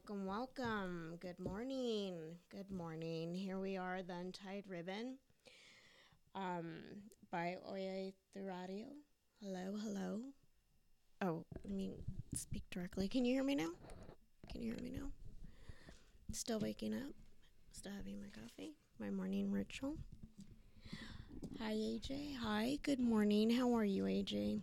Welcome, 0.08 0.28
welcome. 0.28 1.18
Good 1.20 1.40
morning. 1.40 2.38
Good 2.52 2.70
morning. 2.70 3.34
Here 3.34 3.58
we 3.58 3.76
are, 3.76 4.04
the 4.04 4.14
Untied 4.14 4.66
Ribbon 4.68 5.18
um, 6.36 6.76
by 7.32 7.58
Oye 7.68 8.14
the 8.36 8.44
Radio. 8.44 8.86
Hello, 9.42 9.76
hello. 9.82 10.20
Oh, 11.24 11.44
let 11.64 11.74
me 11.74 11.96
speak 12.36 12.62
directly. 12.70 13.08
Can 13.08 13.26
you 13.26 13.34
hear 13.34 13.44
me 13.44 13.56
now? 13.56 13.70
Can 14.52 14.62
you 14.62 14.74
hear 14.74 14.84
me 14.84 14.92
now? 14.96 15.08
Still 16.32 16.60
waking 16.60 16.94
up. 16.94 17.16
Still 17.72 17.94
having 17.94 18.20
my 18.20 18.28
coffee. 18.30 18.76
My 19.00 19.10
morning 19.10 19.52
ritual. 19.52 19.96
Hi, 21.60 21.74
AJ. 21.74 22.36
Hi, 22.44 22.78
good 22.84 23.00
morning. 23.00 23.50
How 23.50 23.76
are 23.76 23.86
you, 23.86 24.04
AJ? 24.04 24.62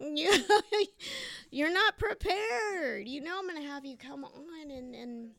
You, 0.00 0.32
you're 1.50 1.72
not 1.72 1.98
prepared. 1.98 3.08
You 3.08 3.20
know 3.22 3.38
I'm 3.38 3.46
gonna 3.46 3.66
have 3.66 3.84
you 3.84 3.96
come 3.96 4.24
on 4.24 4.70
and 4.70 4.94
and 4.94 5.30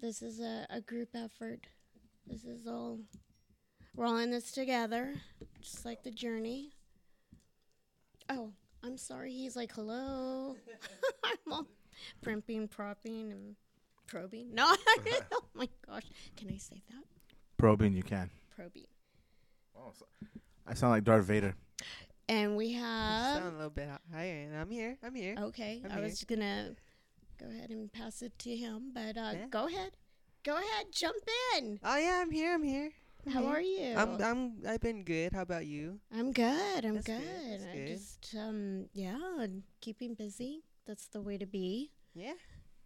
this 0.00 0.22
is 0.22 0.40
a, 0.40 0.66
a 0.70 0.80
group 0.80 1.10
effort. 1.14 1.60
This 2.26 2.44
is 2.44 2.66
all 2.66 2.98
we're 3.96 4.06
all 4.06 4.18
in 4.18 4.30
this 4.30 4.50
together, 4.50 5.14
just 5.60 5.84
like 5.84 6.02
the 6.02 6.10
journey. 6.10 6.72
Oh, 8.28 8.50
I'm 8.82 8.96
sorry. 8.96 9.32
He's 9.32 9.54
like, 9.54 9.72
hello. 9.72 10.56
I'm 11.24 11.52
all 11.52 11.66
primping, 12.22 12.68
propping, 12.68 13.30
and 13.30 13.56
probing. 14.06 14.48
No, 14.54 14.74
oh 15.32 15.44
my 15.54 15.68
gosh. 15.86 16.04
Can 16.36 16.50
I 16.50 16.56
say 16.56 16.82
that? 16.90 17.04
Probing, 17.56 17.92
you 17.94 18.02
can. 18.02 18.30
Probing. 18.56 18.86
Oh, 19.76 19.92
so- 19.96 20.06
I 20.66 20.74
sound 20.74 20.92
like 20.92 21.04
Darth 21.04 21.26
Vader. 21.26 21.54
And 22.28 22.56
we 22.56 22.66
You 22.68 22.80
have. 22.80 23.36
sound 23.42 23.54
a 23.54 23.56
little 23.56 23.70
bit 23.70 23.88
higher, 24.12 24.42
and 24.44 24.56
I'm 24.56 24.70
here. 24.70 24.96
I'm 25.02 25.14
here. 25.14 25.34
Okay, 25.38 25.82
I'm 25.84 25.90
I 25.90 25.94
here. 25.96 26.04
was 26.04 26.24
gonna 26.24 26.74
go 27.38 27.46
ahead 27.46 27.70
and 27.70 27.92
pass 27.92 28.22
it 28.22 28.38
to 28.40 28.56
him, 28.56 28.92
but 28.94 29.16
uh, 29.16 29.32
Yeah. 29.34 29.46
go 29.50 29.66
ahead, 29.66 29.92
go 30.42 30.56
ahead, 30.56 30.86
jump 30.92 31.16
in. 31.56 31.80
Oh 31.84 31.96
yeah, 31.96 32.20
I'm 32.22 32.30
here. 32.30 32.54
I'm 32.54 32.62
here. 32.62 32.92
I'm 33.26 33.32
How 33.32 33.40
here. 33.42 33.50
are 33.50 33.60
you? 33.60 33.94
I'm. 33.96 34.22
I'm. 34.22 34.52
I've 34.66 34.80
been 34.80 35.04
good. 35.04 35.32
How 35.32 35.42
about 35.42 35.66
you? 35.66 36.00
I'm 36.12 36.32
good. 36.32 36.84
I'm 36.84 36.94
That's 36.94 37.06
good. 37.06 37.20
good, 37.20 37.60
that's 37.60 37.64
I 37.66 37.76
good. 37.76 37.86
just 37.88 38.34
um 38.38 38.86
yeah, 38.94 39.46
keeping 39.80 40.14
busy. 40.14 40.62
That's 40.86 41.06
the 41.08 41.20
way 41.20 41.36
to 41.38 41.46
be. 41.46 41.90
Yeah. 42.14 42.34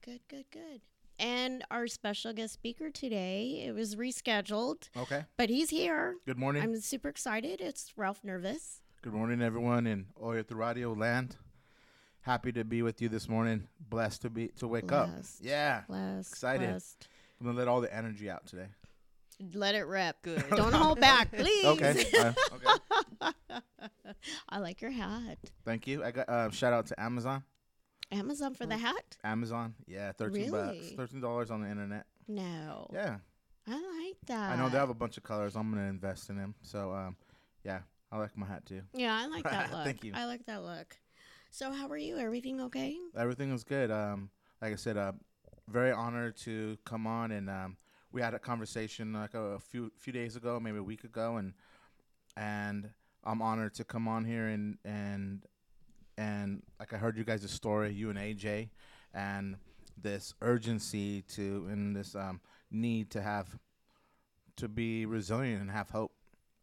Good, 0.05 0.21
good, 0.29 0.45
good. 0.53 0.81
And 1.21 1.65
our 1.71 1.89
special 1.89 2.33
guest 2.33 2.55
speaker 2.55 2.91
today, 2.91 3.65
it 3.67 3.73
was 3.75 3.97
rescheduled, 3.97 4.89
Okay. 4.97 5.25
but 5.37 5.51
he's 5.51 5.71
here. 5.71 6.15
Good 6.25 6.39
morning. 6.39 6.63
I'm 6.63 6.81
super 6.81 7.09
excited. 7.09 7.61
It's 7.61 7.93
Ralph 7.97 8.23
Nirvus. 8.25 8.81
Good 9.01 9.13
morning, 9.13 9.41
everyone 9.43 9.87
in 9.87 10.07
Oyo 10.21 10.45
the 10.45 10.57
Radio 10.57 10.93
land. 10.93 11.37
Happy 12.23 12.51
to 12.51 12.65
be 12.65 12.83
with 12.83 13.01
you 13.01 13.09
this 13.09 13.29
morning. 13.29 13.69
Blessed 13.79 14.23
to 14.23 14.31
be 14.31 14.49
to 14.59 14.67
wake 14.67 14.91
up. 14.91 15.09
Yeah. 15.41 15.83
Blessed. 15.89 16.33
Excited. 16.33 16.71
blessed. 16.71 17.07
I'm 17.39 17.47
gonna 17.47 17.57
let 17.57 17.69
all 17.69 17.81
the 17.81 17.95
energy 17.95 18.29
out 18.29 18.47
today. 18.47 18.67
Let 19.55 19.77
it 19.77 19.87
rip. 19.87 20.17
Good. 20.23 20.43
Don't 20.51 20.73
hold 20.75 20.99
back, 20.99 21.31
please. 21.31 21.65
Okay. 21.65 22.07
uh, 22.19 22.33
okay. 22.55 23.33
I 24.49 24.59
like 24.59 24.83
your 24.83 24.91
hat. 24.91 25.39
Thank 25.65 25.87
you. 25.87 26.03
I 26.03 26.11
got 26.11 26.29
uh, 26.29 26.51
shout 26.51 26.73
out 26.73 26.87
to 26.87 27.01
Amazon. 27.01 27.45
Amazon 28.11 28.55
for 28.55 28.67
the 28.67 28.79
hat? 28.79 29.17
Amazon. 29.23 29.77
Yeah, 29.87 30.11
thirteen 30.11 30.51
bucks. 30.51 30.91
Thirteen 30.97 31.21
dollars 31.21 31.53
on 31.53 31.63
the 31.63 31.71
internet. 31.71 32.05
No. 32.27 32.91
Yeah. 32.93 33.19
I 33.69 33.75
like 33.75 34.17
that. 34.27 34.51
I 34.51 34.57
know 34.57 34.69
they 34.69 34.79
have 34.79 34.91
a 34.91 34.95
bunch 34.95 35.19
of 35.19 35.23
colors. 35.23 35.55
I'm 35.55 35.71
gonna 35.71 35.87
invest 35.87 36.31
in 36.31 36.37
them. 36.37 36.57
So 36.63 36.93
um, 36.93 37.17
yeah, 37.65 37.83
I 38.11 38.19
like 38.19 38.37
my 38.37 38.47
hat 38.47 38.65
too. 38.67 38.83
Yeah, 38.95 39.15
I 39.15 39.27
like 39.27 39.45
that 39.45 39.71
look. 39.73 39.85
Thank 39.85 40.05
you. 40.05 40.13
I 40.15 40.25
like 40.25 40.47
that 40.47 40.63
look. 40.63 40.97
So, 41.51 41.73
how 41.73 41.89
are 41.89 41.97
you? 41.97 42.19
Everything 42.19 42.61
okay? 42.63 42.97
Everything 43.17 43.53
was 43.53 43.65
good. 43.65 43.91
Um, 43.91 44.31
like 44.61 44.73
I 44.73 44.77
said, 44.77 44.97
uh, 44.97 45.13
very 45.69 45.93
honored 45.93 46.37
to 46.39 46.79
come 46.85 47.07
on, 47.07 47.31
and 47.31 47.49
um, 47.49 47.77
we 48.13 48.21
had 48.23 48.35
a 48.35 48.39
conversation 48.39 49.13
like 49.13 49.35
a, 49.35 49.59
few 49.59 49.93
few 49.97 50.13
days 50.13 50.37
ago, 50.37 50.59
maybe 50.61 50.79
a 50.79 50.83
week 50.83 51.05
ago, 51.05 51.37
and 51.37 51.53
and 52.37 52.91
I'm 53.25 53.43
honored 53.43 53.75
to 53.75 53.85
come 53.85 54.09
on 54.09 54.25
here 54.25 54.49
and 54.49 54.79
and 54.85 55.45
and 56.17 56.63
like 56.79 56.93
I 56.93 56.97
heard 56.97 57.17
you 57.17 57.25
guys' 57.25 57.51
story, 57.51 57.93
you 57.93 58.11
and 58.11 58.19
AJ, 58.19 58.71
and 59.15 59.57
this 60.01 60.35
urgency 60.43 61.23
to 61.23 61.67
and 61.71 61.95
this 61.95 62.15
um, 62.15 62.41
need 62.71 63.11
to 63.13 63.23
have 63.23 63.59
to 64.57 64.69
be 64.69 65.07
resilient 65.07 65.61
and 65.61 65.71
have 65.71 65.91
hope, 65.91 66.13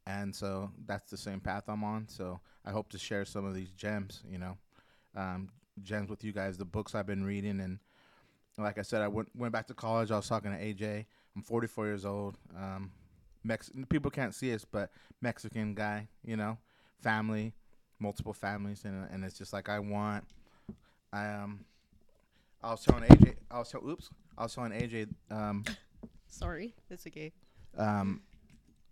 and 0.07 0.35
so 0.35 0.71
that's 0.85 1.09
the 1.09 1.17
same 1.17 1.39
path 1.39 1.63
I'm 1.67 1.83
on. 1.83 2.07
So 2.07 2.39
I 2.65 2.71
hope 2.71 2.89
to 2.89 2.97
share 2.97 3.25
some 3.25 3.45
of 3.45 3.53
these 3.55 3.71
gems, 3.71 4.21
you 4.29 4.37
know 4.37 4.57
um, 5.15 5.49
gems 5.81 6.09
with 6.09 6.23
you 6.23 6.31
guys. 6.31 6.57
The 6.57 6.65
books 6.65 6.95
I've 6.95 7.07
been 7.07 7.23
reading, 7.23 7.59
and 7.59 7.79
like 8.57 8.77
I 8.77 8.81
said, 8.81 9.01
I 9.01 9.07
went 9.07 9.29
went 9.35 9.53
back 9.53 9.67
to 9.67 9.73
college. 9.73 10.11
I 10.11 10.17
was 10.17 10.27
talking 10.27 10.51
to 10.51 10.57
AJ. 10.57 11.05
I'm 11.35 11.41
44 11.41 11.85
years 11.85 12.05
old. 12.05 12.37
Um, 12.55 12.91
Mex- 13.43 13.71
people 13.89 14.09
can't 14.09 14.33
see 14.33 14.53
us, 14.53 14.65
but 14.65 14.89
Mexican 15.21 15.75
guy, 15.75 16.07
you 16.23 16.35
know, 16.35 16.57
family, 17.01 17.53
multiple 17.99 18.33
families, 18.33 18.83
and 18.85 19.07
and 19.11 19.23
it's 19.23 19.37
just 19.37 19.53
like 19.53 19.69
I 19.69 19.79
want. 19.79 20.23
I 21.13 21.27
um, 21.31 21.65
I 22.63 22.71
was 22.71 22.83
telling 22.83 23.03
AJ. 23.03 23.35
I 23.51 23.59
was 23.59 23.69
tell, 23.69 23.87
oops. 23.87 24.09
I 24.37 24.43
was 24.43 24.55
telling 24.55 24.71
AJ 24.71 25.09
um, 25.31 25.63
Sorry. 26.27 26.73
It's 26.89 27.05
okay. 27.07 27.31
um, 27.77 28.21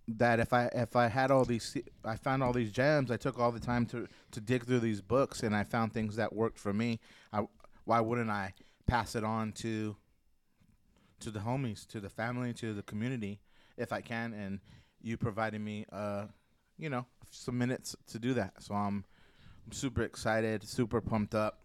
that 0.07 0.39
if 0.39 0.51
I 0.51 0.65
if 0.73 0.95
I 0.95 1.07
had 1.07 1.31
all 1.31 1.45
these 1.45 1.77
I 2.03 2.17
found 2.17 2.43
all 2.43 2.51
these 2.51 2.71
gems 2.71 3.09
I 3.09 3.17
took 3.17 3.39
all 3.39 3.51
the 3.51 3.59
time 3.59 3.85
to 3.87 4.07
to 4.31 4.41
dig 4.41 4.65
through 4.65 4.81
these 4.81 5.01
books 5.01 5.43
and 5.43 5.55
I 5.55 5.63
found 5.63 5.93
things 5.93 6.15
that 6.17 6.33
worked 6.33 6.59
for 6.59 6.73
me 6.73 6.99
I 7.31 7.47
why 7.85 8.01
wouldn't 8.01 8.29
I 8.29 8.53
pass 8.85 9.15
it 9.15 9.23
on 9.23 9.53
to 9.53 9.95
to 11.21 11.31
the 11.31 11.39
homies 11.39 11.87
to 11.87 11.99
the 12.01 12.09
family 12.09 12.53
to 12.55 12.73
the 12.73 12.83
community 12.83 13.39
if 13.77 13.93
I 13.93 14.01
can 14.01 14.33
and 14.33 14.59
you 15.01 15.15
provided 15.17 15.61
me 15.61 15.85
uh 15.91 16.25
you 16.77 16.89
know 16.89 17.05
some 17.31 17.57
minutes 17.57 17.95
to 18.07 18.19
do 18.19 18.33
that 18.33 18.61
so 18.61 18.75
I'm 18.75 19.05
I'm 19.65 19.71
super 19.71 20.01
excited 20.03 20.67
super 20.67 20.99
pumped 20.99 21.33
up 21.33 21.63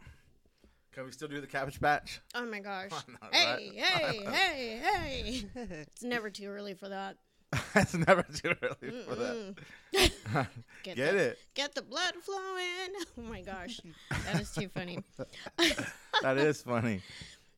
can 0.93 1.05
we 1.05 1.11
still 1.11 1.29
do 1.29 1.41
the 1.41 1.47
cabbage 1.49 1.81
patch 1.81 2.21
Oh 2.35 2.47
my 2.47 2.61
gosh. 2.61 2.91
Hey, 3.33 3.73
right. 3.77 3.85
hey, 3.85 4.27
hey, 4.27 4.81
hey. 4.83 5.45
It's 5.83 6.03
never 6.03 6.31
too 6.31 6.47
early 6.47 6.75
for 6.75 6.89
that. 6.89 7.17
it's 7.75 7.95
never 7.95 8.23
too 8.25 8.55
early 8.63 9.03
for 9.05 9.15
that 9.15 9.55
Mm-mm. 9.95 10.47
get, 10.83 10.97
the, 10.97 11.17
it 11.17 11.39
Get 11.55 11.75
the 11.75 11.83
blood 11.83 12.15
flowing. 12.23 12.93
Oh 13.19 13.23
my 13.23 13.41
gosh. 13.41 13.81
That 14.27 14.41
is 14.41 14.51
too 14.53 14.69
funny. 14.69 14.99
that 16.23 16.37
is 16.37 16.63
funny 16.63 17.01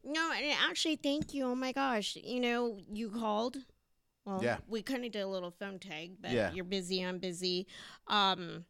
No, 0.04 0.32
and 0.32 0.54
actually, 0.68 0.96
thank 0.96 1.34
you. 1.34 1.44
Oh 1.46 1.54
my 1.54 1.72
gosh. 1.72 2.16
You 2.16 2.40
know, 2.40 2.78
you 2.92 3.10
called. 3.10 3.56
Well, 4.24 4.42
Yeah. 4.42 4.58
we 4.68 4.82
kind 4.82 5.04
of 5.04 5.12
did 5.12 5.20
a 5.22 5.26
little 5.28 5.50
phone 5.50 5.78
tag, 5.78 6.12
but 6.20 6.30
Yeah. 6.30 6.52
you're 6.52 6.64
busy. 6.64 7.02
I'm 7.02 7.18
busy. 7.18 7.66
Um, 8.06 8.64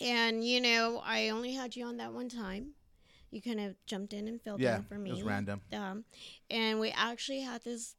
and 0.00 0.44
you 0.46 0.60
know, 0.60 1.00
I 1.04 1.30
only 1.30 1.54
had 1.54 1.74
you 1.76 1.86
on 1.86 1.96
that 1.98 2.12
one 2.12 2.28
time. 2.28 2.74
You 3.30 3.40
kind 3.42 3.60
of 3.60 3.74
jumped 3.86 4.12
in 4.12 4.28
and 4.28 4.40
filled 4.40 4.60
Yeah, 4.60 4.76
in 4.76 4.82
for 4.84 4.98
me. 4.98 5.10
Yeah, 5.10 5.14
it 5.16 5.24
was 5.24 5.24
random. 5.24 5.60
Um, 5.72 6.04
and 6.50 6.78
we 6.78 6.90
actually 6.90 7.40
had 7.40 7.64
this, 7.64 7.96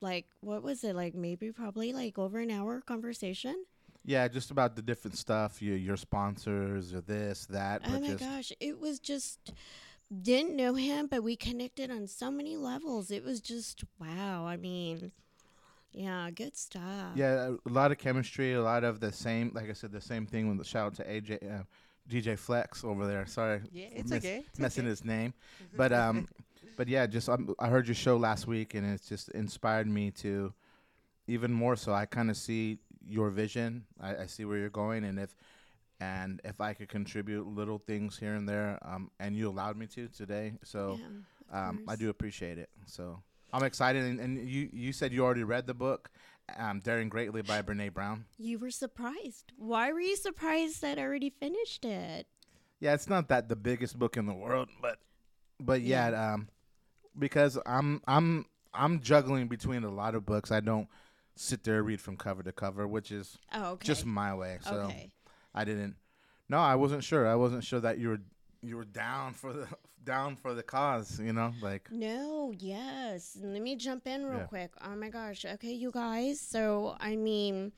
like, 0.00 0.26
what 0.40 0.62
was 0.62 0.84
it? 0.84 0.94
Like 0.96 1.14
maybe 1.14 1.52
probably 1.52 1.92
like 1.92 2.18
over 2.18 2.38
an 2.38 2.50
hour 2.50 2.80
conversation. 2.80 3.64
Yeah, 4.04 4.26
just 4.28 4.50
about 4.50 4.76
the 4.76 4.82
different 4.82 5.16
stuff, 5.18 5.60
your 5.60 5.76
your 5.76 5.96
sponsors 5.96 6.94
or 6.94 7.00
this, 7.02 7.46
that, 7.46 7.82
Oh 7.84 8.00
my 8.00 8.06
just 8.08 8.18
gosh, 8.24 8.52
it 8.58 8.80
was 8.80 8.98
just 8.98 9.52
didn't 10.22 10.56
know 10.56 10.74
him, 10.74 11.06
but 11.06 11.22
we 11.22 11.36
connected 11.36 11.90
on 11.90 12.06
so 12.06 12.30
many 12.30 12.56
levels. 12.56 13.10
It 13.10 13.22
was 13.22 13.40
just 13.40 13.84
wow. 14.00 14.46
I 14.46 14.56
mean, 14.56 15.12
yeah, 15.92 16.30
good 16.30 16.56
stuff. 16.56 17.12
yeah, 17.14 17.50
a 17.66 17.68
lot 17.68 17.92
of 17.92 17.98
chemistry, 17.98 18.54
a 18.54 18.62
lot 18.62 18.84
of 18.84 19.00
the 19.00 19.12
same. 19.12 19.52
Like 19.54 19.68
I 19.68 19.72
said, 19.74 19.92
the 19.92 20.00
same 20.00 20.24
thing 20.26 20.48
with 20.48 20.58
the 20.58 20.64
shout 20.64 20.86
out 20.86 20.94
to 20.94 21.04
AJ, 21.04 21.60
uh, 21.60 21.62
DJ 22.08 22.38
Flex 22.38 22.84
over 22.84 23.06
there. 23.06 23.26
Sorry, 23.26 23.60
Yeah, 23.70 23.86
it's 23.92 24.10
miss- 24.10 24.24
okay. 24.24 24.44
It's 24.48 24.58
messing 24.58 24.84
okay. 24.84 24.90
his 24.90 25.04
name, 25.04 25.34
but 25.76 25.92
um, 25.92 26.26
but 26.80 26.88
yeah, 26.88 27.06
just 27.06 27.28
um, 27.28 27.54
I 27.58 27.68
heard 27.68 27.88
your 27.88 27.94
show 27.94 28.16
last 28.16 28.46
week, 28.46 28.72
and 28.72 28.90
it's 28.90 29.06
just 29.06 29.28
inspired 29.32 29.86
me 29.86 30.10
to 30.12 30.54
even 31.26 31.52
more. 31.52 31.76
So 31.76 31.92
I 31.92 32.06
kind 32.06 32.30
of 32.30 32.38
see 32.38 32.78
your 33.06 33.28
vision. 33.28 33.84
I, 34.00 34.16
I 34.16 34.26
see 34.26 34.46
where 34.46 34.56
you're 34.56 34.70
going, 34.70 35.04
and 35.04 35.18
if 35.20 35.36
and 36.00 36.40
if 36.42 36.58
I 36.58 36.72
could 36.72 36.88
contribute 36.88 37.46
little 37.46 37.76
things 37.78 38.18
here 38.18 38.34
and 38.34 38.48
there, 38.48 38.78
um, 38.80 39.10
and 39.20 39.36
you 39.36 39.50
allowed 39.50 39.76
me 39.76 39.88
to 39.88 40.08
today, 40.08 40.54
so. 40.64 40.98
Yeah, 40.98 41.68
um, 41.68 41.84
I 41.86 41.96
do 41.96 42.08
appreciate 42.08 42.56
it. 42.56 42.70
So 42.86 43.20
I'm 43.52 43.64
excited. 43.64 44.02
And, 44.04 44.18
and 44.18 44.48
you, 44.48 44.70
you 44.72 44.92
said 44.94 45.12
you 45.12 45.22
already 45.22 45.42
read 45.42 45.66
the 45.66 45.74
book, 45.74 46.08
um, 46.56 46.80
Daring 46.80 47.10
Greatly 47.10 47.42
by 47.42 47.60
Brene 47.60 47.92
Brown. 47.92 48.24
You 48.38 48.58
were 48.58 48.70
surprised. 48.70 49.52
Why 49.58 49.92
were 49.92 50.00
you 50.00 50.16
surprised 50.16 50.80
that 50.80 50.96
I 50.96 51.02
already 51.02 51.28
finished 51.28 51.84
it? 51.84 52.28
Yeah, 52.78 52.94
it's 52.94 53.08
not 53.08 53.28
that 53.28 53.48
the 53.50 53.56
biggest 53.56 53.98
book 53.98 54.16
in 54.16 54.24
the 54.26 54.32
world, 54.32 54.68
but 54.80 55.00
but 55.58 55.82
yeah, 55.82 56.06
um, 56.34 56.48
because 57.18 57.58
I'm 57.66 58.02
I'm 58.06 58.46
I'm 58.74 59.00
juggling 59.00 59.48
between 59.48 59.84
a 59.84 59.90
lot 59.90 60.14
of 60.14 60.24
books. 60.26 60.50
I 60.50 60.60
don't 60.60 60.88
sit 61.36 61.64
there 61.64 61.78
and 61.78 61.86
read 61.86 62.00
from 62.00 62.16
cover 62.16 62.42
to 62.42 62.52
cover, 62.52 62.86
which 62.86 63.10
is 63.10 63.38
Oh, 63.52 63.72
okay. 63.72 63.86
just 63.86 64.04
my 64.06 64.34
way. 64.34 64.58
So 64.62 64.74
okay. 64.74 65.10
I 65.54 65.64
didn't 65.64 65.96
No, 66.48 66.58
I 66.58 66.74
wasn't 66.74 67.02
sure. 67.04 67.26
I 67.26 67.34
wasn't 67.34 67.64
sure 67.64 67.80
that 67.80 67.98
you 67.98 68.08
were 68.10 68.20
you 68.62 68.76
were 68.76 68.84
down 68.84 69.32
for 69.34 69.52
the 69.52 69.66
down 70.04 70.36
for 70.36 70.54
the 70.54 70.62
cause. 70.62 71.18
You 71.20 71.32
know, 71.32 71.52
like 71.60 71.90
No, 71.90 72.52
yes. 72.58 73.36
Let 73.42 73.62
me 73.62 73.76
jump 73.76 74.06
in 74.06 74.24
real 74.26 74.40
Yeah. 74.40 74.44
quick. 74.46 74.72
Oh 74.84 74.94
my 74.96 75.08
gosh. 75.08 75.44
Okay, 75.44 75.72
you 75.72 75.90
guys. 75.90 76.40
So, 76.40 76.96
I 77.00 77.16
mean, 77.16 77.72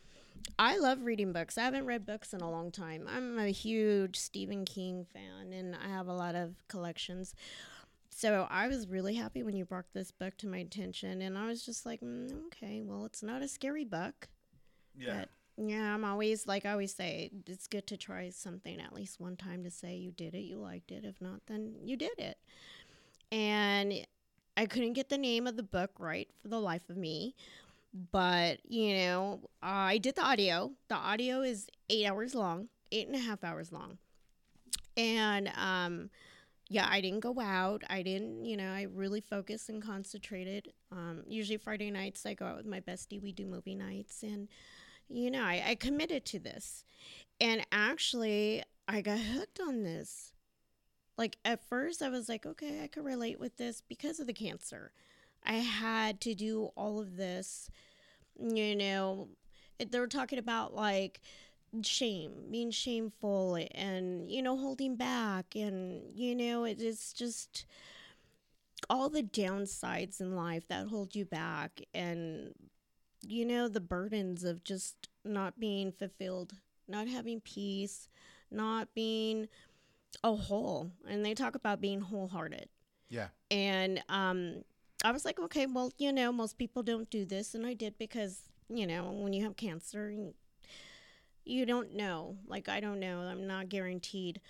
I 0.58 0.76
love 0.78 1.02
reading 1.02 1.32
books. 1.32 1.56
I 1.56 1.62
haven't 1.62 1.86
read 1.86 2.04
books 2.04 2.32
in 2.34 2.40
a 2.40 2.50
long 2.50 2.70
time. 2.72 3.06
I'm 3.08 3.38
a 3.38 3.48
huge 3.48 4.16
Stephen 4.18 4.64
King 4.64 5.06
fan 5.12 5.52
and 5.52 5.74
I 5.76 5.88
have 5.88 6.08
a 6.08 6.12
lot 6.12 6.34
of 6.34 6.54
collections. 6.68 7.34
So, 8.14 8.46
I 8.50 8.68
was 8.68 8.88
really 8.88 9.14
happy 9.14 9.42
when 9.42 9.56
you 9.56 9.64
brought 9.64 9.86
this 9.94 10.10
book 10.10 10.36
to 10.38 10.46
my 10.46 10.58
attention 10.58 11.22
and 11.22 11.36
I 11.36 11.46
was 11.48 11.64
just 11.64 11.86
like, 11.86 12.00
mm, 12.02 12.30
okay, 12.46 12.82
well, 12.84 13.04
it's 13.04 13.22
not 13.22 13.42
a 13.42 13.48
scary 13.48 13.84
book. 13.84 14.28
yeah, 14.96 15.24
But 15.56 15.66
yeah, 15.68 15.94
I'm 15.94 16.04
always 16.04 16.46
like 16.46 16.64
I 16.66 16.72
always 16.72 16.94
say, 16.94 17.30
it's 17.46 17.66
good 17.66 17.86
to 17.88 17.96
try 17.96 18.28
something 18.30 18.80
at 18.80 18.92
least 18.92 19.18
one 19.18 19.36
time 19.36 19.64
to 19.64 19.70
say 19.70 19.96
you 19.96 20.10
did 20.12 20.34
it, 20.34 20.40
you 20.40 20.56
liked 20.56 20.90
it. 20.90 21.04
If 21.04 21.20
not, 21.20 21.40
then 21.46 21.74
you 21.82 21.96
did 21.96 22.18
it. 22.18 22.38
And 23.32 24.06
I 24.56 24.66
couldn't 24.66 24.92
get 24.92 25.08
the 25.08 25.18
name 25.18 25.46
of 25.46 25.56
the 25.56 25.62
book 25.62 25.92
right 25.98 26.28
for 26.42 26.48
the 26.48 26.60
life 26.60 26.88
of 26.90 26.96
me. 26.96 27.34
But, 28.12 28.60
you 28.68 28.94
know, 28.94 29.40
I 29.62 29.98
did 29.98 30.16
the 30.16 30.22
audio. 30.22 30.72
The 30.88 30.94
audio 30.94 31.40
is 31.40 31.66
eight 31.90 32.06
hours 32.06 32.34
long, 32.34 32.68
eight 32.90 33.06
and 33.06 33.16
a 33.16 33.20
half 33.20 33.42
hours 33.42 33.72
long. 33.72 33.98
And 34.96 35.50
um 35.56 36.10
yeah, 36.72 36.88
I 36.90 37.00
didn't 37.00 37.20
go 37.20 37.38
out. 37.38 37.82
I 37.90 38.02
didn't, 38.02 38.44
you 38.44 38.56
know, 38.56 38.70
I 38.70 38.86
really 38.92 39.20
focused 39.20 39.68
and 39.68 39.82
concentrated. 39.82 40.72
Um, 40.90 41.22
usually 41.26 41.58
Friday 41.58 41.90
nights 41.90 42.24
I 42.24 42.34
go 42.34 42.46
out 42.46 42.56
with 42.56 42.66
my 42.66 42.80
bestie. 42.80 43.22
We 43.22 43.32
do 43.32 43.46
movie 43.46 43.74
nights 43.74 44.22
and 44.22 44.48
you 45.08 45.30
know, 45.30 45.42
I, 45.42 45.62
I 45.68 45.74
committed 45.74 46.24
to 46.26 46.38
this. 46.38 46.84
And 47.40 47.66
actually, 47.70 48.62
I 48.88 49.02
got 49.02 49.18
hooked 49.18 49.60
on 49.60 49.82
this. 49.82 50.32
Like, 51.18 51.36
at 51.44 51.68
first, 51.68 52.02
I 52.02 52.08
was 52.08 52.28
like, 52.28 52.46
okay, 52.46 52.82
I 52.82 52.86
could 52.86 53.04
relate 53.04 53.38
with 53.38 53.56
this 53.58 53.82
because 53.86 54.20
of 54.20 54.26
the 54.26 54.32
cancer. 54.32 54.92
I 55.44 55.54
had 55.54 56.20
to 56.22 56.34
do 56.34 56.70
all 56.76 57.00
of 57.00 57.16
this, 57.16 57.68
you 58.38 58.74
know. 58.74 59.28
They 59.84 59.98
were 59.98 60.06
talking 60.06 60.38
about 60.38 60.74
like 60.74 61.20
shame, 61.80 62.32
being 62.50 62.70
shameful, 62.70 63.58
and, 63.74 64.30
you 64.30 64.42
know, 64.42 64.56
holding 64.56 64.96
back. 64.96 65.54
And, 65.54 66.02
you 66.14 66.34
know, 66.34 66.64
it 66.64 66.82
is 66.82 67.12
just 67.12 67.64
all 68.90 69.08
the 69.08 69.22
downsides 69.22 70.20
in 70.20 70.36
life 70.36 70.68
that 70.68 70.88
hold 70.88 71.14
you 71.14 71.24
back. 71.24 71.80
And 71.94 72.52
you 73.26 73.44
know, 73.44 73.68
the 73.68 73.80
burdens 73.80 74.44
of 74.44 74.64
just 74.64 75.08
not 75.24 75.58
being 75.58 75.92
fulfilled, 75.92 76.54
not 76.88 77.06
having 77.06 77.40
peace, 77.40 78.08
not 78.50 78.94
being 78.94 79.48
a 80.24 80.34
whole. 80.34 80.90
And 81.08 81.24
they 81.24 81.34
talk 81.34 81.54
about 81.54 81.80
being 81.80 82.00
wholehearted. 82.00 82.68
yeah, 83.08 83.28
And 83.50 84.02
um, 84.08 84.64
I 85.04 85.12
was 85.12 85.24
like, 85.24 85.38
okay, 85.38 85.66
well, 85.66 85.92
you 85.98 86.12
know, 86.12 86.32
most 86.32 86.58
people 86.58 86.82
don't 86.82 87.08
do 87.10 87.24
this. 87.24 87.54
And 87.54 87.64
I 87.66 87.74
did 87.74 87.96
because, 87.98 88.48
you 88.68 88.86
know, 88.86 89.10
when 89.12 89.32
you 89.32 89.44
have 89.44 89.56
cancer, 89.56 90.12
you- 91.44 91.66
don't 91.66 91.94
know. 91.94 92.36
Like, 92.46 92.68
I 92.68 92.80
don't 92.80 93.00
know. 93.00 93.20
I'm 93.20 93.46
not 93.46 93.68
guaranteed 93.68 94.40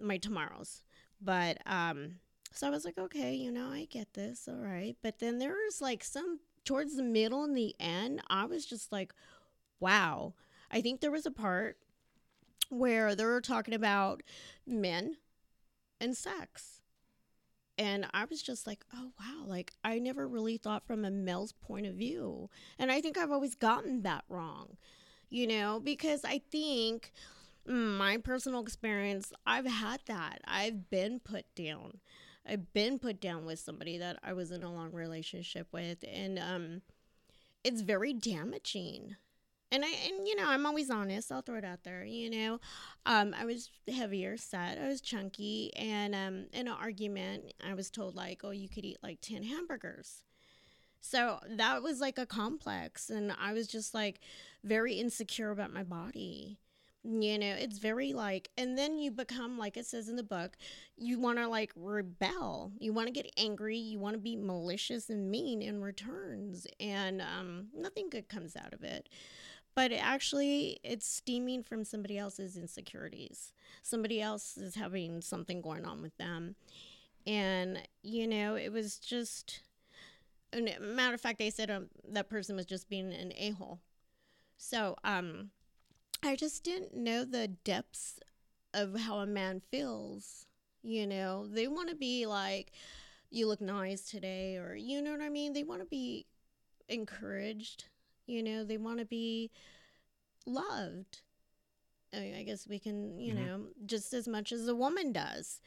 my 0.00 0.18
tomorrows. 0.18 0.82
But, 1.20 1.58
um, 1.66 2.16
so 2.52 2.66
I 2.66 2.70
was 2.70 2.84
like, 2.84 2.98
okay, 2.98 3.34
you 3.34 3.50
know, 3.50 3.68
I 3.68 3.86
get 3.86 4.14
this. 4.14 4.48
All 4.48 4.56
right. 4.56 4.96
But 5.02 5.18
then 5.18 5.38
there 5.38 5.54
was 5.54 5.80
like 5.80 6.04
some 6.04 6.40
towards 6.64 6.96
the 6.96 7.02
middle 7.02 7.44
and 7.44 7.56
the 7.56 7.74
end, 7.80 8.22
I 8.28 8.44
was 8.44 8.66
just 8.66 8.92
like, 8.92 9.12
wow. 9.80 10.34
I 10.70 10.80
think 10.80 11.00
there 11.00 11.10
was 11.10 11.26
a 11.26 11.30
part 11.30 11.76
where 12.68 13.14
they 13.14 13.24
were 13.24 13.40
talking 13.40 13.74
about 13.74 14.22
men 14.66 15.16
and 16.00 16.16
sex. 16.16 16.80
And 17.78 18.06
I 18.12 18.26
was 18.26 18.42
just 18.42 18.66
like, 18.66 18.84
oh, 18.94 19.12
wow. 19.18 19.44
Like, 19.46 19.72
I 19.82 19.98
never 19.98 20.28
really 20.28 20.56
thought 20.56 20.86
from 20.86 21.04
a 21.04 21.10
male's 21.10 21.52
point 21.52 21.86
of 21.86 21.94
view. 21.94 22.48
And 22.78 22.92
I 22.92 23.00
think 23.00 23.16
I've 23.16 23.32
always 23.32 23.54
gotten 23.54 24.02
that 24.02 24.24
wrong, 24.28 24.76
you 25.32 25.46
know, 25.46 25.80
because 25.82 26.24
I 26.24 26.42
think 26.50 27.10
mm, 27.66 27.96
my 27.96 28.18
personal 28.18 28.60
experience, 28.60 29.32
I've 29.46 29.66
had 29.66 30.00
that. 30.06 30.42
I've 30.44 30.90
been 30.90 31.20
put 31.20 31.46
down. 31.54 32.00
I've 32.46 32.72
been 32.74 32.98
put 32.98 33.18
down 33.18 33.46
with 33.46 33.58
somebody 33.58 33.96
that 33.96 34.18
I 34.22 34.34
was 34.34 34.50
in 34.50 34.62
a 34.62 34.72
long 34.72 34.92
relationship 34.92 35.68
with. 35.72 36.04
And 36.06 36.38
um, 36.38 36.82
it's 37.64 37.80
very 37.80 38.12
damaging. 38.12 39.16
And 39.70 39.86
I 39.86 39.88
and 39.88 40.28
you 40.28 40.36
know, 40.36 40.50
I'm 40.50 40.66
always 40.66 40.90
honest. 40.90 41.32
I'll 41.32 41.40
throw 41.40 41.56
it 41.56 41.64
out 41.64 41.82
there. 41.82 42.04
You 42.04 42.28
know, 42.28 42.60
um, 43.06 43.34
I 43.34 43.46
was 43.46 43.70
heavier 43.88 44.36
set. 44.36 44.78
I 44.78 44.86
was 44.86 45.00
chunky, 45.00 45.74
and 45.76 46.14
um, 46.14 46.46
in 46.52 46.68
an 46.68 46.74
argument, 46.78 47.54
I 47.66 47.72
was 47.72 47.90
told 47.90 48.14
like, 48.14 48.42
"Oh, 48.44 48.50
you 48.50 48.68
could 48.68 48.84
eat 48.84 48.98
like 49.02 49.22
ten 49.22 49.44
hamburgers." 49.44 50.24
So 51.02 51.40
that 51.56 51.82
was 51.82 52.00
like 52.00 52.16
a 52.16 52.26
complex, 52.26 53.10
and 53.10 53.34
I 53.38 53.52
was 53.52 53.66
just 53.66 53.92
like 53.92 54.20
very 54.64 54.94
insecure 54.94 55.50
about 55.50 55.72
my 55.72 55.82
body. 55.82 56.58
You 57.04 57.36
know, 57.36 57.54
it's 57.58 57.78
very 57.78 58.12
like, 58.12 58.50
and 58.56 58.78
then 58.78 58.96
you 58.96 59.10
become 59.10 59.58
like 59.58 59.76
it 59.76 59.84
says 59.84 60.08
in 60.08 60.14
the 60.14 60.22
book, 60.22 60.56
you 60.96 61.18
want 61.18 61.38
to 61.38 61.48
like 61.48 61.72
rebel. 61.74 62.70
You 62.78 62.92
want 62.92 63.08
to 63.08 63.12
get 63.12 63.32
angry. 63.36 63.76
You 63.76 63.98
want 63.98 64.14
to 64.14 64.20
be 64.20 64.36
malicious 64.36 65.10
and 65.10 65.28
mean 65.28 65.60
in 65.60 65.82
returns, 65.82 66.68
and 66.78 67.20
um, 67.20 67.66
nothing 67.76 68.08
good 68.08 68.28
comes 68.28 68.54
out 68.56 68.72
of 68.72 68.84
it 68.84 69.08
but 69.74 69.90
it 69.90 69.96
actually 70.04 70.78
it's 70.82 71.06
stemming 71.06 71.62
from 71.62 71.84
somebody 71.84 72.18
else's 72.18 72.56
insecurities 72.56 73.52
somebody 73.82 74.20
else 74.20 74.56
is 74.56 74.74
having 74.74 75.20
something 75.20 75.60
going 75.60 75.84
on 75.84 76.02
with 76.02 76.16
them 76.18 76.54
and 77.26 77.78
you 78.02 78.26
know 78.26 78.54
it 78.54 78.72
was 78.72 78.98
just 78.98 79.60
matter 80.60 81.14
of 81.14 81.20
fact 81.20 81.38
they 81.38 81.50
said 81.50 81.70
um, 81.70 81.88
that 82.08 82.28
person 82.28 82.56
was 82.56 82.66
just 82.66 82.88
being 82.88 83.12
an 83.12 83.32
a-hole. 83.36 83.80
So 84.58 84.96
um 85.04 85.50
i 86.22 86.36
just 86.36 86.64
didn't 86.64 86.94
know 86.96 87.24
the 87.24 87.48
depths 87.48 88.20
of 88.74 88.98
how 89.00 89.18
a 89.18 89.26
man 89.26 89.60
feels 89.70 90.46
you 90.84 91.06
know? 91.06 91.46
They 91.46 91.68
want 91.68 91.90
to 91.90 91.94
be 91.96 92.26
like 92.26 92.72
you 93.30 93.46
look 93.46 93.60
nice 93.60 94.02
today 94.10 94.56
or 94.56 94.74
you 94.76 95.02
know 95.02 95.12
what 95.12 95.22
i 95.22 95.28
mean? 95.30 95.52
They 95.52 95.64
want 95.64 95.80
to 95.82 95.86
be 95.86 96.26
encouraged 96.88 97.86
you 98.26 98.42
know? 98.42 98.64
They 98.64 98.78
want 98.78 98.98
to 99.00 99.04
be 99.06 99.50
loved. 100.46 101.22
I, 102.14 102.34
I 102.38 102.42
guess 102.44 102.66
we 102.68 102.78
can 102.78 103.18
you 103.18 103.34
Mhm. 103.34 103.36
know 103.36 103.66
just 103.86 104.12
as 104.14 104.28
much 104.28 104.52
as 104.52 104.68
a 104.68 104.74
woman 104.76 105.12
does. 105.12 105.60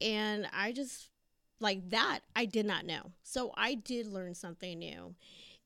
And 0.00 0.48
i 0.52 0.72
just 0.72 1.10
like 1.62 1.90
that 1.90 2.20
i 2.36 2.44
did 2.44 2.66
not 2.66 2.84
know. 2.84 3.12
So 3.22 3.52
i 3.56 3.74
did 3.74 4.06
learn 4.06 4.34
something 4.34 4.78
new 4.78 5.14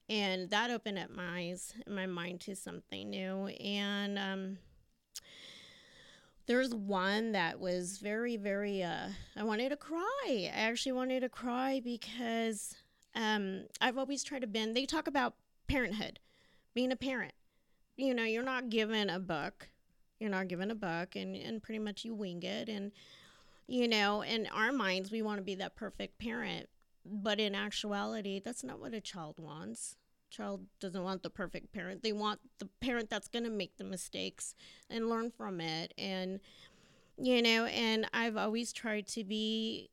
and 0.09 0.51
that 0.51 0.71
opened 0.71 0.99
up 0.99 1.11
my 1.11 1.39
eyes 1.39 1.73
my 1.89 2.07
mind 2.07 2.41
to 2.43 2.55
something 2.55 3.11
new. 3.11 3.47
And 3.49 4.19
um 4.19 4.59
there's 6.47 6.73
one 6.73 7.33
that 7.33 7.59
was 7.59 7.99
very 7.99 8.37
very 8.37 8.83
uh 8.83 9.09
i 9.37 9.43
wanted 9.43 9.71
to 9.71 9.77
cry. 9.77 10.25
I 10.27 10.47
actually 10.53 10.93
wanted 10.93 11.21
to 11.21 11.29
cry 11.29 11.81
because 11.83 12.77
um 13.15 13.65
i've 13.81 13.99
always 13.99 14.23
tried 14.23 14.43
to 14.43 14.47
bend 14.47 14.77
they 14.77 14.87
talk 14.87 15.07
about 15.09 15.35
parenthood 15.67 16.21
being 16.75 16.93
a 16.93 16.97
parent. 16.97 17.33
You 17.97 18.15
know 18.15 18.25
you're 18.25 18.43
not 18.43 18.71
given 18.71 19.11
a 19.11 19.19
book 19.19 19.69
you're 20.19 20.31
not 20.31 20.49
given 20.49 20.71
a 20.71 20.75
book 20.75 21.17
and 21.17 21.35
and 21.37 21.63
pretty 21.63 21.79
much 21.79 22.05
you 22.05 22.15
wing 22.15 22.43
it. 22.43 22.69
And 22.69 22.93
you 23.67 23.89
know 23.89 24.23
in 24.23 24.47
our 24.49 24.73
minds 24.73 25.11
we 25.11 25.23
want 25.23 25.39
to 25.39 25.43
be 25.43 25.55
that 25.55 25.77
perfect 25.77 26.19
parent 26.19 26.69
but 27.05 27.39
in 27.41 27.55
actuality 27.55 28.41
that's 28.45 28.65
not 28.65 28.81
what 28.81 28.95
a 28.95 29.01
child 29.01 29.39
wants. 29.39 29.97
Child 30.29 30.67
doesn't 30.81 31.05
want 31.05 31.23
the 31.23 31.31
perfect 31.31 31.73
parent. 31.73 32.03
They 32.03 32.13
want 32.13 32.41
the 32.59 32.69
parent 32.81 33.09
that's 33.09 33.29
going 33.29 33.45
to 33.45 33.51
make 33.51 33.77
the 33.77 33.85
mistakes 33.85 34.57
and 34.91 35.09
learn 35.09 35.31
from 35.31 35.61
it. 35.61 35.95
And 35.97 36.41
you 37.19 37.41
know 37.41 37.65
and 37.67 38.07
i've 38.13 38.37
always 38.37 38.73
tried 38.73 39.07
to 39.07 39.25
be 39.25 39.89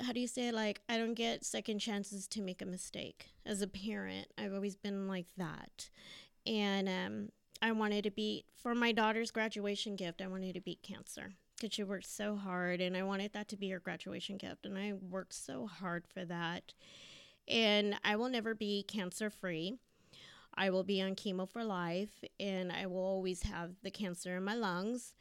how 0.00 0.12
do 0.12 0.18
you 0.18 0.26
say 0.26 0.50
like 0.50 0.80
i 0.88 0.96
don't 0.96 1.14
get 1.14 1.44
second 1.44 1.78
chances 1.78 2.26
to 2.26 2.40
make 2.40 2.62
a 2.62 2.66
mistake 2.66 3.28
as 3.46 3.60
a 3.60 3.66
parent. 3.66 4.26
I've 4.38 4.54
always 4.54 4.74
been 4.74 5.06
like 5.06 5.26
that. 5.36 5.90
And 6.46 6.88
um 6.88 7.28
i 7.62 7.72
wanted 7.72 8.04
to 8.04 8.10
beat 8.10 8.46
for 8.56 8.74
my 8.74 8.90
daughter's 8.92 9.30
graduation 9.30 9.96
gift 9.96 10.20
i 10.20 10.26
wanted 10.26 10.54
to 10.54 10.60
beat 10.60 10.82
cancer 10.82 11.34
because 11.56 11.72
she 11.72 11.82
worked 11.82 12.06
so 12.06 12.36
hard 12.36 12.80
and 12.80 12.96
i 12.96 13.02
wanted 13.02 13.32
that 13.32 13.48
to 13.48 13.56
be 13.56 13.70
her 13.70 13.78
graduation 13.78 14.36
gift 14.36 14.66
and 14.66 14.78
i 14.78 14.92
worked 14.92 15.32
so 15.32 15.66
hard 15.66 16.04
for 16.06 16.24
that 16.24 16.72
and 17.46 17.94
i 18.04 18.16
will 18.16 18.28
never 18.28 18.54
be 18.54 18.82
cancer 18.82 19.30
free 19.30 19.78
I 20.56 20.70
will 20.70 20.84
be 20.84 21.02
on 21.02 21.16
chemo 21.16 21.48
for 21.48 21.64
life 21.64 22.22
and 22.38 22.70
I 22.70 22.86
will 22.86 23.04
always 23.04 23.42
have 23.42 23.72
the 23.82 23.90
cancer 23.90 24.36
in 24.36 24.44
my 24.44 24.54
lungs. 24.54 25.14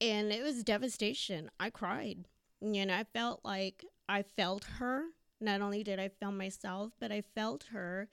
And 0.00 0.32
it 0.32 0.42
was 0.42 0.64
devastation. 0.64 1.50
I 1.58 1.70
cried. 1.70 2.26
Know, 2.60 2.94
I 2.94 3.04
felt 3.04 3.40
like 3.44 3.84
I 4.08 4.22
felt 4.22 4.64
her. 4.78 5.04
Not 5.40 5.62
only 5.62 5.82
did 5.82 5.98
I 5.98 6.08
feel 6.08 6.32
myself, 6.32 6.92
but 7.00 7.10
I 7.10 7.22
felt 7.22 7.64
her. 7.72 8.08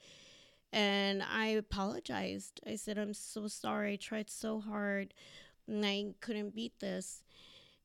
And 0.72 1.22
I 1.22 1.48
apologized. 1.48 2.60
I 2.66 2.76
said, 2.76 2.98
I'm 2.98 3.14
so 3.14 3.48
sorry. 3.48 3.94
I 3.94 3.96
tried 3.96 4.30
so 4.30 4.60
hard. 4.60 5.14
And 5.68 5.84
I 5.84 6.14
couldn't 6.20 6.54
beat 6.54 6.80
this. 6.80 7.22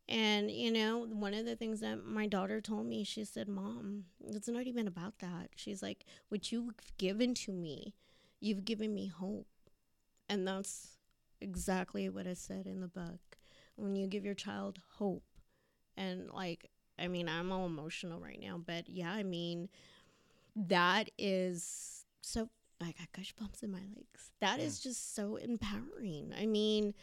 And, 0.09 0.51
you 0.51 0.71
know, 0.71 1.05
one 1.09 1.33
of 1.33 1.45
the 1.45 1.55
things 1.55 1.79
that 1.79 2.05
my 2.05 2.27
daughter 2.27 2.59
told 2.59 2.85
me, 2.85 3.03
she 3.03 3.23
said, 3.23 3.47
Mom, 3.47 4.05
it's 4.25 4.49
not 4.49 4.67
even 4.67 4.87
about 4.87 5.19
that. 5.19 5.49
She's 5.55 5.81
like, 5.81 6.05
What 6.29 6.51
you've 6.51 6.73
given 6.97 7.33
to 7.35 7.53
me, 7.53 7.93
you've 8.39 8.65
given 8.65 8.93
me 8.93 9.07
hope. 9.07 9.47
And 10.27 10.47
that's 10.47 10.97
exactly 11.39 12.09
what 12.09 12.27
I 12.27 12.33
said 12.33 12.65
in 12.65 12.81
the 12.81 12.87
book. 12.87 13.37
When 13.75 13.95
you 13.95 14.07
give 14.07 14.25
your 14.25 14.35
child 14.35 14.79
hope, 14.97 15.23
and 15.95 16.29
like, 16.31 16.69
I 16.99 17.07
mean, 17.07 17.27
I'm 17.27 17.51
all 17.51 17.65
emotional 17.65 18.19
right 18.19 18.39
now, 18.39 18.59
but 18.63 18.89
yeah, 18.89 19.11
I 19.11 19.23
mean, 19.23 19.69
that 20.55 21.09
is 21.17 22.05
so, 22.21 22.49
I 22.81 22.93
got 22.97 23.11
goosebumps 23.13 23.63
in 23.63 23.71
my 23.71 23.79
legs. 23.79 24.31
That 24.41 24.59
is 24.59 24.79
just 24.79 25.15
so 25.15 25.37
empowering. 25.37 26.33
I 26.37 26.45
mean, 26.45 26.93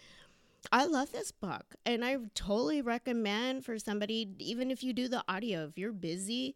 I 0.73 0.85
love 0.87 1.13
this 1.13 1.33
book 1.33 1.75
and 1.87 2.05
I 2.05 2.17
totally 2.35 2.83
recommend 2.83 3.65
for 3.65 3.79
somebody, 3.79 4.31
even 4.39 4.71
if 4.71 4.83
you 4.83 4.93
do 4.93 5.09
the 5.09 5.25
audio, 5.29 5.67
if 5.67 5.79
you're 5.79 5.93
busy, 5.93 6.55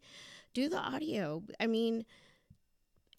do 0.53 0.69
the 0.69 0.77
audio. 0.77 1.43
I 1.59 1.67
mean, 1.67 2.05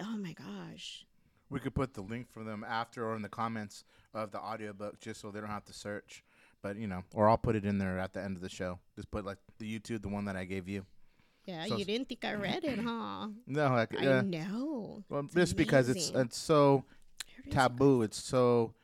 oh 0.01 0.17
my 0.17 0.33
gosh. 0.33 1.05
We 1.49 1.61
could 1.61 1.75
put 1.75 1.95
the 1.95 2.03
link 2.03 2.31
for 2.31 2.43
them 2.43 2.65
after 2.67 3.07
or 3.07 3.15
in 3.15 3.23
the 3.23 3.29
comments 3.29 3.85
of 4.15 4.33
the 4.33 4.41
audiobook 4.41 5.01
just 5.01 5.21
so 5.21 5.31
they 5.31 5.41
don't 5.41 5.51
have 5.51 5.65
to 5.67 5.73
search. 5.73 6.25
But, 6.63 6.77
you 6.77 6.87
know, 6.87 7.05
or 7.15 7.29
I'll 7.29 7.39
put 7.39 7.55
it 7.55 7.65
in 7.65 7.79
there 7.79 7.99
at 7.99 8.13
the 8.13 8.23
end 8.23 8.37
of 8.37 8.43
the 8.43 8.49
show. 8.49 8.79
Just 8.97 9.11
put 9.11 9.25
like 9.25 9.39
the 9.59 9.79
YouTube, 9.79 10.03
the 10.03 10.09
one 10.09 10.25
that 10.25 10.37
I 10.37 10.45
gave 10.45 10.69
you. 10.69 10.85
Yeah, 11.45 11.65
So 11.67 11.77
you 11.77 11.85
didn't 11.85 12.09
think 12.09 12.25
I 12.25 12.35
read 12.35 12.65
it, 12.65 12.81
huh? 12.81 13.29
No, 13.47 13.67
I 13.67 13.87
uh, 14.05 14.23
know. 14.23 15.05
well, 15.09 15.21
It's 15.21 15.35
just 15.35 15.57
because 15.57 15.89
it's 15.89 16.11
it's 16.11 16.37
so 16.37 16.85
taboo. 17.51 18.03
It's 18.03 18.21
so 18.21 18.75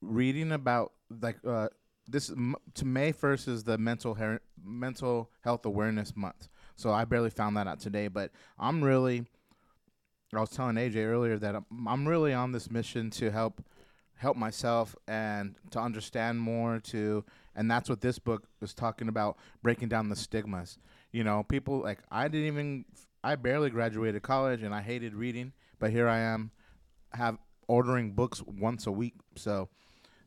reading 0.00 0.52
about 0.52 0.92
like 1.20 1.36
uh 1.46 1.68
this 2.08 2.32
to 2.74 2.84
May 2.84 3.12
first 3.12 3.48
is 3.48 3.64
the 3.64 3.78
mental 3.78 4.14
her- 4.14 4.40
mental 4.62 5.30
health 5.40 5.64
awareness 5.66 6.14
month. 6.16 6.48
So 6.76 6.92
I 6.92 7.04
barely 7.04 7.30
found 7.30 7.56
that 7.56 7.66
out 7.66 7.80
today, 7.80 8.08
but 8.08 8.30
I'm 8.58 8.82
really 8.82 9.26
I 10.34 10.40
was 10.40 10.50
telling 10.50 10.76
AJ 10.76 10.96
earlier 11.06 11.38
that 11.38 11.54
I'm, 11.54 11.88
I'm 11.88 12.06
really 12.06 12.32
on 12.32 12.52
this 12.52 12.70
mission 12.70 13.10
to 13.10 13.30
help 13.30 13.64
help 14.14 14.36
myself 14.36 14.96
and 15.06 15.56
to 15.70 15.78
understand 15.78 16.40
more 16.40 16.78
to 16.80 17.24
and 17.54 17.70
that's 17.70 17.88
what 17.88 18.00
this 18.00 18.18
book 18.18 18.44
is 18.62 18.72
talking 18.72 19.08
about 19.08 19.36
breaking 19.62 19.88
down 19.88 20.08
the 20.08 20.16
stigmas. 20.16 20.78
You 21.12 21.24
know, 21.24 21.42
people 21.42 21.80
like 21.80 22.00
I 22.10 22.28
didn't 22.28 22.46
even 22.46 22.84
I 23.24 23.34
barely 23.34 23.70
graduated 23.70 24.22
college 24.22 24.62
and 24.62 24.74
I 24.74 24.82
hated 24.82 25.14
reading, 25.14 25.52
but 25.78 25.90
here 25.90 26.08
I 26.08 26.18
am 26.18 26.50
have 27.12 27.38
ordering 27.68 28.12
books 28.12 28.42
once 28.46 28.86
a 28.86 28.92
week. 28.92 29.14
So, 29.34 29.68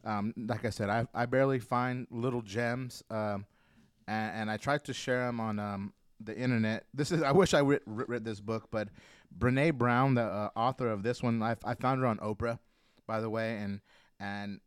um, 0.09 0.33
like 0.35 0.65
I 0.65 0.71
said, 0.71 0.89
I, 0.89 1.05
I 1.13 1.25
barely 1.27 1.59
find 1.59 2.07
little 2.09 2.41
gems, 2.41 3.03
um, 3.11 3.45
and, 4.07 4.41
and 4.41 4.51
I 4.51 4.57
try 4.57 4.79
to 4.79 4.93
share 4.93 5.27
them 5.27 5.39
on 5.39 5.59
um, 5.59 5.93
the 6.19 6.35
internet. 6.35 6.85
This 6.93 7.11
is 7.11 7.21
I 7.21 7.31
wish 7.31 7.53
I 7.53 7.59
read, 7.59 7.81
read 7.85 8.25
this 8.25 8.39
book, 8.39 8.69
but 8.71 8.89
Brene 9.37 9.77
Brown, 9.77 10.15
the 10.15 10.23
uh, 10.23 10.49
author 10.55 10.89
of 10.89 11.03
this 11.03 11.21
one, 11.21 11.43
I, 11.43 11.55
I 11.63 11.75
found 11.75 12.01
her 12.01 12.07
on 12.07 12.17
Oprah, 12.17 12.57
by 13.05 13.21
the 13.21 13.29
way, 13.29 13.57
and 13.57 13.81
and 14.19 14.61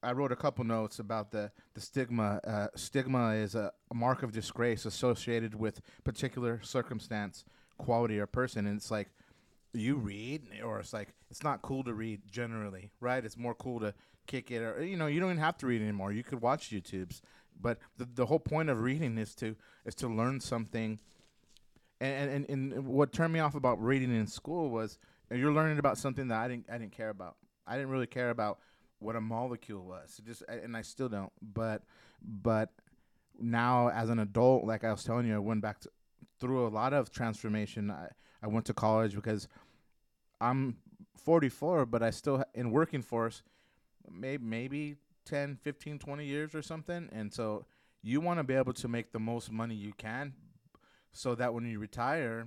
I 0.00 0.12
wrote 0.12 0.30
a 0.30 0.36
couple 0.36 0.64
notes 0.64 1.00
about 1.00 1.32
the 1.32 1.50
the 1.74 1.80
stigma. 1.80 2.40
Uh, 2.46 2.68
stigma 2.76 3.30
is 3.34 3.56
a, 3.56 3.72
a 3.90 3.94
mark 3.94 4.22
of 4.22 4.30
disgrace 4.30 4.86
associated 4.86 5.56
with 5.56 5.80
particular 6.04 6.60
circumstance, 6.62 7.44
quality, 7.78 8.20
or 8.20 8.26
person, 8.26 8.64
and 8.66 8.76
it's 8.76 8.92
like 8.92 9.08
you 9.74 9.96
read 9.96 10.42
or 10.64 10.80
it's 10.80 10.92
like 10.92 11.08
it's 11.30 11.42
not 11.42 11.60
cool 11.60 11.84
to 11.84 11.92
read 11.92 12.22
generally 12.26 12.90
right 13.00 13.24
it's 13.26 13.36
more 13.36 13.54
cool 13.54 13.78
to 13.78 13.92
kick 14.28 14.52
it 14.52 14.62
or 14.62 14.84
you 14.84 14.96
know 14.96 15.08
you 15.08 15.18
don't 15.18 15.30
even 15.30 15.42
have 15.42 15.56
to 15.58 15.66
read 15.66 15.82
anymore. 15.82 16.12
You 16.12 16.22
could 16.22 16.40
watch 16.40 16.70
youtubes. 16.70 17.20
But 17.60 17.78
the, 17.96 18.08
the 18.14 18.26
whole 18.26 18.38
point 18.38 18.70
of 18.70 18.80
reading 18.80 19.18
is 19.18 19.34
to 19.36 19.56
is 19.84 19.96
to 19.96 20.08
learn 20.08 20.38
something. 20.38 21.00
And, 22.00 22.30
and 22.30 22.48
and 22.48 22.86
what 22.86 23.12
turned 23.12 23.32
me 23.32 23.40
off 23.40 23.56
about 23.56 23.82
reading 23.82 24.14
in 24.14 24.28
school 24.28 24.70
was 24.70 24.98
you're 25.34 25.52
learning 25.52 25.78
about 25.78 25.98
something 25.98 26.28
that 26.28 26.38
I 26.38 26.46
didn't 26.46 26.66
I 26.70 26.78
didn't 26.78 26.92
care 26.92 27.10
about. 27.10 27.36
I 27.66 27.74
didn't 27.74 27.90
really 27.90 28.06
care 28.06 28.30
about 28.30 28.60
what 29.00 29.16
a 29.16 29.20
molecule 29.20 29.84
was. 29.84 30.20
It 30.20 30.26
just 30.26 30.42
and 30.48 30.76
I 30.76 30.82
still 30.82 31.08
don't. 31.08 31.32
But 31.42 31.82
but 32.22 32.70
now 33.40 33.88
as 33.88 34.10
an 34.10 34.20
adult 34.20 34.64
like 34.64 34.84
I 34.84 34.92
was 34.92 35.02
telling 35.02 35.26
you 35.26 35.34
I 35.34 35.38
went 35.38 35.60
back 35.60 35.80
to, 35.80 35.90
through 36.38 36.66
a 36.66 36.68
lot 36.68 36.92
of 36.92 37.10
transformation. 37.10 37.90
I, 37.90 38.08
I 38.42 38.46
went 38.46 38.66
to 38.66 38.74
college 38.74 39.16
because 39.16 39.48
I'm 40.40 40.76
44, 41.16 41.86
but 41.86 42.02
I 42.02 42.10
still 42.10 42.44
in 42.54 42.70
working 42.70 43.02
force, 43.02 43.42
maybe 44.12 44.44
maybe 44.44 44.96
10, 45.24 45.58
15, 45.62 45.98
20 45.98 46.24
years 46.24 46.54
or 46.54 46.62
something. 46.62 47.08
And 47.12 47.32
so 47.32 47.66
you 48.02 48.20
want 48.20 48.38
to 48.38 48.44
be 48.44 48.54
able 48.54 48.72
to 48.74 48.88
make 48.88 49.12
the 49.12 49.18
most 49.18 49.50
money 49.50 49.74
you 49.74 49.92
can, 49.96 50.34
so 51.12 51.34
that 51.34 51.52
when 51.54 51.66
you 51.66 51.78
retire, 51.78 52.46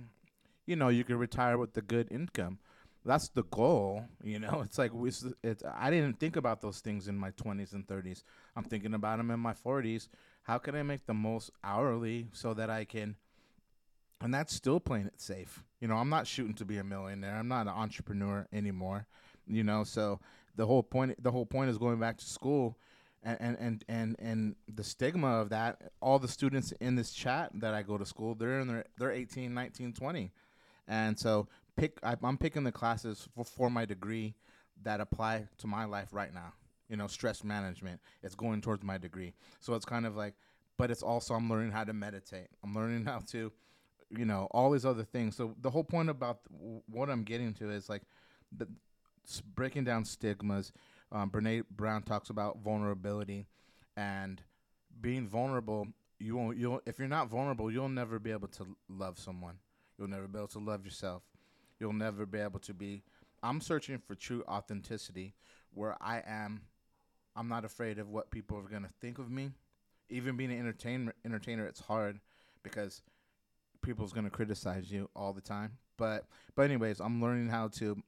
you 0.66 0.76
know 0.76 0.88
you 0.88 1.04
can 1.04 1.18
retire 1.18 1.58
with 1.58 1.74
the 1.74 1.82
good 1.82 2.10
income. 2.10 2.58
That's 3.04 3.28
the 3.28 3.42
goal, 3.42 4.04
you 4.22 4.38
know. 4.38 4.60
It's 4.64 4.78
like 4.78 4.94
we 4.94 5.10
it's, 5.42 5.62
I 5.74 5.90
didn't 5.90 6.20
think 6.20 6.36
about 6.36 6.60
those 6.60 6.80
things 6.80 7.08
in 7.08 7.16
my 7.18 7.32
20s 7.32 7.72
and 7.72 7.86
30s. 7.86 8.22
I'm 8.56 8.64
thinking 8.64 8.94
about 8.94 9.18
them 9.18 9.30
in 9.30 9.40
my 9.40 9.54
40s. 9.54 10.08
How 10.44 10.58
can 10.58 10.74
I 10.74 10.82
make 10.82 11.06
the 11.06 11.14
most 11.14 11.50
hourly 11.64 12.28
so 12.32 12.54
that 12.54 12.70
I 12.70 12.84
can 12.84 13.16
and 14.22 14.32
that's 14.32 14.54
still 14.54 14.78
playing 14.78 15.06
it 15.06 15.20
safe. 15.20 15.64
You 15.80 15.88
know, 15.88 15.96
I'm 15.96 16.08
not 16.08 16.26
shooting 16.26 16.54
to 16.54 16.64
be 16.64 16.78
a 16.78 16.84
millionaire. 16.84 17.36
I'm 17.36 17.48
not 17.48 17.62
an 17.66 17.72
entrepreneur 17.72 18.46
anymore. 18.52 19.06
You 19.48 19.64
know, 19.64 19.82
so 19.82 20.20
the 20.56 20.66
whole 20.66 20.82
point 20.82 21.22
the 21.22 21.30
whole 21.30 21.46
point 21.46 21.70
is 21.70 21.78
going 21.78 21.98
back 21.98 22.18
to 22.18 22.24
school 22.24 22.78
and 23.22 23.38
and 23.40 23.56
and 23.60 23.84
and, 23.88 24.16
and 24.18 24.56
the 24.72 24.84
stigma 24.84 25.40
of 25.40 25.50
that 25.50 25.92
all 26.00 26.18
the 26.18 26.28
students 26.28 26.72
in 26.80 26.96
this 26.96 27.12
chat 27.12 27.50
that 27.54 27.74
I 27.74 27.82
go 27.82 27.96
to 27.98 28.06
school, 28.06 28.34
they're 28.34 28.60
in 28.60 28.68
their 28.68 28.84
they're 28.98 29.12
18, 29.12 29.52
19, 29.54 29.92
20. 29.92 30.32
And 30.88 31.18
so 31.18 31.48
pick 31.76 31.98
I, 32.02 32.16
I'm 32.22 32.36
picking 32.36 32.64
the 32.64 32.72
classes 32.72 33.28
for, 33.34 33.44
for 33.44 33.70
my 33.70 33.84
degree 33.84 34.34
that 34.82 35.00
apply 35.00 35.46
to 35.58 35.66
my 35.66 35.84
life 35.84 36.08
right 36.12 36.34
now. 36.34 36.52
You 36.88 36.96
know, 36.96 37.06
stress 37.06 37.44
management. 37.44 38.00
It's 38.22 38.34
going 38.34 38.60
towards 38.60 38.82
my 38.82 38.98
degree. 38.98 39.32
So 39.60 39.74
it's 39.74 39.84
kind 39.84 40.06
of 40.06 40.16
like 40.16 40.34
but 40.76 40.90
it's 40.90 41.02
also 41.02 41.34
I'm 41.34 41.48
learning 41.48 41.70
how 41.70 41.84
to 41.84 41.92
meditate. 41.92 42.48
I'm 42.64 42.74
learning 42.74 43.04
how 43.06 43.20
to 43.28 43.52
you 44.10 44.24
know 44.24 44.48
all 44.50 44.70
these 44.70 44.84
other 44.84 45.04
things 45.04 45.36
so 45.36 45.54
the 45.60 45.70
whole 45.70 45.84
point 45.84 46.10
about 46.10 46.40
what 46.86 47.08
i'm 47.08 47.22
getting 47.22 47.54
to 47.54 47.70
is 47.70 47.88
like 47.88 48.02
the 48.56 48.66
breaking 49.54 49.84
down 49.84 50.04
stigmas 50.04 50.72
um, 51.10 51.30
brene 51.30 51.64
brown 51.70 52.02
talks 52.02 52.30
about 52.30 52.58
vulnerability 52.58 53.46
and 53.96 54.42
being 55.00 55.26
vulnerable 55.26 55.86
you 56.18 56.36
won't 56.36 56.56
you'll 56.56 56.80
if 56.86 56.98
you're 56.98 57.08
not 57.08 57.28
vulnerable 57.28 57.70
you'll 57.70 57.88
never 57.88 58.18
be 58.18 58.30
able 58.30 58.48
to 58.48 58.76
love 58.88 59.18
someone 59.18 59.56
you'll 59.98 60.08
never 60.08 60.26
be 60.26 60.38
able 60.38 60.48
to 60.48 60.58
love 60.58 60.84
yourself 60.84 61.22
you'll 61.78 61.92
never 61.92 62.26
be 62.26 62.38
able 62.38 62.60
to 62.60 62.74
be 62.74 63.02
i'm 63.42 63.60
searching 63.60 63.98
for 63.98 64.14
true 64.14 64.42
authenticity 64.48 65.34
where 65.74 65.96
i 66.00 66.22
am 66.26 66.62
i'm 67.36 67.48
not 67.48 67.64
afraid 67.64 67.98
of 67.98 68.08
what 68.08 68.30
people 68.30 68.58
are 68.58 68.80
to 68.80 68.88
think 69.00 69.18
of 69.18 69.30
me 69.30 69.50
even 70.08 70.36
being 70.36 70.52
an 70.52 70.58
entertainer 70.58 71.14
entertainer 71.24 71.66
it's 71.66 71.80
hard 71.80 72.20
because 72.62 73.02
people's 73.82 74.12
gonna 74.12 74.30
criticize 74.30 74.90
you 74.90 75.10
all 75.14 75.32
the 75.32 75.40
time. 75.40 75.72
But 75.98 76.24
but 76.54 76.62
anyways, 76.62 77.00
I'm 77.00 77.20
learning 77.20 77.48
how 77.48 77.68
to. 77.68 78.02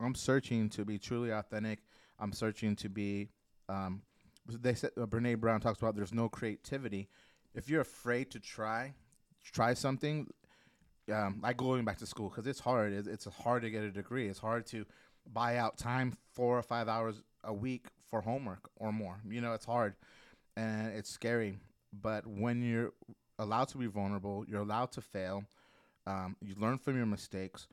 I'm 0.00 0.14
searching 0.14 0.68
to 0.70 0.84
be 0.84 0.98
truly 0.98 1.30
authentic. 1.30 1.80
I'm 2.18 2.32
searching 2.32 2.76
to 2.76 2.88
be. 2.88 3.28
Um, 3.68 4.02
they 4.46 4.74
said 4.74 4.90
uh, 4.96 5.06
Brene 5.06 5.38
Brown 5.38 5.60
talks 5.60 5.78
about 5.78 5.94
there's 5.94 6.14
no 6.14 6.28
creativity. 6.28 7.08
If 7.54 7.68
you're 7.68 7.80
afraid 7.80 8.30
to 8.30 8.40
try, 8.40 8.94
try 9.52 9.74
something. 9.74 10.28
Um, 11.12 11.40
like 11.42 11.56
going 11.56 11.84
back 11.84 11.98
to 11.98 12.06
school 12.06 12.28
because 12.28 12.46
it's 12.46 12.60
hard. 12.60 12.92
It's, 12.92 13.08
it's 13.08 13.24
hard 13.24 13.62
to 13.62 13.70
get 13.70 13.82
a 13.82 13.90
degree. 13.90 14.28
It's 14.28 14.38
hard 14.38 14.66
to 14.66 14.84
buy 15.32 15.56
out 15.56 15.78
time 15.78 16.16
four 16.34 16.58
or 16.58 16.62
five 16.62 16.86
hours 16.86 17.22
a 17.44 17.52
week 17.52 17.86
for 18.10 18.20
homework 18.20 18.68
or 18.76 18.92
more. 18.92 19.16
You 19.28 19.40
know, 19.40 19.54
it's 19.54 19.64
hard 19.64 19.94
and 20.56 20.88
it's 20.88 21.08
scary. 21.08 21.58
But 21.92 22.26
when 22.26 22.62
you're 22.62 22.92
allowed 23.38 23.68
to 23.68 23.78
be 23.78 23.86
vulnerable. 23.86 24.44
You're 24.48 24.62
allowed 24.62 24.92
to 24.92 25.00
fail. 25.00 25.44
Um, 26.06 26.36
you 26.40 26.54
learn 26.58 26.78
from 26.78 26.96
your 26.96 27.06
mistakes. 27.06 27.68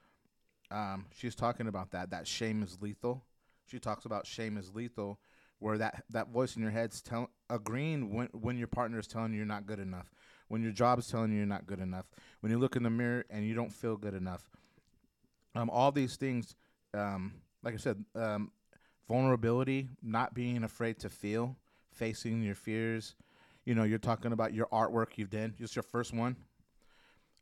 Um, 0.72 1.06
she's 1.16 1.36
talking 1.36 1.68
about 1.68 1.92
that. 1.92 2.10
That 2.10 2.28
shame 2.28 2.64
is 2.64 2.78
lethal. 2.82 3.24
She 3.66 3.80
talks 3.80 4.06
about 4.06 4.26
shame 4.26 4.58
is 4.58 4.74
lethal, 4.74 5.20
where 5.60 5.78
that, 5.78 6.04
that 6.10 6.30
voice 6.30 6.56
in 6.56 6.62
your 6.62 6.72
head's 6.72 7.02
telling, 7.02 7.28
agreeing 7.50 8.14
when 8.14 8.28
when 8.34 8.58
your 8.58 8.68
partner 8.68 9.00
is 9.00 9.08
telling 9.08 9.32
you 9.32 9.38
you're 9.38 9.46
not 9.46 9.66
good 9.66 9.80
enough, 9.80 10.12
when 10.48 10.62
your 10.62 10.72
job 10.72 11.00
is 11.00 11.08
telling 11.08 11.32
you 11.32 11.38
you're 11.38 11.46
not 11.46 11.66
good 11.66 11.80
enough, 11.80 12.06
when 12.42 12.52
you 12.52 12.58
look 12.58 12.76
in 12.76 12.84
the 12.84 12.90
mirror 12.90 13.26
and 13.30 13.46
you 13.46 13.56
don't 13.56 13.72
feel 13.72 13.96
good 13.96 14.14
enough. 14.14 14.50
Um, 15.56 15.70
all 15.70 15.92
these 15.92 16.18
things, 16.18 16.56
um, 16.94 17.36
like 17.64 17.74
I 17.74 17.78
said, 17.78 18.04
um, 18.14 18.52
vulnerability, 19.08 19.90
not 20.04 20.34
being 20.34 20.64
afraid 20.64 21.00
to 21.00 21.10
feel, 21.10 21.56
facing 21.92 22.42
your 22.42 22.56
fears, 22.56 23.16
you 23.64 23.74
know, 23.74 23.84
you're 23.84 23.98
talking 23.98 24.32
about 24.32 24.54
your 24.54 24.68
artwork 24.68 25.18
you've 25.18 25.30
done, 25.30 25.54
just 25.58 25.76
your 25.76 25.84
first 25.84 26.14
one, 26.14 26.36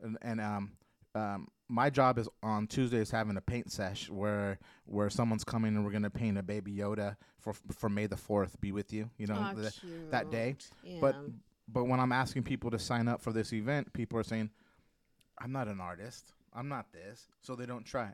and, 0.02 0.18
and 0.22 0.40
um, 0.40 0.72
um, 1.16 1.48
my 1.74 1.90
job 1.90 2.20
is 2.20 2.30
on 2.44 2.68
Tuesdays 2.68 3.10
having 3.10 3.36
a 3.36 3.42
paint 3.42 3.72
sesh 3.72 4.08
where 4.10 4.60
where 4.86 5.10
someone's 5.10 5.44
coming 5.44 5.76
and 5.76 5.84
we're 5.84 5.92
gonna 5.92 6.10
paint 6.10 6.38
a 6.38 6.44
baby 6.44 6.72
Yoda 6.72 7.16
for 7.40 7.54
for 7.72 7.90
May 7.90 8.06
the 8.06 8.16
fourth. 8.18 8.62
Be 8.62 8.72
with 8.72 8.94
you, 8.94 9.10
you 9.18 9.26
know, 9.26 9.36
the- 9.56 9.74
that 10.12 10.30
day. 10.30 10.56
cute. 10.84 11.02
But 11.02 11.16
but 11.68 11.86
when 11.86 12.00
I'm 12.00 12.12
asking 12.12 12.44
people 12.44 12.70
to 12.72 12.80
sign 12.80 13.08
up 13.08 13.22
for 13.22 13.34
this 13.34 13.52
event, 13.54 13.92
people 13.94 14.20
are 14.20 14.24
saying, 14.24 14.52
"I'm 15.40 15.52
not 15.52 15.68
an 15.68 15.80
artist. 15.82 16.34
I'm 16.54 16.68
not 16.70 16.92
this," 16.92 17.28
so 17.42 17.56
they 17.56 17.66
don't 17.66 17.86
try. 17.86 18.14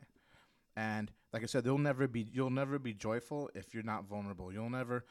And 0.76 1.10
like 1.32 1.42
I 1.42 1.46
said, 1.46 1.64
they'll 1.64 1.76
never 1.76 2.08
be. 2.08 2.22
You'll 2.32 2.48
never 2.50 2.78
be 2.78 2.94
joyful 2.94 3.50
if 3.54 3.74
you're 3.74 3.82
not 3.82 4.04
vulnerable. 4.04 4.52
You'll 4.52 4.70
never, 4.70 5.04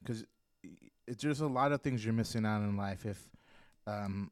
because 0.00 0.24
it's 1.06 1.22
there's 1.22 1.40
a 1.42 1.46
lot 1.46 1.72
of 1.72 1.82
things 1.82 2.04
you're 2.04 2.14
missing 2.14 2.46
out 2.46 2.62
in 2.62 2.76
life 2.76 3.04
if, 3.04 3.28
um, 3.86 4.30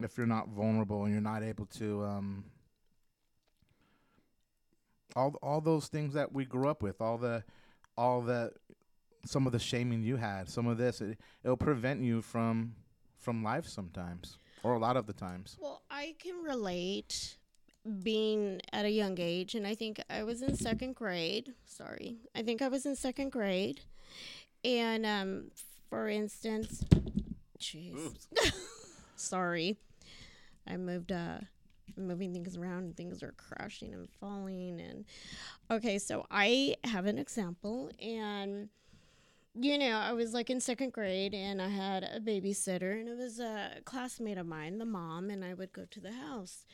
if 0.00 0.16
you're 0.16 0.26
not 0.26 0.48
vulnerable 0.48 1.02
and 1.04 1.12
you're 1.12 1.20
not 1.32 1.42
able 1.42 1.66
to 1.66 2.04
um. 2.04 2.44
All 5.18 5.34
all 5.42 5.60
those 5.60 5.88
things 5.88 6.14
that 6.14 6.32
we 6.32 6.44
grew 6.44 6.68
up 6.68 6.82
with, 6.82 7.00
all 7.00 7.18
the, 7.18 7.42
all 7.96 8.22
the, 8.22 8.52
some 9.24 9.46
of 9.46 9.52
the 9.52 9.58
shaming 9.58 10.02
you 10.02 10.16
had, 10.16 10.48
some 10.48 10.66
of 10.66 10.78
this, 10.78 11.00
it, 11.00 11.18
it'll 11.42 11.56
prevent 11.56 12.02
you 12.02 12.22
from 12.22 12.74
from 13.18 13.42
life 13.42 13.66
sometimes 13.66 14.38
or 14.62 14.74
a 14.74 14.78
lot 14.78 14.96
of 14.96 15.06
the 15.06 15.12
times 15.12 15.56
Well, 15.60 15.82
I 15.90 16.14
can 16.18 16.42
relate 16.42 17.36
being 18.02 18.60
at 18.72 18.84
a 18.84 18.90
young 18.90 19.16
age, 19.18 19.54
and 19.54 19.66
I 19.66 19.74
think 19.74 20.00
I 20.10 20.22
was 20.22 20.42
in 20.42 20.56
second 20.56 20.94
grade. 20.94 21.54
Sorry, 21.64 22.18
I 22.34 22.42
think 22.42 22.62
I 22.62 22.68
was 22.68 22.86
in 22.86 22.96
second 22.96 23.30
grade, 23.32 23.80
and 24.64 25.04
um, 25.06 25.50
for 25.88 26.08
instance, 26.08 26.84
jeez, 27.58 28.26
sorry, 29.16 29.78
I 30.66 30.76
moved 30.76 31.12
uh 31.12 31.38
moving 31.96 32.32
things 32.32 32.56
around 32.56 32.84
and 32.84 32.96
things 32.96 33.22
are 33.22 33.32
crashing 33.36 33.92
and 33.94 34.08
falling 34.20 34.80
and 34.80 35.04
okay 35.70 35.98
so 35.98 36.26
i 36.30 36.74
have 36.84 37.06
an 37.06 37.18
example 37.18 37.90
and 38.00 38.68
you 39.60 39.76
know, 39.76 39.96
I 39.96 40.12
was 40.12 40.34
like 40.34 40.50
in 40.50 40.60
second 40.60 40.92
grade 40.92 41.34
and 41.34 41.60
I 41.60 41.68
had 41.68 42.04
a 42.04 42.20
babysitter 42.20 42.92
and 43.00 43.08
it 43.08 43.16
was 43.16 43.40
a 43.40 43.70
classmate 43.84 44.38
of 44.38 44.46
mine, 44.46 44.78
the 44.78 44.84
mom, 44.84 45.30
and 45.30 45.44
I 45.44 45.54
would 45.54 45.72
go 45.72 45.84
to 45.90 46.00
the 46.00 46.12
house. 46.12 46.64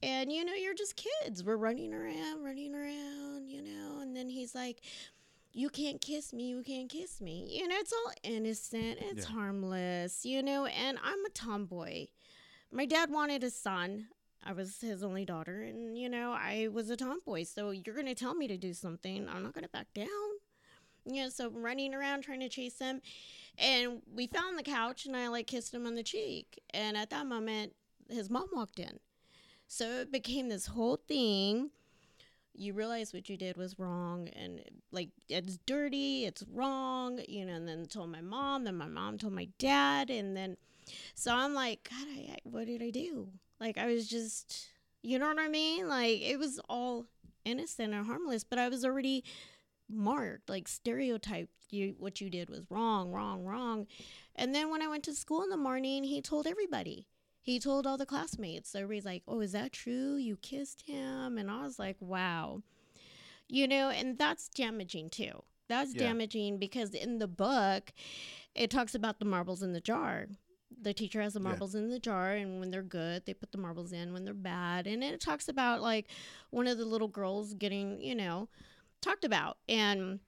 And 0.00 0.30
you 0.30 0.44
know, 0.44 0.52
you're 0.52 0.74
just 0.74 0.94
kids. 0.94 1.42
We're 1.42 1.56
running 1.56 1.92
around, 1.92 2.44
running 2.44 2.72
around, 2.72 3.48
you 3.48 3.62
know, 3.62 3.98
and 4.00 4.14
then 4.14 4.28
he's 4.28 4.54
like, 4.54 4.80
You 5.52 5.68
can't 5.70 6.00
kiss 6.00 6.32
me, 6.32 6.44
you 6.50 6.62
can't 6.62 6.88
kiss 6.88 7.20
me. 7.20 7.48
You 7.50 7.66
know, 7.66 7.76
it's 7.78 7.92
all 7.92 8.12
innocent, 8.22 8.98
it's 9.00 9.26
Yeah. 9.26 9.34
harmless, 9.34 10.24
you 10.24 10.40
know, 10.40 10.66
and 10.66 10.98
I'm 11.02 11.24
a 11.24 11.30
tomboy. 11.30 12.06
My 12.70 12.86
dad 12.86 13.10
wanted 13.10 13.42
a 13.42 13.50
son. 13.50 14.06
I 14.44 14.52
was 14.52 14.80
his 14.80 15.02
only 15.02 15.24
daughter, 15.24 15.62
and 15.62 15.96
you 15.98 16.08
know, 16.08 16.32
I 16.32 16.68
was 16.72 16.90
a 16.90 16.96
tomboy. 16.96 17.44
So 17.44 17.70
you're 17.70 17.96
gonna 17.96 18.14
tell 18.14 18.34
me 18.34 18.46
to 18.48 18.56
do 18.56 18.74
something, 18.74 19.28
I'm 19.28 19.42
not 19.42 19.54
gonna 19.54 19.68
back 19.68 19.92
down 19.94 20.08
you 21.04 21.22
know, 21.22 21.28
so 21.28 21.50
running 21.50 21.94
around 21.94 22.22
trying 22.22 22.40
to 22.40 22.48
chase 22.48 22.78
him. 22.78 23.00
And 23.58 24.02
we 24.12 24.26
found 24.26 24.58
the 24.58 24.62
couch 24.62 25.06
and 25.06 25.16
I 25.16 25.28
like 25.28 25.46
kissed 25.46 25.74
him 25.74 25.86
on 25.86 25.94
the 25.94 26.02
cheek. 26.02 26.60
And 26.72 26.96
at 26.96 27.10
that 27.10 27.26
moment, 27.26 27.74
his 28.08 28.30
mom 28.30 28.48
walked 28.52 28.78
in. 28.78 28.98
So 29.66 29.84
it 30.00 30.12
became 30.12 30.48
this 30.48 30.66
whole 30.66 30.96
thing. 30.96 31.70
You 32.56 32.72
realize 32.72 33.12
what 33.12 33.28
you 33.28 33.36
did 33.36 33.56
was 33.56 33.78
wrong 33.78 34.28
and 34.28 34.62
like 34.92 35.10
it's 35.28 35.58
dirty, 35.66 36.24
it's 36.24 36.44
wrong, 36.52 37.20
you 37.28 37.44
know, 37.44 37.54
and 37.54 37.66
then 37.66 37.86
told 37.86 38.10
my 38.10 38.20
mom, 38.20 38.64
then 38.64 38.76
my 38.76 38.86
mom 38.86 39.18
told 39.18 39.32
my 39.32 39.48
dad. 39.58 40.08
And 40.10 40.36
then, 40.36 40.56
so 41.14 41.34
I'm 41.34 41.54
like, 41.54 41.88
God, 41.90 42.06
I, 42.08 42.34
I, 42.34 42.38
what 42.44 42.66
did 42.66 42.82
I 42.82 42.90
do? 42.90 43.28
Like, 43.64 43.78
I 43.78 43.86
was 43.86 44.06
just, 44.06 44.68
you 45.02 45.18
know 45.18 45.26
what 45.26 45.38
I 45.38 45.48
mean? 45.48 45.88
Like, 45.88 46.20
it 46.20 46.38
was 46.38 46.60
all 46.68 47.06
innocent 47.46 47.94
and 47.94 48.04
harmless, 48.06 48.44
but 48.44 48.58
I 48.58 48.68
was 48.68 48.84
already 48.84 49.24
marked 49.88 50.48
like 50.48 50.66
stereotyped 50.66 51.50
you 51.70 51.94
what 51.98 52.18
you 52.18 52.30
did 52.30 52.48
was 52.48 52.62
wrong 52.70 53.12
wrong 53.12 53.44
wrong. 53.44 53.86
And 54.34 54.54
then 54.54 54.70
when 54.70 54.80
i 54.80 54.88
went 54.88 55.04
to 55.04 55.14
school 55.14 55.42
in 55.42 55.50
the 55.50 55.56
morning 55.56 56.04
he 56.04 56.20
told 56.22 56.46
everybody. 56.46 57.06
He 57.42 57.60
told 57.60 57.86
all 57.86 57.98
the 57.98 58.06
classmates. 58.06 58.70
So 58.70 58.78
everybody's 58.80 59.04
like 59.04 59.22
oh 59.28 59.40
is 59.40 59.52
that 59.52 59.72
true? 59.72 60.16
You 60.16 60.36
kissed 60.36 60.82
him? 60.86 61.36
And 61.38 61.50
i 61.50 61.62
was 61.64 61.78
like 61.78 61.96
wow. 62.00 62.62
You 63.48 63.68
know 63.68 63.90
and 63.90 64.16
that's 64.18 64.48
damaging 64.48 65.10
too. 65.10 65.42
That's 65.68 65.94
Yeah. 65.94 66.00
damaging 66.08 66.58
because 66.58 66.94
in 66.94 67.18
the 67.18 67.28
book 67.28 67.92
it 68.54 68.70
talks 68.70 68.94
about 68.94 69.18
the 69.18 69.26
marbles 69.26 69.62
in 69.62 69.72
the 69.74 69.80
jar 69.82 70.28
the 70.80 70.94
teacher 70.94 71.20
has 71.22 71.34
the 71.34 71.40
Yeah. 71.40 71.48
marbles 71.48 71.74
in 71.74 71.88
the 71.90 71.98
jar 71.98 72.32
and 72.32 72.60
when 72.60 72.70
they're 72.70 72.82
good 72.82 73.24
they 73.26 73.34
put 73.34 73.52
the 73.52 73.58
marbles 73.58 73.92
in. 73.92 74.12
When 74.12 74.24
they're 74.24 74.34
bad 74.34 74.86
and 74.86 75.02
it 75.04 75.20
talks 75.20 75.48
about 75.48 75.82
like 75.82 76.08
one 76.50 76.66
of 76.66 76.78
the 76.78 76.84
little 76.84 77.08
girls 77.08 77.54
getting 77.54 78.00
you 78.00 78.14
know 78.14 78.48
talked 79.00 79.24
about. 79.24 79.58
And 79.68 80.20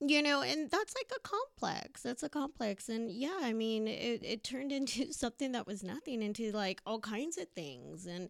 you 0.00 0.22
know 0.22 0.42
and 0.42 0.70
that's 0.70 0.94
like 0.94 1.10
a 1.16 1.20
complex. 1.20 2.02
That's 2.02 2.22
a 2.22 2.28
complex. 2.28 2.88
And 2.88 3.10
yeah 3.10 3.38
i 3.42 3.52
mean 3.52 3.88
it, 3.88 4.22
it 4.24 4.44
turned 4.44 4.72
into 4.78 5.12
something 5.12 5.52
that 5.52 5.66
was 5.66 5.82
nothing 5.82 6.22
into 6.22 6.52
like 6.52 6.80
all 6.86 7.00
kinds 7.00 7.36
of 7.38 7.48
things. 7.48 8.06
And 8.06 8.28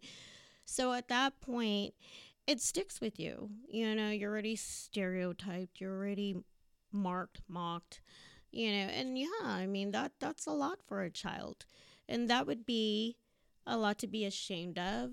so 0.65 0.93
at 0.93 1.09
that 1.09 1.41
point 1.41 1.95
it 2.47 2.61
sticks 2.61 3.01
with 3.01 3.21
you. 3.21 3.51
You 3.69 3.95
know 3.95 4.11
you're 4.11 4.31
already 4.33 4.57
stereotyped. 4.57 5.81
You're 5.81 5.95
already 5.97 6.37
marked 6.91 7.43
mocked 7.49 8.01
you 8.51 8.71
know 8.71 8.89
and 8.99 9.19
yeah 9.19 9.27
i 9.45 9.67
mean 9.67 9.91
that 9.93 10.13
that's 10.21 10.47
a 10.47 10.53
lot 10.53 10.79
for 10.83 11.03
a 11.03 11.11
child. 11.11 11.65
And 12.11 12.31
that 12.31 12.47
would 12.47 12.65
be 12.65 13.17
a 13.67 13.77
lot 13.77 13.99
to 13.99 14.07
be 14.07 14.25
ashamed 14.25 14.79
of. 14.79 15.11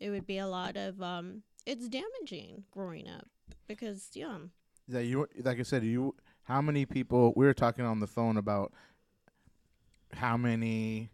It 0.00 0.10
would 0.10 0.26
be 0.26 0.38
a 0.38 0.48
lot 0.48 0.76
of 0.76 1.00
um 1.00 1.42
it's 1.64 1.88
damaging 1.88 2.64
growing 2.72 3.08
up 3.08 3.28
because 3.68 4.10
yeah. 4.14 4.38
That 4.88 5.04
you 5.04 5.28
like 5.44 5.60
I 5.60 5.62
said 5.62 5.84
you 5.84 6.14
how 6.42 6.60
many 6.60 6.86
people 6.86 7.32
we 7.36 7.46
were 7.46 7.54
talking 7.54 7.84
on 7.84 8.00
the 8.00 8.08
phone 8.08 8.36
about 8.36 8.72
how 10.12 10.36
many 10.36 11.10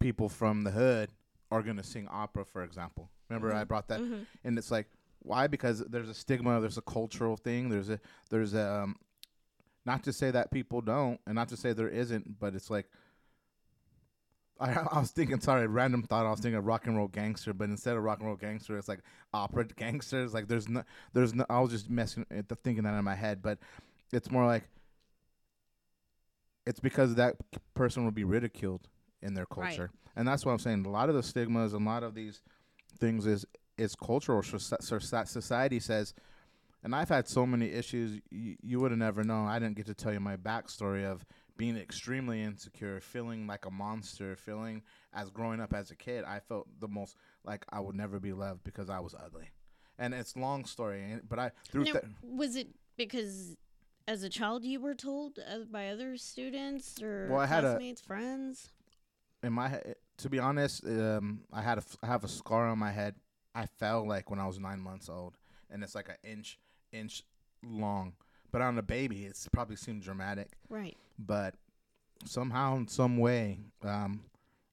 people 0.00 0.28
from 0.28 0.62
the 0.64 0.70
hood 0.70 1.10
are 1.50 1.62
going 1.62 1.76
to 1.76 1.82
sing 1.82 2.08
opera 2.10 2.44
for 2.44 2.62
example. 2.64 3.10
Remember 3.28 3.52
I 3.52 3.64
Mhm. 3.64 3.68
brought 3.68 3.88
that 3.88 4.00
Mhm. 4.00 4.26
and 4.44 4.58
it's 4.58 4.70
like 4.70 4.88
why? 5.20 5.46
Because 5.46 5.80
there's 5.80 6.08
a 6.08 6.14
stigma 6.14 6.60
there's 6.60 6.78
a 6.78 6.82
cultural 6.82 7.36
thing 7.36 7.68
there's 7.68 7.90
a 7.90 8.00
there's 8.30 8.54
a 8.54 8.66
um, 8.82 8.96
not 9.84 10.02
to 10.04 10.12
say 10.12 10.30
that 10.30 10.50
people 10.50 10.80
don't 10.80 11.20
and 11.26 11.34
not 11.34 11.48
to 11.48 11.56
say 11.56 11.72
there 11.72 11.88
isn't 11.88 12.38
but 12.38 12.54
it's 12.54 12.70
like 12.70 12.86
I, 14.60 14.72
I 14.92 15.00
was 15.00 15.10
thinking 15.10 15.40
sorry 15.40 15.66
random 15.66 16.02
thought 16.02 16.26
I 16.26 16.30
was 16.30 16.40
thinking 16.40 16.58
of 16.58 16.66
rock 16.66 16.86
and 16.86 16.96
roll 16.96 17.08
gangster 17.08 17.52
but 17.52 17.68
instead 17.68 17.96
of 17.96 18.02
rock 18.02 18.18
and 18.20 18.28
roll 18.28 18.36
gangster 18.36 18.76
it's 18.78 18.88
like 18.88 19.00
opera 19.34 19.64
gangsters 19.64 20.32
like 20.34 20.48
there's 20.48 20.68
no 20.68 20.82
there's 21.12 21.34
no 21.34 21.44
I 21.50 21.60
was 21.60 21.70
just 21.70 21.90
messing 21.90 22.24
thinking 22.62 22.84
that 22.84 22.96
in 22.96 23.04
my 23.04 23.14
head 23.14 23.42
but 23.42 23.58
it's 24.12 24.30
more 24.30 24.46
like 24.46 24.64
it's 26.66 26.80
because 26.80 27.16
that 27.16 27.36
person 27.74 28.04
will 28.04 28.12
be 28.12 28.24
ridiculed 28.24 28.88
in 29.20 29.34
their 29.34 29.46
Right. 29.56 29.68
culture. 29.76 29.90
And 30.14 30.28
that's 30.28 30.44
what 30.44 30.52
I'm 30.52 30.58
saying. 30.58 30.86
A 30.86 30.90
lot 30.90 31.08
of 31.08 31.14
the 31.14 31.22
stigmas 31.22 31.72
and 31.72 31.86
a 31.86 31.90
lot 31.90 32.02
of 32.02 32.14
these 32.14 32.40
things 32.98 33.26
is 33.26 33.44
is 33.78 33.94
cultural. 33.96 34.42
Soci- 34.42 34.78
soci- 34.80 35.26
society 35.28 35.80
says 35.80 36.14
and 36.84 36.94
I've 36.94 37.08
had 37.08 37.28
so 37.28 37.46
many 37.46 37.70
issues 37.70 38.20
you, 38.30 38.56
you 38.62 38.80
would 38.80 38.90
have 38.90 38.98
never 38.98 39.22
known 39.24 39.46
I 39.48 39.58
didn't 39.58 39.76
get 39.76 39.86
to 39.86 39.94
tell 39.94 40.12
you 40.12 40.20
my 40.20 40.36
backstory 40.36 41.04
of 41.04 41.24
being 41.56 41.76
extremely 41.76 42.42
insecure 42.42 43.00
feeling 43.00 43.46
like 43.46 43.66
a 43.66 43.70
monster 43.70 44.36
feeling 44.36 44.82
as 45.12 45.30
growing 45.30 45.60
up 45.60 45.72
as 45.74 45.90
a 45.90 45.96
kid 45.96 46.24
I 46.24 46.40
felt 46.40 46.66
the 46.80 46.88
most 46.88 47.16
like 47.44 47.64
I 47.70 47.80
would 47.80 47.94
never 47.94 48.18
be 48.20 48.32
loved 48.32 48.64
because 48.64 48.90
I 48.90 49.00
was 49.00 49.14
ugly 49.14 49.48
and 49.98 50.12
it's 50.14 50.36
long 50.36 50.64
story 50.64 51.02
but 51.28 51.38
I 51.38 51.50
through 51.70 51.84
Now, 51.84 51.92
that 51.94 52.04
was 52.22 52.56
it 52.56 52.68
because 52.96 53.56
as 54.08 54.22
a 54.24 54.28
child 54.28 54.64
you 54.64 54.80
were 54.80 54.94
told 54.94 55.38
uh, 55.38 55.58
by 55.70 55.88
other 55.88 56.16
students 56.16 57.00
or 57.00 57.28
Well, 57.30 57.38
I 57.40 57.46
had 57.46 57.64
a- 57.64 57.68
classmates, 57.68 58.00
friends? 58.00 58.70
in 59.44 59.52
my 59.52 59.68
head, 59.68 59.94
to 60.18 60.28
be 60.28 60.38
honest, 60.38 60.84
um, 60.86 61.42
I 61.52 61.62
had 61.62 61.78
a 61.78 61.82
I 62.02 62.06
have 62.06 62.22
a 62.24 62.28
scar 62.28 62.66
on 62.68 62.78
my 62.78 62.90
head. 62.92 63.14
I 63.54 63.66
fell 63.66 64.06
like 64.06 64.30
when 64.30 64.38
I 64.38 64.46
was 64.46 64.58
nine 64.58 64.80
months 64.80 65.08
old, 65.08 65.36
and 65.70 65.82
it's 65.82 65.94
like 65.94 66.08
an 66.08 66.16
inch 66.24 66.58
inch 66.92 67.22
long. 67.62 68.14
But 68.50 68.62
on 68.62 68.78
a 68.78 68.82
baby, 68.82 69.24
it's 69.24 69.48
probably 69.48 69.76
seemed 69.76 70.02
dramatic. 70.02 70.50
Right. 70.68 70.96
But 71.18 71.54
somehow, 72.24 72.76
in 72.76 72.88
some 72.88 73.16
way, 73.16 73.60
um, 73.82 74.22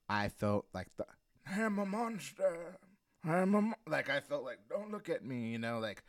I 0.07 0.29
felt 0.29 0.65
like 0.73 0.87
the 0.97 1.05
I 1.49 1.61
am 1.61 1.79
a 1.79 1.85
monster. 1.85 2.77
I 3.23 3.39
am 3.39 3.55
a 3.55 3.61
mo-" 3.61 3.73
like 3.87 4.09
I 4.09 4.19
felt 4.19 4.43
like 4.43 4.59
don't 4.69 4.91
look 4.91 5.09
at 5.09 5.23
me, 5.23 5.51
you 5.51 5.59
know, 5.59 5.79
like 5.79 6.03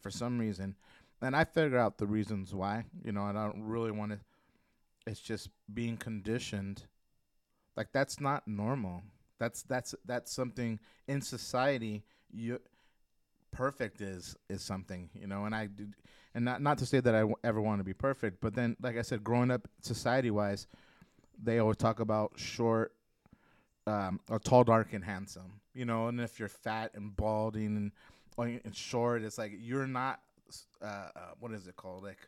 for 0.00 0.10
some 0.10 0.38
reason. 0.38 0.76
And 1.22 1.34
I 1.34 1.44
figure 1.44 1.78
out 1.78 1.96
the 1.98 2.06
reasons 2.06 2.54
why, 2.54 2.84
you 3.02 3.12
know, 3.12 3.26
and 3.26 3.38
I 3.38 3.46
don't 3.46 3.62
really 3.62 3.90
want 3.90 4.12
to. 4.12 4.18
It's 5.06 5.20
just 5.20 5.48
being 5.72 5.96
conditioned 5.96 6.84
like 7.76 7.88
that's 7.92 8.20
not 8.20 8.46
normal 8.46 9.02
that's 9.38 9.62
that's 9.62 9.94
that's 10.04 10.32
something 10.32 10.78
in 11.08 11.20
society 11.20 12.04
you 12.32 12.60
perfect 13.54 14.00
is 14.00 14.36
is 14.48 14.62
something 14.62 15.08
you 15.14 15.26
know 15.26 15.44
and 15.46 15.54
i 15.54 15.66
did 15.66 15.94
and 16.34 16.44
not 16.44 16.60
not 16.60 16.76
to 16.78 16.86
say 16.86 17.00
that 17.00 17.14
I 17.14 17.20
w- 17.20 17.36
ever 17.44 17.60
want 17.60 17.78
to 17.80 17.84
be 17.84 17.94
perfect 17.94 18.40
but 18.40 18.54
then 18.54 18.76
like 18.82 18.96
i 18.98 19.02
said 19.02 19.22
growing 19.24 19.50
up 19.50 19.68
society 19.80 20.30
wise 20.30 20.66
they 21.42 21.58
always 21.58 21.76
talk 21.76 22.00
about 22.00 22.32
short 22.36 22.92
um, 23.86 24.18
are 24.30 24.38
tall, 24.38 24.64
dark, 24.64 24.94
and 24.94 25.04
handsome. 25.04 25.60
You 25.74 25.84
know, 25.84 26.08
and 26.08 26.18
if 26.18 26.38
you're 26.38 26.48
fat 26.48 26.92
and 26.94 27.14
balding 27.14 27.76
and, 27.76 27.92
or 28.38 28.46
and 28.46 28.74
short, 28.74 29.20
it's 29.22 29.36
like 29.36 29.52
you're 29.58 29.86
not. 29.86 30.20
Uh, 30.80 30.86
uh, 30.86 31.08
what 31.38 31.52
is 31.52 31.66
it 31.68 31.76
called? 31.76 32.02
Like 32.02 32.26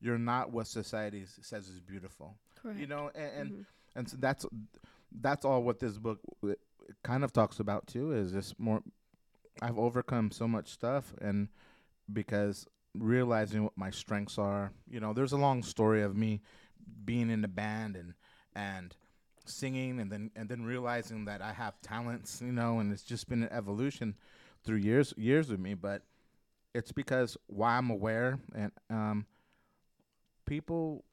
you're 0.00 0.18
not 0.18 0.52
what 0.52 0.66
society 0.66 1.24
says 1.40 1.68
is 1.68 1.80
beautiful. 1.80 2.36
Correct. 2.60 2.78
You 2.78 2.86
know, 2.86 3.10
and 3.14 3.32
and, 3.38 3.50
Mhm. 3.52 3.64
and 3.96 4.10
so 4.10 4.16
that's 4.20 4.44
that's 5.22 5.44
all 5.46 5.62
what 5.62 5.78
this 5.78 5.96
book 5.96 6.18
w- 6.42 6.56
kind 7.02 7.24
of 7.24 7.32
talks 7.32 7.58
about 7.60 7.86
too. 7.86 8.12
Is 8.12 8.32
this 8.32 8.52
more? 8.58 8.82
I've 9.60 9.78
overcome 9.78 10.30
so 10.30 10.48
much 10.48 10.68
stuff, 10.68 11.14
and 11.20 11.48
because 12.12 12.66
realizing 12.94 13.64
what 13.64 13.76
my 13.76 13.90
strengths 13.90 14.38
are. 14.38 14.72
You 14.88 15.00
know, 15.00 15.12
there's 15.12 15.32
a 15.32 15.38
long 15.38 15.62
story 15.62 16.02
of 16.02 16.16
me 16.16 16.40
being 17.04 17.30
in 17.30 17.42
the 17.42 17.48
band 17.48 17.96
and 17.96 18.14
and 18.54 18.94
singing 19.44 19.98
and 19.98 20.10
then 20.10 20.30
and 20.36 20.48
then 20.48 20.62
realizing 20.62 21.24
that 21.26 21.42
I 21.42 21.52
have 21.52 21.80
talents, 21.80 22.40
you 22.44 22.52
know, 22.52 22.78
and 22.78 22.92
it's 22.92 23.02
just 23.02 23.28
been 23.28 23.42
an 23.42 23.52
evolution 23.52 24.14
through 24.64 24.78
years 24.78 25.14
years 25.16 25.48
with 25.48 25.60
me, 25.60 25.74
but 25.74 26.02
it's 26.74 26.92
because 26.92 27.36
why 27.46 27.76
I'm 27.76 27.90
aware 27.90 28.38
and 28.54 28.72
um 28.90 29.26
people 30.46 31.04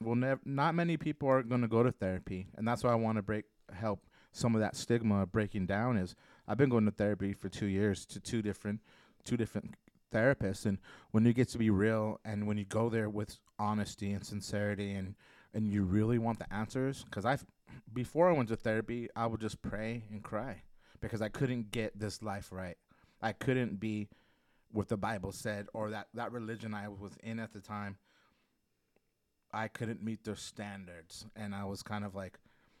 will 0.00 0.14
never 0.14 0.40
not 0.44 0.74
many 0.74 0.96
people 0.96 1.28
are 1.28 1.42
going 1.42 1.60
to 1.62 1.68
go 1.68 1.82
to 1.82 1.92
therapy 1.92 2.46
and 2.56 2.66
that's 2.66 2.84
why 2.84 2.92
I 2.92 2.96
want 2.96 3.16
to 3.16 3.22
break 3.22 3.44
help 3.72 4.06
some 4.32 4.54
of 4.54 4.60
that 4.60 4.76
stigma 4.76 5.26
breaking 5.26 5.66
down 5.66 5.96
is 5.96 6.14
I've 6.48 6.56
been 6.56 6.70
going 6.70 6.86
to 6.86 6.90
therapy 6.90 7.34
for 7.34 7.48
2 7.48 7.66
years 7.66 8.06
to 8.06 8.20
two 8.20 8.42
different 8.42 8.80
two 9.24 9.36
different 9.36 9.74
therapists. 10.12 10.64
And 10.64 10.78
when 11.10 11.26
you 11.26 11.34
get 11.34 11.48
to 11.50 11.58
be 11.58 11.68
real 11.68 12.18
and 12.24 12.46
when 12.46 12.56
you 12.56 12.64
go 12.64 12.88
there 12.88 13.10
with 13.10 13.38
honesty 13.58 14.12
and 14.12 14.24
sincerity 14.24 14.92
and 14.92 15.14
and 15.52 15.66
you 15.66 15.82
really 15.82 16.18
want 16.18 16.38
the 16.38 16.52
answers 16.52 17.04
cuz 17.10 17.24
I 17.24 17.38
before 17.92 18.28
I 18.28 18.32
went 18.32 18.48
to 18.48 18.56
therapy 18.56 19.08
I 19.14 19.26
would 19.26 19.40
just 19.40 19.60
pray 19.60 20.04
and 20.10 20.22
cry 20.22 20.62
because 21.00 21.20
I 21.22 21.28
couldn't 21.28 21.70
get 21.70 21.98
this 21.98 22.22
life 22.22 22.50
right. 22.50 22.78
I 23.20 23.32
couldn't 23.32 23.78
be 23.78 24.08
what 24.70 24.88
the 24.88 24.96
Bible 24.96 25.32
said 25.32 25.66
or 25.72 25.90
that 25.90 26.08
that 26.14 26.32
religion 26.32 26.74
I 26.74 26.88
was 26.88 27.16
in 27.22 27.38
at 27.38 27.52
the 27.52 27.60
time. 27.60 27.98
I 29.52 29.68
couldn't 29.68 30.02
meet 30.02 30.24
their 30.24 30.36
standards. 30.36 31.26
And 31.34 31.54
I 31.54 31.64
was 31.64 31.82
kind 31.82 32.04
of 32.04 32.14
like 32.14 32.38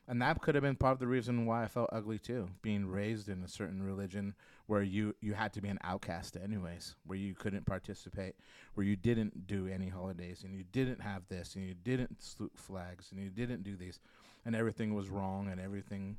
and 0.08 0.22
that 0.22 0.40
could 0.40 0.54
have 0.54 0.62
been 0.62 0.74
part 0.74 0.94
of 0.94 0.98
the 0.98 1.06
reason 1.06 1.44
why 1.44 1.62
I 1.64 1.68
felt 1.68 1.90
ugly 1.92 2.18
too, 2.18 2.48
being 2.62 2.86
raised 2.86 3.28
in 3.28 3.42
a 3.44 3.48
certain 3.48 3.82
religion 3.82 4.34
where 4.66 4.82
you 4.82 5.14
you 5.20 5.34
had 5.34 5.52
to 5.52 5.60
be 5.60 5.68
an 5.68 5.78
outcast 5.84 6.36
anyways, 6.42 6.96
where 7.06 7.18
you 7.18 7.34
couldn't 7.34 7.66
participate, 7.66 8.34
where 8.74 8.86
you 8.86 8.96
didn't 8.96 9.46
do 9.46 9.68
any 9.68 9.88
holidays 9.88 10.42
and 10.44 10.54
you 10.54 10.64
didn't 10.72 11.00
have 11.00 11.28
this 11.28 11.54
and 11.54 11.64
you 11.66 11.74
didn't 11.74 12.22
salute 12.22 12.52
flags 12.56 13.12
and 13.12 13.20
you 13.22 13.28
didn't 13.28 13.62
do 13.62 13.76
these 13.76 14.00
and 14.46 14.56
everything 14.56 14.94
was 14.94 15.10
wrong 15.10 15.48
and 15.48 15.60
everything 15.60 16.16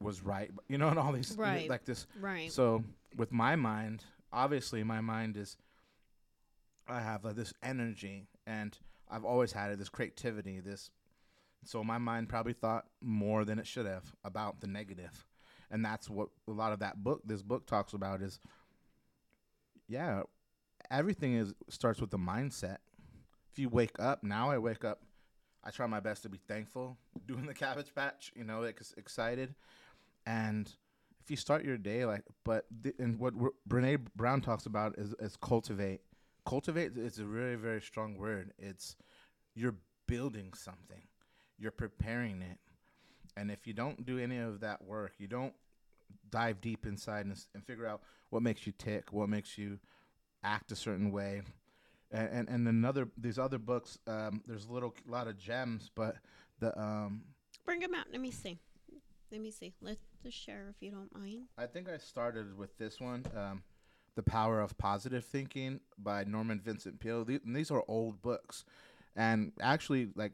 was 0.00 0.22
right. 0.22 0.50
You 0.68 0.78
know, 0.78 0.88
and 0.88 0.98
all 0.98 1.12
these 1.12 1.36
Right. 1.36 1.68
like 1.68 1.84
this 1.84 2.06
Right. 2.20 2.50
so 2.50 2.82
with 3.16 3.30
my 3.30 3.54
mind, 3.54 4.04
obviously 4.32 4.82
my 4.82 5.02
mind 5.02 5.36
is 5.36 5.56
I 6.88 7.00
have 7.00 7.24
uh, 7.24 7.32
this 7.32 7.52
energy 7.62 8.28
and 8.46 8.76
I've 9.10 9.24
always 9.24 9.52
had 9.52 9.70
it, 9.70 9.78
this 9.78 9.88
creativity, 9.88 10.60
this 10.60 10.90
so 11.66 11.84
my 11.84 11.98
mind 11.98 12.28
probably 12.28 12.52
thought 12.52 12.86
more 13.00 13.44
than 13.44 13.58
it 13.58 13.66
should 13.66 13.86
have 13.86 14.14
about 14.24 14.60
the 14.60 14.66
negative. 14.66 15.26
And 15.70 15.84
that's 15.84 16.08
what 16.08 16.28
a 16.48 16.52
lot 16.52 16.72
of 16.72 16.80
that 16.80 17.02
book 17.02 17.22
this 17.24 17.42
book 17.42 17.66
talks 17.66 17.92
about 17.94 18.22
is 18.22 18.38
yeah, 19.88 20.22
everything 20.90 21.34
is 21.34 21.52
starts 21.68 22.00
with 22.00 22.10
the 22.10 22.18
mindset. 22.18 22.78
If 23.52 23.58
you 23.58 23.68
wake 23.68 23.98
up, 23.98 24.22
now 24.22 24.50
I 24.50 24.58
wake 24.58 24.84
up 24.84 25.00
I 25.64 25.70
try 25.70 25.86
my 25.86 26.00
best 26.00 26.22
to 26.24 26.28
be 26.28 26.38
thankful, 26.46 26.98
doing 27.26 27.46
the 27.46 27.54
cabbage 27.54 27.94
patch, 27.94 28.30
you 28.36 28.44
know, 28.44 28.60
like 28.60 28.80
excited. 28.96 29.54
And 30.26 30.70
if 31.22 31.30
you 31.30 31.36
start 31.36 31.64
your 31.64 31.78
day 31.78 32.04
like 32.04 32.22
but 32.44 32.66
and 32.98 33.18
what 33.18 33.34
Brene 33.68 34.06
Brown 34.14 34.42
talks 34.42 34.66
about 34.66 34.98
is 34.98 35.14
is 35.18 35.36
cultivate. 35.36 36.00
Cultivate 36.46 36.96
is 36.96 37.18
a 37.18 37.24
very 37.24 37.56
very 37.56 37.80
strong 37.80 38.16
word. 38.16 38.52
It's 38.58 38.96
you're 39.54 39.76
building 40.06 40.52
something. 40.54 41.02
You're 41.58 41.72
preparing 41.72 42.42
it. 42.42 42.58
And 43.36 43.50
if 43.50 43.66
you 43.66 43.72
don't 43.72 44.04
do 44.06 44.18
any 44.18 44.38
of 44.38 44.60
that 44.60 44.84
work, 44.84 45.14
you 45.18 45.26
don't 45.26 45.54
dive 46.30 46.60
deep 46.60 46.86
inside 46.86 47.26
and, 47.26 47.36
and 47.54 47.64
figure 47.64 47.86
out 47.86 48.02
what 48.30 48.42
makes 48.42 48.66
you 48.66 48.72
tick, 48.76 49.12
what 49.12 49.28
makes 49.28 49.58
you 49.58 49.78
act 50.42 50.72
a 50.72 50.76
certain 50.76 51.10
way. 51.10 51.42
And 52.12 52.28
and, 52.28 52.48
and 52.48 52.68
another 52.68 53.08
these 53.18 53.38
other 53.38 53.58
books 53.58 53.98
um, 54.06 54.42
there's 54.46 54.66
a 54.66 54.72
little 54.72 54.94
lot 55.06 55.26
of 55.26 55.38
gems, 55.38 55.90
but 55.94 56.16
the 56.60 56.78
um 56.80 57.22
Bring 57.64 57.80
them 57.80 57.94
out. 57.94 58.06
Let 58.12 58.20
me 58.20 58.30
see. 58.30 58.58
Let 59.32 59.40
me 59.40 59.50
see. 59.50 59.72
Let's 59.80 60.00
share 60.30 60.68
if 60.70 60.76
you 60.80 60.90
don't 60.90 61.12
mind. 61.14 61.46
I 61.58 61.66
think 61.66 61.88
I 61.88 61.98
started 61.98 62.56
with 62.56 62.76
this 62.78 63.00
one, 63.00 63.24
um, 63.36 63.62
"The 64.14 64.22
Power 64.22 64.60
of 64.60 64.76
Positive 64.78 65.24
Thinking" 65.24 65.80
by 65.98 66.24
Norman 66.24 66.60
Vincent 66.60 67.00
Peale. 67.00 67.24
These, 67.24 67.40
and 67.44 67.56
these 67.56 67.70
are 67.70 67.82
old 67.88 68.22
books, 68.22 68.64
and 69.16 69.52
actually, 69.60 70.10
like 70.14 70.32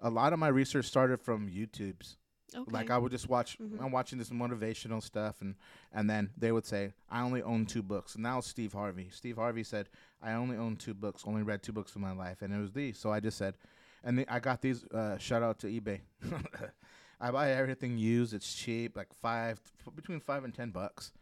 a 0.00 0.10
lot 0.10 0.32
of 0.32 0.38
my 0.38 0.48
research 0.48 0.86
started 0.86 1.20
from 1.20 1.48
YouTube's. 1.48 2.16
Okay. 2.54 2.70
Like 2.70 2.90
I 2.90 2.98
would 2.98 3.10
just 3.10 3.28
watch. 3.28 3.58
Mhm. 3.58 3.80
I'm 3.82 3.90
watching 3.90 4.18
this 4.18 4.30
motivational 4.30 5.02
stuff, 5.02 5.40
and 5.40 5.56
and 5.92 6.08
then 6.08 6.30
they 6.36 6.52
would 6.52 6.64
say, 6.66 6.92
"I 7.10 7.22
only 7.22 7.42
own 7.42 7.66
two 7.66 7.82
books." 7.82 8.14
And 8.14 8.22
now 8.22 8.38
it's 8.38 8.46
Steve 8.46 8.72
Harvey. 8.74 9.08
Steve 9.10 9.36
Harvey 9.36 9.64
said, 9.64 9.88
"I 10.22 10.32
only 10.34 10.56
own 10.56 10.76
two 10.76 10.94
books. 10.94 11.24
Only 11.26 11.42
read 11.42 11.62
two 11.64 11.72
books 11.72 11.96
in 11.96 12.02
my 12.02 12.12
life, 12.12 12.42
and 12.42 12.54
it 12.54 12.58
was 12.58 12.72
these." 12.72 12.96
So 12.98 13.10
I 13.10 13.18
just 13.18 13.38
said, 13.38 13.56
and 14.04 14.18
the, 14.18 14.32
I 14.32 14.38
got 14.38 14.60
these. 14.62 14.84
Uh, 14.84 15.18
shout 15.18 15.42
out 15.42 15.58
to 15.60 15.66
eBay. 15.66 16.02
I 17.20 17.30
buy 17.30 17.50
everything 17.52 17.96
used. 17.98 18.34
It's 18.34 18.54
cheap, 18.54 18.96
like 18.96 19.12
five 19.14 19.58
between 19.96 20.20
five 20.20 20.44
and 20.44 20.54
ten 20.54 20.70
bucks. 20.70 21.12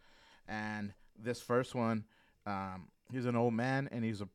And 0.47 0.93
this 1.17 1.41
first 1.41 1.73
one, 1.73 2.03
um, 2.45 2.89
he's 3.11 3.25
an 3.25 3.35
old 3.35 3.53
man, 3.53 3.89
and 3.91 4.03
he's 4.03 4.21
a. 4.21 4.27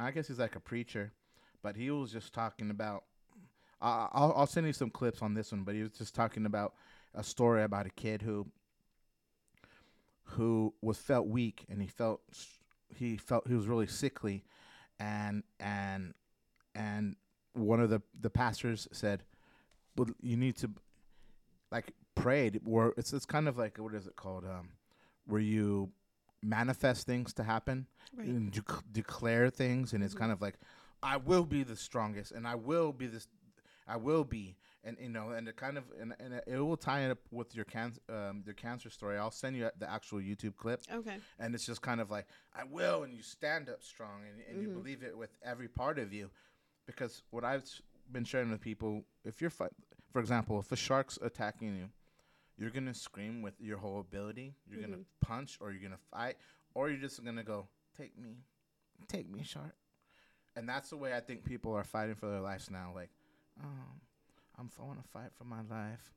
I 0.00 0.12
guess 0.12 0.28
he's 0.28 0.38
like 0.38 0.56
a 0.56 0.60
preacher, 0.60 1.12
but 1.62 1.76
he 1.76 1.90
was 1.90 2.12
just 2.12 2.32
talking 2.32 2.70
about. 2.70 3.04
I 3.80 4.08
I'll, 4.12 4.32
I'll 4.36 4.46
send 4.46 4.66
you 4.66 4.72
some 4.72 4.90
clips 4.90 5.22
on 5.22 5.34
this 5.34 5.52
one, 5.52 5.62
but 5.64 5.74
he 5.74 5.82
was 5.82 5.92
just 5.92 6.14
talking 6.14 6.46
about 6.46 6.74
a 7.14 7.22
story 7.22 7.62
about 7.62 7.86
a 7.86 7.90
kid 7.90 8.22
who 8.22 8.46
who 10.32 10.74
was 10.82 10.98
felt 10.98 11.26
weak 11.26 11.64
and 11.68 11.80
he 11.80 11.88
felt 11.88 12.20
he 12.94 13.16
felt 13.16 13.46
he 13.48 13.54
was 13.54 13.66
really 13.66 13.86
sickly 13.86 14.44
and 15.00 15.42
and 15.58 16.14
and 16.74 17.16
one 17.54 17.80
of 17.80 17.88
the 17.90 18.00
the 18.20 18.28
pastors 18.30 18.86
said 18.92 19.22
well 19.96 20.08
you 20.20 20.36
need 20.36 20.56
to 20.56 20.70
like 21.70 21.92
prayed 22.14 22.60
where 22.64 22.92
it's 22.96 23.12
it's 23.12 23.24
kind 23.26 23.48
of 23.48 23.56
like 23.56 23.78
what 23.78 23.94
is 23.94 24.06
it 24.06 24.16
called 24.16 24.44
um 24.44 24.68
where 25.26 25.40
you 25.40 25.90
manifest 26.42 27.06
things 27.06 27.32
to 27.32 27.42
happen 27.42 27.86
right. 28.16 28.26
and 28.28 28.54
you 28.54 28.62
c- 28.68 28.76
declare 28.92 29.50
things 29.50 29.92
and 29.92 30.04
it's 30.04 30.14
Mhm. 30.14 30.18
kind 30.18 30.32
of 30.32 30.42
like 30.42 30.58
i 31.02 31.16
will 31.16 31.44
be 31.44 31.62
the 31.62 31.76
strongest 31.76 32.32
and 32.32 32.46
i 32.46 32.54
will 32.54 32.92
be 32.92 33.06
this 33.06 33.26
i 33.88 33.96
will 33.96 34.24
be. 34.24 34.56
And 34.84 34.96
you 35.00 35.08
know 35.08 35.30
and 35.30 35.48
it 35.48 35.56
kind 35.56 35.76
of 35.76 35.84
and, 36.00 36.14
and 36.20 36.40
it 36.46 36.58
will 36.58 36.76
tie 36.76 37.10
up 37.10 37.18
with 37.32 37.54
your 37.56 37.64
cancer 37.64 38.00
um 38.08 38.42
your 38.46 38.54
cancer 38.54 38.90
story. 38.90 39.18
I'll 39.18 39.30
send 39.32 39.56
you 39.56 39.68
the 39.78 39.90
actual 39.90 40.20
youtube 40.20 40.56
clip. 40.56 40.82
Okay. 40.92 41.18
and 41.40 41.54
it's 41.54 41.66
just 41.66 41.82
kind 41.82 42.00
of 42.00 42.10
like 42.10 42.26
i 42.54 42.62
will 42.64 43.02
and 43.02 43.12
you 43.14 43.22
stand 43.22 43.68
up 43.68 43.82
strong 43.82 44.20
and, 44.28 44.36
and 44.48 44.62
you 44.62 44.68
Mhm. 44.68 44.74
believe 44.74 45.02
it 45.02 45.16
with 45.16 45.30
every 45.42 45.68
part 45.68 45.98
of 45.98 46.12
you. 46.12 46.30
Because 46.86 47.22
what 47.30 47.44
i've 47.44 47.64
been 48.12 48.24
sharing 48.24 48.50
with 48.50 48.60
people 48.60 49.04
if 49.24 49.40
you're 49.40 49.50
fight 49.50 49.72
for 50.12 50.20
example 50.20 50.58
if 50.60 50.70
a 50.72 50.76
shark's 50.76 51.18
attacking 51.20 51.74
you 51.76 51.88
you're 52.56 52.70
gonna 52.70 52.94
scream 52.94 53.42
with 53.42 53.54
your 53.60 53.78
whole 53.78 54.00
ability. 54.00 54.54
You're 54.66 54.80
gonna 54.80 54.96
Mhm. 54.98 55.04
punch 55.20 55.58
or 55.60 55.70
you're 55.72 55.82
gonna 55.82 56.04
fight 56.10 56.36
or 56.74 56.88
you're 56.90 57.00
just 57.00 57.22
gonna 57.24 57.44
go 57.44 57.68
take 57.96 58.16
me 58.18 58.38
take 59.06 59.28
me 59.28 59.42
shark. 59.44 59.74
And 60.56 60.68
that's 60.68 60.90
the 60.90 60.96
way 60.96 61.14
i 61.14 61.20
think 61.20 61.44
people 61.44 61.72
are 61.72 61.84
fighting 61.84 62.14
for 62.16 62.28
their 62.28 62.40
lives 62.40 62.68
now. 62.70 62.92
Like 62.94 63.10
oh 63.62 63.66
i'm 64.58 64.70
i 64.80 64.82
want 64.84 65.02
to 65.02 65.08
fight 65.10 65.30
for 65.36 65.44
my 65.44 65.62
life. 65.70 66.12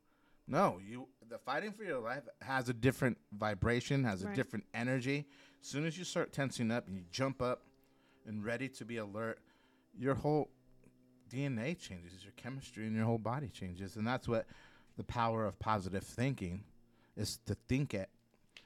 No 0.48 0.80
you 0.86 1.08
the 1.30 1.38
fighting 1.38 1.72
for 1.72 1.84
your 1.84 2.00
life 2.00 2.24
has 2.42 2.68
a 2.70 2.74
different 2.74 3.18
vibration 3.32 4.04
has 4.04 4.24
a 4.24 4.28
Right. 4.28 4.36
different 4.36 4.66
energy. 4.74 5.28
As 5.62 5.68
soon 5.68 5.86
as 5.86 5.98
you 5.98 6.04
start 6.04 6.34
tensing 6.34 6.72
up 6.72 6.88
and 6.88 6.98
you 6.98 7.04
jump 7.12 7.42
up 7.42 7.64
and 8.28 8.44
ready 8.44 8.68
to 8.70 8.86
be 8.86 8.98
alert 8.98 9.40
your 9.98 10.16
whole 10.16 10.50
dna 11.32 11.78
changes 11.80 12.24
your 12.24 12.34
chemistry 12.36 12.86
and 12.88 12.96
your 12.96 13.06
whole 13.06 13.18
body 13.18 13.48
changes 13.50 13.96
and 13.96 14.06
that's 14.06 14.28
what 14.28 14.46
the 14.98 15.04
power 15.04 15.46
of 15.46 15.58
positive 15.60 16.04
thinking 16.04 16.64
is 17.16 17.40
to 17.46 17.56
think 17.70 17.94
it 17.94 18.10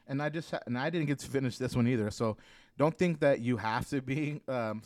and 0.08 0.20
i 0.20 0.28
just 0.28 0.50
ha- 0.50 0.60
and 0.66 0.76
i 0.78 0.90
didn't 0.90 1.06
get 1.06 1.18
to 1.18 1.28
finish 1.28 1.58
this 1.58 1.76
one 1.76 1.86
either 1.86 2.10
so 2.10 2.36
don't 2.78 2.98
think 2.98 3.20
that 3.20 3.40
you 3.40 3.56
have 3.56 3.88
to 3.88 4.02
be 4.02 4.40
um, 4.48 4.82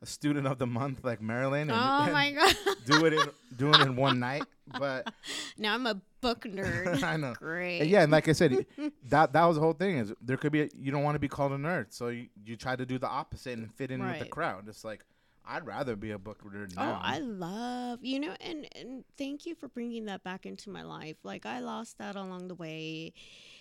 a 0.00 0.06
student 0.06 0.46
of 0.46 0.58
the 0.58 0.66
month 0.66 1.02
like 1.04 1.20
marilyn 1.20 1.62
and, 1.62 1.72
Oh 1.72 2.04
and 2.04 2.12
my 2.12 2.30
god. 2.32 2.54
do 2.86 3.04
it 3.06 3.12
in 3.14 3.20
do 3.56 3.70
it 3.72 3.80
in 3.80 3.96
one 3.96 4.18
night 4.20 4.44
but 4.78 5.12
now 5.58 5.74
I'm 5.74 5.86
a 5.86 6.00
book 6.20 6.42
nerd. 6.44 7.02
i 7.12 7.16
know 7.16 7.32
Great. 7.38 7.80
and 7.80 7.90
yeah, 7.90 8.02
and 8.02 8.12
like 8.12 8.28
I 8.28 8.32
said, 8.32 8.66
that 9.08 9.32
that 9.32 9.44
was 9.44 9.56
the 9.56 9.62
whole 9.62 9.72
thing. 9.72 9.98
Is 9.98 10.12
there 10.20 10.36
could 10.36 10.52
be 10.52 10.62
a, 10.62 10.68
you 10.78 10.90
don't 10.92 11.02
want 11.04 11.14
to 11.14 11.18
be 11.20 11.28
called 11.28 11.52
a 11.52 11.56
nerd, 11.56 11.86
so 11.90 12.08
you, 12.08 12.26
you 12.44 12.54
try 12.56 12.76
to 12.76 12.84
do 12.84 12.98
the 12.98 13.08
opposite 13.08 13.56
and 13.56 13.72
fit 13.72 13.90
in 13.90 14.04
with 14.04 14.18
the 14.18 14.26
crowd. 14.26 14.68
It's 14.68 14.84
like 14.84 15.04
I'd 15.46 15.64
rather 15.66 15.96
be 15.96 16.10
a 16.10 16.18
book 16.18 16.40
reader 16.44 16.68
Oh, 16.76 16.82
now. 16.82 17.00
I 17.02 17.18
love 17.20 18.00
you 18.02 18.20
know, 18.20 18.34
and 18.40 18.66
and 18.76 19.04
thank 19.16 19.46
you 19.46 19.54
for 19.54 19.68
bringing 19.68 20.04
that 20.06 20.22
back 20.22 20.44
into 20.44 20.70
my 20.70 20.82
life. 20.82 21.16
Like 21.24 21.46
I 21.46 21.60
lost 21.60 21.96
that 21.98 22.14
along 22.16 22.48
the 22.48 22.54
way, 22.54 23.14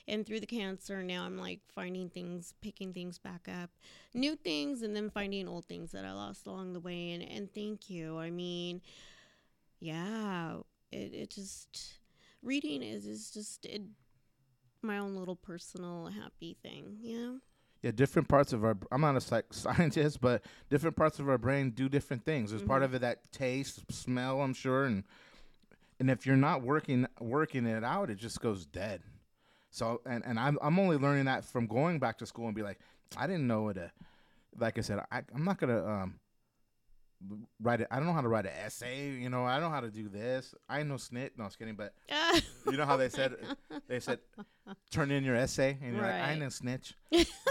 and 0.08 0.26
through 0.26 0.40
the 0.40 0.46
cancer, 0.48 1.04
now 1.04 1.24
I'm 1.26 1.38
like 1.38 1.60
finding 1.74 2.10
things, 2.10 2.54
picking 2.62 2.94
things 2.94 3.18
back 3.18 3.48
up, 3.62 3.70
new 4.14 4.36
things, 4.36 4.82
and 4.82 4.96
then 4.96 5.10
finding 5.10 5.48
old 5.48 5.66
things 5.66 5.92
that 5.92 6.06
I 6.06 6.14
lost 6.14 6.48
along 6.48 6.74
the 6.74 6.80
way. 6.80 7.12
And 7.12 7.24
and 7.24 7.54
thank 7.54 7.90
you. 7.90 8.18
I 8.18 8.30
mean, 8.30 8.82
yeah, 9.80 10.58
it 10.92 11.14
it 11.14 11.30
just 11.32 12.00
reading 12.42 12.82
is 12.84 13.06
is 13.06 13.32
just 13.32 13.66
it, 13.66 13.82
my 14.82 14.98
own 14.98 15.16
little 15.16 15.36
personal 15.36 16.08
happy 16.08 16.58
thing. 16.64 16.98
You 17.02 17.18
know. 17.18 17.40
yeah, 17.82 17.92
different 17.92 18.28
parts 18.28 18.54
of 18.54 18.64
our. 18.64 18.78
I'm 18.92 19.02
not 19.02 19.16
a 19.16 19.22
psych 19.22 19.46
scientist, 19.54 20.22
but 20.22 20.44
different 20.70 20.96
parts 20.96 21.20
of 21.20 21.30
our 21.30 21.38
brain 21.38 21.72
do 21.72 21.90
different 21.90 22.26
things. 22.26 22.50
There's 22.52 22.64
part 22.64 22.82
Mhm. 22.82 22.86
of 22.86 22.94
it 22.96 23.02
that 23.02 23.32
taste, 23.32 23.92
smell. 23.92 24.42
I'm 24.42 24.54
sure, 24.54 24.86
and 24.86 25.04
and 26.00 26.10
if 26.10 26.26
you're 26.26 26.38
not 26.38 26.62
working 26.62 27.08
working 27.20 27.66
it 27.66 27.84
out, 27.84 28.10
it 28.10 28.16
just 28.18 28.40
goes 28.42 28.66
dead. 28.66 29.02
So 29.70 30.02
and 30.06 30.24
and 30.26 30.40
I'm 30.40 30.58
I'm 30.62 30.80
only 30.80 30.98
learning 30.98 31.26
that 31.26 31.46
from 31.46 31.68
going 31.68 32.00
back 32.00 32.18
to 32.20 32.26
school 32.26 32.46
and 32.48 32.56
be 32.56 32.64
like, 32.64 32.80
I 33.18 33.28
didn't 33.28 33.48
know 33.48 33.64
what 33.64 33.78
a. 33.78 33.92
Like 34.60 34.78
I 34.78 34.82
said, 34.82 35.00
I, 35.12 35.22
I'm 35.36 35.44
not 35.44 35.60
gonna 35.60 35.86
um 35.86 36.20
write 37.62 37.82
it. 37.82 37.88
I 37.92 37.98
don't 37.98 38.06
know 38.06 38.14
how 38.14 38.22
to 38.22 38.28
write 38.28 38.46
an 38.46 38.54
essay. 38.66 39.10
You 39.12 39.30
know, 39.30 39.44
I 39.46 39.56
don't 39.60 39.64
know 39.64 39.70
how 39.70 39.82
to 39.82 39.90
do 39.92 40.08
this. 40.10 40.56
I 40.70 40.80
ain't 40.80 40.90
no 40.90 40.96
snit. 40.96 41.32
No, 41.38 41.44
I 41.44 41.48
was 41.48 41.56
kidding. 41.56 41.76
But 41.76 41.94
you 42.66 42.78
know 42.78 42.86
how 42.86 42.98
they 42.98 43.10
said 43.10 43.36
they 43.88 44.00
said 44.00 44.20
turn 44.90 45.12
in 45.12 45.24
your 45.24 45.36
essay, 45.36 45.78
and 45.82 45.94
you're 45.96 46.02
like, 46.02 46.14
I 46.14 46.20
Right. 46.22 46.32
ain't 46.34 46.44
a 46.44 46.52
snitch. 46.52 46.96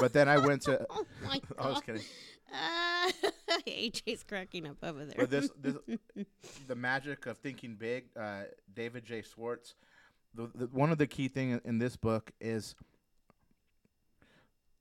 But 0.00 0.12
then 0.12 0.28
I 0.28 0.38
went 0.38 0.62
to. 0.62 0.84
oh 0.90 1.06
my 1.24 1.38
god. 1.40 1.54
I 1.58 1.68
was 1.68 1.80
kidding. 1.80 2.02
Uh, 2.52 3.10
AJ's 3.66 4.22
cracking 4.22 4.66
up 4.66 4.76
over 4.82 5.04
there. 5.04 5.14
But 5.18 5.30
this, 5.30 5.50
this, 5.60 5.74
the 6.68 6.74
magic 6.76 7.26
of 7.26 7.38
thinking 7.38 7.74
big. 7.74 8.04
Uh, 8.18 8.42
David 8.72 9.04
J. 9.04 9.22
Schwartz. 9.22 9.74
The, 10.36 10.50
the, 10.54 10.66
one 10.66 10.92
of 10.92 10.98
the 10.98 11.06
key 11.06 11.28
thing 11.28 11.60
in, 11.64 11.78
this 11.78 11.96
book 11.96 12.30
is 12.40 12.74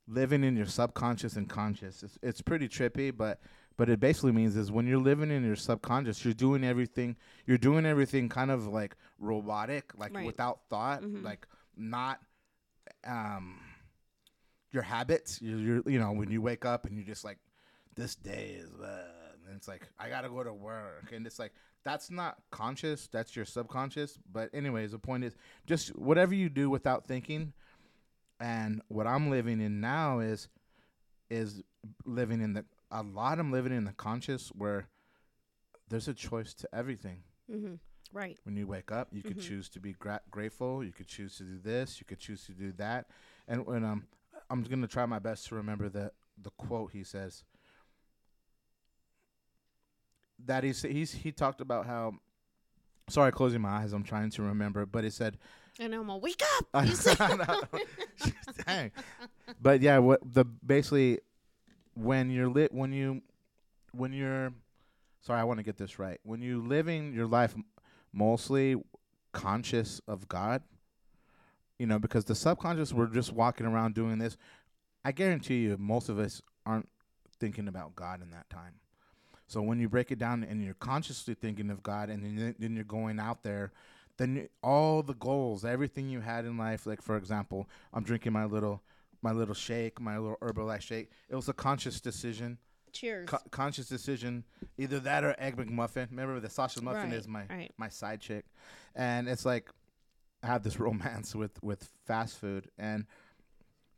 living 0.06 0.44
in 0.44 0.56
your 0.56 0.66
subconscious 0.66 1.36
and 1.36 1.48
conscious. 1.48 2.02
It's, 2.02 2.18
it's 2.22 2.40
pretty 2.42 2.68
trippy, 2.68 3.16
but 3.16 3.40
but 3.78 3.90
it 3.90 4.00
basically 4.00 4.32
means 4.32 4.56
is 4.56 4.72
when 4.72 4.86
you're 4.86 5.00
living 5.00 5.30
in 5.30 5.44
your 5.44 5.56
subconscious, 5.56 6.24
you're 6.24 6.32
doing 6.32 6.64
everything. 6.64 7.14
You're 7.46 7.58
doing 7.58 7.84
everything 7.84 8.28
kind 8.30 8.50
of 8.50 8.66
like 8.68 8.96
robotic, 9.18 9.92
like 9.98 10.14
Right. 10.14 10.24
without 10.24 10.60
thought, 10.70 11.02
Mhm. 11.02 11.22
like 11.24 11.46
not 11.76 12.20
um 13.04 13.60
your 14.72 14.82
habits. 14.82 15.40
You're, 15.42 15.58
you're 15.58 15.82
you 15.86 15.98
know 15.98 16.12
when 16.12 16.30
you 16.30 16.40
wake 16.42 16.64
up 16.64 16.86
and 16.86 16.96
you're 16.96 17.06
just 17.06 17.24
like 17.24 17.38
this 17.94 18.14
day 18.14 18.56
is 18.58 18.72
uh, 18.80 19.08
and 19.46 19.56
it's 19.56 19.68
like 19.68 19.82
I 19.98 20.08
gotta 20.08 20.28
go 20.28 20.42
to 20.42 20.52
work 20.52 21.12
and 21.12 21.26
it's 21.26 21.38
like 21.38 21.52
that's 21.86 22.10
not 22.10 22.36
conscious 22.50 23.06
that's 23.12 23.36
your 23.36 23.44
subconscious 23.44 24.18
but 24.32 24.50
anyways 24.52 24.90
the 24.90 24.98
point 24.98 25.22
is 25.22 25.36
just 25.66 25.96
whatever 25.96 26.34
you 26.34 26.48
do 26.48 26.68
without 26.68 27.06
thinking 27.06 27.52
and 28.40 28.82
what 28.88 29.06
I'm 29.06 29.30
living 29.30 29.60
in 29.60 29.80
now 29.80 30.18
is 30.18 30.48
is 31.30 31.62
living 32.04 32.40
in 32.40 32.54
the 32.54 32.64
a 32.90 33.02
lot 33.02 33.38
I'm 33.38 33.52
living 33.52 33.72
in 33.72 33.84
the 33.84 33.92
conscious 33.92 34.48
where 34.48 34.88
there's 35.88 36.08
a 36.08 36.14
choice 36.14 36.52
to 36.54 36.68
everything 36.74 37.22
hmm 37.50 37.74
Right. 38.12 38.38
when 38.44 38.56
you 38.56 38.66
wake 38.66 38.90
up 38.92 39.08
you 39.12 39.22
could 39.22 39.38
Mhm. 39.38 39.42
choose 39.48 39.68
to 39.70 39.80
be 39.80 39.92
gra- 39.92 40.22
grateful 40.30 40.82
you 40.84 40.92
could 40.92 41.08
choose 41.08 41.36
to 41.38 41.42
do 41.44 41.58
this 41.58 42.00
you 42.00 42.06
could 42.06 42.18
choose 42.20 42.44
to 42.46 42.52
do 42.52 42.72
that 42.72 43.06
and 43.48 43.66
when 43.66 43.84
um 43.84 44.06
i'm 44.50 44.62
going 44.62 44.80
to 44.80 44.86
try 44.88 45.04
my 45.06 45.18
best 45.18 45.46
to 45.48 45.54
remember 45.54 45.88
the 45.88 46.12
the 46.42 46.50
quote 46.50 46.92
he 46.92 47.02
says 47.04 47.44
that 50.44 50.64
he's 50.64 50.82
he's 50.82 51.12
he 51.12 51.32
talked 51.32 51.60
about 51.60 51.86
how 51.86 52.14
sorry 53.08 53.32
closing 53.32 53.60
my 53.60 53.70
eyes 53.70 53.92
i'm 53.92 54.02
trying 54.04 54.30
to 54.30 54.42
remember 54.42 54.84
but 54.86 55.04
he 55.04 55.10
said 55.10 55.38
And 55.78 55.94
I'm 55.94 56.08
all 56.08 56.20
wake 56.20 56.42
up. 56.56 56.66
Dang. 58.66 58.92
But 59.60 59.82
yeah, 59.82 59.98
what 59.98 60.20
the 60.24 60.44
basically 60.44 61.20
when 61.94 62.30
you're 62.30 62.48
lit 62.48 62.72
when 62.72 62.92
you 62.92 63.22
when 63.92 64.12
you're 64.12 64.52
sorry, 65.20 65.40
I 65.40 65.44
want 65.44 65.58
to 65.58 65.62
get 65.64 65.76
this 65.76 65.98
right. 65.98 66.18
When 66.22 66.40
you're 66.40 66.58
living 66.58 67.12
your 67.14 67.26
life 67.26 67.54
mostly 68.12 68.76
conscious 69.32 70.00
of 70.08 70.28
God, 70.28 70.62
you 71.78 71.86
know, 71.86 71.98
because 71.98 72.24
the 72.24 72.34
subconscious 72.34 72.92
we're 72.92 73.06
just 73.06 73.32
walking 73.32 73.66
around 73.66 73.94
doing 73.94 74.18
this. 74.18 74.36
I 75.04 75.12
guarantee 75.12 75.58
you 75.58 75.76
most 75.78 76.08
of 76.08 76.18
us 76.18 76.40
aren't 76.64 76.88
thinking 77.38 77.68
about 77.68 77.94
God 77.94 78.22
in 78.22 78.30
that 78.30 78.48
time. 78.50 78.74
So 79.46 79.62
when 79.62 79.78
you 79.78 79.88
break 79.88 80.10
it 80.10 80.18
down 80.18 80.42
and 80.44 80.62
you're 80.64 80.74
consciously 80.74 81.34
thinking 81.34 81.70
of 81.70 81.82
God 81.82 82.10
and 82.10 82.24
then, 82.24 82.54
then 82.58 82.74
you're 82.74 82.84
going 82.84 83.18
out 83.20 83.42
there 83.42 83.72
then 84.16 84.48
all 84.62 85.02
the 85.02 85.14
goals, 85.14 85.64
everything 85.64 86.08
you 86.08 86.20
had 86.20 86.44
in 86.44 86.56
life, 86.56 86.86
like 86.86 87.02
for 87.02 87.16
example, 87.16 87.68
I'm 87.92 88.02
drinking 88.02 88.32
my 88.32 88.44
little 88.44 88.82
my 89.22 89.32
little 89.32 89.54
shake, 89.54 90.00
my 90.00 90.18
little 90.18 90.36
Herbalife 90.40 90.82
shake. 90.82 91.10
It 91.28 91.34
was 91.34 91.48
a 91.48 91.52
conscious 91.52 92.00
decision, 92.00 92.58
Cheers. 92.92 93.28
co- 93.28 93.38
conscious 93.50 93.88
decision, 93.88 94.44
either 94.78 95.00
that 95.00 95.24
or 95.24 95.34
egg 95.38 95.56
McMuffin. 95.56 96.10
Remember 96.10 96.38
the 96.40 96.50
sausage 96.50 96.82
muffin 96.82 97.10
Right, 97.10 97.18
is 97.18 97.26
my 97.28 97.44
right. 97.50 97.72
my 97.76 97.88
side 97.88 98.20
chick, 98.20 98.44
and 98.94 99.28
it's 99.28 99.44
like 99.44 99.70
I 100.42 100.46
have 100.46 100.62
this 100.62 100.78
romance 100.80 101.34
with 101.34 101.62
with 101.62 101.88
fast 102.06 102.38
food, 102.38 102.70
and 102.78 103.06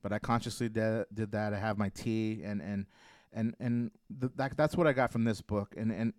but 0.02 0.12
I 0.12 0.18
consciously 0.18 0.68
did, 0.68 1.06
did 1.12 1.32
that. 1.32 1.52
I 1.52 1.58
have 1.58 1.78
my 1.78 1.90
tea, 1.90 2.42
and 2.42 2.60
and 2.60 2.86
and 3.32 3.54
and 3.60 3.90
th- 4.20 4.32
that 4.36 4.56
that's 4.56 4.76
what 4.76 4.86
I 4.86 4.92
got 4.92 5.12
from 5.12 5.24
this 5.24 5.40
book, 5.40 5.74
and 5.76 5.90
and 5.92 6.12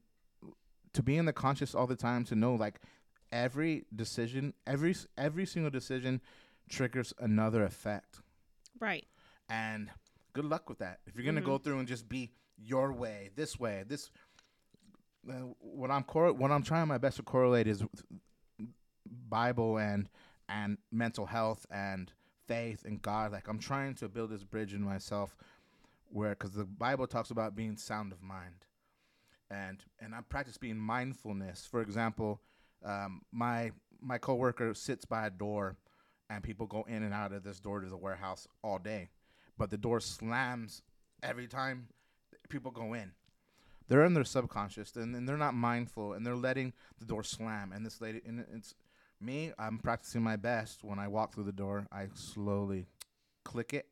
to 0.93 1.03
be 1.03 1.17
in 1.17 1.25
the 1.25 1.33
conscious 1.33 1.75
all 1.75 1.87
the 1.87 1.95
time, 1.95 2.23
to 2.25 2.35
know 2.35 2.55
like 2.55 2.79
every 3.31 3.85
decision, 3.95 4.53
every 4.65 4.95
every 5.17 5.45
single 5.45 5.71
decision 5.71 6.21
triggers 6.69 7.13
another 7.19 7.63
effect, 7.63 8.21
Right. 8.79 9.05
and 9.49 9.89
good 10.33 10.45
luck 10.45 10.69
with 10.69 10.79
that. 10.79 10.99
If 11.07 11.15
you're 11.15 11.25
gonna 11.25 11.41
Mhm. 11.41 11.45
go 11.45 11.57
through 11.57 11.79
and 11.79 11.87
just 11.87 12.07
be 12.09 12.31
your 12.57 12.91
way, 12.93 13.29
this 13.35 13.59
way, 13.59 13.83
this. 13.87 14.11
Uh, 15.29 15.33
what 15.59 15.91
I'm 15.91 16.03
cor- 16.03 16.33
what 16.33 16.49
I'm 16.51 16.63
trying 16.63 16.87
my 16.87 16.97
best 16.97 17.17
to 17.17 17.23
correlate 17.23 17.67
is 17.67 17.83
Bible 19.29 19.77
and 19.77 20.09
and 20.47 20.77
mental 20.91 21.27
health 21.27 21.65
and 21.69 22.11
faith 22.47 22.83
and 22.85 23.01
God. 23.01 23.31
Like 23.31 23.47
I'm 23.47 23.59
trying 23.59 23.93
to 23.95 24.09
build 24.09 24.31
this 24.31 24.43
bridge 24.43 24.73
in 24.73 24.81
myself, 24.81 25.35
where 26.09 26.31
because 26.31 26.51
the 26.51 26.65
Bible 26.65 27.07
talks 27.07 27.31
about 27.31 27.55
being 27.55 27.77
sound 27.77 28.11
of 28.11 28.21
mind, 28.21 28.65
and 29.49 29.83
and 29.99 30.13
I 30.13 30.21
practice 30.21 30.57
being 30.57 30.77
mindfulness. 30.77 31.67
For 31.69 31.81
example, 31.81 32.41
um, 32.83 33.21
my 33.31 33.71
my 34.01 34.17
coworker 34.17 34.73
sits 34.73 35.05
by 35.05 35.27
a 35.27 35.29
door, 35.29 35.77
and 36.29 36.43
people 36.43 36.65
go 36.65 36.85
in 36.87 37.03
and 37.03 37.13
out 37.13 37.31
of 37.31 37.43
this 37.43 37.59
door 37.59 37.81
to 37.81 37.89
the 37.89 37.97
warehouse 37.97 38.47
all 38.63 38.79
day, 38.79 39.09
but 39.57 39.69
the 39.69 39.77
door 39.77 39.99
slams 39.99 40.81
every 41.23 41.47
time 41.47 41.87
people 42.49 42.71
go 42.71 42.93
in. 42.93 43.11
They're 43.87 44.05
in 44.05 44.13
their 44.13 44.23
subconscious, 44.23 44.95
and, 44.95 45.15
and 45.15 45.27
they're 45.27 45.37
not 45.37 45.55
mindful, 45.55 46.13
and 46.13 46.25
they're 46.25 46.35
letting 46.35 46.73
the 46.99 47.05
door 47.05 47.23
slam. 47.23 47.71
And 47.73 47.83
this 47.83 47.99
lady, 47.99 48.21
and 48.25 48.45
it's 48.53 48.75
me. 49.19 49.51
I'm 49.57 49.79
practicing 49.79 50.21
my 50.21 50.35
best 50.35 50.83
when 50.83 50.99
I 50.99 51.07
walk 51.07 51.33
through 51.33 51.45
the 51.45 51.51
door. 51.51 51.87
I 51.91 52.07
slowly 52.13 52.85
click 53.43 53.73
it, 53.73 53.87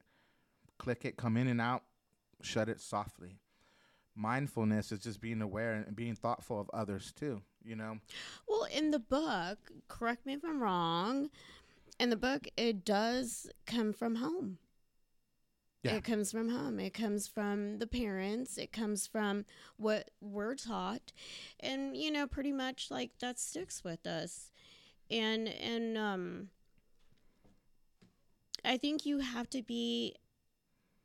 click 0.78 1.04
it, 1.04 1.18
come 1.18 1.36
in 1.36 1.48
and 1.48 1.60
out, 1.60 1.84
shut 2.42 2.70
it 2.70 2.80
softly. 2.82 3.40
Mindfulness 4.16 4.92
is 4.92 5.00
just 5.00 5.22
being 5.22 5.42
aware 5.42 5.74
and 5.74 5.96
being 5.96 6.16
thoughtful 6.16 6.60
of 6.60 6.70
others 6.74 7.14
too. 7.16 7.42
You 7.64 7.76
know, 7.76 8.00
Well, 8.48 8.64
in 8.64 8.92
the 8.92 9.00
book, 9.00 9.58
correct 9.88 10.26
me 10.26 10.34
if 10.34 10.44
I'm 10.44 10.62
wrong. 10.62 11.30
In 12.00 12.10
the 12.10 12.16
book, 12.16 12.48
it 12.56 12.86
does 12.86 13.48
come 13.66 13.92
from 13.92 14.16
home. 14.16 14.60
Yeah. 15.84 15.96
It 15.96 16.04
comes 16.04 16.32
from 16.32 16.50
home. 16.50 16.80
It 16.80 16.94
comes 16.94 17.28
from 17.28 17.80
the 17.80 17.88
parents. 17.88 18.58
It 18.58 18.72
comes 18.72 19.06
from 19.06 19.46
what 19.78 20.12
we're 20.20 20.56
taught, 20.56 21.14
and 21.60 21.96
you 21.96 22.12
know, 22.12 22.26
pretty 22.28 22.52
much 22.52 22.90
like 22.90 23.12
that 23.20 23.40
sticks 23.40 23.84
with 23.84 24.06
us. 24.08 24.52
And 25.10 25.48
and 25.48 25.98
um, 25.98 26.50
I 28.66 28.78
think 28.78 29.06
you 29.06 29.20
have 29.20 29.50
to 29.52 29.62
be 29.62 30.16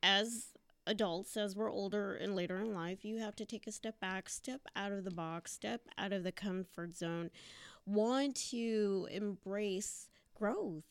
as 0.02 0.51
adults 0.86 1.36
as 1.36 1.54
we're 1.54 1.70
older 1.70 2.14
and 2.14 2.34
later 2.34 2.58
in 2.58 2.74
life 2.74 3.04
you 3.04 3.18
have 3.18 3.36
to 3.36 3.44
take 3.44 3.66
a 3.66 3.72
step 3.72 4.00
back 4.00 4.28
step 4.28 4.62
out 4.74 4.90
of 4.92 5.04
the 5.04 5.10
box 5.12 5.52
step 5.52 5.82
out 5.96 6.12
of 6.12 6.24
the 6.24 6.32
comfort 6.32 6.94
zone. 6.94 7.30
Want 7.86 8.36
to 8.50 9.08
embrace 9.10 10.08
growth. 10.34 10.84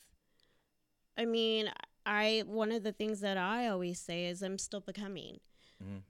I 1.18 1.26
mean 1.26 1.72
i 2.06 2.44
one 2.48 2.72
of 2.72 2.82
the 2.84 2.92
things 2.92 3.20
that 3.20 3.38
i 3.38 3.68
always 3.68 4.00
say 4.00 4.26
is 4.26 4.42
i'm 4.42 4.58
still 4.58 4.80
becoming. 4.82 5.40
Mhm. 5.84 6.02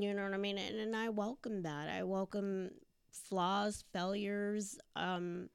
you 0.00 0.14
know 0.14 0.24
what 0.24 0.34
i 0.34 0.36
mean? 0.36 0.58
And, 0.58 0.76
and 0.78 0.96
i 0.96 1.08
welcome 1.08 1.62
that. 1.62 1.88
I 1.88 2.02
welcome 2.04 2.70
flaws 3.10 3.84
failures 3.92 4.78
um 4.96 5.48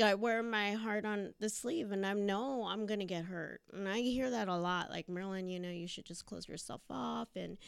I 0.00 0.14
wear 0.14 0.42
my 0.42 0.72
heart 0.72 1.04
on 1.04 1.34
the 1.38 1.48
sleeve 1.48 1.92
and 1.92 2.06
I 2.06 2.14
know 2.14 2.64
I'm 2.64 2.86
going 2.86 3.00
to 3.00 3.06
get 3.06 3.26
hurt. 3.26 3.60
And 3.72 3.88
I 3.88 3.98
hear 3.98 4.30
that 4.30 4.48
a 4.48 4.56
lot 4.56 4.90
like, 4.90 5.08
Marilyn, 5.08 5.48
you 5.48 5.60
know, 5.60 5.70
you 5.70 5.86
should 5.86 6.06
just 6.06 6.24
close 6.24 6.48
yourself 6.48 6.80
off 6.88 7.28
and, 7.36 7.58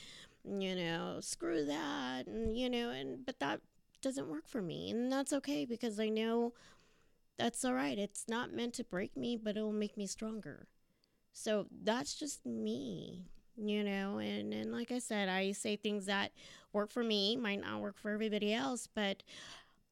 you 0.45 0.75
know, 0.75 1.19
screw 1.21 1.67
that. 1.67 2.27
And, 2.27 2.57
you 2.57 2.71
know, 2.71 2.91
and, 2.91 3.27
but 3.27 3.41
that 3.41 3.61
doesn't 4.01 4.29
work 4.29 4.49
for 4.49 4.63
me. 4.63 4.91
And 4.91 5.13
that's 5.13 5.33
okay 5.35 5.67
because 5.67 6.01
I 6.01 6.09
know 6.09 6.55
that's 7.39 7.65
all 7.65 7.75
right. 7.75 7.99
It's 7.99 8.25
not 8.29 8.53
meant 8.53 8.75
to 8.75 8.85
break 8.85 9.17
me, 9.17 9.37
but 9.37 9.57
it 9.57 9.63
will 9.63 9.73
make 9.73 9.97
me 9.97 10.07
stronger. 10.07 10.69
So 11.33 11.67
that's 11.83 12.15
just 12.15 12.47
me, 12.47 13.27
you 13.57 13.85
know. 13.85 14.19
And, 14.19 14.55
and 14.55 14.73
like 14.73 14.93
I 14.93 14.99
said, 14.99 15.29
I 15.29 15.53
say 15.53 15.77
things 15.77 16.07
that 16.07 16.33
work 16.73 16.91
for 16.91 17.03
me, 17.03 17.37
might 17.37 17.61
not 17.61 17.81
work 17.81 17.99
for 17.99 18.11
everybody 18.11 18.55
else, 18.55 18.89
but 18.95 19.23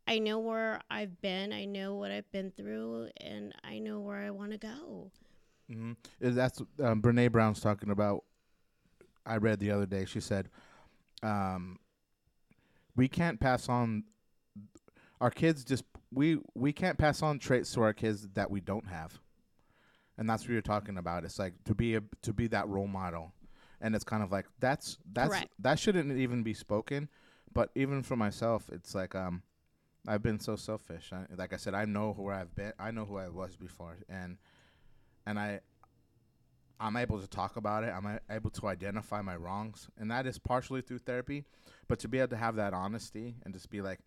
I 0.07 0.19
know 0.19 0.39
where 0.39 0.81
I've 0.91 1.21
been, 1.21 1.53
I 1.53 1.65
know 1.65 1.95
what 1.95 2.11
I've 2.11 2.31
been 2.33 2.51
through, 2.51 3.09
and 3.19 3.55
I 3.63 3.79
know 3.79 4.01
where 4.01 4.19
I 4.19 4.31
want 4.31 4.53
to 4.53 4.59
go. 4.59 5.11
hmm 5.69 5.93
That's 6.21 6.61
um, 6.83 7.01
Brene 7.01 7.31
Brown's 7.31 7.61
talking 7.61 7.91
about. 7.91 8.25
I 9.25 9.37
read 9.37 9.61
the 9.61 9.71
other 9.71 9.87
day. 9.87 10.05
She 10.05 10.21
said, 10.21 10.49
um, 11.23 11.79
"We 12.97 13.09
can't 13.09 13.39
pass 13.39 13.69
on 13.69 14.05
our 15.21 15.31
kids. 15.31 15.65
Just 15.65 15.85
we 16.13 16.39
we 16.55 16.73
can't 16.73 16.99
pass 16.99 17.23
on 17.23 17.39
traits 17.39 17.73
to 17.75 17.83
our 17.83 17.93
kids 17.93 18.29
that 18.35 18.51
we 18.51 18.61
don't 18.61 18.89
have." 18.89 19.21
And 20.19 20.29
that's 20.29 20.43
what 20.43 20.51
you're 20.51 20.61
talking 20.61 20.99
about. 20.99 21.25
It's 21.25 21.39
like 21.39 21.55
to 21.65 21.75
be 21.75 21.95
a 21.95 22.03
to 22.23 22.33
be 22.33 22.49
that 22.49 22.69
role 22.69 22.89
model, 22.89 23.33
and 23.81 23.95
it's 23.95 24.05
kind 24.05 24.23
of 24.25 24.33
like 24.33 24.47
that's 24.59 24.99
that's 25.13 25.29
Correct. 25.29 25.53
that 25.61 25.79
shouldn't 25.79 26.19
even 26.19 26.43
be 26.43 26.55
spoken. 26.55 27.09
But 27.55 27.71
even 27.77 28.03
for 28.03 28.17
myself, 28.17 28.69
it's 28.73 28.95
like 28.95 29.15
um, 29.15 29.43
I've 30.07 30.23
been 30.23 30.41
so 30.41 30.57
selfish. 30.57 31.13
I, 31.13 31.27
like 31.37 31.53
I 31.53 31.57
said, 31.57 31.75
I 31.75 31.85
know 31.85 32.13
where 32.13 32.35
I've 32.35 32.55
been. 32.55 32.73
I 32.79 32.91
know 32.91 33.05
who 33.05 33.19
I 33.19 33.29
was 33.29 33.57
before, 33.57 33.97
and 34.09 34.37
and 35.27 35.39
I 35.39 35.61
I'm 36.81 36.97
able 36.97 37.21
to 37.21 37.29
talk 37.29 37.57
about 37.57 37.85
it. 37.85 37.93
I'm 37.95 38.19
able 38.29 38.51
to 38.51 38.67
identify 38.67 39.23
my 39.23 39.37
wrongs, 39.37 39.89
and 39.97 40.11
that 40.11 40.27
is 40.27 40.39
partially 40.39 40.81
through 40.81 40.99
therapy. 40.99 41.45
But 41.87 42.01
to 42.01 42.09
be 42.09 42.19
able 42.19 42.29
to 42.29 42.37
have 42.37 42.57
that 42.57 42.75
honesty 42.75 43.37
and 43.45 43.55
just 43.55 43.71
be 43.71 43.81
like, 43.81 44.01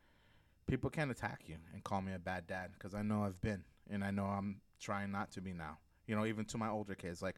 people 0.68 0.90
can't 0.90 1.10
attack 1.10 1.44
you 1.48 1.56
and 1.74 1.84
call 1.84 2.02
me 2.02 2.14
a 2.14 2.20
bad 2.20 2.48
dad 2.48 2.72
because 2.74 2.94
I 2.94 3.02
know 3.02 3.24
I've 3.24 3.40
been, 3.40 3.64
and 3.90 4.04
I 4.04 4.12
know 4.12 4.26
I'm 4.26 4.60
trying 4.80 5.12
not 5.12 5.32
to 5.32 5.42
be 5.42 5.54
now. 5.54 5.78
You 6.08 6.16
know, 6.16 6.26
even 6.26 6.44
to 6.46 6.58
my 6.58 6.70
older 6.70 6.96
kids, 6.96 7.22
like 7.22 7.38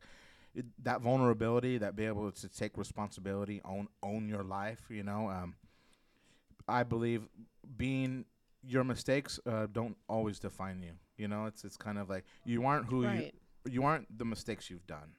it, 0.55 0.65
that 0.83 1.01
vulnerability, 1.01 1.77
that 1.77 1.95
be 1.95 2.05
able 2.05 2.31
to 2.31 2.49
take 2.49 2.75
responsibility, 2.75 3.61
own 3.63 3.87
own 4.01 4.27
your 4.27 4.43
life. 4.43 4.81
You 4.89 5.03
know, 5.03 5.29
um, 5.29 5.55
I 6.67 6.81
believe 6.81 7.27
being 7.77 8.25
your 8.67 8.83
mistakes 8.83 9.39
uh, 9.45 9.67
don't 9.71 9.95
always 10.09 10.39
define 10.39 10.81
you. 10.81 10.91
You 11.17 11.27
know, 11.27 11.45
it's 11.45 11.63
it's 11.63 11.77
kind 11.77 11.97
of 11.97 12.09
like 12.09 12.25
you 12.45 12.65
aren't 12.65 12.85
who 12.85 13.01
you 13.01 13.07
right. 13.07 13.35
you 13.69 13.83
aren't 13.83 14.17
the 14.17 14.25
mistakes 14.25 14.69
you've 14.69 14.85
done. 14.87 15.15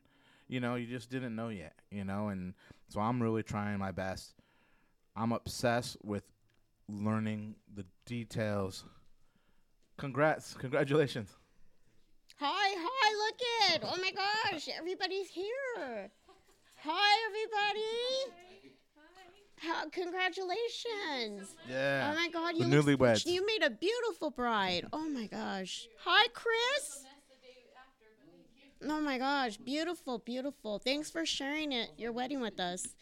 You 0.48 0.60
know, 0.60 0.76
you 0.76 0.86
just 0.86 1.10
didn't 1.10 1.34
know 1.34 1.48
yet, 1.48 1.74
you 1.90 2.04
know, 2.04 2.28
and 2.28 2.54
so 2.88 3.00
I'm 3.00 3.22
really 3.22 3.42
trying 3.42 3.78
my 3.78 3.92
best. 3.92 4.34
I'm 5.16 5.32
obsessed 5.32 5.96
with 6.02 6.24
learning 6.88 7.56
the 7.74 7.84
details. 8.06 8.84
Congrats, 9.98 10.54
congratulations. 10.54 11.36
Hi, 12.40 12.74
hi, 12.78 13.14
look 13.16 13.74
it. 13.74 13.82
Oh 13.84 14.00
my 14.00 14.12
gosh, 14.12 14.68
everybody's 14.78 15.28
here. 15.28 16.10
Hi, 16.84 17.16
everybody. 17.26 18.47
How, 19.60 19.88
congratulations. 19.88 21.54
Yeah. 21.68 22.10
Oh 22.10 22.14
my 22.14 22.28
god, 22.28 22.56
you 22.56 22.64
look, 22.64 22.84
newlyweds. 22.84 23.26
you 23.26 23.44
made 23.44 23.62
a 23.62 23.70
beautiful 23.70 24.30
bride. 24.30 24.86
Oh 24.92 25.08
my 25.08 25.26
gosh. 25.26 25.88
Hi, 26.04 26.26
Chris. 26.32 27.04
Oh 28.84 29.00
my 29.00 29.18
gosh, 29.18 29.56
beautiful, 29.56 30.18
beautiful. 30.20 30.78
Thanks 30.78 31.10
for 31.10 31.26
sharing 31.26 31.72
it, 31.72 31.90
your 31.96 32.12
wedding 32.12 32.40
with 32.40 32.60
us. 32.60 32.94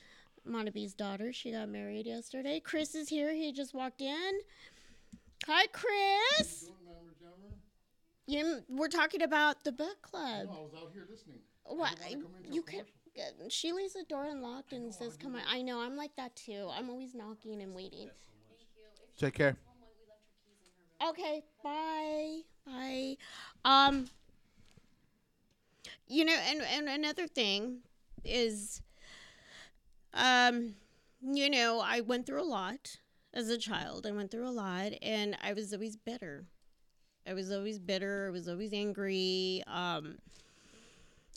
Monabee's 0.49 0.95
daughter, 0.95 1.33
she 1.33 1.53
got 1.53 1.69
married 1.69 2.07
yesterday. 2.07 2.61
Chris 2.61 2.95
is 2.95 3.09
here. 3.09 3.35
He 3.35 3.53
just 3.53 3.75
walked 3.75 4.01
in. 4.01 4.41
Hi, 5.47 5.67
Chris. 5.73 6.71
You, 8.27 8.61
we're 8.69 8.89
talking 8.89 9.23
about 9.23 9.65
the 9.65 9.73
book 9.73 10.01
club. 10.03 10.47
No, 10.47 10.53
I 10.53 10.63
was 10.63 10.73
out 10.75 10.91
here 10.93 11.07
listening. 11.11 11.41
What? 11.65 11.95
I 12.05 12.09
didn't 12.09 12.25
wanna 12.25 12.35
come 12.37 12.45
into 12.45 12.51
a 12.51 12.55
You 12.55 12.63
can. 12.63 12.85
Commercial. 13.17 13.49
She 13.49 13.73
leaves 13.73 13.95
the 13.95 14.05
door 14.05 14.25
unlocked 14.25 14.73
and 14.73 14.95
says, 14.95 15.17
"Come 15.17 15.35
on." 15.35 15.43
I 15.49 15.63
know. 15.63 15.81
I'm 15.81 15.97
like 15.97 16.15
that 16.17 16.35
too. 16.37 16.69
I'm 16.73 16.91
always 16.91 17.15
knocking 17.15 17.63
and 17.63 17.75
waiting. 17.75 18.11
Take 19.19 19.35
care. 19.35 19.57
Okay. 21.07 21.43
Bye. 21.63 22.41
Bye. 22.67 23.17
Um. 23.65 24.09
You 26.09 26.25
know, 26.25 26.37
and 26.49 26.63
and 26.63 26.89
another 26.89 27.27
thing 27.27 27.79
is, 28.25 28.83
um, 30.15 30.75
you 31.23 31.51
know, 31.51 31.81
I 31.81 32.01
went 32.01 32.27
through 32.27 32.43
a 32.43 32.45
lot 32.45 32.99
as 33.35 33.49
a 33.49 33.59
child. 33.59 34.07
I 34.07 34.13
went 34.13 34.31
through 34.31 34.49
a 34.49 34.51
lot, 34.51 34.93
and 35.03 35.37
I 35.43 35.53
was 35.53 35.73
always 35.73 35.97
bitter. 35.97 36.47
I 37.27 37.35
was 37.35 37.51
always 37.51 37.79
bitter. 37.79 38.29
I 38.29 38.31
was 38.31 38.49
always 38.49 38.73
angry. 38.73 39.63
Um, 39.67 40.19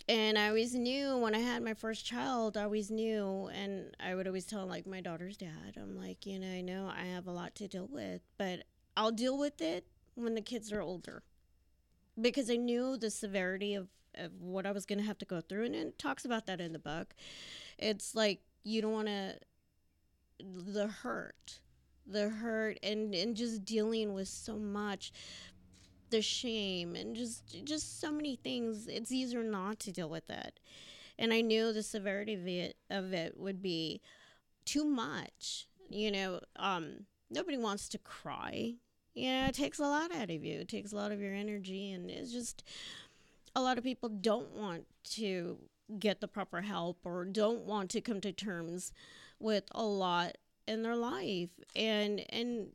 and 0.10 0.40
I 0.40 0.48
always 0.48 0.74
knew 0.74 1.18
when 1.18 1.36
I 1.36 1.40
had 1.40 1.64
my 1.64 1.76
first 1.76 2.04
child, 2.04 2.58
I 2.58 2.64
always 2.64 2.90
knew, 2.90 3.48
and 3.54 3.96
I 4.00 4.16
would 4.16 4.26
always 4.26 4.46
tell 4.46 4.66
like 4.66 4.88
my 4.88 5.02
daughter's 5.02 5.38
dad, 5.38 5.78
I'm 5.78 5.96
like, 5.96 6.26
you 6.26 6.40
know, 6.40 6.52
I 6.52 6.62
know 6.62 6.92
I 6.92 7.06
have 7.06 7.28
a 7.28 7.32
lot 7.32 7.54
to 7.56 7.68
deal 7.68 7.88
with, 7.90 8.22
but 8.36 8.64
I'll 8.98 9.12
deal 9.12 9.38
with 9.38 9.62
it 9.62 9.86
when 10.16 10.34
the 10.34 10.42
kids 10.42 10.72
are 10.72 10.82
older, 10.82 11.22
because 12.20 12.50
I 12.50 12.56
knew 12.56 12.98
the 12.98 13.12
severity 13.12 13.76
of 13.76 13.88
of 14.16 14.42
what 14.42 14.66
I 14.66 14.72
was 14.72 14.88
gonna 14.88 15.04
have 15.04 15.20
to 15.20 15.26
go 15.26 15.42
through, 15.42 15.66
and 15.66 15.76
it 15.76 16.00
talks 16.00 16.26
about 16.26 16.48
that 16.48 16.60
in 16.60 16.74
the 16.74 16.80
book. 16.80 17.14
It's 17.78 18.16
like 18.16 18.42
you 18.64 18.82
don't 18.82 18.92
want 18.92 19.08
to 19.08 19.36
the 20.40 20.88
hurt, 20.88 21.60
the 22.08 22.30
hurt, 22.30 22.80
and 22.82 23.14
and 23.14 23.36
just 23.36 23.64
dealing 23.64 24.14
with 24.16 24.28
so 24.28 24.58
much 24.58 25.12
the 26.10 26.22
shame 26.22 26.96
and 26.96 27.16
just 27.16 27.64
just 27.64 28.00
so 28.00 28.12
many 28.12 28.36
things. 28.36 28.88
It's 28.88 29.12
easier 29.12 29.44
not 29.44 29.80
to 29.80 29.92
deal 29.92 30.10
with 30.10 30.30
it. 30.30 30.60
And 31.18 31.34
i 31.34 31.42
knew 31.42 31.74
the 31.74 31.84
severity 31.84 32.34
of 32.34 32.48
it 32.48 32.78
of 32.90 33.14
it 33.14 33.38
would 33.38 33.62
be 33.62 34.02
too 34.66 34.86
much. 34.86 35.68
You 35.90 36.12
know 36.12 36.40
um 36.56 37.06
nobody 37.30 37.58
wants 37.58 37.90
to 37.90 37.98
cry. 37.98 38.76
You 39.14 39.30
know 39.30 39.46
it 39.48 39.56
takes 39.56 39.80
a 39.80 39.84
lot 39.84 40.14
out 40.14 40.30
of 40.30 40.44
you. 40.44 40.60
It 40.60 40.70
takes 40.70 40.92
a 40.92 40.96
lot 40.96 41.12
of 41.12 41.22
your 41.22 41.34
energy. 41.34 41.92
And 41.92 42.10
it's 42.10 42.32
just 42.32 42.64
a 43.56 43.62
lot 43.62 43.78
of 43.78 43.84
people 43.84 44.10
don't 44.10 44.52
want 44.56 44.86
to 45.04 45.58
get 46.00 46.22
the 46.22 46.28
proper 46.28 46.62
help 46.62 47.00
or 47.04 47.26
don't 47.26 47.62
want 47.66 47.90
to 47.90 48.02
come 48.02 48.22
to 48.22 48.32
terms 48.32 48.94
with 49.40 49.64
a 49.72 49.84
lot 49.84 50.38
in 50.68 50.84
their 50.84 50.96
life. 50.96 51.50
And 51.76 52.22
and 52.30 52.68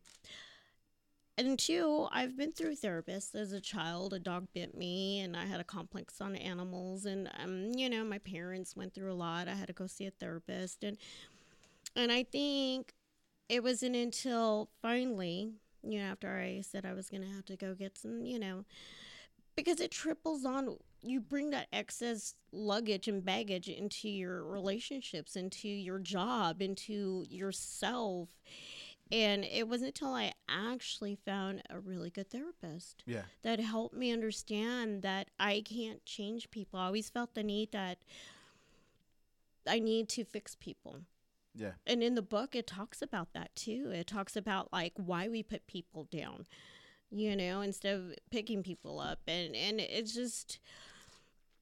and 1.37 1.59
two, 1.59 2.07
I've 2.13 2.37
been 2.37 2.53
through 2.53 2.77
therapists 2.77 3.35
as 3.35 3.53
a 3.53 3.61
child. 3.61 4.15
A 4.15 4.19
dog 4.19 4.47
bit 4.55 4.77
me, 4.77 5.21
and 5.21 5.37
I 5.37 5.47
had 5.47 5.61
a 5.61 5.65
complex 5.65 6.21
on 6.21 6.37
animals. 6.37 7.07
And 7.07 7.29
um, 7.43 7.73
you 7.75 7.91
know, 7.91 8.05
my 8.05 8.19
parents 8.19 8.77
went 8.77 8.95
through 8.95 9.13
a 9.13 9.15
lot. 9.15 9.49
I 9.49 9.55
had 9.55 9.67
to 9.67 9.73
go 9.73 9.87
see 9.87 10.07
a 10.07 10.11
therapist, 10.11 10.85
and 10.85 10.97
and 11.97 12.13
I 12.13 12.23
think 12.23 12.93
it 13.49 13.63
wasn't 13.63 13.97
until 13.97 14.71
finally, 14.81 15.53
you 15.83 15.99
know, 15.99 16.05
after 16.05 16.39
I 16.39 16.61
said 16.61 16.87
I 16.87 16.93
was 16.93 17.11
gonna 17.11 17.33
have 17.35 17.45
to 17.47 17.57
go 17.57 17.75
get 17.75 17.99
some, 17.99 18.25
you 18.25 18.39
know, 18.39 18.65
because 19.57 19.81
it 19.81 19.91
triples 19.91 20.45
on. 20.45 20.77
You 21.07 21.21
bring 21.21 21.51
that 21.51 21.69
excess 21.71 22.35
luggage 22.51 23.09
and 23.09 23.23
baggage 23.23 23.69
into 23.69 24.09
your 24.09 24.43
relationships, 24.43 25.37
into 25.37 25.69
your 25.69 25.99
job, 25.99 26.63
into 26.63 27.27
yourself. 27.29 28.31
And 29.13 29.45
it 29.45 29.69
wasn't 29.69 29.89
until 29.89 30.15
I 30.15 30.33
actually 30.49 31.15
found 31.15 31.63
a 31.71 31.79
really 31.79 32.11
good 32.11 32.31
therapist 32.31 33.05
Yeah. 33.07 33.23
that 33.43 33.61
helped 33.61 33.95
me 33.95 34.11
understand 34.11 35.03
that 35.03 35.29
I 35.39 35.63
can't 35.65 36.05
change 36.05 36.51
people. 36.51 36.79
I 36.81 36.87
always 36.87 37.11
felt 37.11 37.35
the 37.35 37.43
need 37.43 37.73
that 37.73 37.99
I 39.67 39.79
need 39.79 40.09
to 40.11 40.25
fix 40.25 40.57
people. 40.57 41.01
Yeah. 41.55 41.73
And 41.87 42.03
in 42.03 42.15
the 42.15 42.23
book, 42.23 42.57
it 42.57 42.67
talks 42.67 43.01
about 43.01 43.33
that 43.35 43.55
too. 43.55 43.91
It 43.93 44.07
talks 44.07 44.37
about 44.37 44.73
like 44.73 44.93
why 44.97 45.29
we 45.29 45.43
put 45.43 45.67
people 45.67 46.05
down, 46.11 46.47
you 47.11 47.37
know, 47.37 47.61
instead 47.61 47.95
of 47.95 48.15
picking 48.31 48.63
people 48.63 48.99
up. 48.99 49.21
And, 49.29 49.55
and 49.55 49.81
it's 49.81 50.15
just, 50.15 50.59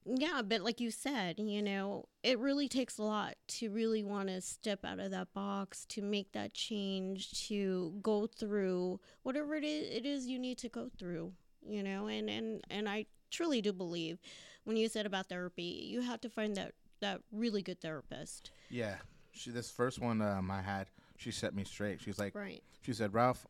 yeah, 0.05 0.41
but 0.43 0.61
like 0.61 0.79
you 0.79 0.91
said, 0.91 1.39
you 1.39 1.61
know, 1.61 2.05
it 2.23 2.39
really 2.39 2.67
takes 2.67 2.97
a 2.97 3.03
lot 3.03 3.35
to 3.47 3.69
really 3.69 4.03
want 4.03 4.29
to 4.29 4.41
step 4.41 4.83
out 4.83 4.99
of 4.99 5.11
that 5.11 5.33
box, 5.33 5.85
to 5.89 6.01
make 6.01 6.31
that 6.33 6.53
change, 6.53 7.47
to 7.47 7.93
go 8.01 8.27
through 8.27 8.99
whatever 9.23 9.55
it 9.55 9.63
is, 9.63 9.89
it 9.95 10.05
is 10.05 10.25
you 10.27 10.39
need 10.39 10.57
to 10.59 10.69
go 10.69 10.89
through, 10.97 11.31
you 11.67 11.83
know, 11.83 12.07
and, 12.07 12.29
and, 12.29 12.63
and 12.69 12.89
I 12.89 13.05
truly 13.31 13.61
do 13.61 13.73
believe 13.73 14.19
when 14.63 14.77
you 14.77 14.87
said 14.89 15.05
about 15.05 15.27
therapy, 15.29 15.87
you 15.89 16.01
have 16.01 16.21
to 16.21 16.29
find 16.29 16.55
that, 16.55 16.73
that 17.01 17.21
really 17.31 17.61
good 17.61 17.81
therapist. 17.81 18.51
Yeah. 18.69 18.95
She 19.31 19.49
this 19.49 19.71
first 19.71 19.99
one 19.99 20.21
um, 20.21 20.51
I 20.51 20.61
had, 20.61 20.87
she 21.17 21.31
set 21.31 21.55
me 21.55 21.63
straight. 21.63 22.01
She's 22.01 22.19
like, 22.19 22.35
Right. 22.35 22.61
she 22.81 22.93
said, 22.93 23.13
Ralph, 23.13 23.47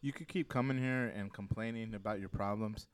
you 0.00 0.12
could 0.12 0.28
keep 0.28 0.48
coming 0.48 0.78
here 0.78 1.12
and 1.14 1.32
complaining 1.32 1.94
about 1.94 2.20
your 2.20 2.28
problems, 2.28 2.86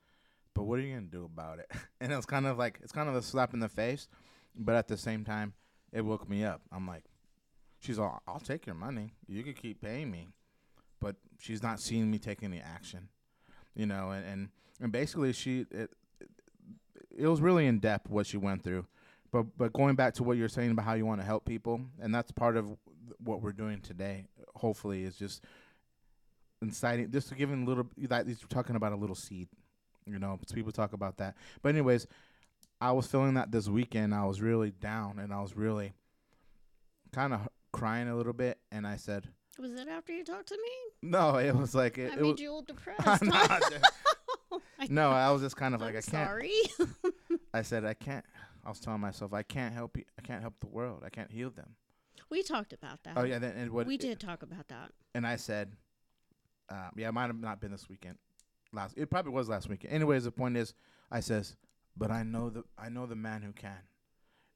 but 0.55 0.65
what 0.65 0.79
are 0.79 0.83
you 0.83 0.95
gonna 0.95 1.07
do 1.07 1.25
about 1.25 1.59
it? 1.59 1.71
and 2.01 2.13
it 2.13 2.17
was 2.17 2.27
kind 2.27 2.47
of 2.47 2.59
like 2.59 2.81
it's 2.83 2.93
kind 2.93 3.09
of 3.09 3.15
a 3.15 3.23
slap 3.23 3.55
in 3.55 3.61
the 3.61 3.69
face, 3.69 4.09
but 4.57 4.75
at 4.75 4.89
the 4.89 4.97
same 4.97 5.25
time, 5.25 5.55
it 5.93 6.03
woke 6.03 6.29
me 6.29 6.45
up. 6.45 6.63
I'm 6.71 6.87
like, 6.87 7.05
she's 7.81 7.99
all, 7.99 8.23
I'll 8.27 8.41
take 8.41 8.67
your 8.67 8.75
money. 8.75 9.13
You 9.27 9.43
could 9.43 9.57
keep 9.57 9.81
paying 9.81 10.11
me, 10.11 10.29
but 11.01 11.17
she's 11.39 11.63
not 11.63 11.81
seeing 11.81 12.11
me 12.11 12.19
take 12.19 12.43
any 12.43 12.61
action, 12.61 13.09
you 13.75 13.87
know. 13.87 14.11
And 14.11 14.25
and, 14.25 14.49
and 14.81 14.93
basically, 14.93 15.33
she 15.33 15.67
it, 15.71 15.91
it 16.21 16.31
it 17.19 17.27
was 17.27 17.41
really 17.41 17.67
in 17.67 17.79
depth 17.79 18.11
what 18.11 18.27
she 18.27 18.37
went 18.37 18.63
through. 18.63 18.87
But 19.31 19.57
but 19.57 19.73
going 19.73 19.97
back 19.97 20.15
to 20.15 20.23
what 20.23 20.37
you're 20.37 20.49
saying 20.49 20.71
about 20.71 20.85
how 20.85 20.95
you 20.95 21.07
want 21.07 21.21
to 21.21 21.27
help 21.27 21.45
people, 21.45 21.81
and 22.01 22.15
that's 22.15 22.31
part 22.31 22.57
of 22.57 22.77
what 23.19 23.43
we're 23.43 23.53
doing 23.53 23.81
today. 23.81 24.27
Hopefully, 24.55 25.05
is 25.05 25.17
just 25.17 25.43
inciting, 26.61 27.11
just 27.11 27.35
giving 27.37 27.63
a 27.63 27.67
little. 27.67 27.87
That 27.97 28.27
we're 28.27 28.37
talking 28.49 28.77
about 28.77 28.93
a 28.93 28.97
little 28.97 29.17
seed, 29.17 29.49
you 30.07 30.19
know. 30.19 30.39
People 30.53 30.73
talk 30.73 30.93
about 30.93 31.17
that, 31.19 31.37
but 31.63 31.71
anyways, 31.71 32.07
I 32.81 32.93
was 32.93 33.07
feeling 33.07 33.35
that 33.35 33.53
this 33.53 33.69
weekend. 33.69 34.15
I 34.15 34.25
was 34.25 34.41
really 34.41 34.71
down, 34.71 35.19
and 35.19 35.33
I 35.33 35.41
was 35.43 35.57
really 35.57 35.93
kind 37.13 37.33
of 37.35 37.49
crying 37.73 38.09
a 38.09 38.17
little 38.17 38.33
bit, 38.33 38.59
and 38.71 38.87
I 38.87 38.97
said, 38.97 39.29
Was 39.59 39.73
it 39.73 39.89
after 39.89 40.13
you 40.13 40.25
talked 40.25 40.49
to 40.49 40.57
me? 40.57 41.09
"No, 41.11 41.37
it 41.37 41.55
was 41.55 41.75
like 41.75 41.99
it, 41.99 42.11
I 42.13 42.15
it 42.15 42.23
made 42.23 42.31
was." 42.33 42.41
you 42.41 42.51
all 42.51 42.63
depressed. 42.67 43.01
I 43.07 43.61
no, 44.89 45.11
I 45.11 45.31
was 45.31 45.43
just 45.43 45.57
kind 45.57 45.75
of 45.75 45.81
like 45.81 45.91
I'm 45.95 45.99
I 45.99 46.01
can't. 46.01 46.29
sorry. 46.29 46.53
I 47.55 47.63
said 47.63 47.85
I 47.85 47.95
can't. 47.95 48.25
I 48.65 48.69
was 48.69 48.79
telling 48.81 49.01
myself 49.01 49.33
I 49.33 49.43
can't 49.43 49.75
help 49.75 49.97
you. 49.97 50.05
I 50.19 50.23
can't 50.23 50.41
help 50.43 50.55
the 50.61 50.69
world. 50.69 51.03
I 51.05 51.11
can't 51.11 51.31
heal 51.31 51.51
them. 51.51 51.75
we 52.31 52.43
talked 52.43 52.73
about 52.73 53.03
that. 53.05 53.15
Oh 53.17 53.25
yeah, 53.25 53.39
then 53.39 53.55
and 53.57 53.71
what? 53.73 53.87
we 53.87 53.97
did 53.97 54.21
talk 54.21 54.43
about 54.43 54.69
that. 54.69 54.93
And 55.15 55.27
I 55.27 55.37
said, 55.37 55.73
uh, 56.69 56.89
yeah, 56.97 57.09
it 57.09 57.13
might 57.13 57.27
have 57.27 57.41
not 57.41 57.61
been 57.61 57.73
this 57.73 57.89
weekend. 57.89 58.17
Last, 58.73 58.97
it 58.97 59.11
probably 59.11 59.33
was 59.33 59.49
last 59.49 59.69
weekend. 59.69 59.93
Anyways, 59.93 60.25
the 60.25 60.31
point 60.31 60.57
is, 60.57 60.75
I 61.11 61.21
says, 61.21 61.57
but 61.97 62.11
I 62.11 62.23
know 62.23 62.49
the 62.51 62.65
I 62.79 62.89
know 62.89 63.07
the 63.07 63.17
man 63.17 63.43
who 63.43 63.53
can, 63.53 63.83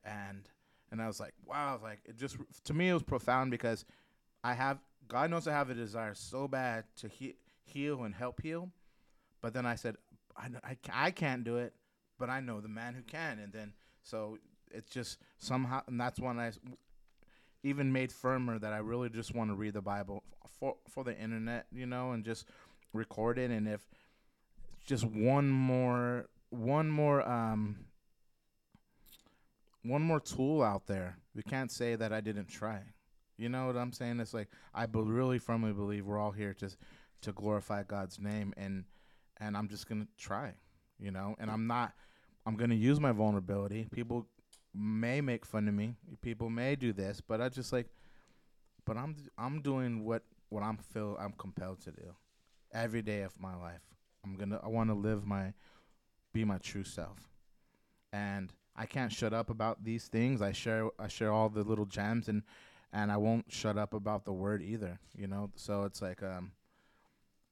and 0.04 0.48
and 0.90 1.02
I 1.02 1.06
was 1.06 1.20
like, 1.20 1.34
wow, 1.44 1.70
I 1.70 1.72
was 1.74 1.82
like 1.82 2.00
it 2.04 2.16
just 2.16 2.36
to 2.64 2.74
me 2.74 2.88
it 2.88 2.94
was 2.94 3.02
profound 3.02 3.50
because 3.50 3.84
I 4.42 4.54
have 4.54 4.78
God 5.08 5.30
knows 5.30 5.46
I 5.46 5.52
have 5.52 5.70
a 5.70 5.74
desire 5.74 6.14
so 6.14 6.48
bad 6.48 6.84
to 6.96 7.08
he, 7.08 7.36
heal 7.64 8.04
and 8.04 8.14
help 8.14 8.40
heal, 8.42 8.70
but 9.42 9.52
then 9.52 9.66
I 9.66 9.74
said 9.74 9.96
I, 10.36 10.48
I 10.64 10.76
I 10.92 11.10
can't 11.10 11.44
do 11.44 11.58
it, 11.58 11.74
but 12.18 12.30
I 12.30 12.40
know 12.40 12.60
the 12.60 12.68
man 12.68 12.94
who 12.94 13.02
can, 13.02 13.38
and 13.38 13.52
then 13.52 13.72
so 14.02 14.38
it's 14.70 14.90
just 14.90 15.18
somehow, 15.38 15.82
and 15.86 16.00
that's 16.00 16.18
when 16.20 16.38
I 16.38 16.52
even 17.62 17.92
made 17.92 18.12
firmer 18.12 18.58
that 18.58 18.72
I 18.72 18.78
really 18.78 19.08
just 19.08 19.34
want 19.34 19.50
to 19.50 19.54
read 19.54 19.74
the 19.74 19.82
Bible 19.82 20.22
for 20.58 20.76
for 20.88 21.04
the 21.04 21.16
internet, 21.18 21.66
you 21.72 21.86
know, 21.86 22.12
and 22.12 22.24
just 22.24 22.46
record 22.92 23.38
it. 23.38 23.50
And 23.50 23.68
if 23.68 23.86
just 24.86 25.04
one 25.04 25.50
more, 25.50 26.26
one 26.50 26.88
more, 26.88 27.28
um, 27.28 27.76
one 29.82 30.02
more 30.02 30.20
tool 30.20 30.62
out 30.62 30.86
there, 30.86 31.18
we 31.34 31.42
can't 31.42 31.70
say 31.70 31.96
that 31.96 32.12
I 32.12 32.20
didn't 32.20 32.48
try. 32.48 32.82
You 33.36 33.48
know 33.48 33.66
what 33.66 33.76
I'm 33.76 33.92
saying? 33.92 34.20
It's 34.20 34.32
like 34.32 34.48
I 34.74 34.86
be- 34.86 35.00
really 35.00 35.38
firmly 35.38 35.72
believe 35.72 36.06
we're 36.06 36.18
all 36.18 36.32
here 36.32 36.54
to 36.54 36.70
to 37.22 37.32
glorify 37.32 37.82
God's 37.82 38.18
name, 38.18 38.54
and 38.56 38.84
and 39.38 39.56
I'm 39.56 39.68
just 39.68 39.88
gonna 39.88 40.06
try, 40.16 40.54
you 40.98 41.10
know. 41.10 41.36
And 41.38 41.50
I'm 41.50 41.66
not. 41.66 41.92
I'm 42.46 42.56
gonna 42.56 42.74
use 42.74 43.00
my 43.00 43.12
vulnerability. 43.12 43.88
People 43.92 44.26
may 44.74 45.20
make 45.20 45.44
fun 45.44 45.68
of 45.68 45.74
me. 45.74 45.94
People 46.22 46.48
may 46.48 46.76
do 46.76 46.92
this, 46.92 47.20
but 47.20 47.40
I 47.40 47.48
just 47.48 47.72
like, 47.72 47.88
but 48.84 48.96
I'm 48.96 49.16
I'm 49.36 49.60
doing 49.60 50.04
what 50.04 50.22
what 50.48 50.62
I'm 50.62 50.78
feel 50.78 51.16
I'm 51.20 51.32
compelled 51.36 51.82
to 51.82 51.90
do 51.90 52.14
every 52.72 53.02
day 53.02 53.22
of 53.22 53.38
my 53.38 53.54
life. 53.54 53.95
I'm 54.26 54.36
gonna 54.36 54.60
I 54.62 54.68
want 54.68 54.90
to 54.90 54.94
live 54.94 55.26
my 55.26 55.52
be 56.32 56.44
my 56.44 56.58
true 56.58 56.84
self, 56.84 57.28
and 58.12 58.52
I 58.74 58.86
can't 58.86 59.12
shut 59.12 59.32
up 59.32 59.48
about 59.48 59.84
these 59.84 60.08
things. 60.08 60.42
I 60.42 60.52
share 60.52 60.90
I 60.98 61.08
share 61.08 61.32
all 61.32 61.48
the 61.48 61.62
little 61.62 61.86
gems 61.86 62.28
and 62.28 62.42
and 62.92 63.12
I 63.12 63.16
won't 63.16 63.46
shut 63.48 63.78
up 63.78 63.94
about 63.94 64.24
the 64.24 64.32
word 64.32 64.62
either. 64.62 64.98
You 65.16 65.28
know, 65.28 65.50
so 65.54 65.84
it's 65.84 66.02
like 66.02 66.22
um. 66.22 66.52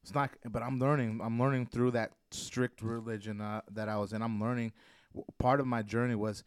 It's 0.03 0.13
not, 0.13 0.29
but 0.47 0.61
I'm 0.61 0.79
learning. 0.79 1.19
I'm 1.23 1.39
learning 1.39 1.65
through 1.65 1.91
that 1.91 2.11
strict 2.29 2.83
religion 2.83 3.41
uh, 3.41 3.61
that 3.71 3.89
I 3.89 3.97
was 3.97 4.13
in. 4.13 4.21
I'm 4.21 4.39
learning. 4.39 4.71
Part 5.39 5.59
of 5.59 5.65
my 5.65 5.81
journey 5.81 6.13
was 6.13 6.43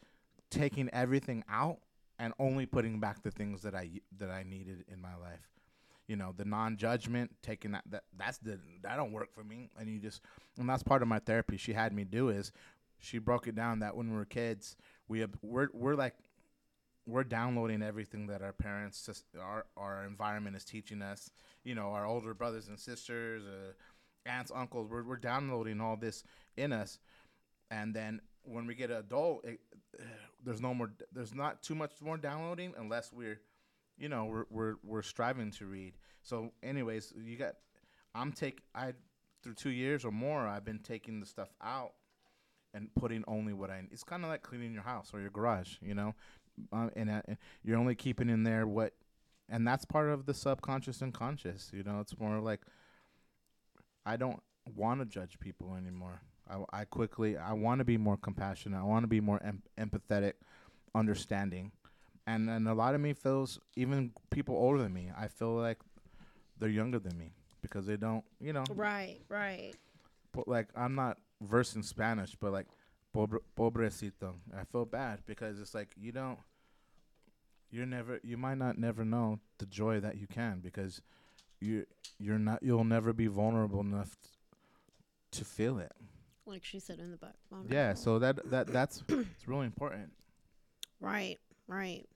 taking 0.49 0.89
everything 0.93 1.43
out 1.51 1.79
and 2.21 2.33
only 2.39 2.67
putting 2.67 3.01
back 3.01 3.25
the 3.25 3.33
things 3.33 3.63
that 3.63 3.75
I 3.75 3.91
that 4.19 4.31
I 4.31 4.45
needed 4.45 4.85
in 4.87 5.01
my 5.01 5.17
life. 5.17 5.58
You 6.09 6.17
know, 6.17 6.35
the 6.37 6.45
non-judgment, 6.45 7.31
taking 7.43 7.73
that 7.73 7.85
that 7.91 8.05
that's 8.17 8.39
the 8.39 8.59
that 8.83 8.97
don't 8.97 9.13
work 9.13 9.33
for 9.33 9.45
me. 9.45 9.69
And 9.79 9.89
you 9.89 10.01
just 10.01 10.23
and 10.59 10.69
that's 10.69 10.83
part 10.83 11.03
of 11.03 11.09
my 11.09 11.19
therapy. 11.19 11.57
She 11.57 11.75
had 11.75 11.93
me 11.93 12.05
do 12.05 12.31
is 12.31 12.51
she 12.99 13.19
broke 13.19 13.47
it 13.47 13.55
down 13.55 13.81
that 13.81 13.97
when 13.97 14.11
we 14.11 14.17
were 14.17 14.25
kids, 14.25 14.77
we 15.07 15.21
have, 15.21 15.31
we're 15.43 15.69
we're 15.73 15.95
like 15.95 16.15
we're 17.07 17.25
downloading 17.25 17.83
everything 17.83 18.27
that 18.27 18.43
our 18.43 18.53
parents 18.53 19.05
just 19.05 19.25
our 19.41 19.67
our 19.77 20.05
environment 20.05 20.57
is 20.57 20.65
teaching 20.65 21.03
us. 21.03 21.31
You 21.63 21.75
know, 21.75 21.91
our 21.93 22.07
older 22.07 22.35
brothers 22.35 22.69
and 22.69 22.79
sisters, 22.79 23.45
uh, 23.47 23.73
aunts, 24.29 24.51
uncles. 24.55 24.89
We're 24.91 25.05
we're 25.05 25.17
downloading 25.17 25.81
all 25.81 25.97
this 25.97 26.25
in 26.57 26.73
us, 26.73 26.99
and 27.71 27.95
then 27.95 28.21
when 28.45 28.67
we 28.67 28.75
get 28.75 28.91
adult, 28.91 29.45
it, 29.45 29.61
there's 30.45 30.61
no 30.61 30.75
more. 30.75 30.91
There's 31.13 31.35
not 31.35 31.63
too 31.63 31.75
much 31.75 31.93
more 32.01 32.17
downloading 32.17 32.75
unless 32.79 33.13
we're, 33.13 33.41
you 33.99 34.09
know, 34.09 34.25
we're 34.27 34.45
we're 34.51 34.75
we're 34.83 35.03
striving 35.03 35.51
to 35.53 35.67
read. 35.67 35.95
So, 36.23 36.53
anyways, 36.63 37.13
you 37.17 37.37
got. 37.37 37.55
I'm 38.15 38.33
take 38.33 38.63
I 38.75 38.95
through 39.43 39.55
two 39.55 39.71
years 39.71 40.05
or 40.05 40.13
more. 40.13 40.47
I've 40.47 40.65
been 40.65 40.81
taking 40.81 41.21
the 41.21 41.27
stuff 41.27 41.49
out 41.63 41.93
and 42.75 42.89
putting 42.95 43.25
only 43.27 43.53
what 43.53 43.71
I. 43.71 43.83
It's 43.91 44.05
kind 44.05 44.25
of 44.25 44.31
like 44.31 44.43
cleaning 44.43 44.73
your 44.73 44.83
house 44.83 45.11
or 45.13 45.21
your 45.21 45.31
garage, 45.31 45.77
you 45.81 45.95
know, 45.95 46.15
uh, 46.73 46.89
and, 46.97 47.11
uh, 47.11 47.23
and 47.27 47.37
you're 47.63 47.79
only 47.79 47.95
keeping 47.95 48.29
in 48.29 48.45
there 48.45 48.67
what, 48.67 48.95
and 49.49 49.67
that's 49.67 49.85
part 49.85 50.11
of 50.11 50.27
the 50.27 50.35
subconscious 50.35 51.01
and 51.01 51.15
conscious. 51.15 51.71
You 51.73 51.83
know, 51.83 52.01
it's 52.01 52.19
more 52.19 52.41
like 52.41 52.61
I 54.05 54.17
don't 54.17 54.41
want 54.75 55.01
to 55.01 55.07
judge 55.07 55.39
people 55.41 55.75
anymore. 55.75 56.23
I, 56.49 56.81
I 56.81 56.85
quickly 56.85 57.37
I 57.37 57.53
want 57.53 57.81
to 57.81 57.85
be 57.85 57.97
more 57.97 58.17
compassionate. 58.17 58.79
I 58.79 58.85
want 58.85 59.03
to 59.05 59.09
be 59.09 59.21
more 59.21 59.41
em- 59.43 59.63
empathetic, 59.79 60.35
understanding, 60.95 61.73
and 62.29 62.51
and 62.51 62.69
a 62.69 62.75
lot 62.75 62.95
of 62.95 63.01
me 63.01 63.13
feels 63.15 63.59
even 63.77 64.13
people 64.31 64.55
older 64.55 64.83
than 64.83 64.93
me. 64.93 65.11
I 65.17 65.29
feel 65.29 65.55
like 65.55 65.79
they're 66.59 66.69
younger 66.69 66.99
than 66.99 67.17
me 67.19 67.33
because 67.63 67.87
they 67.87 67.97
don't, 67.97 68.25
you 68.41 68.53
know, 68.53 68.65
Right, 68.75 69.21
right. 69.29 69.73
but 70.33 70.47
like 70.47 70.69
I'm 70.77 70.95
not 70.95 71.19
versed 71.41 71.77
in 71.77 71.83
Spanish, 71.83 72.37
but 72.39 72.53
like 72.53 72.67
pobre, 73.13 73.41
pobrecito. 73.57 74.35
I 74.57 74.65
feel 74.65 74.85
bad 74.85 75.21
because 75.27 75.59
it's 75.61 75.75
like 75.75 75.89
you 75.97 76.13
don't 76.13 76.39
you're 77.71 77.87
never 77.87 78.21
you 78.23 78.37
might 78.37 78.59
not 78.59 78.79
never 78.79 79.05
know 79.05 79.41
the 79.59 79.67
joy 79.67 80.01
that 80.01 80.17
you 80.17 80.27
can 80.27 80.61
because 80.61 81.01
you 81.61 81.87
you're 82.19 82.39
not 82.39 82.63
you'll 82.63 82.85
never 82.85 83.13
be 83.13 83.27
vulnerable 83.27 83.81
enough 83.81 84.17
t- 84.23 84.31
to 85.39 85.45
feel 85.45 85.79
it. 85.79 85.93
Like 86.47 86.65
she 86.65 86.79
said 86.81 86.99
in 86.99 87.11
the 87.11 87.17
book. 87.19 87.35
Yeah, 87.69 87.95
so 87.95 88.19
that 88.19 88.51
that 88.51 88.67
that's 88.69 89.03
it's 89.09 89.47
really 89.47 89.67
important. 89.67 90.11
Right, 91.01 91.39
right. 91.69 92.07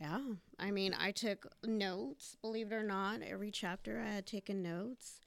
Yeah. 0.00 0.20
I 0.58 0.70
mean, 0.70 0.94
I 0.98 1.10
took 1.10 1.46
notes, 1.64 2.36
believe 2.42 2.70
it 2.70 2.74
or 2.74 2.82
not. 2.82 3.22
Every 3.22 3.50
chapter 3.50 4.00
I 4.00 4.10
had 4.12 4.26
taken 4.26 4.62
notes. 4.62 5.20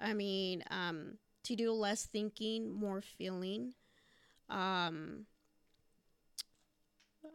I 0.00 0.14
mean, 0.14 0.64
um, 0.70 1.18
to 1.44 1.56
do 1.56 1.72
less 1.72 2.06
thinking, 2.06 2.72
more 2.72 3.02
feeling. 3.02 3.74
Um, 4.48 5.26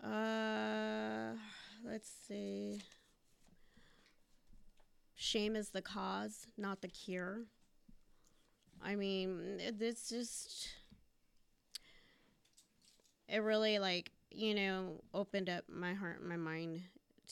uh, 0.04 1.34
let's 1.86 2.10
see. 2.28 2.82
Shame 5.16 5.56
is 5.56 5.70
the 5.70 5.82
cause, 5.82 6.48
not 6.58 6.82
the 6.82 6.88
cure. 6.88 7.46
I 8.84 8.96
mean, 8.96 9.60
it's 9.60 10.10
just 10.10 10.70
it 13.28 13.40
really 13.40 13.80
like 13.80 14.12
you 14.32 14.54
know 14.54 15.02
opened 15.14 15.50
up 15.50 15.64
my 15.70 15.94
heart 15.94 16.20
and 16.20 16.30
my 16.30 16.38
mind 16.38 16.82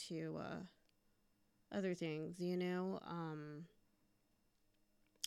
to 0.08 0.38
uh 0.40 0.60
other 1.72 1.94
things 1.94 2.40
you 2.40 2.56
know 2.58 3.00
um 3.08 3.66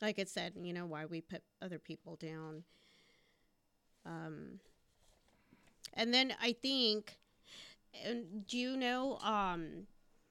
like 0.01 0.19
it 0.19 0.29
said 0.29 0.55
you 0.61 0.73
know 0.73 0.87
why 0.87 1.05
we 1.05 1.21
put 1.21 1.43
other 1.61 1.79
people 1.79 2.17
down. 2.17 2.65
Um 4.07 4.61
and 5.95 6.13
then 6.13 6.35
i 6.41 6.53
think 6.53 7.19
and 8.05 8.47
do 8.47 8.59
you 8.59 8.77
know 8.77 9.19
um 9.19 9.87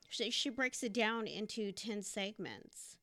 she, 0.10 0.32
she 0.32 0.50
breaks 0.50 0.84
it 0.84 0.94
down 0.94 1.28
into 1.28 1.72
10 1.72 2.02
segments 2.04 2.98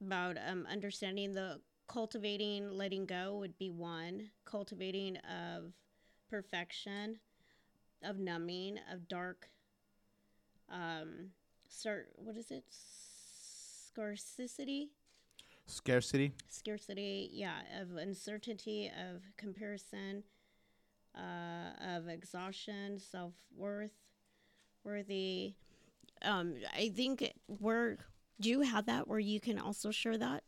about 0.00 0.36
um 0.46 0.66
understanding 0.70 1.32
the 1.32 1.60
cultivating 1.88 2.70
letting 2.70 3.04
go 3.04 3.36
would 3.36 3.58
be 3.58 3.70
one 3.70 4.30
cultivating 4.44 5.16
of 5.18 5.72
perfection 6.30 7.18
of 8.02 8.18
numbing 8.18 8.78
of 8.92 9.08
dark 9.08 9.48
um 10.72 11.30
start 11.68 12.08
what 12.16 12.36
is 12.36 12.50
it 12.50 12.64
scarcity, 13.90 14.90
Scarcity. 15.66 16.32
scarcity, 16.48 17.28
yeah, 17.32 17.60
of 17.80 17.96
uncertainty, 17.96 18.88
of 18.88 19.22
comparison, 19.36 20.22
uh, 21.16 21.96
of 21.96 22.08
exhaustion, 22.08 22.98
self 22.98 23.34
worth, 23.56 23.90
worthy. 24.84 25.54
Um, 26.22 26.54
I 26.74 26.88
think 26.90 27.32
where 27.46 27.98
do 28.40 28.48
you 28.48 28.60
have 28.62 28.86
that 28.86 29.08
where 29.08 29.18
you 29.18 29.40
can 29.40 29.58
also 29.58 29.90
share 29.90 30.16
that? 30.18 30.44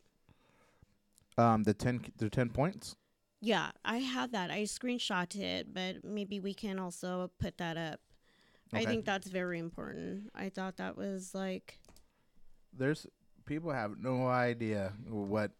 Um, 1.37 1.65
the 1.65 1.75
ten 1.75 2.01
the 2.17 2.31
ten 2.31 2.49
points. 2.49 2.97
Yeah, 3.45 3.73
I 3.85 3.99
have 3.99 4.31
that. 4.33 4.53
I 4.53 4.63
screenshot 4.63 5.35
it, 5.35 5.75
but 5.75 6.05
maybe 6.05 6.39
we 6.39 6.55
can 6.55 6.79
also 6.79 7.33
put 7.41 7.59
that 7.59 7.77
up. 7.77 7.99
I 8.73 8.85
think 8.85 9.05
that's 9.05 9.29
very 9.29 9.59
important. 9.59 10.31
I 10.35 10.49
thought 10.49 10.77
that 10.77 10.97
was 10.97 11.35
like, 11.35 11.79
There's 12.73 13.07
people 13.45 13.73
have 13.73 13.99
no 13.99 14.29
idea 14.29 14.93
what. 15.09 15.51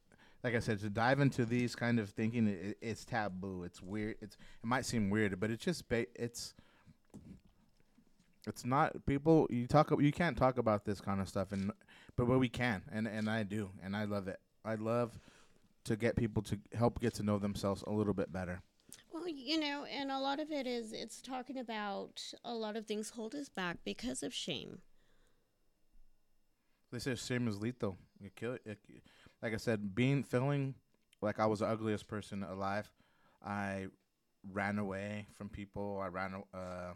Like 0.45 0.57
I 0.57 0.59
said, 0.59 0.81
to 0.81 0.91
dive 0.91 1.21
into 1.21 1.45
these 1.45 1.77
kind 1.77 2.01
of 2.01 2.11
thinking, 2.11 2.49
it, 2.49 2.77
it's 2.81 3.05
taboo. 3.05 3.63
It's 3.63 3.81
weird. 3.81 4.17
It's 4.21 4.35
it 4.35 4.67
might 4.67 4.85
seem 4.85 5.09
weird, 5.09 5.39
but 5.39 5.53
it's 5.53 5.65
just 5.65 5.89
ba- 5.89 6.07
it's 6.17 6.55
it's 8.47 8.65
not 8.65 9.07
people. 9.07 9.47
You 9.51 9.69
talk. 9.69 9.93
You 10.01 10.11
can't 10.11 10.37
talk 10.37 10.59
about 10.59 10.85
this 10.85 11.01
kind 11.01 11.21
of 11.21 11.29
stuff, 11.29 11.53
and 11.53 11.71
but 12.17 12.27
but 12.27 12.39
we 12.41 12.49
can, 12.49 12.83
and 12.91 13.07
and 13.07 13.31
I 13.31 13.45
do, 13.45 13.71
and 13.85 13.95
I 13.97 14.05
love 14.05 14.27
it. 14.27 14.41
I 14.65 14.75
love 14.75 15.17
to 15.85 15.97
get 15.97 16.17
people 16.17 16.43
to 16.43 16.59
help 16.75 17.01
get 17.01 17.15
to 17.15 17.23
know 17.23 17.39
themselves 17.39 17.83
a 17.87 17.91
little 17.91 18.15
bit 18.15 18.33
better. 18.33 18.63
well, 19.13 19.29
you 19.29 19.59
know, 19.59 19.85
and 19.85 20.11
a 20.11 20.19
lot 20.19 20.41
of 20.41 20.51
it 20.51 20.67
is 20.67 20.93
it's 20.93 21.21
talking 21.21 21.59
about 21.59 22.23
a 22.45 22.55
lot 22.55 22.77
of 22.77 22.87
things 22.87 23.11
hold 23.11 23.35
us 23.35 23.49
back 23.49 23.79
because 23.85 24.23
of 24.23 24.33
shame. 24.35 24.79
They 26.91 26.99
say 26.99 27.15
shame 27.15 27.49
is 27.49 27.59
lethal. 27.59 27.97
It 28.23 28.37
kill 28.37 28.59
it. 28.65 28.79
Like 29.43 29.55
I 29.55 29.57
said, 29.57 29.95
being 29.95 30.23
feeling 30.23 30.75
like 31.21 31.41
I 31.41 31.47
was 31.47 31.61
the 31.61 31.67
ugliest 31.67 32.07
person 32.07 32.43
alive, 32.43 32.91
I 33.45 33.87
ran 34.53 34.79
away 34.79 35.27
from 35.37 35.49
people. 35.49 36.01
I 36.03 36.09
ran. 36.09 36.43
Uh, 36.53 36.93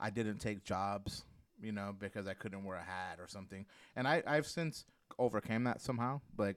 I 0.00 0.10
didn't 0.10 0.38
take 0.38 0.64
jobs, 0.64 1.24
you 1.60 1.72
know, 1.72 1.94
because 1.98 2.26
I 2.26 2.34
couldn't 2.34 2.64
wear 2.64 2.76
a 2.76 2.82
hat 2.82 3.18
or 3.20 3.28
something. 3.28 3.66
And 3.94 4.08
I 4.08 4.22
I've 4.26 4.46
since 4.46 4.84
overcame 5.18 5.64
that 5.64 5.80
somehow. 5.80 6.20
Like 6.36 6.56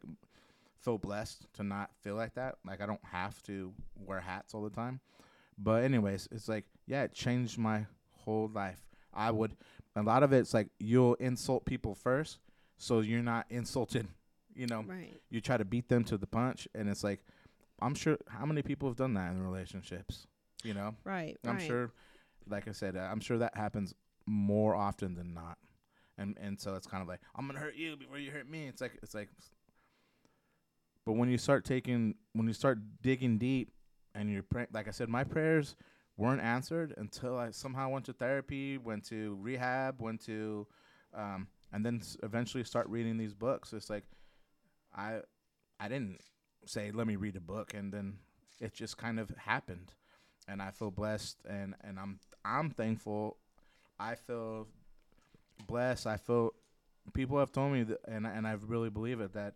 feel 0.82 0.97
blessed 0.97 1.45
to 1.53 1.63
not 1.63 1.91
feel 2.01 2.15
like 2.15 2.34
that. 2.36 2.55
Like 2.65 2.82
I 2.82 2.86
don't 2.86 3.03
have 3.11 3.41
to 3.43 3.73
wear 3.95 4.19
hats 4.19 4.53
all 4.53 4.63
the 4.63 4.69
time. 4.69 4.99
But 5.57 5.84
anyways, 5.84 6.27
it's 6.32 6.47
like 6.47 6.65
yeah, 6.88 7.03
it 7.03 7.13
changed 7.13 7.57
my 7.57 7.86
whole 8.11 8.49
life. 8.53 8.86
I 9.13 9.29
would 9.32 9.55
a 9.95 10.01
lot 10.03 10.23
of 10.23 10.32
it's 10.32 10.53
like 10.53 10.69
you'll 10.79 11.15
insult 11.15 11.65
people 11.65 11.93
first 11.95 12.39
so 12.77 13.01
you're 13.01 13.21
not 13.21 13.45
insulted 13.49 14.07
you 14.55 14.65
know 14.67 14.86
Right. 14.88 15.19
you 15.29 15.41
try 15.41 15.57
to 15.57 15.65
beat 15.65 15.89
them 15.89 16.03
to 16.05 16.17
the 16.17 16.25
punch 16.27 16.65
and 16.73 16.88
it's 16.89 17.03
like 17.03 17.19
i'm 17.82 17.93
sure 17.93 18.17
how 18.29 18.45
many 18.45 18.61
people 18.61 18.88
have 18.88 18.95
done 18.95 19.13
that 19.15 19.32
in 19.32 19.43
relationships 19.43 20.27
you 20.63 20.73
know 20.73 20.95
Right. 21.03 21.38
i'm 21.45 21.57
right. 21.57 21.61
sure 21.67 21.91
like 22.47 22.69
i 22.69 22.71
said 22.71 22.95
uh, 22.95 23.01
i'm 23.11 23.19
sure 23.19 23.38
that 23.39 23.55
happens 23.57 23.93
more 24.25 24.75
often 24.75 25.13
than 25.15 25.34
not 25.34 25.57
and 26.17 26.38
and 26.41 26.57
so 26.59 26.75
it's 26.75 26.88
kind 26.88 27.01
of 27.01 27.09
like 27.09 27.19
i'm 27.36 27.45
gonna 27.47 27.59
hurt 27.59 27.75
you 27.75 27.97
before 27.97 28.17
you 28.17 28.32
hurt 28.32 28.49
me 28.49 28.67
it's 28.67 28.79
like 28.82 28.93
it's 29.03 29.13
like 29.13 29.27
but 31.06 31.14
when 31.14 31.30
you 31.30 31.38
start 31.38 31.66
taking 31.66 32.16
when 32.34 32.47
you 32.47 32.54
start 32.54 32.80
digging 33.02 33.38
deep 33.38 33.72
and 34.16 34.30
you're 34.32 34.43
like 34.74 34.88
i 34.88 34.91
said 34.91 35.10
my 35.10 35.24
prayers 35.24 35.76
weren't 36.18 36.41
answered 36.41 36.93
until 36.97 37.38
i 37.38 37.49
somehow 37.52 37.89
went 37.89 38.06
to 38.06 38.14
therapy 38.14 38.78
went 38.78 39.04
to 39.04 39.38
rehab 39.41 40.02
went 40.02 40.24
to 40.24 40.68
um, 41.14 41.47
and 41.74 41.86
then 41.86 41.97
s- 42.02 42.18
eventually 42.24 42.64
start 42.64 42.88
reading 42.88 43.18
these 43.18 43.34
books. 43.34 43.74
It's 43.74 43.89
like 43.89 44.06
i 44.95 45.20
i 45.80 45.88
didn't 45.88 46.20
say 46.66 46.91
let 46.91 47.08
me 47.08 47.16
read 47.16 47.36
a 47.36 47.41
book 47.41 47.74
and 47.74 47.91
then 47.93 48.18
it 48.60 48.74
just 48.74 48.97
kind 48.97 49.20
of 49.20 49.30
happened. 49.38 49.93
And 50.47 50.62
i 50.62 50.72
feel 50.72 50.91
blessed 50.91 51.38
and 51.47 51.76
and 51.84 51.99
i'm 51.99 52.20
i'm 52.45 52.70
thankful. 52.70 53.38
I 53.99 54.16
feel 54.16 54.68
blessed. 55.68 56.08
I 56.08 56.18
feel 56.18 56.54
people 57.14 57.38
have 57.39 57.52
told 57.52 57.74
me 57.74 57.84
that 57.84 57.99
and 58.08 58.26
and 58.28 58.47
i 58.47 58.54
really 58.54 58.89
believe 58.89 59.20
it 59.22 59.34
that 59.34 59.56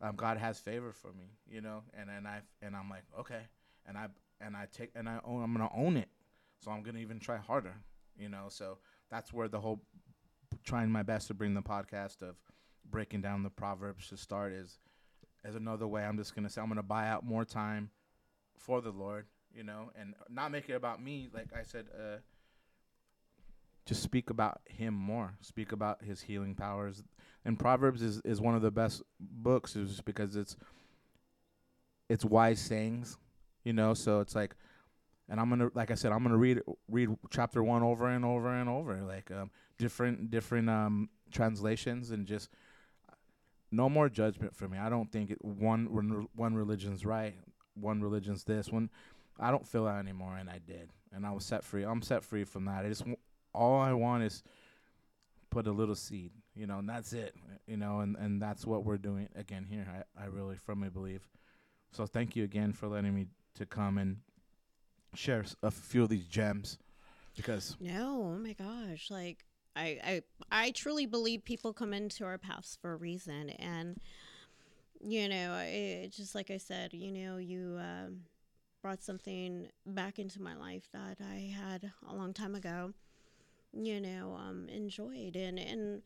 um, 0.00 0.16
god 0.16 0.38
has 0.38 0.58
favor 0.58 0.92
for 0.92 1.08
me 1.12 1.30
you 1.48 1.60
know? 1.60 1.82
And 1.98 2.08
and 2.10 2.26
i 2.26 2.40
and 2.62 2.74
i'm 2.76 2.88
like 2.88 3.04
okay. 3.18 3.42
And 3.86 3.96
i 3.98 4.06
and 4.40 4.56
i 4.56 4.66
take 4.72 4.90
and 4.94 5.08
i 5.08 5.18
own 5.24 5.42
i'm 5.42 5.52
gonna 5.52 5.70
own 5.74 5.96
it. 5.96 6.08
So 6.60 6.70
i'm 6.70 6.82
gonna 6.82 6.98
even 7.00 7.18
try 7.18 7.36
harder 7.36 7.74
you 8.18 8.28
know? 8.28 8.46
So 8.48 8.78
that's 9.10 9.32
where 9.32 9.48
the 9.48 9.60
whole 9.60 9.80
trying 10.64 10.90
my 10.90 11.02
best 11.02 11.28
to 11.28 11.34
bring 11.34 11.54
the 11.54 11.62
podcast 11.62 12.22
of 12.22 12.36
breaking 12.90 13.20
down 13.20 13.42
the 13.42 13.50
proverbs 13.50 14.08
to 14.08 14.16
start 14.16 14.52
is 14.52 14.78
as 15.44 15.54
another 15.54 15.86
way 15.86 16.02
i'm 16.04 16.16
just 16.16 16.34
gonna 16.34 16.50
say 16.50 16.60
i'm 16.60 16.68
gonna 16.68 16.82
buy 16.82 17.08
out 17.08 17.24
more 17.24 17.44
time 17.44 17.90
for 18.58 18.80
the 18.80 18.90
lord 18.90 19.26
you 19.54 19.64
know? 19.64 19.90
And 19.98 20.14
not 20.28 20.52
make 20.52 20.68
it 20.68 20.74
about 20.74 21.02
me 21.02 21.28
like 21.32 21.48
i 21.56 21.62
said 21.62 21.86
uh 21.94 22.18
just 23.90 24.04
speak 24.04 24.30
about 24.30 24.60
him 24.66 24.94
more 24.94 25.34
speak 25.40 25.72
about 25.72 26.04
his 26.04 26.22
healing 26.22 26.54
powers. 26.54 27.02
And 27.44 27.58
proverbs 27.58 28.02
is, 28.02 28.20
is 28.24 28.40
one 28.40 28.54
of 28.54 28.62
the 28.62 28.70
best 28.70 29.02
books 29.18 29.72
just 29.72 30.04
because 30.04 30.36
it's 30.36 30.56
it's 32.08 32.24
wise 32.24 32.60
sayings 32.60 33.18
you 33.64 33.72
know? 33.72 33.92
So 33.94 34.20
it's 34.20 34.36
like 34.36 34.54
and 35.28 35.40
i'm 35.40 35.48
gonna 35.48 35.70
like 35.74 35.90
i 35.90 35.94
said 35.94 36.12
i'm 36.12 36.22
gonna 36.22 36.36
read 36.36 36.60
read 36.88 37.08
chapter 37.30 37.62
one 37.62 37.82
over 37.82 38.08
and 38.08 38.24
over 38.24 38.48
and 38.48 38.68
over 38.68 39.00
like 39.02 39.30
um 39.30 39.50
different 39.78 40.30
different 40.30 40.68
um 40.70 41.08
translations 41.32 42.12
and 42.12 42.26
just 42.26 42.48
no 43.72 43.88
more 43.88 44.08
judgment 44.08 44.54
for 44.54 44.66
me. 44.66 44.76
I 44.78 44.88
don't 44.88 45.10
think 45.10 45.30
it, 45.30 45.44
one 45.44 46.26
one 46.34 46.54
religion's 46.54 47.04
right 47.04 47.34
one 47.74 48.00
religion's 48.00 48.44
this 48.44 48.68
one 48.70 48.90
i 49.38 49.50
don't 49.50 49.66
feel 49.66 49.84
that 49.84 49.98
anymore 50.00 50.36
and 50.36 50.50
i 50.50 50.58
did 50.58 50.90
and 51.12 51.24
i 51.24 51.30
was 51.30 51.44
set 51.44 51.64
free. 51.64 51.84
I'm 51.84 52.02
set 52.02 52.24
free 52.24 52.44
from 52.44 52.64
that. 52.66 52.84
I 52.84 52.88
just 52.88 53.04
all 53.54 53.80
i 53.80 53.92
want 53.92 54.22
is 54.22 54.42
put 55.50 55.66
a 55.66 55.72
little 55.72 55.94
seed 55.94 56.30
you 56.54 56.66
know 56.66 56.78
and 56.78 56.88
that's 56.88 57.12
it 57.12 57.34
you 57.66 57.76
know 57.76 58.00
and 58.00 58.16
and 58.16 58.40
that's 58.40 58.66
what 58.66 58.84
we're 58.84 58.98
doing 58.98 59.28
again 59.36 59.66
here 59.68 59.86
i, 60.16 60.22
I 60.22 60.26
really 60.26 60.56
firmly 60.56 60.88
believe 60.88 61.22
so 61.92 62.06
thank 62.06 62.36
you 62.36 62.44
again 62.44 62.72
for 62.72 62.86
letting 62.86 63.14
me 63.14 63.26
to 63.54 63.66
come 63.66 63.98
and 63.98 64.18
share 65.14 65.44
a 65.62 65.70
few 65.70 66.04
of 66.04 66.08
these 66.08 66.26
gems 66.26 66.78
because 67.36 67.76
No, 67.80 68.34
oh 68.34 68.38
my 68.38 68.52
gosh. 68.52 69.10
Like 69.10 69.44
I 69.76 69.98
I 70.04 70.22
I 70.50 70.70
truly 70.72 71.06
believe 71.06 71.44
people 71.44 71.72
come 71.72 71.92
into 71.92 72.24
our 72.24 72.38
paths 72.38 72.78
for 72.80 72.92
a 72.92 72.96
reason 72.96 73.50
and 73.50 74.00
you 75.02 75.28
know, 75.30 75.56
it, 75.66 76.12
just 76.12 76.34
like 76.34 76.50
I 76.50 76.58
said, 76.58 76.92
you 76.92 77.10
know, 77.10 77.38
you 77.38 77.78
um, 77.80 78.20
brought 78.82 79.02
something 79.02 79.68
back 79.86 80.18
into 80.18 80.42
my 80.42 80.54
life 80.54 80.90
that 80.92 81.16
I 81.26 81.54
had 81.58 81.90
a 82.06 82.14
long 82.14 82.34
time 82.34 82.54
ago. 82.54 82.92
You 83.72 84.00
know, 84.00 84.36
um, 84.38 84.68
enjoyed 84.68 85.36
and 85.36 85.58
and 85.58 86.02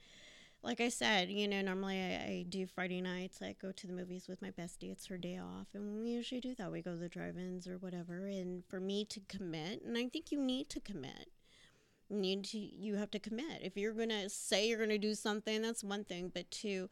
like 0.63 0.81
I 0.81 0.89
said, 0.89 1.31
you 1.31 1.47
know, 1.47 1.61
normally 1.61 1.99
I, 2.01 2.15
I 2.27 2.47
do 2.49 2.67
Friday 2.67 3.01
nights. 3.03 3.43
I 3.43 3.55
go 3.61 3.71
to 3.71 3.87
the 3.87 3.93
movies 3.93 4.29
with 4.29 4.41
my 4.41 4.51
bestie. 4.51 4.91
It's 4.91 5.07
her 5.07 5.19
day 5.19 5.39
off, 5.39 5.69
and 5.75 6.03
we 6.03 6.11
usually 6.11 6.41
do 6.41 6.55
that. 6.57 6.73
We 6.73 6.81
go 6.83 6.93
to 6.93 6.97
the 6.97 7.09
drive-ins 7.09 7.69
or 7.69 7.77
whatever. 7.77 8.27
And 8.27 8.65
for 8.67 8.81
me 8.81 9.05
to 9.07 9.21
commit, 9.29 9.83
and 9.85 9.97
I 9.97 10.09
think 10.09 10.33
you 10.33 10.41
need 10.41 10.71
to 10.71 10.81
commit. 10.81 11.31
You 12.09 12.17
need 12.19 12.45
to. 12.47 12.59
You 12.59 12.97
have 12.97 13.11
to 13.13 13.19
commit. 13.19 13.61
If 13.63 13.77
you're 13.77 13.93
gonna 13.93 14.29
say 14.29 14.69
you're 14.69 14.79
gonna 14.79 14.99
do 14.99 15.15
something, 15.15 15.63
that's 15.63 15.85
one 15.85 16.05
thing. 16.05 16.31
But 16.35 16.51
two, 16.51 16.89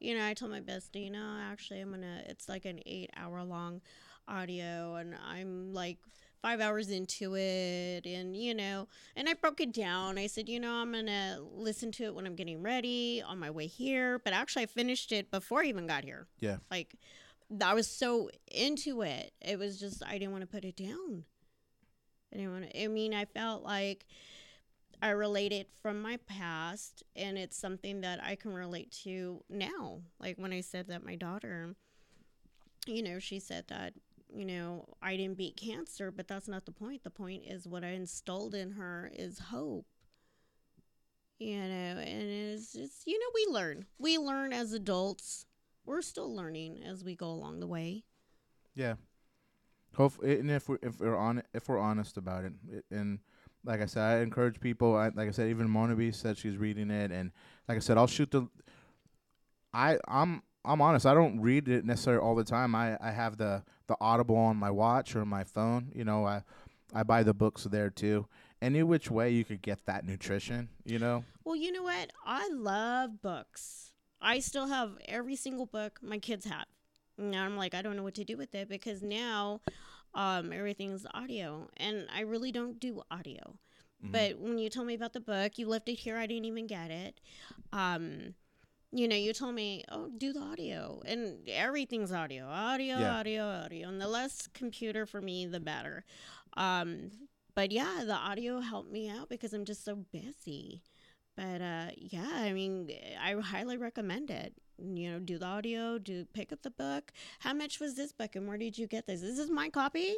you 0.00 0.16
know, 0.16 0.26
I 0.26 0.34
told 0.34 0.52
my 0.52 0.60
bestie, 0.60 1.10
no, 1.10 1.38
actually, 1.40 1.80
I'm 1.80 1.90
gonna. 1.90 2.22
It's 2.26 2.48
like 2.48 2.64
an 2.64 2.80
eight-hour-long 2.86 3.82
audio, 4.28 4.96
and 4.96 5.14
I'm 5.26 5.72
like 5.74 5.98
five 6.42 6.60
hours 6.60 6.90
into 6.90 7.36
it 7.36 8.04
and 8.04 8.36
you 8.36 8.52
know 8.52 8.88
and 9.14 9.28
i 9.28 9.34
broke 9.34 9.60
it 9.60 9.72
down. 9.72 10.18
I 10.18 10.26
said 10.26 10.48
you 10.48 10.58
know 10.58 10.72
i'm 10.72 10.92
gonna 10.92 11.38
listen 11.54 11.92
to 11.92 12.04
it 12.04 12.14
when 12.14 12.26
i'm 12.26 12.34
getting 12.34 12.62
ready 12.62 13.22
on 13.24 13.38
my 13.38 13.50
way 13.50 13.68
here 13.68 14.18
but 14.18 14.32
actually 14.32 14.64
i 14.64 14.66
finished 14.66 15.12
it 15.12 15.30
before 15.30 15.62
i 15.62 15.66
even 15.66 15.86
got 15.86 16.04
here. 16.04 16.26
Yeah. 16.40 16.56
like 16.70 16.96
i 17.64 17.72
was 17.74 17.86
so 17.86 18.28
into 18.50 19.02
it. 19.02 19.32
It 19.40 19.58
was 19.58 19.78
just 19.78 20.02
i 20.04 20.18
didn't 20.18 20.32
want 20.32 20.42
to 20.42 20.48
put 20.48 20.64
it 20.64 20.76
down. 20.76 21.24
I 22.32 22.38
didn't 22.38 22.52
want 22.52 22.70
to 22.70 22.82
i 22.82 22.88
mean 22.88 23.14
i 23.14 23.24
felt 23.24 23.62
like 23.62 24.04
i 25.00 25.10
related 25.10 25.66
from 25.80 26.02
my 26.02 26.18
past 26.26 27.02
and 27.14 27.38
it's 27.38 27.56
something 27.56 28.00
that 28.00 28.22
i 28.22 28.34
can 28.34 28.52
relate 28.52 28.90
to 29.04 29.44
now. 29.48 30.00
Like 30.18 30.38
when 30.38 30.52
i 30.52 30.60
said 30.60 30.88
that 30.88 31.04
my 31.04 31.14
daughter 31.14 31.76
you 32.86 33.00
know 33.00 33.20
she 33.20 33.38
said 33.38 33.64
that 33.68 33.94
you 34.34 34.44
know, 34.44 34.86
I 35.02 35.16
didn't 35.16 35.38
beat 35.38 35.56
cancer, 35.56 36.10
but 36.10 36.28
that's 36.28 36.48
not 36.48 36.64
the 36.64 36.72
point. 36.72 37.04
The 37.04 37.10
point 37.10 37.44
is 37.46 37.66
what 37.66 37.84
I 37.84 37.88
installed 37.88 38.54
in 38.54 38.72
her 38.72 39.10
is 39.14 39.38
hope. 39.38 39.86
You 41.38 41.56
know, 41.56 41.98
and 41.98 42.22
it's 42.30 42.72
just, 42.72 43.06
you 43.06 43.18
know, 43.18 43.26
we 43.34 43.52
learn. 43.52 43.86
We 43.98 44.18
learn 44.18 44.52
as 44.52 44.72
adults. 44.72 45.46
We're 45.84 46.02
still 46.02 46.34
learning 46.34 46.82
as 46.84 47.02
we 47.02 47.16
go 47.16 47.26
along 47.26 47.60
the 47.60 47.66
way. 47.66 48.04
Yeah. 48.74 48.94
Hope 49.96 50.22
and 50.22 50.50
if 50.50 50.68
we're 50.68 50.78
if 50.82 51.00
we're 51.00 51.16
on 51.16 51.42
if 51.52 51.68
we're 51.68 51.78
honest 51.78 52.16
about 52.16 52.44
it, 52.44 52.52
it 52.70 52.84
and 52.90 53.18
like 53.64 53.82
I 53.82 53.86
said, 53.86 54.02
I 54.02 54.20
encourage 54.22 54.60
people. 54.60 54.96
I, 54.96 55.08
like 55.08 55.28
I 55.28 55.32
said, 55.32 55.50
even 55.50 55.68
Monaby 55.68 56.12
said 56.12 56.38
she's 56.38 56.56
reading 56.56 56.90
it, 56.90 57.10
and 57.10 57.30
like 57.68 57.76
I 57.76 57.80
said, 57.80 57.98
I'll 57.98 58.06
shoot 58.06 58.30
the 58.30 58.48
I 59.74 59.98
I'm 60.08 60.42
I'm 60.64 60.80
honest. 60.80 61.06
I 61.06 61.14
don't 61.14 61.40
read 61.40 61.68
it 61.68 61.84
necessarily 61.84 62.22
all 62.22 62.34
the 62.34 62.44
time. 62.44 62.74
I 62.74 62.96
I 63.00 63.10
have 63.10 63.36
the 63.36 63.62
the 63.88 63.96
Audible 64.00 64.36
on 64.36 64.56
my 64.56 64.70
watch 64.70 65.16
or 65.16 65.24
my 65.24 65.44
phone. 65.44 65.90
You 65.94 66.04
know, 66.04 66.24
I 66.24 66.42
I 66.94 67.02
buy 67.02 67.22
the 67.22 67.34
books 67.34 67.64
there 67.64 67.90
too. 67.90 68.26
Any 68.60 68.82
which 68.84 69.10
way 69.10 69.30
you 69.30 69.44
could 69.44 69.60
get 69.60 69.86
that 69.86 70.06
nutrition, 70.06 70.68
you 70.84 70.98
know. 71.00 71.24
Well, 71.44 71.56
you 71.56 71.72
know 71.72 71.82
what? 71.82 72.10
I 72.24 72.48
love 72.50 73.20
books. 73.20 73.90
I 74.20 74.38
still 74.38 74.68
have 74.68 74.92
every 75.06 75.34
single 75.34 75.66
book 75.66 75.98
my 76.00 76.18
kids 76.18 76.44
have. 76.44 76.66
Now 77.18 77.44
I'm 77.44 77.56
like, 77.56 77.74
I 77.74 77.82
don't 77.82 77.96
know 77.96 78.04
what 78.04 78.14
to 78.14 78.24
do 78.24 78.36
with 78.36 78.54
it 78.54 78.68
because 78.68 79.02
now 79.02 79.60
um, 80.14 80.52
everything's 80.52 81.04
audio, 81.12 81.68
and 81.76 82.06
I 82.14 82.20
really 82.20 82.52
don't 82.52 82.78
do 82.78 83.02
audio. 83.10 83.56
Mhm. 84.04 84.12
But 84.12 84.38
when 84.38 84.58
you 84.58 84.70
told 84.70 84.86
me 84.86 84.94
about 84.94 85.12
the 85.12 85.20
book, 85.20 85.58
you 85.58 85.66
left 85.66 85.88
it 85.88 85.94
here. 85.94 86.16
I 86.16 86.26
didn't 86.26 86.44
even 86.44 86.66
get 86.68 86.90
it. 86.92 87.20
Um, 87.72 88.34
you 88.92 89.08
know, 89.08 89.16
you 89.16 89.32
told 89.32 89.54
me, 89.54 89.84
oh, 89.90 90.10
do 90.18 90.32
the 90.32 90.40
audio, 90.40 91.00
and 91.06 91.48
everything's 91.48 92.12
audio, 92.12 92.46
audio, 92.46 92.98
Yeah. 92.98 93.16
audio, 93.16 93.44
audio, 93.46 93.88
and 93.88 94.00
the 94.00 94.08
less 94.08 94.46
computer 94.48 95.06
for 95.06 95.20
me, 95.20 95.46
the 95.46 95.60
better. 95.60 96.04
Um, 96.56 97.10
but 97.54 97.72
yeah, 97.72 98.02
the 98.06 98.14
audio 98.14 98.60
helped 98.60 98.90
me 98.90 99.08
out 99.08 99.28
because 99.28 99.52
I'm 99.54 99.64
just 99.64 99.84
so 99.84 99.96
busy. 100.12 100.82
But 101.36 101.62
uh, 101.62 101.86
yeah, 101.96 102.28
I 102.34 102.52
mean, 102.52 102.90
I 103.22 103.32
highly 103.40 103.78
recommend 103.78 104.30
it. 104.30 104.52
You 104.78 105.12
know, 105.12 105.18
do 105.20 105.38
the 105.38 105.46
audio, 105.46 105.98
do 105.98 106.24
pick 106.34 106.52
up 106.52 106.62
the 106.62 106.70
book. 106.70 107.12
How 107.38 107.54
much 107.54 107.80
was 107.80 107.94
this 107.94 108.12
book, 108.12 108.36
and 108.36 108.46
where 108.48 108.58
did 108.58 108.76
you 108.76 108.86
get 108.86 109.06
this? 109.06 109.20
This 109.22 109.38
is 109.38 109.48
my 109.50 109.70
copy. 109.70 110.14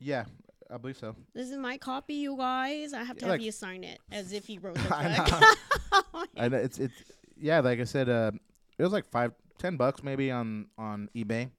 yeah, 0.00 0.24
I 0.70 0.76
believe 0.78 0.96
so. 0.98 1.14
This 1.34 1.50
is 1.50 1.56
my 1.56 1.78
copy, 1.78 2.14
you 2.14 2.36
guys. 2.36 2.92
I 2.92 3.04
have 3.04 3.16
to 3.18 3.24
Yeah, 3.24 3.32
have 3.32 3.38
like- 3.40 3.44
you 3.46 3.52
sign 3.52 3.84
it 3.84 4.00
as 4.10 4.32
if 4.32 4.50
you 4.50 4.60
wrote 4.60 4.74
the 4.74 4.82
book. 4.82 4.92
I 4.92 6.26
I 6.36 6.48
know 6.48 6.56
it's 6.58 6.78
it's 6.78 6.94
yeah. 7.36 7.60
Like 7.60 7.80
I 7.80 7.84
said, 7.84 8.08
uh, 8.08 8.32
it 8.78 8.82
was 8.82 8.92
like 8.92 9.06
five, 9.06 9.32
ten 9.58 9.76
bucks 9.76 10.02
maybe 10.02 10.30
on 10.30 10.66
on 10.78 11.08
eBay. 11.14 11.50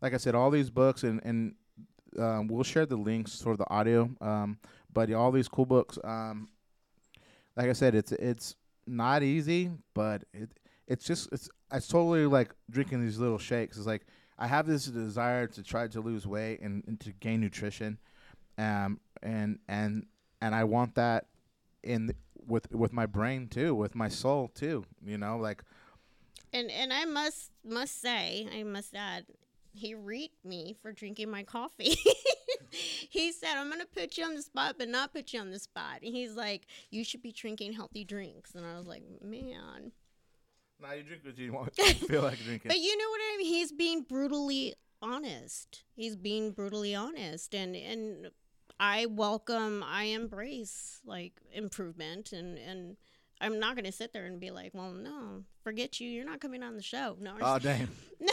Like 0.00 0.14
I 0.14 0.18
said, 0.18 0.34
all 0.34 0.50
these 0.50 0.70
books 0.70 1.02
and 1.02 1.20
and 1.24 1.54
um, 2.18 2.48
we'll 2.48 2.64
share 2.64 2.86
the 2.86 2.96
links 2.96 3.40
for 3.40 3.56
the 3.56 3.68
audio. 3.70 4.10
Um, 4.20 4.58
but 4.92 5.12
all 5.12 5.30
these 5.30 5.48
cool 5.48 5.66
books. 5.66 5.98
Um, 6.02 6.48
like 7.56 7.68
I 7.68 7.72
said, 7.72 7.94
it's 7.94 8.12
it's 8.12 8.56
not 8.86 9.22
easy, 9.22 9.70
but 9.94 10.24
it 10.32 10.50
it's 10.86 11.04
just 11.04 11.28
it's 11.32 11.48
it's 11.72 11.88
totally 11.88 12.26
like 12.26 12.54
drinking 12.70 13.02
these 13.02 13.18
little 13.18 13.38
shakes. 13.38 13.76
It's 13.76 13.86
like 13.86 14.06
I 14.38 14.46
have 14.46 14.66
this 14.66 14.86
desire 14.86 15.46
to 15.46 15.62
try 15.62 15.86
to 15.88 16.00
lose 16.00 16.26
weight 16.26 16.60
and, 16.60 16.82
and 16.86 16.98
to 17.00 17.12
gain 17.12 17.40
nutrition, 17.40 17.98
um, 18.58 18.98
and 19.22 19.58
and 19.68 20.06
and 20.40 20.54
I 20.54 20.64
want 20.64 20.94
that 20.96 21.26
in 21.82 22.08
th- 22.08 22.16
with 22.46 22.72
with 22.72 22.92
my 22.92 23.06
brain 23.06 23.48
too, 23.48 23.74
with 23.74 23.94
my 23.94 24.08
soul 24.08 24.48
too. 24.48 24.84
You 25.04 25.18
know, 25.18 25.36
like 25.36 25.62
and 26.52 26.70
and 26.70 26.92
I 26.92 27.04
must 27.04 27.50
must 27.64 28.00
say, 28.00 28.48
I 28.54 28.62
must 28.62 28.94
add, 28.94 29.26
he 29.72 29.94
reeked 29.94 30.44
me 30.44 30.74
for 30.80 30.92
drinking 30.92 31.30
my 31.30 31.42
coffee. 31.42 31.96
he 33.10 33.32
said, 33.32 33.56
"I'm 33.56 33.70
gonna 33.70 33.84
put 33.86 34.18
you 34.18 34.24
on 34.24 34.34
the 34.34 34.42
spot, 34.42 34.76
but 34.78 34.88
not 34.88 35.12
put 35.12 35.32
you 35.32 35.40
on 35.40 35.50
the 35.50 35.58
spot." 35.58 36.02
And 36.02 36.14
he's 36.14 36.34
like, 36.34 36.66
"You 36.90 37.04
should 37.04 37.22
be 37.22 37.32
drinking 37.32 37.74
healthy 37.74 38.04
drinks." 38.04 38.54
And 38.54 38.66
I 38.66 38.76
was 38.76 38.86
like, 38.86 39.02
"Man." 39.22 39.92
now 40.80 40.92
you 40.92 41.02
drink 41.02 41.24
what 41.24 41.38
you 41.38 41.52
want, 41.52 41.76
you 41.76 41.84
feel 42.08 42.22
like 42.22 42.38
drinking. 42.38 42.68
But 42.70 42.78
you 42.78 42.96
know 42.96 43.08
what 43.10 43.20
I 43.20 43.36
mean? 43.38 43.46
He's 43.46 43.72
being 43.72 44.02
brutally 44.02 44.74
honest. 45.02 45.82
He's 45.94 46.16
being 46.16 46.52
brutally 46.52 46.94
honest, 46.94 47.54
and 47.54 47.76
and 47.76 48.30
I 48.80 49.06
welcome, 49.06 49.84
I 49.86 50.04
embrace 50.04 51.00
like 51.04 51.34
improvement, 51.52 52.32
and 52.32 52.58
and 52.58 52.96
I'm 53.38 53.60
not 53.60 53.76
gonna 53.76 53.92
sit 53.92 54.12
there 54.14 54.24
and 54.24 54.40
be 54.40 54.50
like, 54.50 54.72
well, 54.74 54.92
no, 54.92 55.44
forget 55.62 56.00
you. 56.00 56.08
You're 56.08 56.24
not 56.24 56.40
coming 56.40 56.62
on 56.62 56.76
the 56.76 56.82
show. 56.82 57.16
No, 57.20 57.34
Oh 57.40 57.58
damn! 57.58 57.90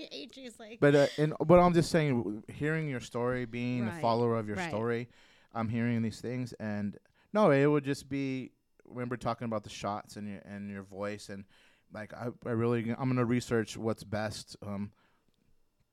AJ's 0.00 0.58
like, 0.60 0.78
But 0.80 0.94
uh, 0.94 1.06
and 1.18 1.34
but 1.44 1.58
I'm 1.58 1.74
just 1.74 1.90
saying, 1.90 2.44
hearing 2.48 2.88
your 2.88 3.00
story, 3.00 3.44
being 3.44 3.88
a 3.88 4.00
follower 4.00 4.36
of 4.36 4.46
your 4.46 4.56
right. 4.56 4.70
story, 4.70 5.08
I'm 5.52 5.68
hearing 5.68 6.02
these 6.02 6.20
things, 6.20 6.52
and 6.54 6.96
no, 7.32 7.50
it 7.50 7.66
would 7.66 7.84
just 7.84 8.08
be. 8.08 8.52
Remember 8.84 9.16
talking 9.16 9.46
about 9.46 9.64
the 9.64 9.70
shots 9.70 10.16
and 10.16 10.28
your 10.28 10.40
and 10.44 10.70
your 10.70 10.82
voice, 10.82 11.30
and 11.30 11.44
like 11.92 12.14
I, 12.14 12.28
I 12.46 12.50
really, 12.50 12.90
I'm 12.90 13.08
gonna 13.08 13.24
research 13.24 13.76
what's 13.76 14.04
best 14.04 14.56
um, 14.64 14.92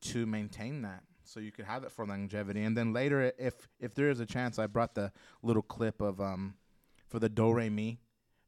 to 0.02 0.26
maintain 0.26 0.84
that, 0.84 1.04
so 1.30 1.40
you 1.40 1.52
could 1.52 1.66
have 1.66 1.84
it 1.84 1.92
for 1.92 2.06
longevity, 2.06 2.64
and 2.64 2.76
then 2.76 2.92
later, 2.92 3.32
if 3.38 3.68
if 3.80 3.94
there 3.94 4.10
is 4.10 4.20
a 4.20 4.26
chance, 4.26 4.58
I 4.58 4.68
brought 4.68 4.96
the 4.96 5.12
little 5.44 5.62
clip 5.62 6.02
of 6.02 6.20
um 6.20 6.56
for 7.08 7.20
the 7.20 7.30
do 7.30 7.52
re 7.52 7.70
mi. 7.70 8.00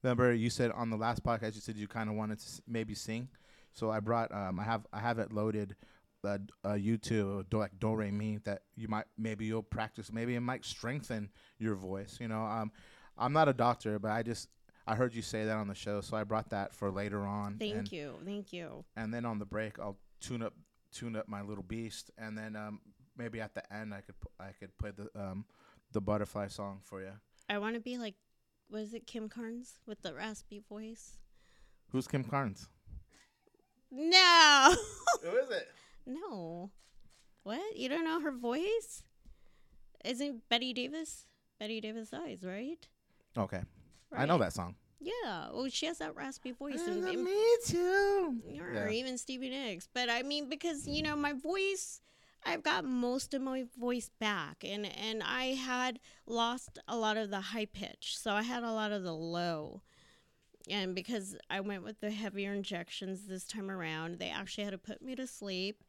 Remember, 0.03 0.33
you 0.33 0.49
said 0.49 0.71
on 0.71 0.89
the 0.89 0.97
last 0.97 1.23
podcast, 1.23 1.53
you 1.55 1.61
said 1.61 1.75
you 1.77 1.87
kind 1.87 2.09
of 2.09 2.15
wanted 2.15 2.39
to 2.39 2.45
s- 2.45 2.61
maybe 2.67 2.95
sing. 2.95 3.29
So 3.71 3.91
I 3.91 3.99
brought 3.99 4.33
um 4.33 4.59
I 4.59 4.63
have 4.63 4.87
I 4.91 4.99
have 4.99 5.19
it 5.19 5.31
loaded 5.31 5.75
uh, 6.23 6.37
uh 6.63 6.69
YouTube 6.73 7.49
do 7.49 7.59
like 7.59 7.79
do 7.79 7.93
re 7.93 8.11
mi 8.11 8.39
that 8.43 8.63
you 8.75 8.87
might 8.87 9.05
maybe 9.17 9.45
you'll 9.45 9.63
practice 9.63 10.11
maybe 10.11 10.35
it 10.35 10.41
might 10.41 10.63
strengthen 10.65 11.29
your 11.57 11.75
voice 11.75 12.17
you 12.19 12.27
know 12.27 12.43
um 12.43 12.71
I'm 13.17 13.33
not 13.33 13.47
a 13.49 13.53
doctor 13.53 13.97
but 13.97 14.11
I 14.11 14.21
just 14.21 14.49
I 14.85 14.95
heard 14.95 15.15
you 15.15 15.21
say 15.23 15.45
that 15.45 15.57
on 15.57 15.67
the 15.67 15.73
show 15.73 15.99
so 16.01 16.15
I 16.17 16.23
brought 16.23 16.49
that 16.51 16.75
for 16.75 16.91
later 16.91 17.25
on 17.25 17.57
thank 17.57 17.75
and, 17.75 17.91
you, 17.91 18.13
thank 18.23 18.53
you. 18.53 18.85
and 18.95 19.11
then 19.11 19.25
on 19.25 19.39
the 19.39 19.45
break 19.45 19.79
I'll 19.79 19.97
tune 20.19 20.43
up 20.43 20.53
tune 20.91 21.15
up 21.15 21.27
my 21.27 21.41
little 21.41 21.63
beast 21.63 22.11
and 22.17 22.37
then 22.37 22.55
um 22.55 22.79
maybe 23.17 23.39
at 23.41 23.53
the 23.55 23.73
end 23.73 23.93
I 23.93 24.01
could 24.01 24.19
pu- 24.19 24.29
I 24.39 24.51
could 24.59 24.77
play 24.77 24.91
the 24.91 25.09
um 25.19 25.45
the 25.91 26.01
butterfly 26.01 26.47
song 26.47 26.79
for 26.83 27.01
you 27.01 27.11
I 27.49 27.57
want 27.57 27.75
to 27.75 27.81
be 27.81 27.97
like, 27.97 28.15
was 28.69 28.93
it 28.93 29.05
Kim 29.07 29.27
Carnes 29.27 29.79
with 29.85 30.01
the 30.01 30.13
raspy 30.13 30.61
voice? 30.69 31.17
who's 31.91 32.07
Kim 32.07 32.23
Carnes 32.23 32.67
No, 33.91 34.75
who 35.23 35.35
is 35.37 35.49
it 35.49 35.67
no. 36.05 36.71
What? 37.43 37.77
You 37.77 37.89
don't 37.89 38.03
know 38.05 38.19
her 38.21 38.31
voice? 38.31 39.03
Isn't 40.05 40.41
Bette 40.49 40.73
Davis? 40.73 41.25
Bette 41.59 41.79
Davis 41.81 42.13
Eyes, 42.13 42.43
right? 42.43 42.87
okay 43.37 43.61
I 44.15 44.25
know 44.25 44.37
that 44.39 44.51
song 44.53 44.75
Yeah. 45.03 45.49
Well, 45.51 45.67
she 45.69 45.87
has 45.87 45.97
that 45.97 46.15
raspy 46.15 46.51
voice. 46.51 46.79
Uh, 46.87 46.91
and- 46.91 47.03
and- 47.05 47.23
me 47.23 47.57
too 47.65 48.39
or 48.59 48.73
Yeah. 48.73 48.89
even 48.89 49.17
Stevie 49.17 49.49
Nicks. 49.49 49.87
But 49.91 50.09
I 50.09 50.21
mean, 50.21 50.47
because 50.47 50.87
you 50.87 51.01
know, 51.01 51.15
my 51.15 51.33
voice, 51.33 52.01
I've 52.43 52.63
got 52.63 52.85
most 52.85 53.33
of 53.33 53.41
my 53.41 53.63
voice 53.77 54.09
back, 54.19 54.63
and 54.63 54.85
and 54.85 55.23
I 55.23 55.53
had 55.55 55.99
lost 56.27 56.77
a 56.87 56.95
lot 56.97 57.17
of 57.17 57.29
the 57.31 57.41
high 57.41 57.65
pitch, 57.65 58.15
so 58.17 58.31
I 58.33 58.43
had 58.43 58.63
a 58.63 58.71
lot 58.71 58.91
of 58.91 59.03
the 59.03 59.13
low. 59.13 59.81
And 60.69 60.93
because 60.93 61.35
I 61.49 61.59
went 61.61 61.83
with 61.83 61.99
the 62.01 62.11
heavier 62.11 62.53
injections 62.53 63.25
this 63.25 63.47
time 63.47 63.71
around, 63.71 64.19
they 64.19 64.29
actually 64.29 64.63
had 64.65 64.71
to 64.71 64.77
put 64.77 65.01
me 65.01 65.15
to 65.15 65.25
sleep, 65.25 65.83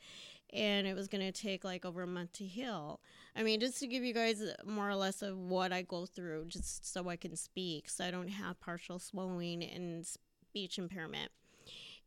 and 0.52 0.86
it 0.86 0.94
was 0.94 1.08
going 1.08 1.24
to 1.24 1.32
take 1.32 1.64
like 1.64 1.84
over 1.84 2.02
a 2.02 2.06
month 2.06 2.32
to 2.34 2.44
heal. 2.44 3.00
I 3.34 3.42
mean, 3.42 3.60
just 3.60 3.78
to 3.80 3.86
give 3.86 4.04
you 4.04 4.12
guys 4.12 4.42
more 4.66 4.88
or 4.88 4.94
less 4.94 5.22
of 5.22 5.38
what 5.38 5.72
I 5.72 5.82
go 5.82 6.04
through, 6.06 6.46
just 6.48 6.92
so 6.92 7.08
I 7.08 7.16
can 7.16 7.36
speak, 7.36 7.88
so 7.88 8.04
I 8.04 8.10
don't 8.10 8.28
have 8.28 8.60
partial 8.60 8.98
swallowing 8.98 9.62
and 9.62 10.06
speech 10.06 10.78
impairment. 10.78 11.30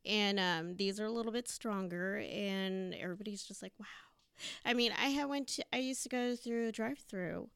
And 0.06 0.40
um, 0.40 0.76
these 0.76 1.00
are 1.00 1.06
a 1.06 1.12
little 1.12 1.32
bit 1.32 1.48
stronger 1.48 2.18
and 2.18 2.94
everybody's 2.94 3.44
just 3.44 3.64
like 3.64 3.74
wow. 3.80 3.86
I 4.66 4.74
mean 4.74 4.92
i 5.02 5.08
had 5.08 5.30
went 5.30 5.48
to 5.48 5.66
i 5.74 5.78
used 5.78 6.04
to 6.04 6.10
go 6.10 6.36
through 6.36 6.68
a 6.68 6.72
drive 6.72 7.00
through 7.00 7.48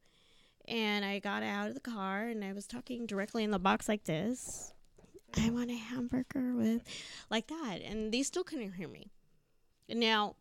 and 0.66 1.04
i 1.04 1.18
got 1.18 1.42
out 1.42 1.68
of 1.68 1.74
the 1.74 1.80
car 1.80 2.24
and 2.24 2.42
i 2.42 2.54
was 2.54 2.66
talking 2.66 3.06
directly 3.06 3.44
in 3.44 3.50
the 3.50 3.58
box 3.58 3.88
like 3.88 4.04
this. 4.04 4.72
I 5.36 5.50
want 5.50 5.70
a 5.70 5.76
hamburger 5.76 6.54
with 6.54 6.82
like 7.30 7.46
that 7.48 7.80
and 7.84 8.12
they 8.12 8.24
still 8.24 8.42
couldn't 8.42 8.72
hear 8.72 8.88
me. 8.88 9.12
Now 9.88 10.34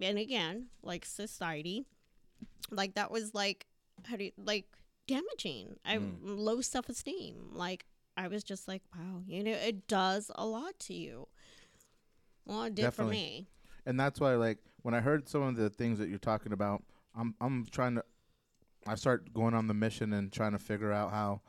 and 0.00 0.18
again 0.18 0.66
like 0.82 1.04
society 1.04 1.84
like 2.70 2.94
that 2.94 3.10
was 3.10 3.34
like 3.34 3.66
how 4.06 4.16
do 4.16 4.24
you 4.24 4.32
like 4.36 4.66
damaging 5.06 5.76
i 5.84 5.96
Mm. 5.96 6.16
low 6.22 6.60
self-esteem 6.60 7.50
like 7.52 7.84
I 8.16 8.28
was 8.28 8.44
just 8.44 8.68
like, 8.68 8.82
wow, 8.94 9.22
you 9.26 9.42
know, 9.42 9.52
it 9.52 9.86
does 9.86 10.30
a 10.34 10.44
lot 10.44 10.78
to 10.80 10.94
you. 10.94 11.26
Well, 12.44 12.64
it 12.64 12.74
did 12.74 12.82
Definitely. 12.82 13.14
for 13.16 13.18
me. 13.18 13.46
and 13.86 13.98
that's 13.98 14.20
why 14.20 14.34
like 14.34 14.58
when 14.82 14.92
I 14.94 15.00
heard 15.00 15.26
some 15.28 15.42
of 15.42 15.56
the 15.56 15.70
things 15.70 15.98
that 15.98 16.08
you're 16.10 16.18
talking 16.18 16.52
about, 16.52 16.82
I'm 17.16 17.34
I'm 17.40 17.66
trying 17.70 17.94
to 17.94 18.04
I 18.86 18.96
start 18.96 19.32
going 19.32 19.54
on 19.54 19.68
the 19.68 19.74
mission 19.74 20.12
and 20.12 20.30
trying 20.30 20.52
to 20.52 20.58
figure 20.58 20.92
out 20.92 21.12
how 21.12 21.40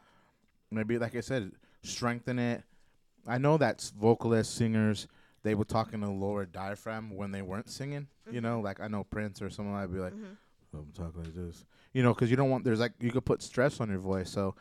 maybe 0.70 0.98
like 0.98 1.16
I 1.16 1.20
said, 1.22 1.52
strengthen 1.84 2.40
it. 2.40 2.64
I 3.28 3.38
know 3.38 3.58
that 3.58 3.92
vocalists, 4.00 4.54
singers, 4.54 5.08
they 5.44 5.56
were 5.56 5.66
talk 5.66 5.94
in 5.94 6.04
a 6.04 6.12
lower 6.14 6.46
diaphragm 6.46 7.16
when 7.16 7.32
they 7.32 7.42
weren't 7.42 7.70
singing. 7.70 8.08
You 8.30 8.42
know, 8.42 8.60
like 8.60 8.80
I 8.80 8.88
know 8.88 9.04
Prince 9.04 9.42
or 9.42 9.50
someone 9.50 9.76
I'd 9.76 9.92
be 9.92 10.00
like, 10.00 10.14
Mhm. 10.14 10.38
I'm 10.74 10.92
talking 10.94 11.24
like 11.24 11.34
this. 11.36 11.66
You 11.94 12.04
know, 12.04 12.14
because 12.14 12.30
you 12.30 12.38
don't 12.38 12.50
want 12.50 12.64
there's 12.64 12.80
like 12.80 12.94
you 13.00 13.12
could 13.12 13.26
put 13.26 13.42
stress 13.42 13.80
on 13.82 13.90
your 13.90 14.00
voice. 14.00 14.30
So 14.30 14.56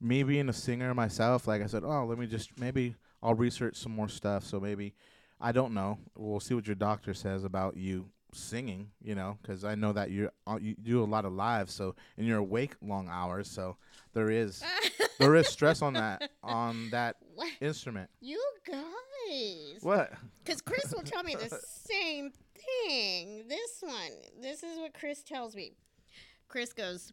me 0.00 0.22
being 0.22 0.48
a 0.48 0.52
singer 0.52 0.94
myself, 0.94 1.46
like 1.48 1.62
I 1.62 1.66
said, 1.66 1.82
oh, 1.84 2.04
let 2.04 2.18
me 2.18 2.26
just 2.26 2.58
maybe 2.58 2.94
I'll 3.22 3.34
research 3.34 3.76
some 3.76 3.92
more 3.92 4.08
stuff. 4.08 4.44
So 4.44 4.60
maybe 4.60 4.94
I 5.40 5.52
don't 5.52 5.74
know. 5.74 5.98
We'll 6.16 6.40
see 6.40 6.54
what 6.54 6.66
your 6.66 6.76
doctor 6.76 7.12
says 7.14 7.44
about 7.44 7.76
you 7.76 8.10
singing. 8.32 8.90
You 9.02 9.14
know, 9.14 9.38
because 9.42 9.64
I 9.64 9.74
know 9.74 9.92
that 9.92 10.10
you're 10.10 10.30
uh, 10.46 10.58
you 10.60 10.74
do 10.80 11.02
a 11.02 11.06
lot 11.06 11.24
of 11.24 11.32
live, 11.32 11.70
so 11.70 11.94
and 12.16 12.26
you're 12.26 12.38
awake 12.38 12.74
long 12.82 13.08
hours. 13.10 13.50
So 13.50 13.76
there 14.12 14.30
is 14.30 14.62
there 15.18 15.34
is 15.34 15.48
stress 15.48 15.82
on 15.82 15.94
that 15.94 16.30
on 16.42 16.90
that 16.90 17.16
What? 17.34 17.50
instrument. 17.60 18.10
You 18.20 18.42
guys. 18.66 18.82
guys. 19.28 19.82
What? 19.82 20.12
Because 20.44 20.60
Chris 20.60 20.92
will 20.94 21.02
tell 21.02 21.22
me 21.22 21.34
the 21.34 21.48
same 21.66 22.30
thing. 22.54 23.44
This 23.48 23.78
one, 23.80 24.12
this 24.40 24.62
is 24.62 24.78
what 24.78 24.94
Chris 24.94 25.22
tells 25.22 25.54
me. 25.56 25.72
Chris 26.48 26.72
goes, 26.72 27.12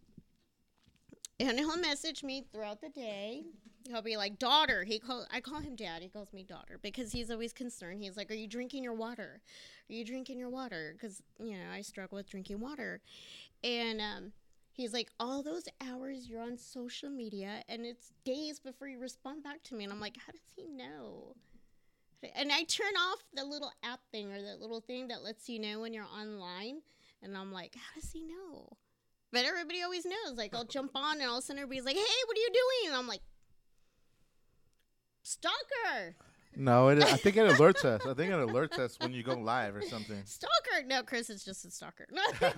and 1.39 1.57
he'll 1.57 1.78
message 1.78 2.24
me 2.24 2.45
throughout 2.51 2.82
the 2.82 2.89
day. 2.89 3.43
He'll 3.88 4.02
be 4.02 4.18
like, 4.18 4.40
"Daughter." 4.40 4.84
He 4.84 5.00
call 5.00 5.26
I 5.32 5.42
call 5.42 5.60
him 5.60 5.76
dad. 5.76 6.02
He 6.02 6.10
calls 6.10 6.34
me 6.34 6.44
daughter 6.44 6.80
because 6.82 7.12
he's 7.12 7.30
always 7.30 7.54
concerned. 7.54 8.02
He's 8.02 8.18
like, 8.18 8.32
"Are 8.32 8.36
you 8.36 8.48
drinking 8.48 8.84
your 8.84 8.94
water? 8.94 9.42
Are 9.90 9.94
you 9.94 10.06
drinking 10.06 10.40
your 10.40 10.50
water?" 10.50 10.94
Because 10.94 11.22
you 11.40 11.58
know 11.58 11.70
I 11.72 11.82
struggle 11.82 12.16
with 12.16 12.30
drinking 12.30 12.60
water, 12.60 13.02
and 13.64 14.00
um, 14.00 14.32
he's 14.72 14.94
like, 14.94 15.10
"All 15.20 15.44
those 15.44 15.66
hours 15.82 16.30
you're 16.30 16.42
on 16.42 16.58
social 16.58 17.10
media, 17.10 17.64
and 17.68 17.86
it's 17.86 18.12
days 18.24 18.60
before 18.60 18.88
you 18.88 19.00
respond 19.00 19.44
back 19.44 19.64
to 19.64 19.76
me." 19.76 19.84
And 19.84 19.92
I'm 19.92 20.00
like, 20.00 20.18
"How 20.18 20.32
does 20.32 20.42
he 20.56 20.66
know?" 20.66 21.36
And 22.36 22.54
I 22.54 22.64
turn 22.64 22.96
off 22.96 23.20
the 23.34 23.44
little 23.44 23.72
app 23.84 24.00
thing 24.12 24.32
or 24.32 24.42
the 24.42 24.56
little 24.56 24.80
thing 24.80 25.10
that 25.10 25.24
lets 25.24 25.50
you 25.50 25.60
know 25.60 25.82
when 25.82 25.94
you're 25.94 26.06
online, 26.06 26.82
and 27.22 27.36
I'm 27.36 27.52
like, 27.52 27.76
"How 27.76 28.00
does 28.00 28.12
he 28.12 28.24
know?" 28.24 28.78
But 29.34 29.46
everybody 29.46 29.82
always 29.82 30.06
knows. 30.06 30.38
Like 30.38 30.56
I'll 30.56 30.64
jump 30.64 30.92
on 30.96 31.20
and 31.20 31.28
all 31.28 31.40
of 31.40 31.44
a 31.44 31.48
sudden 31.48 31.62
everybody's 31.62 31.86
like, 31.86 31.98
"Hey, 31.98 32.24
what 32.28 32.38
are 32.38 32.42
you 32.42 32.52
doing?" 32.54 32.92
And 32.92 32.96
I'm 32.96 33.08
like, 33.08 33.22
"Stalker, 35.24 36.15
No, 36.55 36.89
it, 36.89 37.01
I 37.03 37.17
think 37.17 37.38
it 37.38 37.49
alerts 37.49 37.84
us. 37.84 38.05
I 38.05 38.13
think 38.13 38.32
it 38.32 38.36
alerts 38.36 38.78
us 38.78 38.97
when 38.99 39.13
you 39.13 39.24
go 39.24 39.34
live 39.34 39.76
or 39.76 39.82
something. 39.82 40.21
stalker." 40.26 40.86
No, 40.86 41.01
Chris 41.03 41.30
is 41.30 41.43
just 41.43 41.65
a 41.65 41.71
stalker. 41.71 42.07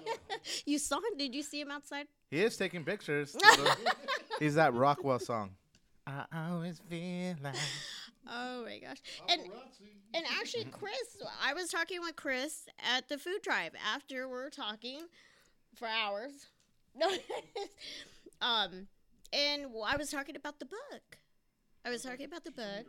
you 0.66 0.78
saw 0.78 0.98
him? 0.98 1.18
Did 1.18 1.34
you 1.34 1.44
see 1.44 1.62
him 1.62 1.72
outside? 1.72 2.08
He 2.30 2.44
is 2.44 2.58
taking 2.58 2.84
pictures. 2.84 3.36
He's 4.40 4.56
that 4.56 4.74
Rockwell 4.74 5.20
song. 5.20 5.52
I 6.08 6.26
always 6.52 6.80
feel 6.90 7.36
like. 7.42 7.56
Oh 8.28 8.64
my 8.64 8.80
gosh! 8.80 8.98
And 9.30 9.42
and 10.14 10.26
actually, 10.40 10.66
Chris, 10.66 11.22
I 11.44 11.54
was 11.54 11.70
talking 11.70 12.02
with 12.02 12.16
Chris 12.16 12.68
at 12.96 13.08
the 13.08 13.18
food 13.18 13.42
drive 13.44 13.74
after 13.94 14.28
we 14.28 14.34
were 14.34 14.50
talking 14.50 15.02
for 15.76 15.88
hours. 15.88 16.48
um, 18.42 18.88
and 19.34 19.66
I 19.86 19.98
was 19.98 20.10
talking 20.10 20.36
about 20.36 20.60
the 20.60 20.66
book. 20.66 21.18
I 21.86 21.90
was 21.90 22.02
talking 22.02 22.26
about 22.26 22.44
the 22.44 22.52
book. 22.52 22.86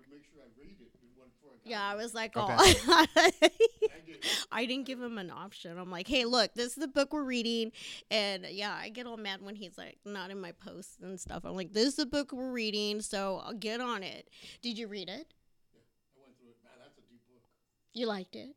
Yeah, 1.65 1.83
I 1.83 1.97
was 1.97 2.15
like, 2.15 2.33
oh, 2.37 2.47
I 4.53 4.67
didn't 4.67 4.87
give 4.87 5.03
him 5.03 5.19
an 5.19 5.31
option. 5.31 5.77
I'm 5.79 5.91
like, 5.91 6.07
hey, 6.07 6.25
look, 6.25 6.55
this 6.55 6.69
is 6.69 6.75
the 6.77 6.87
book 6.89 7.13
we're 7.13 7.25
reading, 7.25 7.73
and 8.11 8.47
yeah, 8.51 8.73
I 8.73 8.89
get 8.89 9.07
all 9.07 9.17
mad 9.17 9.43
when 9.43 9.57
he's 9.57 9.77
like 9.77 9.99
not 10.05 10.31
in 10.31 10.41
my 10.41 10.53
posts 10.53 10.97
and 11.03 11.19
stuff. 11.19 11.45
I'm 11.45 11.57
like, 11.57 11.73
this 11.73 11.89
is 11.89 11.97
the 11.97 12.07
book 12.07 12.31
we're 12.33 12.53
reading, 12.53 13.01
so 13.03 13.43
I'll 13.45 13.53
get 13.53 13.81
on 13.81 14.05
it. 14.05 14.29
Did 14.63 14.79
you 14.79 14.87
read 14.87 15.09
it? 15.09 15.35
Yeah, 15.75 15.83
I 16.15 16.23
went 16.23 16.39
through 16.39 16.51
it. 16.55 16.59
Man, 16.63 16.73
that's 16.79 16.97
a 16.99 17.03
deep 17.11 17.27
book. 17.27 17.43
You 17.93 18.07
liked 18.07 18.37
it, 18.37 18.55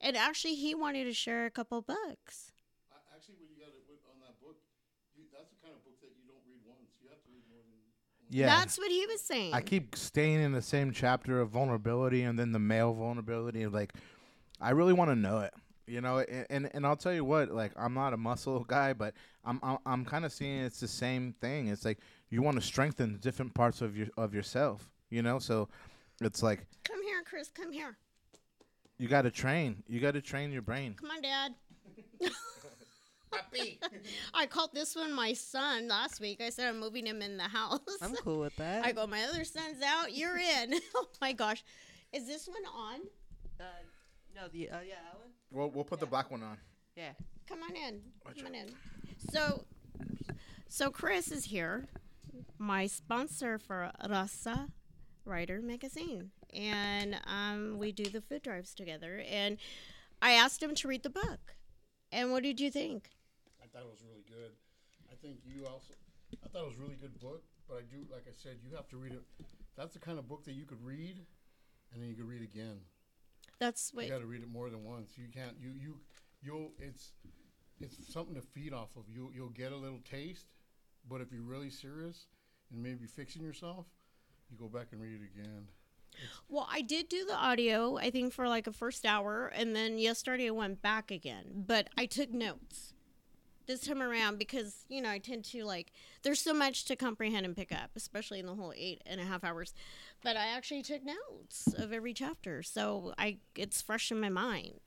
and 0.00 0.16
actually, 0.16 0.54
he 0.54 0.74
wanted 0.74 1.04
to 1.04 1.12
share 1.12 1.44
a 1.44 1.50
couple 1.50 1.82
books. 1.82 2.52
I, 2.90 2.96
actually, 3.14 3.36
when 3.44 3.50
you 3.52 3.60
got 3.60 3.76
it 3.76 3.84
with- 3.86 4.00
on 4.08 4.16
that 4.24 4.40
book, 4.40 4.56
you, 5.14 5.24
that's 5.30 5.52
the 5.52 5.60
kind 5.60 5.76
of 5.76 5.84
book 5.84 6.00
that 6.00 6.16
you 6.16 6.24
don't 6.24 6.40
read 6.48 6.64
once. 6.64 6.96
You 7.04 7.10
have 7.12 7.20
to 7.22 7.28
read 7.30 7.44
more 7.52 7.60
than. 7.60 7.76
Yeah. 8.30 8.46
That's 8.46 8.78
what 8.78 8.90
he 8.90 9.06
was 9.06 9.20
saying. 9.22 9.54
I 9.54 9.60
keep 9.60 9.96
staying 9.96 10.40
in 10.40 10.52
the 10.52 10.62
same 10.62 10.92
chapter 10.92 11.40
of 11.40 11.50
vulnerability 11.50 12.22
and 12.22 12.38
then 12.38 12.52
the 12.52 12.58
male 12.58 12.92
vulnerability. 12.92 13.66
Like, 13.66 13.92
I 14.60 14.70
really 14.70 14.92
want 14.92 15.10
to 15.10 15.16
know 15.16 15.38
it, 15.40 15.54
you 15.86 16.00
know. 16.00 16.18
And, 16.18 16.46
and 16.50 16.70
and 16.74 16.86
I'll 16.86 16.96
tell 16.96 17.14
you 17.14 17.24
what, 17.24 17.50
like, 17.50 17.72
I'm 17.76 17.94
not 17.94 18.12
a 18.12 18.16
muscle 18.16 18.64
guy, 18.68 18.92
but 18.92 19.14
I'm 19.44 19.58
I'm, 19.62 19.78
I'm 19.86 20.04
kind 20.04 20.24
of 20.24 20.32
seeing 20.32 20.60
it's 20.60 20.80
the 20.80 20.88
same 20.88 21.34
thing. 21.40 21.68
It's 21.68 21.84
like 21.84 21.98
you 22.30 22.42
want 22.42 22.56
to 22.56 22.62
strengthen 22.62 23.16
different 23.18 23.54
parts 23.54 23.80
of 23.80 23.96
your 23.96 24.08
of 24.16 24.34
yourself, 24.34 24.90
you 25.10 25.22
know. 25.22 25.38
So 25.38 25.68
it's 26.20 26.42
like 26.42 26.66
Come 26.84 27.02
here, 27.02 27.22
Chris. 27.24 27.48
Come 27.54 27.72
here. 27.72 27.96
you 28.98 29.08
got 29.08 29.22
to 29.22 29.30
train. 29.30 29.82
You 29.86 30.00
got 30.00 30.14
to 30.14 30.20
train 30.20 30.52
your 30.52 30.62
brain. 30.62 30.96
Come 31.00 31.10
on, 31.10 31.22
Dad. 31.22 31.54
I 34.34 34.46
called 34.46 34.70
this 34.72 34.96
one 34.96 35.12
my 35.12 35.32
son 35.32 35.88
last 35.88 36.20
week. 36.20 36.40
I 36.40 36.50
said 36.50 36.68
I'm 36.68 36.80
moving 36.80 37.06
him 37.06 37.22
in 37.22 37.36
the 37.36 37.44
house. 37.44 37.80
I'm 38.00 38.14
cool 38.16 38.40
with 38.40 38.56
that. 38.56 38.84
I 38.84 38.92
go, 38.92 39.06
my 39.06 39.24
other 39.24 39.44
son's 39.44 39.82
out. 39.82 40.14
You're 40.14 40.38
in. 40.38 40.74
oh 40.94 41.06
my 41.20 41.32
gosh, 41.32 41.64
is 42.12 42.26
this 42.26 42.48
one 42.48 42.64
on? 42.74 43.00
Uh, 43.60 43.64
no, 44.34 44.48
the 44.52 44.70
uh, 44.70 44.80
yeah, 44.86 44.94
that 45.04 45.18
one. 45.18 45.30
We'll 45.50 45.70
we'll 45.70 45.84
put 45.84 46.00
the 46.00 46.06
black 46.06 46.30
one 46.30 46.42
on. 46.42 46.56
Yeah. 46.96 47.12
Come 47.48 47.62
on 47.62 47.76
in. 47.76 48.02
Come 48.36 48.46
on 48.46 48.54
in. 48.54 48.68
So, 49.30 49.64
so 50.68 50.90
Chris 50.90 51.32
is 51.32 51.46
here, 51.46 51.86
my 52.58 52.86
sponsor 52.86 53.58
for 53.58 53.90
Rasa 54.06 54.68
Writer 55.24 55.62
Magazine, 55.62 56.30
and 56.52 57.18
um, 57.26 57.78
we 57.78 57.90
do 57.90 58.04
the 58.04 58.20
food 58.20 58.42
drives 58.42 58.74
together. 58.74 59.22
And 59.30 59.56
I 60.20 60.32
asked 60.32 60.62
him 60.62 60.74
to 60.74 60.88
read 60.88 61.04
the 61.04 61.10
book. 61.10 61.54
And 62.12 62.32
what 62.32 62.42
did 62.42 62.60
you 62.60 62.70
think? 62.70 63.10
I 63.68 63.76
thought 63.76 63.84
it 63.84 63.90
was 63.90 64.02
really 64.02 64.24
good. 64.24 64.52
I 65.12 65.14
think 65.20 65.40
you 65.44 65.66
also. 65.66 65.92
I 66.44 66.48
thought 66.48 66.64
it 66.64 66.68
was 66.68 66.78
a 66.78 66.82
really 66.82 66.96
good 66.96 67.18
book, 67.20 67.42
but 67.68 67.76
I 67.76 67.80
do, 67.80 68.04
like 68.10 68.24
I 68.28 68.32
said, 68.32 68.56
you 68.62 68.74
have 68.76 68.88
to 68.88 68.96
read 68.96 69.12
it. 69.12 69.22
That's 69.76 69.92
the 69.92 69.98
kind 69.98 70.18
of 70.18 70.28
book 70.28 70.44
that 70.44 70.52
you 70.52 70.64
could 70.64 70.82
read, 70.84 71.20
and 71.92 72.02
then 72.02 72.08
you 72.08 72.14
could 72.14 72.28
read 72.28 72.42
again. 72.42 72.80
That's 73.58 73.92
what. 73.92 74.06
You 74.06 74.12
got 74.12 74.20
to 74.20 74.26
read 74.26 74.42
it 74.42 74.50
more 74.50 74.70
than 74.70 74.84
once. 74.84 75.12
You 75.16 75.26
can't. 75.32 75.56
You 75.60 75.70
you 75.70 75.96
you'll. 76.42 76.70
It's 76.78 77.12
it's 77.80 78.12
something 78.12 78.34
to 78.34 78.40
feed 78.40 78.72
off 78.72 78.96
of. 78.96 79.04
You 79.08 79.30
you'll 79.34 79.50
get 79.50 79.72
a 79.72 79.76
little 79.76 80.00
taste, 80.10 80.46
but 81.08 81.20
if 81.20 81.30
you're 81.30 81.42
really 81.42 81.70
serious 81.70 82.26
and 82.72 82.82
maybe 82.82 83.06
fixing 83.06 83.42
yourself, 83.42 83.86
you 84.50 84.56
go 84.56 84.68
back 84.68 84.88
and 84.92 85.00
read 85.02 85.20
it 85.20 85.38
again. 85.38 85.68
Well, 86.48 86.66
I 86.70 86.80
did 86.80 87.08
do 87.08 87.24
the 87.26 87.36
audio, 87.36 87.98
I 87.98 88.10
think, 88.10 88.32
for 88.32 88.48
like 88.48 88.66
a 88.66 88.72
first 88.72 89.04
hour, 89.04 89.46
and 89.46 89.76
then 89.76 89.98
yesterday 89.98 90.48
I 90.48 90.50
went 90.50 90.80
back 90.80 91.10
again. 91.10 91.64
But 91.66 91.88
I 91.98 92.06
took 92.06 92.32
notes 92.32 92.94
this 93.68 93.86
time 93.86 94.02
around 94.02 94.38
because, 94.38 94.84
you 94.88 95.00
know, 95.00 95.10
I 95.10 95.18
tend 95.18 95.44
to 95.46 95.64
like, 95.64 95.92
there's 96.22 96.40
so 96.40 96.52
much 96.52 96.84
to 96.86 96.96
comprehend 96.96 97.46
and 97.46 97.54
pick 97.54 97.70
up, 97.70 97.90
especially 97.94 98.40
in 98.40 98.46
the 98.46 98.54
whole 98.54 98.72
eight 98.76 99.02
and 99.06 99.20
a 99.20 99.24
half 99.24 99.44
hours. 99.44 99.74
But 100.24 100.36
I 100.36 100.48
actually 100.48 100.82
took 100.82 101.02
notes 101.04 101.72
of 101.76 101.92
every 101.92 102.12
chapter. 102.12 102.64
So 102.64 103.14
I, 103.16 103.38
it's 103.54 103.80
fresh 103.80 104.10
in 104.10 104.20
my 104.20 104.30
mind. 104.30 104.80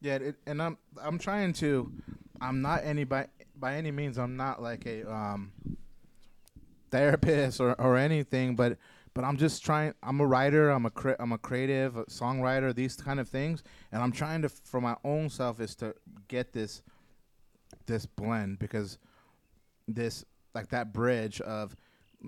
Yeah, 0.00 0.14
it, 0.14 0.36
and 0.46 0.62
I'm 0.62 0.78
I'm 1.02 1.18
trying 1.18 1.52
to. 1.54 1.92
I'm 2.40 2.62
not 2.62 2.84
any 2.84 3.02
by 3.02 3.26
by 3.56 3.74
any 3.74 3.90
means. 3.90 4.16
I'm 4.16 4.36
not 4.36 4.62
like 4.62 4.86
a 4.86 5.10
um 5.12 5.52
therapist 6.90 7.60
or, 7.60 7.74
or 7.80 7.96
anything, 7.96 8.54
but 8.54 8.78
but 9.12 9.24
I'm 9.24 9.36
just 9.36 9.64
trying. 9.64 9.94
I'm 10.02 10.20
a 10.20 10.26
writer. 10.26 10.70
I'm 10.70 10.86
a 10.86 10.90
cre- 10.90 11.18
I'm 11.18 11.32
a 11.32 11.38
creative 11.38 11.96
a 11.96 12.04
songwriter. 12.04 12.72
These 12.72 12.94
kind 12.94 13.18
of 13.18 13.28
things, 13.28 13.64
and 13.90 14.00
I'm 14.00 14.12
trying 14.12 14.42
to 14.42 14.48
for 14.48 14.80
my 14.80 14.96
own 15.02 15.30
self 15.30 15.58
is 15.60 15.74
to 15.76 15.96
get 16.28 16.52
this 16.52 16.82
this 17.88 18.06
blend 18.06 18.60
because 18.60 18.98
this 19.88 20.24
like 20.54 20.68
that 20.68 20.92
bridge 20.92 21.40
of 21.40 21.74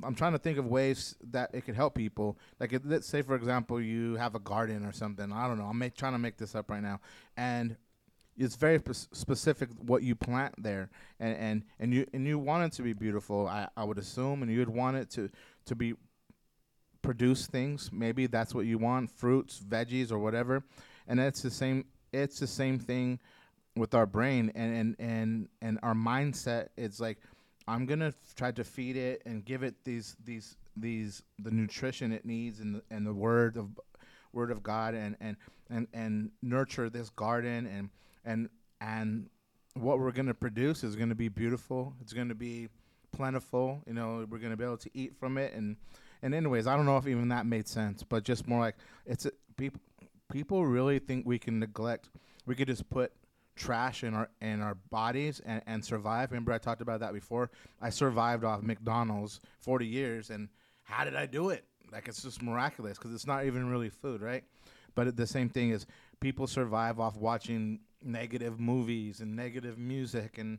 I'm 0.05 0.15
trying 0.15 0.33
to 0.33 0.39
think 0.39 0.59
of 0.59 0.67
ways 0.67 1.17
that 1.31 1.51
it 1.53 1.65
could 1.65 1.75
help 1.75 1.95
people. 1.95 2.39
Like, 2.61 2.73
if, 2.73 2.83
let's 2.85 3.09
say, 3.09 3.23
for 3.23 3.35
example, 3.35 3.81
you 3.81 4.15
have 4.17 4.35
a 4.37 4.39
garden 4.39 4.85
or 4.87 4.93
something. 4.93 5.33
I 5.33 5.49
don't 5.49 5.59
know. 5.59 5.65
I'm 5.65 5.79
make, 5.79 5.97
trying 5.97 6.13
to 6.13 6.19
make 6.19 6.37
this 6.37 6.55
up 6.55 6.71
right 6.71 6.83
now, 6.83 7.01
and 7.37 7.77
it's 8.37 8.55
very 8.55 8.79
spe- 8.79 9.13
specific 9.13 9.69
what 9.79 10.03
you 10.03 10.15
plant 10.15 10.55
there, 10.63 10.91
and 11.19 11.37
and 11.37 11.65
and 11.81 11.93
you 11.93 12.07
and 12.13 12.27
you 12.27 12.39
want 12.39 12.65
it 12.65 12.77
to 12.77 12.83
be 12.83 12.93
beautiful. 12.93 13.49
I, 13.49 13.69
I 13.77 13.85
would 13.85 13.99
assume, 13.99 14.43
and 14.43 14.51
you'd 14.51 14.69
want 14.69 14.97
it 14.97 15.11
to 15.11 15.29
to 15.67 15.75
be 15.75 15.95
produce 17.03 17.47
things. 17.47 17.91
Maybe 17.93 18.29
that's 18.29 18.55
what 18.55 18.67
you 18.67 18.79
want: 18.79 19.11
fruits, 19.11 19.61
veggies, 19.61 20.13
or 20.13 20.19
whatever. 20.19 20.63
And 21.09 21.19
it's 21.19 21.43
the 21.43 21.51
same. 21.51 21.87
It's 22.13 22.39
the 22.39 22.47
same 22.47 22.79
thing 22.79 23.19
with 23.81 23.95
our 23.95 24.07
brain 24.07 24.53
and 24.55 24.77
and 24.77 24.97
and 25.01 25.49
and 25.63 25.79
our 25.83 25.95
mindset. 25.95 26.69
It's 26.77 27.01
like 27.01 27.19
I'm 27.67 27.87
gonna 27.87 28.09
f- 28.09 28.35
try 28.37 28.53
to 28.53 28.63
feed 28.63 28.97
it 28.97 29.23
and 29.25 29.45
give 29.45 29.63
it 29.63 29.75
these 29.85 30.17
these 30.25 30.57
these 30.77 31.23
the 31.39 31.51
nutrition 31.51 32.13
it 32.13 32.25
needs 32.25 32.61
and 32.61 32.77
the, 32.77 32.83
and 32.91 33.07
the 33.07 33.15
word 33.15 33.57
of 33.57 33.69
word 34.33 34.51
of 34.51 34.63
God 34.63 34.95
and 34.95 35.17
and 35.21 35.37
and 35.71 35.89
and 35.95 36.31
nurture 36.43 36.91
this 36.91 37.09
garden 37.11 37.67
and 37.67 37.89
and 38.25 38.51
and 38.81 39.31
what 39.75 39.99
we're 39.99 40.13
gonna 40.13 40.35
produce 40.35 40.85
is 40.85 40.95
gonna 40.95 41.15
be 41.15 41.29
beautiful. 41.29 41.95
It's 42.03 42.13
gonna 42.13 42.35
be 42.35 42.69
plentiful. 43.13 43.83
You 43.87 43.95
know, 43.95 44.27
we're 44.29 44.39
gonna 44.39 44.57
be 44.57 44.65
able 44.65 44.77
to 44.77 44.91
eat 44.93 45.17
from 45.19 45.39
it 45.39 45.55
and 45.55 45.77
and 46.23 46.35
anyways, 46.35 46.67
I 46.67 46.77
don't 46.77 46.85
know 46.85 46.99
if 46.99 47.07
even 47.07 47.29
that 47.29 47.47
made 47.47 47.67
sense, 47.67 48.03
but 48.03 48.25
just 48.25 48.47
more 48.47 48.61
like 48.61 48.77
it's 49.07 49.25
a, 49.25 49.33
people 49.57 49.81
people 50.31 50.67
really 50.67 50.99
think 50.99 51.27
we 51.27 51.39
can 51.39 51.59
neglect. 51.59 52.11
We 52.47 52.55
could 52.55 52.69
just 52.69 52.89
put 52.91 53.13
trash 53.57 54.05
in 54.05 54.15
our 54.15 54.29
in 54.41 54.61
our 54.61 54.75
bodies 54.91 55.41
and, 55.45 55.63
and 55.67 55.85
survive. 55.85 56.31
Remember 56.31 56.53
I 56.53 56.59
talked 56.59 56.81
about 56.81 57.01
that 57.01 57.13
before. 57.13 57.51
I 57.81 57.91
survived 57.91 58.45
off 58.45 58.63
McDonald's 58.63 59.41
40 59.59 59.87
years 59.87 60.31
and 60.31 60.49
how 60.83 61.05
did 61.05 61.15
I 61.15 61.27
do 61.27 61.51
it? 61.51 61.65
Like 61.93 62.09
it's 62.09 62.23
just 62.23 62.43
miraculous 62.43 62.99
because 62.99 63.15
it's 63.15 63.27
not 63.27 63.45
even 63.45 63.69
really 63.69 63.91
food, 63.91 64.23
right? 64.23 64.45
But 64.95 65.17
the 65.17 65.27
same 65.27 65.49
thing 65.49 65.71
is 65.71 65.87
people 66.21 66.47
survive 66.47 66.99
off 67.01 67.17
watching 67.17 67.81
negative 68.03 68.59
movies 68.59 69.21
and 69.21 69.37
negative 69.37 69.79
music 69.79 70.39
and 70.39 70.59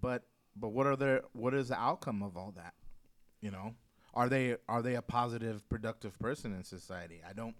but 0.00 0.24
but 0.56 0.68
what 0.68 0.86
are 0.86 0.96
their 0.96 1.22
what 1.32 1.54
is 1.54 1.68
the 1.68 1.78
outcome 1.78 2.22
of 2.22 2.36
all 2.36 2.52
that? 2.56 2.74
You 3.40 3.50
know? 3.50 3.74
Are 4.14 4.28
they 4.28 4.56
are 4.68 4.82
they 4.82 4.94
a 4.94 5.02
positive 5.02 5.68
productive 5.68 6.18
person 6.18 6.54
in 6.54 6.64
society? 6.64 7.20
I 7.28 7.32
don't 7.32 7.54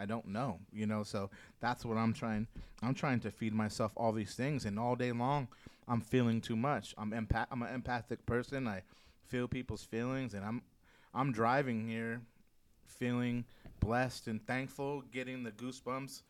I 0.00 0.06
don't 0.06 0.26
know, 0.28 0.58
you 0.72 0.86
know. 0.86 1.02
So 1.02 1.28
that's 1.60 1.84
what 1.84 1.98
I'm 1.98 2.14
trying. 2.14 2.46
I'm 2.82 2.94
trying 2.94 3.20
to 3.20 3.30
feed 3.30 3.52
myself 3.52 3.92
all 3.96 4.12
these 4.12 4.34
things, 4.34 4.64
and 4.64 4.78
all 4.78 4.96
day 4.96 5.12
long, 5.12 5.48
I'm 5.86 6.00
feeling 6.00 6.40
too 6.40 6.56
much. 6.56 6.94
I'm 6.96 7.10
empath. 7.10 7.46
I'm 7.50 7.62
an 7.62 7.74
empathic 7.74 8.24
person. 8.24 8.66
I 8.66 8.82
feel 9.28 9.46
people's 9.46 9.84
feelings, 9.84 10.32
and 10.34 10.44
I'm 10.44 10.62
I'm 11.12 11.32
driving 11.32 11.86
here, 11.86 12.22
feeling 12.86 13.44
blessed 13.80 14.26
and 14.28 14.44
thankful, 14.46 15.02
getting 15.12 15.42
the 15.42 15.50
goosebumps, 15.50 16.22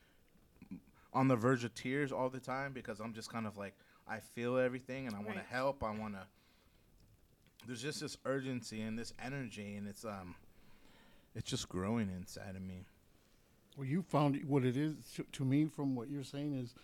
on 1.13 1.29
the 1.29 1.37
verge 1.37 1.65
of 1.65 1.75
tears 1.75 2.11
all 2.13 2.29
the 2.29 2.41
time 2.41 2.73
because 2.73 3.01
I'm 3.01 3.13
just 3.13 3.33
kind 3.33 3.47
of 3.47 3.57
like 3.57 3.75
I 4.09 4.19
feel 4.19 4.59
everything 4.59 5.07
and 5.07 5.15
I 5.15 5.19
want 5.21 5.37
Right. 5.37 5.49
to 5.49 5.55
help. 5.55 5.85
I 5.85 5.91
want 5.91 6.15
to. 6.15 6.27
There's 7.67 7.83
just 7.83 8.01
this 8.01 8.17
urgency 8.25 8.81
and 8.81 8.99
this 8.99 9.13
energy, 9.23 9.77
and 9.77 9.87
it's 9.87 10.05
um, 10.05 10.35
it's 11.35 11.49
just 11.49 11.69
growing 11.69 12.09
inside 12.11 12.57
of 12.57 12.63
me. 12.63 12.87
Well, 13.81 13.89
you 13.89 14.03
found 14.03 14.39
what 14.47 14.63
it 14.63 14.77
is 14.77 14.93
to, 15.17 15.25
to 15.33 15.43
me 15.43 15.65
from 15.65 15.95
what 15.95 16.11
you're 16.11 16.23
saying 16.23 16.53
is 16.53 16.75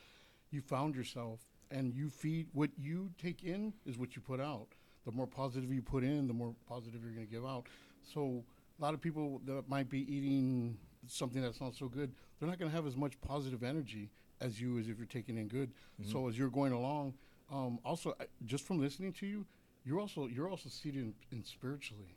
you 0.51 0.62
found 0.62 0.94
yourself 0.94 1.40
and 1.70 1.92
you 1.92 2.09
feed 2.09 2.47
what 2.55 2.70
you 2.78 3.11
take 3.22 3.44
in 3.44 3.74
is 3.84 3.99
what 3.99 4.16
you 4.16 4.22
put 4.22 4.40
out. 4.40 4.68
The 5.05 5.12
more 5.12 5.26
positive 5.26 5.70
you 5.70 5.82
put 5.82 6.05
in, 6.05 6.26
the 6.26 6.32
more 6.32 6.55
positive 6.66 7.03
you're 7.05 7.12
going 7.12 7.26
to 7.26 7.30
give 7.30 7.44
out. 7.44 7.66
So 8.03 8.42
a 8.78 8.82
lot 8.82 8.94
of 8.94 9.03
people 9.03 9.42
that 9.44 9.68
might 9.68 9.90
be 9.90 10.11
eating 10.11 10.78
something 11.07 11.42
that's 11.42 11.61
not 11.61 11.74
so 11.74 11.86
good, 11.86 12.14
they're 12.40 12.49
not 12.49 12.59
going 12.59 12.70
to 12.70 12.74
have 12.74 12.86
as 12.86 12.97
much 12.97 13.20
positive 13.20 13.62
energy 13.62 14.09
as 14.40 14.59
you 14.59 14.78
as 14.78 14.88
if 14.88 14.97
you're 14.97 15.07
taking 15.07 15.36
in 15.36 15.49
good. 15.49 15.72
So 16.11 16.28
as 16.28 16.38
you're 16.38 16.49
going 16.49 16.72
along, 16.72 17.12
um, 17.53 17.78
also 17.84 18.14
I- 18.18 18.24
just 18.47 18.64
from 18.66 18.80
listening 18.80 19.12
to 19.20 19.26
you, 19.26 19.44
you're 19.84 20.01
also 20.01 20.28
you're 20.28 20.49
also 20.49 20.70
seated 20.70 21.03
in, 21.03 21.14
in 21.30 21.44
spiritually. 21.44 22.16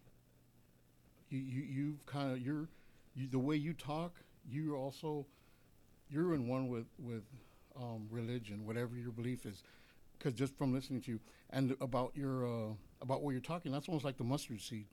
You 1.30 1.40
you 1.40 1.62
you've 1.64 2.06
kind 2.06 2.32
of 2.32 2.40
you're 2.40 2.70
you, 3.14 3.28
the 3.28 3.40
way 3.40 3.58
you 3.58 3.74
talk, 3.74 4.14
you're 4.52 4.78
also 4.78 5.26
you're 6.10 6.34
in 6.34 6.48
one 6.48 6.68
with 6.68 6.88
with 6.98 7.24
um, 7.76 8.08
religion, 8.10 8.66
whatever 8.66 8.96
your 8.96 9.12
belief 9.12 9.46
is. 9.46 9.64
Because 10.18 10.34
just 10.34 10.58
from 10.58 10.74
listening 10.74 11.02
to 11.04 11.12
you 11.12 11.20
and 11.50 11.76
about 11.80 12.12
your 12.16 12.46
uh, 12.46 12.74
about 13.02 13.22
what 13.22 13.32
you're 13.32 13.42
talking, 13.42 13.72
that's 13.72 13.88
almost 13.88 14.06
like 14.06 14.18
the 14.18 14.24
mustard 14.24 14.62
seed. 14.62 14.86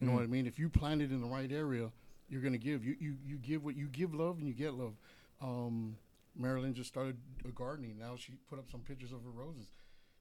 You 0.00 0.08
know 0.08 0.16
what 0.16 0.24
I 0.24 0.26
mean? 0.26 0.46
If 0.46 0.58
you 0.58 0.68
plant 0.68 1.00
it 1.00 1.12
in 1.12 1.20
the 1.20 1.26
right 1.26 1.50
area, 1.50 1.90
you're 2.28 2.42
gonna 2.42 2.58
give. 2.58 2.84
You 2.84 2.96
you, 2.98 3.16
you 3.24 3.36
give 3.36 3.64
what 3.64 3.76
you 3.76 3.86
give 3.86 4.12
love 4.12 4.38
and 4.38 4.46
you 4.46 4.52
get 4.52 4.74
love. 4.74 4.94
Um, 5.40 5.96
Marilyn 6.36 6.74
just 6.74 6.88
started 6.88 7.16
uh, 7.44 7.50
gardening. 7.54 7.98
Now 7.98 8.16
she 8.18 8.32
put 8.50 8.58
up 8.58 8.70
some 8.70 8.80
pictures 8.80 9.12
of 9.12 9.22
her 9.22 9.30
roses. 9.30 9.68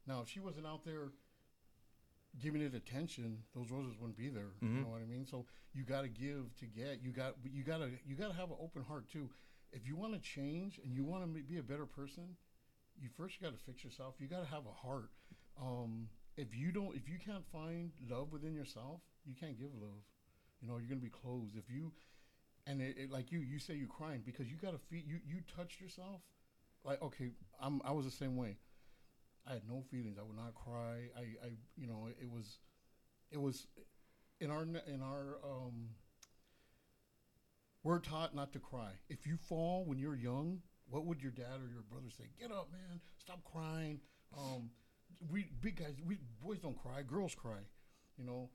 Now 0.08 0.22
if 0.22 0.30
she 0.30 0.40
wasn't 0.40 0.68
out 0.68 0.86
there 0.86 1.10
giving 2.40 2.62
it 2.62 2.74
attention, 2.74 3.44
those 3.56 3.70
roses 3.70 3.96
wouldn't 4.00 4.18
be 4.18 4.30
there. 4.30 4.52
You 4.62 4.68
Mhm. 4.70 4.82
know 4.84 4.90
what 4.90 5.02
I 5.02 5.06
mean? 5.06 5.26
So 5.26 5.46
you 5.74 5.84
got 5.84 6.02
to 6.02 6.10
give 6.10 6.56
to 6.58 6.66
get. 6.66 7.02
You 7.02 7.12
got 7.12 7.36
you 7.46 7.64
got 7.64 7.78
to 7.80 7.92
you 8.06 8.16
got 8.16 8.30
to 8.30 8.34
have 8.34 8.50
an 8.52 8.58
open 8.60 8.84
heart 8.84 9.08
too. 9.10 9.30
If 9.72 9.86
you 9.88 9.96
want 9.96 10.14
to 10.14 10.20
change 10.20 10.80
and 10.84 10.94
you 10.94 11.04
want 11.04 11.24
to 11.36 11.42
be 11.44 11.58
a 11.58 11.64
better 11.64 11.86
person, 11.86 12.38
you 13.00 13.10
first 13.10 13.42
got 13.42 13.52
to 13.52 13.58
fix 13.58 13.84
yourself. 13.84 14.16
You 14.20 14.28
got 14.28 14.40
to 14.42 14.46
have 14.50 14.66
a 14.66 14.72
heart. 14.72 15.12
Um, 15.58 16.10
if 16.38 16.56
you 16.56 16.72
don't, 16.72 16.96
if 16.96 17.08
you 17.08 17.20
can't 17.20 17.46
find 17.52 17.92
love 18.10 18.32
within 18.32 18.54
yourself, 18.54 19.02
you 19.26 19.36
can't 19.36 19.58
give 19.58 19.74
love. 19.76 20.04
You 20.62 20.68
know, 20.68 20.78
you're 20.78 20.88
gonna 20.90 21.02
be 21.02 21.10
closed. 21.10 21.56
If 21.58 21.70
you, 21.70 21.94
and 22.66 22.82
it, 22.82 22.98
it, 22.98 23.12
like 23.12 23.32
you, 23.32 23.40
you 23.40 23.60
say 23.60 23.76
you're 23.76 23.88
crying 23.88 24.22
because 24.26 24.50
you 24.50 24.58
gotta 24.58 24.78
feel. 24.80 25.02
You 25.06 25.20
you 25.26 25.42
touched 25.56 25.80
yourself. 25.82 26.22
Like 26.84 27.02
okay, 27.02 27.32
I'm 27.60 27.82
I 27.84 27.92
was 27.92 28.06
the 28.06 28.12
same 28.12 28.36
way. 28.36 28.58
I 29.48 29.54
had 29.54 29.64
no 29.68 29.84
feelings. 29.92 30.18
I 30.20 30.24
would 30.24 30.38
not 30.38 30.54
cry. 30.56 31.10
I, 31.18 31.46
I 31.46 31.50
you 31.76 31.88
know 31.88 32.08
it 32.20 32.30
was, 32.30 32.60
it 33.32 33.42
was, 33.42 33.68
in 34.40 34.52
our 34.52 34.64
in 34.64 35.02
our 35.02 35.38
um. 35.44 35.90
We're 37.84 38.00
taught 38.00 38.34
not 38.34 38.54
to 38.54 38.60
cry. 38.60 38.92
If 39.10 39.28
you 39.28 39.36
fall 39.36 39.84
when 39.84 40.00
you're 40.00 40.16
young, 40.16 40.62
what 40.90 41.06
would 41.06 41.22
your 41.22 41.34
dad 41.34 41.60
or 41.62 41.70
your 41.70 41.84
brother 41.90 42.10
say? 42.10 42.24
Get 42.40 42.50
up, 42.50 42.70
man. 42.72 43.02
Stop 43.18 43.44
crying. 43.44 44.00
Um, 44.38 44.70
we 45.30 45.50
big 45.62 45.78
guys, 45.78 45.96
we 46.06 46.18
boys 46.42 46.60
don't 46.60 46.78
cry. 46.82 47.02
Girls 47.02 47.36
cry. 47.36 47.60
You 48.18 48.26
know, 48.26 48.50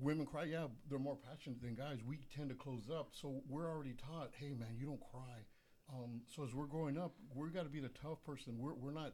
women 0.00 0.26
cry. 0.26 0.44
Yeah, 0.44 0.66
they're 0.88 0.98
more 0.98 1.16
passionate 1.16 1.60
than 1.62 1.74
guys. 1.74 1.98
We 2.04 2.18
tend 2.34 2.48
to 2.50 2.54
close 2.54 2.88
up, 2.90 3.10
so 3.12 3.42
we're 3.48 3.68
already 3.68 3.94
taught. 3.94 4.30
Hey, 4.38 4.54
man, 4.54 4.76
you 4.78 4.86
don't 4.86 5.02
cry. 5.12 5.44
Um, 5.92 6.22
so 6.34 6.44
as 6.44 6.54
we're 6.54 6.66
growing 6.66 6.98
up, 6.98 7.14
we've 7.34 7.54
got 7.54 7.64
to 7.64 7.70
be 7.70 7.80
the 7.80 7.90
tough 7.90 8.22
person. 8.24 8.58
We're 8.58 8.74
we're 8.74 8.92
not 8.92 9.12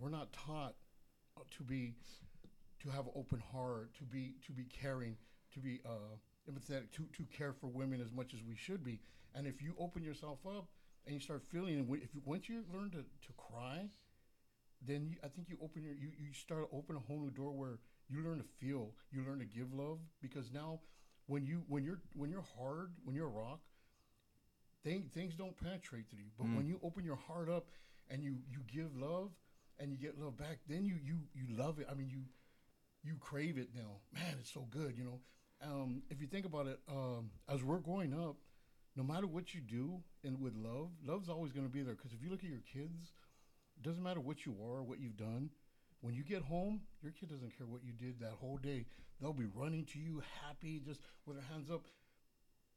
we're 0.00 0.10
not 0.10 0.32
taught 0.32 0.74
to 1.56 1.62
be 1.62 1.94
to 2.82 2.90
have 2.90 3.06
an 3.06 3.12
open 3.14 3.42
heart, 3.52 3.94
to 3.98 4.04
be 4.04 4.34
to 4.46 4.52
be 4.52 4.64
caring, 4.64 5.16
to 5.52 5.60
be 5.60 5.80
uh, 5.86 6.16
empathetic, 6.50 6.90
to 6.92 7.04
to 7.16 7.24
care 7.36 7.52
for 7.52 7.66
women 7.66 8.00
as 8.00 8.12
much 8.12 8.34
as 8.34 8.40
we 8.42 8.56
should 8.56 8.82
be. 8.84 9.00
And 9.34 9.46
if 9.46 9.62
you 9.62 9.74
open 9.78 10.02
yourself 10.02 10.38
up 10.46 10.66
and 11.06 11.14
you 11.14 11.20
start 11.20 11.42
feeling, 11.50 11.78
if 12.02 12.14
you, 12.14 12.22
once 12.24 12.48
you 12.48 12.64
learn 12.72 12.90
to, 12.90 12.98
to 12.98 13.32
cry, 13.36 13.88
then 14.86 15.06
you, 15.06 15.16
I 15.22 15.28
think 15.28 15.48
you 15.48 15.56
open 15.62 15.82
your 15.82 15.94
you, 15.94 16.08
you 16.18 16.32
start 16.32 16.70
to 16.70 16.76
open 16.76 16.96
a 16.96 17.00
whole 17.00 17.20
new 17.20 17.30
door 17.30 17.52
where 17.52 17.78
you 18.08 18.24
learn 18.24 18.38
to 18.38 18.44
feel, 18.58 18.92
you 19.12 19.24
learn 19.24 19.38
to 19.38 19.44
give 19.44 19.72
love 19.72 19.98
because 20.20 20.50
now 20.52 20.80
when 21.26 21.46
you 21.46 21.62
when 21.68 21.84
you're 21.84 22.00
when 22.14 22.30
you're 22.30 22.44
hard, 22.58 22.92
when 23.04 23.14
you're 23.14 23.26
a 23.26 23.30
rock, 23.30 23.60
thing, 24.82 25.10
things 25.14 25.34
don't 25.34 25.56
penetrate 25.56 26.08
through 26.10 26.20
you. 26.20 26.30
But 26.38 26.46
when 26.56 26.66
you 26.66 26.80
open 26.82 27.04
your 27.04 27.16
heart 27.16 27.48
up 27.48 27.66
and 28.08 28.22
you 28.24 28.38
you 28.50 28.60
give 28.72 28.96
love 28.96 29.30
and 29.80 29.90
you 29.90 29.98
get 29.98 30.18
love 30.18 30.36
back, 30.36 30.58
then 30.68 30.84
you 30.84 30.96
you 31.02 31.18
you 31.34 31.56
love 31.56 31.78
it. 31.78 31.86
I 31.90 31.94
mean 31.94 32.10
you 32.10 32.22
you 33.02 33.16
crave 33.18 33.58
it 33.58 33.70
now. 33.74 34.00
Man, 34.12 34.36
it's 34.38 34.52
so 34.52 34.66
good, 34.70 34.96
you 34.96 35.04
know. 35.04 35.20
Um, 35.62 36.02
if 36.10 36.20
you 36.20 36.26
think 36.26 36.46
about 36.46 36.66
it, 36.66 36.78
um, 36.88 37.30
as 37.48 37.62
we're 37.62 37.78
growing 37.78 38.14
up, 38.14 38.36
no 38.96 39.02
matter 39.02 39.26
what 39.26 39.54
you 39.54 39.60
do 39.60 40.02
and 40.24 40.40
with 40.40 40.54
love, 40.56 40.90
love's 41.04 41.28
always 41.28 41.52
going 41.52 41.66
to 41.66 41.72
be 41.72 41.82
there. 41.82 41.94
Because 41.94 42.12
if 42.12 42.22
you 42.22 42.30
look 42.30 42.44
at 42.44 42.50
your 42.50 42.62
kids, 42.72 43.12
it 43.76 43.82
doesn't 43.82 44.02
matter 44.02 44.20
what 44.20 44.46
you 44.46 44.56
are, 44.62 44.82
what 44.82 45.00
you've 45.00 45.16
done. 45.16 45.50
When 46.00 46.14
you 46.14 46.24
get 46.24 46.42
home, 46.42 46.80
your 47.02 47.12
kid 47.12 47.28
doesn't 47.28 47.56
care 47.56 47.66
what 47.66 47.84
you 47.84 47.92
did 47.92 48.20
that 48.20 48.32
whole 48.40 48.56
day. 48.56 48.86
They'll 49.20 49.34
be 49.34 49.48
running 49.54 49.84
to 49.92 49.98
you, 49.98 50.22
happy, 50.46 50.80
just 50.84 51.00
with 51.26 51.36
their 51.36 51.46
hands 51.52 51.70
up, 51.70 51.82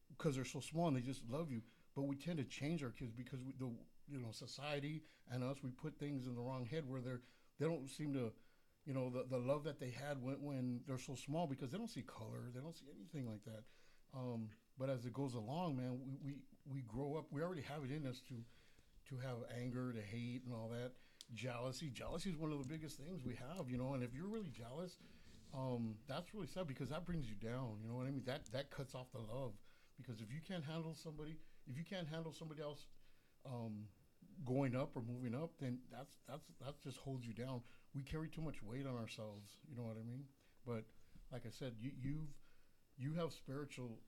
because 0.10 0.36
they're 0.36 0.44
so 0.44 0.60
small 0.60 0.90
and 0.90 0.98
they 0.98 1.02
just 1.02 1.22
love 1.30 1.50
you. 1.50 1.62
But 1.96 2.04
we 2.04 2.16
tend 2.18 2.38
to 2.40 2.44
change 2.44 2.84
our 2.84 2.90
kids 2.90 3.14
because 3.14 3.40
we, 3.42 3.54
the 3.58 3.72
you 4.10 4.20
know 4.20 4.32
society 4.32 5.04
and 5.32 5.44
us 5.44 5.58
we 5.64 5.72
put 5.72 5.98
things 5.98 6.28
in 6.28 6.36
the 6.36 6.42
wrong 6.42 6.66
head 6.66 6.84
where 6.88 7.02
they're 7.02 7.22
they 7.60 7.66
don't 7.66 7.90
seem 7.90 8.14
to 8.14 8.32
you 8.86 8.94
know 8.94 9.10
the, 9.10 9.26
the 9.30 9.38
love 9.38 9.64
that 9.64 9.80
they 9.80 9.90
had 9.90 10.22
when, 10.22 10.36
when 10.42 10.82
they're 10.88 10.98
so 10.98 11.16
small 11.16 11.48
because 11.48 11.72
they 11.72 11.78
don't 11.78 11.90
see 11.90 12.02
color 12.02 12.50
they 12.54 12.62
don't 12.62 12.76
see 12.76 12.88
anything 12.96 13.30
like 13.30 13.44
that. 13.46 13.64
Um, 14.16 14.50
but 14.78 14.90
as 14.90 15.06
it 15.06 15.14
goes 15.14 15.34
along 15.34 15.78
man 15.78 16.00
we, 16.06 16.18
we 16.24 16.36
we 16.72 16.82
grow 16.82 17.16
up 17.16 17.26
we 17.32 17.42
already 17.42 17.62
have 17.62 17.84
it 17.84 17.92
in 17.92 18.06
us 18.08 18.22
to 18.28 18.36
to 19.10 19.18
have 19.18 19.38
anger 19.62 19.94
to 19.94 20.02
hate 20.02 20.42
and 20.46 20.54
all 20.54 20.70
that. 20.70 20.92
Jealousy 21.34 21.90
jealousy 21.90 22.30
is 22.30 22.38
one 22.38 22.52
of 22.52 22.60
the 22.60 22.68
biggest 22.68 22.98
things 22.98 23.24
we 23.26 23.36
have 23.36 23.70
you 23.70 23.78
know 23.78 23.94
and 23.94 24.04
if 24.04 24.14
you're 24.14 24.28
really 24.28 24.52
jealous 24.52 24.98
um, 25.56 25.96
that's 26.08 26.34
really 26.34 26.48
sad 26.48 26.68
because 26.68 26.90
that 26.90 27.06
brings 27.06 27.30
you 27.30 27.36
down 27.36 27.78
you 27.82 27.88
know 27.88 27.96
what 27.96 28.08
i 28.08 28.12
mean? 28.12 28.24
That 28.26 28.42
that 28.52 28.70
cuts 28.70 28.94
off 28.94 29.12
the 29.14 29.20
love 29.20 29.54
because 29.98 30.22
if 30.22 30.32
you 30.32 30.42
can't 30.46 30.64
handle 30.64 30.94
somebody 30.94 31.38
if 31.70 31.78
you 31.78 31.84
can't 31.84 32.08
handle 32.08 32.34
somebody 32.34 32.62
else 32.62 32.88
um, 33.46 33.86
going 34.46 34.76
up 34.76 34.92
or 34.96 35.02
moving 35.02 35.36
up, 35.36 35.52
then 35.60 35.80
that's 35.92 36.18
that's 36.28 36.46
that 36.62 36.82
just 36.84 36.98
holds 36.98 37.26
you 37.26 37.34
down. 37.34 37.62
We 37.96 38.04
carry 38.04 38.28
too 38.28 38.42
much 38.42 38.64
weight 38.64 38.86
on 38.88 38.96
ourselves. 38.96 39.58
You 39.70 39.78
know 39.78 39.84
what 39.84 39.98
I 39.98 40.06
mean? 40.06 40.24
But 40.66 40.84
like 41.32 41.46
I 41.46 41.52
said, 41.52 41.74
you 41.80 41.92
you've 42.02 42.34
you 42.98 43.14
have 43.14 43.32
spiritual 43.32 44.00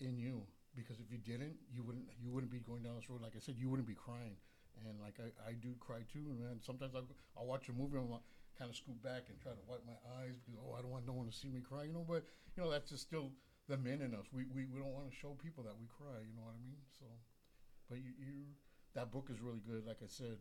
in 0.00 0.18
you 0.18 0.42
because 0.74 1.00
if 1.00 1.10
you 1.10 1.18
didn't, 1.18 1.56
you 1.72 1.82
wouldn't 1.82 2.06
you 2.20 2.30
wouldn't 2.30 2.52
be 2.52 2.60
going 2.60 2.82
down 2.82 2.96
this 2.96 3.08
road. 3.08 3.22
Like 3.22 3.36
I 3.36 3.40
said, 3.40 3.56
you 3.58 3.68
wouldn't 3.68 3.88
be 3.88 3.94
crying. 3.96 4.36
And 4.84 5.00
like 5.00 5.16
I, 5.16 5.32
I 5.48 5.52
do 5.56 5.72
cry 5.80 6.04
too, 6.12 6.28
and 6.28 6.38
man, 6.38 6.60
sometimes 6.60 6.94
I 6.94 7.00
I'll 7.36 7.46
watch 7.46 7.68
a 7.68 7.72
movie 7.72 7.96
and 7.96 8.12
I'll 8.12 8.22
kind 8.58 8.68
of 8.68 8.76
scoot 8.76 9.00
back 9.02 9.28
and 9.28 9.40
try 9.40 9.52
to 9.52 9.64
wipe 9.68 9.84
my 9.88 9.96
eyes 10.20 10.36
because 10.36 10.60
oh 10.60 10.76
I 10.76 10.82
don't 10.84 10.92
want 10.92 11.06
no 11.06 11.16
one 11.16 11.26
to 11.26 11.32
see 11.32 11.48
me 11.48 11.60
cry, 11.64 11.84
you 11.84 11.92
know. 11.96 12.04
But 12.06 12.28
you 12.54 12.62
know 12.62 12.70
that's 12.70 12.90
just 12.90 13.08
still 13.08 13.32
the 13.68 13.76
men 13.80 14.04
in 14.04 14.12
us. 14.12 14.28
We 14.32 14.44
we, 14.52 14.68
we 14.68 14.78
don't 14.78 14.92
want 14.92 15.08
to 15.08 15.16
show 15.16 15.32
people 15.40 15.64
that 15.64 15.80
we 15.80 15.88
cry. 15.88 16.20
You 16.20 16.36
know 16.36 16.44
what 16.44 16.60
I 16.60 16.62
mean? 16.62 16.80
So. 17.00 17.08
But 17.88 17.98
you, 17.98 18.10
you, 18.18 18.32
that 18.94 19.10
book 19.12 19.28
is 19.30 19.40
really 19.40 19.60
good. 19.66 19.86
Like 19.86 19.98
I 20.02 20.06
said, 20.08 20.36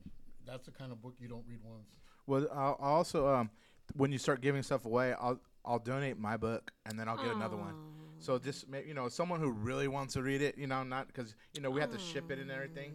that's 0.45 0.65
the 0.65 0.71
kind 0.71 0.91
of 0.91 1.01
book 1.01 1.15
you 1.19 1.27
don't 1.27 1.43
read 1.47 1.59
once. 1.63 1.87
Well, 2.27 2.47
I'll 2.53 2.77
I'll 2.81 2.93
also 2.95 3.27
um, 3.27 3.49
when 3.95 4.11
you 4.11 4.17
start 4.17 4.41
giving 4.41 4.63
stuff 4.63 4.85
away, 4.85 5.13
I'll 5.13 5.39
I'll 5.63 5.79
donate 5.79 6.17
my 6.17 6.37
book 6.37 6.71
and 6.85 6.97
then 6.99 7.07
I'll 7.07 7.17
get 7.17 7.35
another 7.35 7.57
one. 7.57 7.75
So 8.19 8.39
just 8.39 8.65
you 8.87 8.93
know, 8.93 9.09
someone 9.09 9.39
who 9.39 9.51
really 9.51 9.87
wants 9.87 10.13
to 10.13 10.23
read 10.23 10.41
it, 10.41 10.57
you 10.57 10.67
know, 10.67 10.83
not 10.83 11.07
because 11.07 11.35
you 11.53 11.61
know 11.61 11.69
we 11.69 11.81
have 11.81 11.91
to 11.91 11.99
ship 11.99 12.31
it 12.31 12.39
and 12.39 12.49
everything 12.49 12.93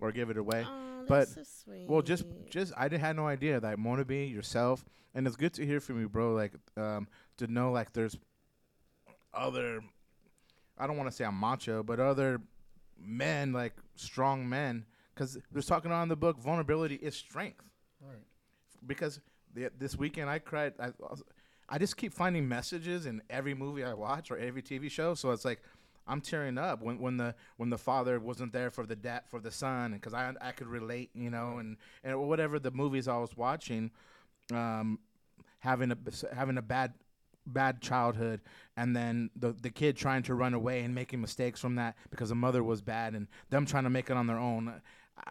or 0.00 0.12
give 0.12 0.28
it 0.30 0.36
away. 0.36 0.66
Oh, 0.68 1.04
But- 1.08 1.28
so 1.28 1.42
sweet. 1.42 1.88
Well, 1.88 2.02
just 2.02 2.24
just 2.50 2.72
I 2.76 2.88
did, 2.88 3.00
had 3.00 3.16
no 3.16 3.26
idea 3.26 3.60
that 3.60 3.78
Mona 3.78 4.04
B 4.04 4.24
yourself, 4.24 4.84
and 5.14 5.26
it's 5.26 5.36
good 5.36 5.54
to 5.54 5.64
hear 5.64 5.80
from 5.80 6.00
you, 6.00 6.08
bro. 6.08 6.34
Like 6.34 6.52
um, 6.76 7.08
to 7.38 7.46
know 7.46 7.72
like 7.72 7.92
there's 7.92 8.18
other, 9.32 9.80
I 10.78 10.86
don't 10.86 10.96
want 10.96 11.10
to 11.10 11.16
say 11.16 11.24
I'm 11.24 11.34
macho, 11.34 11.82
but 11.82 12.00
other 12.00 12.40
men 13.00 13.52
like 13.52 13.74
strong 13.94 14.48
men, 14.48 14.84
because 15.14 15.38
there's 15.52 15.66
talking 15.66 15.92
on 15.92 16.08
the 16.08 16.16
book 16.16 16.38
vulnerability 16.38 16.96
is 16.96 17.14
strength. 17.14 17.68
Right. 18.00 18.18
Because 18.86 19.20
the, 19.54 19.70
this 19.78 19.96
weekend 19.96 20.30
I 20.30 20.38
cried. 20.38 20.74
I, 20.78 20.90
I 21.68 21.78
just 21.78 21.96
keep 21.96 22.12
finding 22.14 22.48
messages 22.48 23.06
in 23.06 23.22
every 23.28 23.54
movie 23.54 23.82
I 23.82 23.92
watch 23.92 24.30
or 24.30 24.38
every 24.38 24.62
TV 24.62 24.88
show. 24.88 25.14
So 25.14 25.32
it's 25.32 25.44
like 25.44 25.60
I'm 26.06 26.20
tearing 26.20 26.58
up 26.58 26.82
when 26.82 27.00
when 27.00 27.16
the 27.16 27.34
when 27.56 27.70
the 27.70 27.78
father 27.78 28.20
wasn't 28.20 28.52
there 28.52 28.70
for 28.70 28.86
the 28.86 28.94
dad 28.94 29.22
for 29.28 29.40
the 29.40 29.50
son, 29.50 29.92
because 29.94 30.14
I 30.14 30.32
I 30.40 30.52
could 30.52 30.68
relate, 30.68 31.10
you 31.14 31.30
know, 31.30 31.58
and 31.58 31.76
and 32.04 32.20
whatever 32.20 32.58
the 32.58 32.70
movies 32.70 33.08
I 33.08 33.18
was 33.18 33.36
watching, 33.36 33.90
um, 34.52 35.00
having 35.58 35.90
a 35.90 35.96
having 36.32 36.58
a 36.58 36.62
bad 36.62 36.94
bad 37.46 37.80
childhood 37.80 38.40
and 38.76 38.94
then 38.94 39.30
the 39.36 39.52
the 39.52 39.70
kid 39.70 39.96
trying 39.96 40.22
to 40.24 40.34
run 40.34 40.54
away 40.54 40.80
and 40.82 40.94
making 40.94 41.20
mistakes 41.20 41.60
from 41.60 41.76
that 41.76 41.96
because 42.10 42.28
the 42.28 42.34
mother 42.34 42.62
was 42.62 42.80
bad 42.80 43.14
and 43.14 43.28
them 43.50 43.64
trying 43.66 43.84
to 43.84 43.90
make 43.90 44.10
it 44.10 44.16
on 44.16 44.26
their 44.26 44.38
own. 44.38 44.80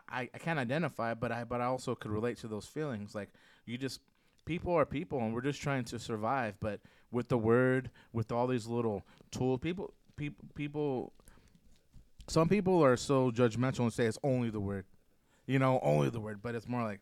I, 0.10 0.30
I 0.34 0.38
can't 0.40 0.57
identify 0.57 1.14
but 1.14 1.31
I 1.31 1.44
but 1.44 1.61
I 1.61 1.65
also 1.65 1.95
could 1.95 2.11
relate 2.11 2.38
to 2.40 2.48
those 2.48 2.65
feelings. 2.65 3.14
Like 3.14 3.30
you 3.65 3.77
just 3.77 3.99
people 4.45 4.73
are 4.73 4.85
people 4.85 5.19
and 5.19 5.34
we're 5.34 5.41
just 5.41 5.61
trying 5.61 5.84
to 5.84 5.99
survive 5.99 6.56
but 6.60 6.80
with 7.11 7.30
the 7.30 7.38
word 7.38 7.90
with 8.14 8.31
all 8.31 8.48
these 8.48 8.68
little 8.68 9.03
tools 9.31 9.60
people 9.60 9.94
people 10.15 10.45
people 10.53 11.14
some 12.27 12.48
people 12.48 12.84
are 12.84 12.95
so 12.98 13.31
judgmental 13.31 13.81
and 13.81 13.94
say 13.94 14.06
it's 14.06 14.19
only 14.23 14.49
the 14.49 14.60
word 14.60 14.85
you 15.48 15.60
know 15.60 15.80
only 15.81 16.10
the 16.10 16.19
word 16.19 16.41
but 16.41 16.56
it's 16.56 16.68
more 16.68 16.84
like 16.84 16.99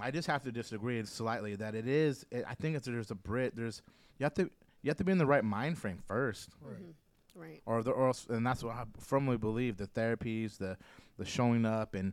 I 0.00 0.10
just 0.10 0.26
have 0.28 0.42
to 0.44 0.52
disagree 0.52 1.02
slightly 1.04 1.54
that 1.56 1.74
it 1.74 1.86
is. 1.86 2.26
It, 2.30 2.44
I 2.48 2.54
think 2.54 2.76
it's 2.76 2.86
there's 2.86 3.10
a 3.10 3.14
Brit. 3.14 3.54
There's 3.56 3.82
you 4.18 4.24
have 4.24 4.34
to 4.34 4.50
you 4.82 4.90
have 4.90 4.96
to 4.98 5.04
be 5.04 5.12
in 5.12 5.18
the 5.18 5.26
right 5.26 5.44
mind 5.44 5.78
frame 5.78 5.98
first, 6.06 6.50
Right. 6.60 6.74
Mm-hmm. 6.76 7.40
Right. 7.40 7.62
or 7.66 7.82
the 7.82 7.90
or 7.90 8.08
else, 8.08 8.26
and 8.28 8.46
that's 8.46 8.62
what 8.62 8.74
I 8.74 8.84
firmly 9.00 9.36
believe. 9.36 9.76
The 9.76 9.86
therapies, 9.88 10.58
the 10.58 10.76
the 11.18 11.24
showing 11.24 11.64
up 11.64 11.94
and 11.94 12.12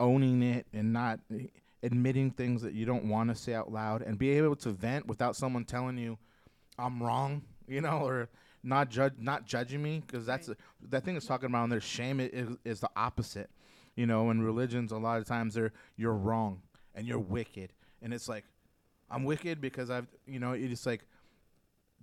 owning 0.00 0.42
it, 0.42 0.66
and 0.72 0.92
not 0.92 1.20
admitting 1.82 2.30
things 2.30 2.62
that 2.62 2.72
you 2.74 2.84
don't 2.86 3.04
want 3.06 3.28
to 3.30 3.34
say 3.34 3.54
out 3.54 3.72
loud, 3.72 4.02
and 4.02 4.18
be 4.18 4.30
able 4.30 4.56
to 4.56 4.70
vent 4.70 5.06
without 5.06 5.36
someone 5.36 5.64
telling 5.64 5.98
you 5.98 6.18
I'm 6.78 7.02
wrong, 7.02 7.42
you 7.68 7.80
know, 7.80 8.06
or 8.06 8.28
not 8.62 8.90
judge 8.90 9.14
not 9.18 9.46
judging 9.46 9.82
me 9.82 10.02
because 10.06 10.24
that's 10.26 10.48
Right. 10.48 10.56
that 10.90 11.04
thing 11.04 11.16
is 11.16 11.24
talking 11.26 11.46
about. 11.46 11.64
And 11.64 11.72
their 11.72 11.80
shame 11.80 12.20
i- 12.20 12.24
is, 12.32 12.48
is 12.64 12.80
the 12.80 12.90
opposite, 12.96 13.50
you 13.96 14.06
know. 14.06 14.30
In 14.30 14.42
religions, 14.42 14.92
a 14.92 14.98
lot 14.98 15.18
of 15.18 15.26
times 15.26 15.54
they're 15.54 15.72
you're 15.96 16.14
wrong 16.14 16.60
and 16.94 17.06
you're 17.06 17.18
wicked, 17.18 17.72
and 18.00 18.12
it's 18.12 18.28
like 18.28 18.44
I'm 19.10 19.24
wicked 19.24 19.60
because 19.60 19.90
I've 19.90 20.06
you 20.26 20.38
know 20.38 20.52
it's 20.52 20.86
like 20.86 21.06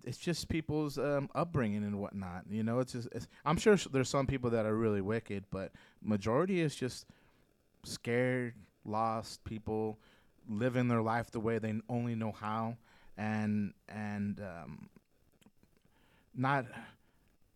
it's 0.05 0.17
just 0.17 0.47
people's 0.49 0.97
um, 0.97 1.29
upbringing 1.35 1.83
and 1.83 1.99
whatnot. 1.99 2.45
You 2.49 2.63
know, 2.63 2.79
it's 2.79 2.93
just 2.93 3.09
it's, 3.11 3.27
I'm 3.45 3.57
sure 3.57 3.75
there's 3.91 4.09
some 4.09 4.27
people 4.27 4.49
that 4.51 4.65
are 4.65 4.75
really 4.75 5.01
wicked, 5.01 5.45
but 5.51 5.71
majority 6.01 6.61
is 6.61 6.75
just 6.75 7.05
scared, 7.83 8.53
lost 8.85 9.43
people 9.43 9.99
living 10.47 10.87
their 10.87 11.01
life 11.01 11.31
the 11.31 11.39
way 11.39 11.59
they 11.59 11.73
only 11.89 12.15
know 12.15 12.31
how, 12.31 12.77
and 13.17 13.73
and 13.87 14.39
um, 14.39 14.89
not 16.35 16.65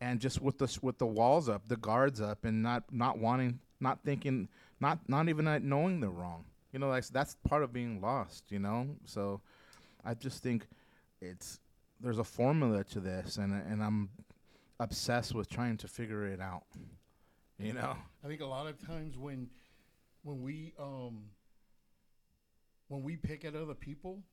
and 0.02 0.20
just 0.20 0.42
with 0.42 0.58
the 0.58 0.80
with 0.82 0.98
the 0.98 1.06
walls 1.06 1.48
up, 1.48 1.68
the 1.68 1.78
guards 1.78 2.20
up, 2.20 2.46
and 2.46 2.62
not 2.62 2.84
not 2.92 3.18
wanting, 3.18 3.60
not 3.80 4.00
thinking, 4.04 4.50
not 4.80 5.00
not 5.08 5.30
even 5.30 5.48
uh, 5.48 5.60
knowing 5.62 6.00
they're 6.02 6.10
wrong. 6.10 6.46
You 6.74 6.80
know, 6.80 6.90
like 6.90 7.08
that's 7.08 7.36
part 7.48 7.64
of 7.64 7.72
being 7.72 8.02
lost. 8.02 8.52
You 8.52 8.60
know, 8.60 8.88
so 9.06 9.42
I 10.04 10.14
just 10.16 10.44
think 10.44 10.68
it's 11.22 11.60
there's 12.02 12.18
a 12.18 12.24
formula 12.24 12.84
to 12.86 13.00
this, 13.00 13.38
and 13.38 13.54
and 13.54 13.82
I'm 13.82 14.10
obsessed 14.80 15.34
with 15.34 15.50
trying 15.50 15.78
to 15.78 15.88
figure 15.88 16.26
it 16.28 16.42
out. 16.42 16.66
You 17.60 17.74
know, 17.74 17.96
I 18.24 18.28
think 18.28 18.42
a 18.42 18.46
lot 18.46 18.68
of 18.68 18.86
times 18.86 19.18
when 19.18 19.50
when 20.24 20.42
we 20.42 20.74
um 20.80 21.26
when 22.88 23.04
we 23.04 23.16
pick 23.16 23.46
at 23.46 23.56
other 23.56 23.76
people, 23.76 24.24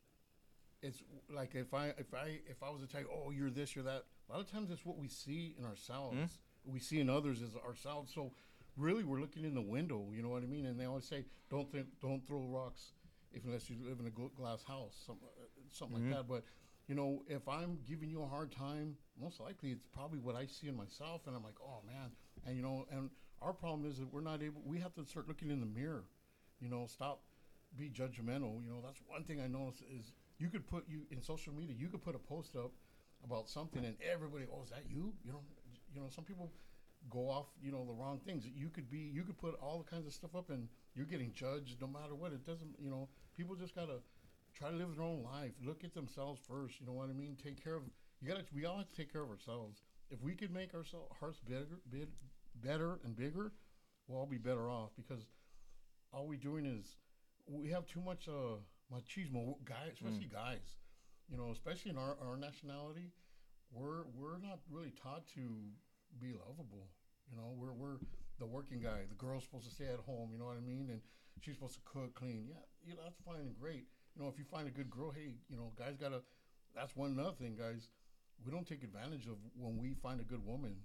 it's 0.82 1.02
like 1.32 1.54
if 1.54 1.74
I 1.74 1.88
if 1.98 2.12
I 2.14 2.40
if 2.46 2.62
I 2.62 2.70
was 2.70 2.80
to 2.80 2.88
tell 2.88 3.02
you, 3.02 3.08
oh, 3.12 3.30
you're 3.30 3.50
this, 3.50 3.76
you're 3.76 3.84
that. 3.84 4.04
A 4.28 4.32
lot 4.32 4.40
of 4.40 4.50
times, 4.50 4.70
it's 4.70 4.86
what 4.86 4.96
we 4.96 5.08
see 5.08 5.54
in 5.58 5.64
ourselves. 5.64 6.38
We 6.64 6.78
see 6.78 7.00
in 7.00 7.10
others 7.10 7.42
as 7.42 7.56
ourselves. 7.56 8.12
So 8.14 8.32
really, 8.76 9.04
we're 9.04 9.20
looking 9.20 9.44
in 9.44 9.54
the 9.54 9.62
window. 9.62 10.08
You 10.14 10.22
know 10.22 10.28
what 10.28 10.42
I 10.42 10.46
mean? 10.46 10.66
And 10.66 10.78
they 10.78 10.84
always 10.84 11.04
say, 11.04 11.24
don't 11.50 11.70
think, 11.70 11.86
don't 12.00 12.26
throw 12.26 12.44
rocks 12.46 12.92
if 13.32 13.44
unless 13.44 13.70
you 13.70 13.76
live 13.84 14.00
in 14.00 14.06
a 14.06 14.10
gl- 14.10 14.34
glass 14.34 14.62
house, 14.64 14.96
something, 15.06 15.28
uh, 15.40 15.46
something 15.70 15.96
like 15.96 16.04
mm-hmm. 16.04 16.12
that. 16.14 16.28
But 16.28 16.44
you 16.88 16.94
know, 16.94 17.22
if 17.28 17.48
I'm 17.48 17.78
giving 17.88 18.10
you 18.10 18.22
a 18.22 18.26
hard 18.26 18.50
time, 18.50 18.96
most 19.20 19.40
likely 19.40 19.70
it's 19.70 19.86
probably 19.92 20.18
what 20.18 20.34
I 20.34 20.46
see 20.46 20.68
in 20.68 20.76
myself, 20.76 21.22
and 21.26 21.36
I'm 21.36 21.44
like, 21.44 21.60
oh 21.62 21.82
man, 21.86 22.10
and 22.46 22.56
you 22.56 22.62
know, 22.62 22.86
and 22.90 23.10
our 23.42 23.52
problem 23.52 23.88
is 23.88 23.98
that 23.98 24.12
we're 24.12 24.20
not 24.20 24.42
able. 24.42 24.62
We 24.64 24.80
have 24.80 24.94
to 24.94 25.04
start 25.04 25.28
looking 25.28 25.50
in 25.50 25.60
the 25.60 25.66
mirror. 25.66 26.04
You 26.60 26.68
know, 26.68 26.86
stop 26.86 27.22
be 27.78 27.88
judgmental. 27.88 28.62
You 28.64 28.70
know, 28.70 28.82
that's 28.84 29.00
one 29.06 29.24
thing 29.24 29.40
I 29.40 29.46
noticed 29.46 29.84
is 29.96 30.12
you 30.38 30.48
could 30.48 30.66
put 30.66 30.88
you 30.88 31.02
in 31.10 31.22
social 31.22 31.52
media. 31.52 31.74
You 31.78 31.88
could 31.88 32.02
put 32.02 32.14
a 32.14 32.18
post 32.18 32.56
up 32.56 32.72
about 33.24 33.48
something, 33.48 33.84
and 33.84 33.94
everybody, 34.02 34.46
oh, 34.52 34.62
is 34.64 34.70
that 34.70 34.84
you? 34.88 35.12
You 35.24 35.32
know, 35.32 35.42
you 35.94 36.00
know, 36.00 36.08
some 36.08 36.24
people 36.24 36.50
go 37.08 37.30
off, 37.30 37.46
you 37.62 37.72
know, 37.72 37.84
the 37.84 37.92
wrong 37.92 38.20
things. 38.24 38.44
You 38.46 38.68
could 38.68 38.90
be, 38.90 38.98
you 38.98 39.22
could 39.22 39.38
put 39.38 39.54
all 39.60 39.78
the 39.78 39.90
kinds 39.90 40.06
of 40.06 40.12
stuff 40.12 40.34
up, 40.34 40.50
and 40.50 40.68
you're 40.94 41.06
getting 41.06 41.32
judged 41.32 41.80
no 41.80 41.86
matter 41.86 42.14
what. 42.14 42.32
It 42.32 42.44
doesn't, 42.44 42.76
you 42.78 42.90
know, 42.90 43.08
people 43.36 43.54
just 43.54 43.74
gotta 43.74 44.00
try 44.54 44.70
to 44.70 44.76
live 44.76 44.96
their 44.96 45.04
own 45.04 45.22
life. 45.22 45.52
Look 45.64 45.84
at 45.84 45.94
themselves 45.94 46.40
first. 46.48 46.80
You 46.80 46.86
know 46.86 46.92
what 46.92 47.08
I 47.08 47.12
mean? 47.12 47.36
Take 47.42 47.62
care 47.62 47.76
of. 47.76 47.82
You 48.20 48.28
gotta. 48.28 48.44
We 48.54 48.66
all 48.66 48.78
have 48.78 48.88
to 48.88 48.96
take 48.96 49.12
care 49.12 49.22
of 49.22 49.30
ourselves. 49.30 49.82
If 50.10 50.20
we 50.22 50.34
could 50.34 50.52
make 50.52 50.74
ourselves 50.74 51.06
hearts 51.18 51.38
bigger, 51.46 51.80
big, 51.90 52.08
better 52.62 52.98
and 53.04 53.16
bigger, 53.16 53.52
we'll 54.06 54.18
all 54.18 54.26
be 54.26 54.38
better 54.38 54.68
off 54.68 54.90
because 54.96 55.24
all 56.12 56.26
we're 56.26 56.36
doing 56.36 56.66
is 56.66 56.96
we 57.46 57.70
have 57.70 57.86
too 57.86 58.00
much 58.00 58.28
uh 58.28 58.56
machismo 58.92 59.54
guys 59.64 59.92
especially 59.94 60.28
guys 60.32 60.76
you 61.30 61.36
know 61.36 61.50
especially 61.52 61.90
in 61.90 61.96
our, 61.96 62.16
our 62.26 62.36
nationality 62.36 63.12
we're 63.72 64.02
we're 64.18 64.38
not 64.38 64.58
really 64.70 64.92
taught 65.02 65.26
to 65.28 65.40
be 66.18 66.32
lovable 66.32 66.88
you 67.30 67.36
know 67.36 67.54
we're 67.56 67.72
we're 67.72 67.98
the 68.38 68.46
working 68.46 68.80
guy 68.80 69.04
the 69.08 69.14
girl's 69.14 69.44
supposed 69.44 69.68
to 69.68 69.74
stay 69.74 69.86
at 69.86 70.00
home 70.00 70.30
you 70.32 70.38
know 70.38 70.46
what 70.46 70.56
i 70.56 70.64
mean 70.64 70.88
and 70.90 71.00
she's 71.40 71.54
supposed 71.54 71.74
to 71.74 71.80
cook 71.84 72.14
clean 72.14 72.46
yeah 72.48 72.64
you 72.84 72.94
know 72.94 73.02
that's 73.04 73.20
fine 73.24 73.40
and 73.40 73.54
great 73.54 73.86
you 74.16 74.22
know 74.22 74.28
if 74.28 74.38
you 74.38 74.44
find 74.44 74.66
a 74.66 74.70
good 74.70 74.90
girl 74.90 75.10
hey 75.10 75.34
you 75.48 75.56
know 75.56 75.72
guys 75.78 75.96
gotta 76.00 76.22
that's 76.74 76.96
one 76.96 77.10
another 77.12 77.36
thing 77.38 77.54
guys 77.56 77.88
we 78.44 78.50
don't 78.50 78.66
take 78.66 78.82
advantage 78.82 79.26
of 79.26 79.36
when 79.54 79.76
we 79.76 79.94
find 79.94 80.20
a 80.20 80.24
good 80.24 80.44
woman 80.44 80.76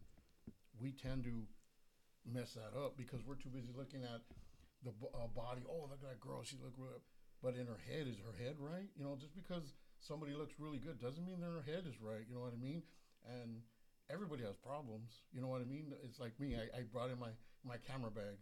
we 0.80 0.92
tend 0.92 1.24
to 1.24 1.48
mess 2.26 2.58
that 2.58 2.78
up 2.78 2.98
because 2.98 3.24
we're 3.26 3.40
too 3.40 3.54
busy 3.54 3.70
looking 3.76 4.04
at 4.04 4.22
the 4.84 4.92
uh, 5.14 5.30
body. 5.34 5.62
Oh, 5.70 5.88
look 5.90 6.02
at 6.02 6.10
that 6.10 6.20
girl. 6.20 6.42
She 6.44 6.58
look 6.62 6.74
real. 6.78 7.02
But 7.42 7.56
in 7.56 7.68
her 7.68 7.80
head, 7.86 8.08
is 8.08 8.18
her 8.22 8.34
head 8.34 8.58
right? 8.58 8.90
You 8.98 9.06
know, 9.06 9.16
just 9.20 9.36
because 9.36 9.74
somebody 10.00 10.34
looks 10.34 10.58
really 10.58 10.80
good 10.80 11.00
doesn't 11.00 11.26
mean 11.26 11.42
her 11.42 11.66
head 11.66 11.86
is 11.86 12.02
right. 12.02 12.26
You 12.28 12.36
know 12.36 12.42
what 12.42 12.58
I 12.58 12.62
mean? 12.62 12.82
And 13.26 13.62
everybody 14.10 14.44
has 14.44 14.56
problems. 14.56 15.24
You 15.34 15.42
know 15.42 15.48
what 15.48 15.62
I 15.62 15.66
mean? 15.66 15.94
It's 16.04 16.20
like 16.20 16.40
me. 16.40 16.56
I, 16.56 16.80
I 16.80 16.82
brought 16.92 17.10
in 17.10 17.20
my 17.20 17.34
my 17.64 17.78
camera 17.78 18.12
bag. 18.12 18.38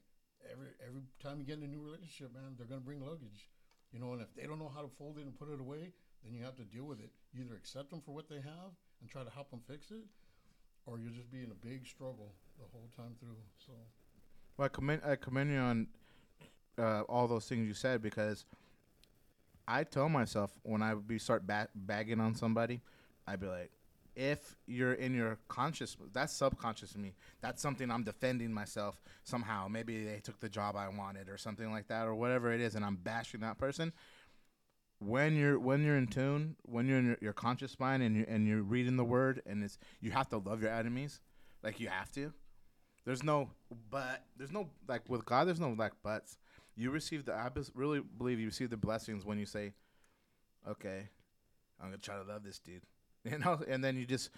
Every 0.51 0.67
every 0.85 1.01
time 1.21 1.39
you 1.39 1.45
get 1.45 1.57
in 1.57 1.63
a 1.63 1.67
new 1.67 1.81
relationship, 1.81 2.33
man, 2.33 2.55
they're 2.57 2.67
gonna 2.67 2.81
bring 2.81 3.01
luggage. 3.01 3.49
You 3.91 3.99
know, 3.99 4.13
and 4.13 4.21
if 4.21 4.33
they 4.35 4.47
don't 4.47 4.59
know 4.59 4.71
how 4.73 4.81
to 4.81 4.89
fold 4.97 5.17
it 5.19 5.25
and 5.25 5.37
put 5.37 5.49
it 5.49 5.59
away, 5.59 5.93
then 6.23 6.33
you 6.33 6.43
have 6.43 6.55
to 6.55 6.63
deal 6.63 6.85
with 6.85 6.99
it. 6.99 7.11
You 7.33 7.45
either 7.45 7.55
accept 7.55 7.91
them 7.91 8.01
for 8.01 8.13
what 8.13 8.27
they 8.27 8.41
have 8.41 8.73
and 9.01 9.09
try 9.09 9.23
to 9.23 9.29
help 9.29 9.51
them 9.51 9.61
fix 9.67 9.91
it, 9.91 10.03
or 10.85 10.97
you'll 10.97 11.13
just 11.13 11.31
be 11.31 11.43
in 11.43 11.51
a 11.51 11.65
big 11.65 11.85
struggle 11.85 12.33
the 12.57 12.65
whole 12.71 12.89
time 12.95 13.15
through. 13.19 13.37
So. 13.65 13.73
Well, 14.57 14.65
I 14.65 14.69
commend 14.69 15.01
I 15.05 15.15
commend 15.15 15.51
you 15.51 15.57
on 15.59 15.87
uh, 16.77 17.01
all 17.01 17.27
those 17.27 17.47
things 17.47 17.67
you 17.67 17.73
said 17.73 18.01
because 18.01 18.45
I 19.67 19.83
tell 19.83 20.09
myself 20.09 20.51
when 20.63 20.81
I 20.81 20.93
would 20.93 21.07
be 21.07 21.19
start 21.19 21.47
ba- 21.47 21.69
bagging 21.73 22.19
on 22.19 22.35
somebody, 22.35 22.81
I'd 23.27 23.39
be 23.39 23.47
like, 23.47 23.71
if 24.15 24.55
you're 24.67 24.93
in 24.93 25.13
your 25.13 25.37
conscious, 25.47 25.97
that's 26.11 26.33
subconscious 26.33 26.95
me. 26.95 27.13
That's 27.41 27.61
something 27.61 27.89
I'm 27.89 28.03
defending 28.03 28.53
myself 28.53 29.01
somehow. 29.23 29.67
Maybe 29.67 30.05
they 30.05 30.19
took 30.19 30.39
the 30.39 30.49
job 30.49 30.75
I 30.75 30.87
wanted 30.89 31.29
or 31.29 31.37
something 31.37 31.71
like 31.71 31.87
that 31.87 32.07
or 32.07 32.15
whatever 32.15 32.51
it 32.51 32.61
is, 32.61 32.75
and 32.75 32.85
I'm 32.85 32.95
bashing 32.95 33.41
that 33.41 33.57
person. 33.57 33.93
When 34.99 35.35
you're 35.35 35.59
when 35.59 35.83
you're 35.83 35.97
in 35.97 36.07
tune, 36.07 36.55
when 36.63 36.87
you're 36.87 36.99
in 36.99 37.05
your, 37.07 37.17
your 37.21 37.33
conscious 37.33 37.79
mind 37.79 38.03
and 38.03 38.15
you 38.15 38.25
and 38.27 38.47
you're 38.47 38.61
reading 38.61 38.95
the 38.95 39.03
word, 39.03 39.41
and 39.45 39.63
it's 39.63 39.77
you 39.99 40.11
have 40.11 40.29
to 40.29 40.37
love 40.37 40.61
your 40.61 40.71
enemies, 40.71 41.19
like 41.61 41.79
you 41.79 41.89
have 41.89 42.11
to. 42.13 42.33
There's 43.05 43.23
no 43.23 43.49
but. 43.89 44.23
There's 44.37 44.51
no 44.51 44.69
like 44.87 45.01
with 45.09 45.25
God. 45.25 45.47
There's 45.47 45.59
no 45.59 45.75
like 45.77 45.91
buts. 46.03 46.37
You 46.75 46.91
receive 46.91 47.25
the. 47.25 47.33
I 47.33 47.49
really 47.75 47.99
believe 47.99 48.39
you 48.39 48.45
receive 48.45 48.69
the 48.69 48.77
blessings 48.77 49.25
when 49.25 49.37
you 49.39 49.45
say, 49.45 49.73
"Okay, 50.67 51.09
I'm 51.81 51.87
gonna 51.87 51.97
try 51.97 52.15
to 52.15 52.23
love 52.23 52.43
this 52.43 52.59
dude," 52.59 52.83
you 53.29 53.37
know. 53.39 53.61
And 53.67 53.83
then 53.83 53.97
you 53.97 54.05
just. 54.05 54.29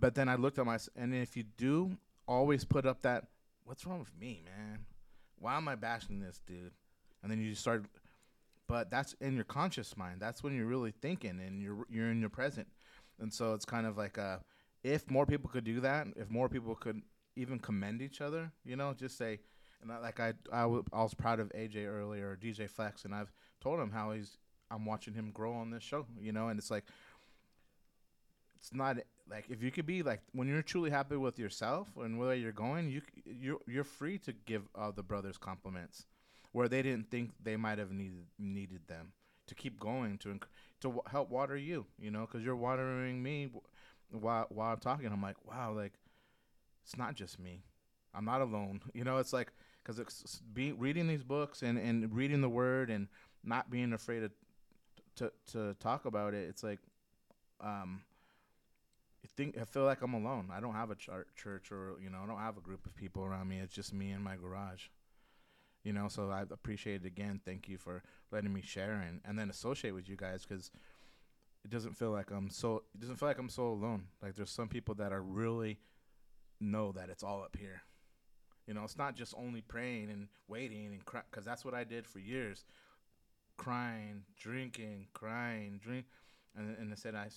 But 0.00 0.14
then 0.14 0.28
I 0.28 0.36
looked 0.36 0.58
at 0.58 0.66
my. 0.66 0.78
And 0.96 1.14
if 1.14 1.36
you 1.36 1.44
do, 1.56 1.96
always 2.26 2.64
put 2.64 2.86
up 2.86 3.02
that. 3.02 3.26
What's 3.64 3.86
wrong 3.86 3.98
with 3.98 4.12
me, 4.18 4.42
man? 4.44 4.80
Why 5.38 5.56
am 5.56 5.68
I 5.68 5.74
bashing 5.74 6.20
this 6.20 6.40
dude? 6.46 6.72
And 7.22 7.30
then 7.30 7.40
you 7.40 7.50
just 7.50 7.62
start. 7.62 7.84
But 8.66 8.90
that's 8.90 9.14
in 9.20 9.34
your 9.34 9.44
conscious 9.44 9.96
mind. 9.96 10.20
That's 10.20 10.42
when 10.42 10.56
you're 10.56 10.66
really 10.66 10.92
thinking, 11.02 11.40
and 11.40 11.60
you're 11.60 11.86
you're 11.90 12.10
in 12.10 12.20
your 12.20 12.30
present. 12.30 12.68
And 13.20 13.32
so 13.32 13.54
it's 13.54 13.64
kind 13.64 13.86
of 13.86 13.96
like 13.96 14.18
uh, 14.18 14.38
if 14.82 15.10
more 15.10 15.26
people 15.26 15.50
could 15.50 15.64
do 15.64 15.80
that, 15.80 16.06
if 16.16 16.30
more 16.30 16.48
people 16.48 16.74
could 16.74 17.00
even 17.36 17.58
commend 17.58 18.02
each 18.02 18.20
other, 18.20 18.52
you 18.64 18.76
know, 18.76 18.94
just 18.94 19.16
say, 19.18 19.40
and 19.82 19.90
I, 19.90 19.98
like 19.98 20.20
I, 20.20 20.34
I, 20.52 20.62
w- 20.62 20.84
I 20.92 21.02
was 21.02 21.14
proud 21.14 21.40
of 21.40 21.48
AJ 21.50 21.86
earlier, 21.86 22.38
DJ 22.40 22.68
Flex, 22.68 23.04
and 23.04 23.14
I've 23.14 23.32
told 23.60 23.80
him 23.80 23.90
how 23.90 24.12
he's, 24.12 24.38
I'm 24.70 24.84
watching 24.84 25.14
him 25.14 25.30
grow 25.32 25.52
on 25.52 25.70
this 25.70 25.82
show, 25.82 26.06
you 26.20 26.32
know, 26.32 26.48
and 26.48 26.58
it's 26.58 26.70
like, 26.70 26.84
it's 28.64 28.72
not 28.72 28.96
like 29.30 29.44
if 29.50 29.62
you 29.62 29.70
could 29.70 29.84
be 29.84 30.02
like 30.02 30.22
when 30.32 30.48
you're 30.48 30.62
truly 30.62 30.88
happy 30.88 31.16
with 31.16 31.38
yourself 31.38 31.88
and 31.98 32.18
where 32.18 32.34
you're 32.34 32.50
going, 32.50 32.88
you 32.88 33.02
you're 33.26 33.58
you're 33.66 33.84
free 33.84 34.16
to 34.20 34.32
give 34.32 34.62
other 34.74 35.02
brothers 35.02 35.36
compliments 35.36 36.06
where 36.52 36.66
they 36.66 36.80
didn't 36.80 37.10
think 37.10 37.32
they 37.42 37.56
might 37.56 37.76
have 37.78 37.92
needed 37.92 38.24
needed 38.38 38.80
them 38.88 39.12
to 39.48 39.54
keep 39.54 39.78
going 39.78 40.16
to 40.16 40.32
to 40.80 40.88
w- 40.88 41.02
help 41.10 41.28
water 41.28 41.58
you, 41.58 41.84
you 41.98 42.10
know, 42.10 42.22
because 42.22 42.42
you're 42.42 42.56
watering 42.56 43.22
me 43.22 43.50
while 44.10 44.46
while 44.48 44.72
I'm 44.72 44.80
talking. 44.80 45.08
I'm 45.08 45.20
like, 45.20 45.36
wow, 45.46 45.74
like 45.74 45.92
it's 46.84 46.96
not 46.96 47.14
just 47.14 47.38
me. 47.38 47.64
I'm 48.14 48.24
not 48.24 48.40
alone. 48.40 48.80
You 48.94 49.04
know, 49.04 49.18
it's 49.18 49.34
like 49.34 49.52
because 49.82 49.98
it's 49.98 50.40
being 50.54 50.78
reading 50.78 51.06
these 51.06 51.22
books 51.22 51.62
and 51.62 51.76
and 51.76 52.10
reading 52.14 52.40
the 52.40 52.48
word 52.48 52.88
and 52.88 53.08
not 53.44 53.70
being 53.70 53.92
afraid 53.92 54.20
to 54.20 54.30
to 55.16 55.32
to 55.52 55.74
talk 55.80 56.06
about 56.06 56.32
it. 56.32 56.48
It's 56.48 56.62
like 56.62 56.80
um 57.60 58.02
think 59.36 59.58
I 59.60 59.64
feel 59.64 59.84
like 59.84 60.02
I'm 60.02 60.14
alone. 60.14 60.50
I 60.52 60.60
don't 60.60 60.74
have 60.74 60.90
a 60.90 60.96
church 60.96 61.72
or 61.72 61.94
you 62.02 62.10
know 62.10 62.18
I 62.22 62.26
don't 62.26 62.38
have 62.38 62.56
a 62.56 62.60
group 62.60 62.86
of 62.86 62.94
people 62.94 63.24
around 63.24 63.48
me. 63.48 63.58
It's 63.58 63.74
just 63.74 63.92
me 63.92 64.10
in 64.12 64.22
my 64.22 64.36
garage. 64.36 64.88
You 65.82 65.92
know, 65.92 66.08
so 66.08 66.30
I 66.30 66.42
appreciate 66.42 67.02
it 67.02 67.06
again. 67.06 67.40
Thank 67.44 67.68
you 67.68 67.76
for 67.76 68.02
letting 68.32 68.52
me 68.52 68.62
share 68.62 69.04
and, 69.06 69.20
and 69.24 69.38
then 69.38 69.50
associate 69.50 69.92
with 69.92 70.08
you 70.08 70.16
guys 70.16 70.44
because 70.46 70.70
it 71.64 71.70
doesn't 71.70 71.96
feel 71.96 72.10
like 72.10 72.30
I'm 72.30 72.50
so 72.50 72.84
it 72.94 73.00
doesn't 73.00 73.16
feel 73.16 73.28
like 73.28 73.38
I'm 73.38 73.48
so 73.48 73.68
alone. 73.68 74.04
Like 74.22 74.34
there's 74.34 74.50
some 74.50 74.68
people 74.68 74.94
that 74.96 75.12
are 75.12 75.22
really 75.22 75.78
know 76.60 76.92
that 76.92 77.08
it's 77.10 77.22
all 77.22 77.42
up 77.42 77.56
here. 77.58 77.82
You 78.66 78.72
know, 78.72 78.84
it's 78.84 78.96
not 78.96 79.14
just 79.14 79.34
only 79.36 79.60
praying 79.60 80.10
and 80.10 80.28
waiting 80.48 80.86
and 80.86 81.04
cry 81.04 81.22
because 81.30 81.44
that's 81.44 81.64
what 81.64 81.74
I 81.74 81.84
did 81.84 82.06
for 82.06 82.18
years, 82.18 82.64
crying, 83.58 84.22
drinking, 84.38 85.08
crying, 85.12 85.80
drink, 85.82 86.06
and 86.56 86.76
and 86.78 86.90
they 86.90 86.96
said 86.96 87.14
I 87.14 87.28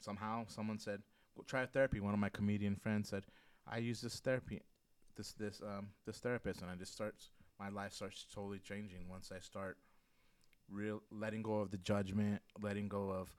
somehow 0.00 0.46
someone 0.48 0.78
said 0.78 1.02
try 1.46 1.66
therapy. 1.66 2.00
One 2.00 2.14
of 2.14 2.20
my 2.20 2.28
comedian 2.28 2.76
friends 2.76 3.08
said 3.08 3.24
I 3.66 3.78
use 3.78 4.00
this 4.00 4.20
therapy, 4.20 4.62
this 5.16 5.32
this 5.32 5.60
um 5.62 5.88
this 6.06 6.18
therapist, 6.18 6.62
and 6.62 6.70
I 6.70 6.74
just 6.76 6.92
starts 6.92 7.30
my 7.58 7.68
life 7.68 7.92
starts 7.92 8.26
totally 8.34 8.58
changing 8.58 9.08
once 9.08 9.30
I 9.34 9.40
start 9.40 9.78
real 10.70 11.02
letting 11.10 11.42
go 11.42 11.60
of 11.60 11.70
the 11.70 11.78
judgment, 11.78 12.42
letting 12.60 12.88
go 12.88 13.10
of 13.10 13.32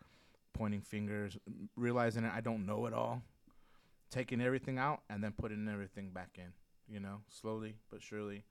pointing 0.54 0.82
fingers, 0.82 1.38
realizing 1.76 2.24
that 2.24 2.34
I 2.34 2.42
don't 2.42 2.66
know 2.66 2.86
it 2.86 2.94
all, 2.94 3.22
taking 4.10 4.42
everything 4.42 4.78
out 4.78 5.02
and 5.10 5.24
then 5.24 5.34
putting 5.38 5.68
everything 5.68 6.12
back 6.12 6.38
in. 6.38 6.54
You 6.88 7.00
know, 7.00 7.22
slowly 7.30 7.76
but 7.90 8.02
surely, 8.02 8.44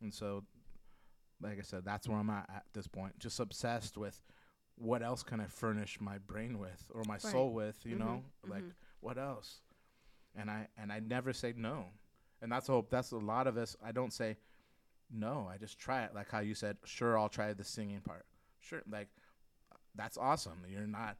and 0.00 0.12
so. 0.12 0.44
Like 1.44 1.58
I 1.58 1.62
said, 1.62 1.84
that's 1.84 2.06
where 2.08 2.18
I'm 2.18 2.30
at 2.30 2.48
at 2.48 2.66
this 2.72 2.86
point. 2.86 3.18
Just 3.18 3.40
obsessed 3.40 3.98
with 3.98 4.22
what 4.76 5.02
else 5.02 5.22
can 5.22 5.40
I 5.40 5.46
furnish 5.46 6.00
my 6.00 6.18
brain 6.18 6.58
with 6.58 6.90
or 6.94 7.02
my 7.04 7.14
Right. 7.14 7.20
soul 7.20 7.52
with, 7.52 7.84
you 7.84 7.94
Mhm, 7.96 7.98
know? 7.98 8.24
Like 8.46 8.62
mhm. 8.64 8.72
what 9.00 9.18
else? 9.18 9.60
And 10.34 10.50
I 10.50 10.68
and 10.76 10.92
I 10.92 11.00
never 11.00 11.32
say 11.32 11.52
no. 11.56 11.86
And 12.40 12.50
that's 12.50 12.66
hope. 12.66 12.90
that's 12.90 13.12
a 13.12 13.18
lot 13.18 13.46
of 13.46 13.56
us 13.56 13.76
I 13.82 13.92
don't 13.92 14.12
say 14.12 14.36
no, 15.10 15.46
I 15.50 15.58
just 15.58 15.78
try 15.78 16.04
it 16.04 16.14
like 16.14 16.30
how 16.30 16.40
you 16.40 16.54
said, 16.54 16.78
sure 16.84 17.18
I'll 17.18 17.28
try 17.28 17.52
the 17.52 17.64
singing 17.64 18.00
part. 18.00 18.24
Sure, 18.60 18.82
like 18.90 19.08
that's 19.94 20.16
awesome. 20.16 20.64
You're 20.68 20.86
not 20.86 21.16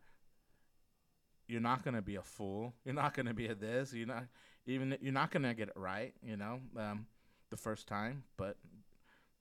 you're 1.48 1.60
not 1.60 1.82
going 1.84 1.94
to 1.94 2.02
be 2.02 2.16
a 2.16 2.22
fool. 2.22 2.72
You're 2.84 2.94
not 2.94 3.14
going 3.14 3.26
to 3.26 3.34
be 3.34 3.46
a 3.48 3.54
this, 3.54 3.92
you're 3.92 4.06
not 4.06 4.24
even 4.66 4.96
you're 5.00 5.12
not 5.12 5.30
going 5.30 5.42
to 5.42 5.54
get 5.54 5.68
it 5.68 5.76
right, 5.76 6.14
you 6.22 6.36
know, 6.36 6.60
um 6.76 7.06
the 7.50 7.56
first 7.56 7.86
time, 7.86 8.24
but 8.38 8.56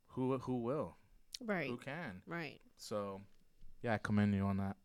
who 0.07 0.37
who 0.39 0.57
will? 0.57 0.97
Right. 1.45 1.67
Who 1.69 1.77
can? 1.77 2.21
Right. 2.27 2.59
So, 2.75 3.21
yeah, 3.81 3.93
I 3.93 3.97
commend 3.97 4.33
you 4.35 4.43
on 4.45 4.57
that. 4.57 4.75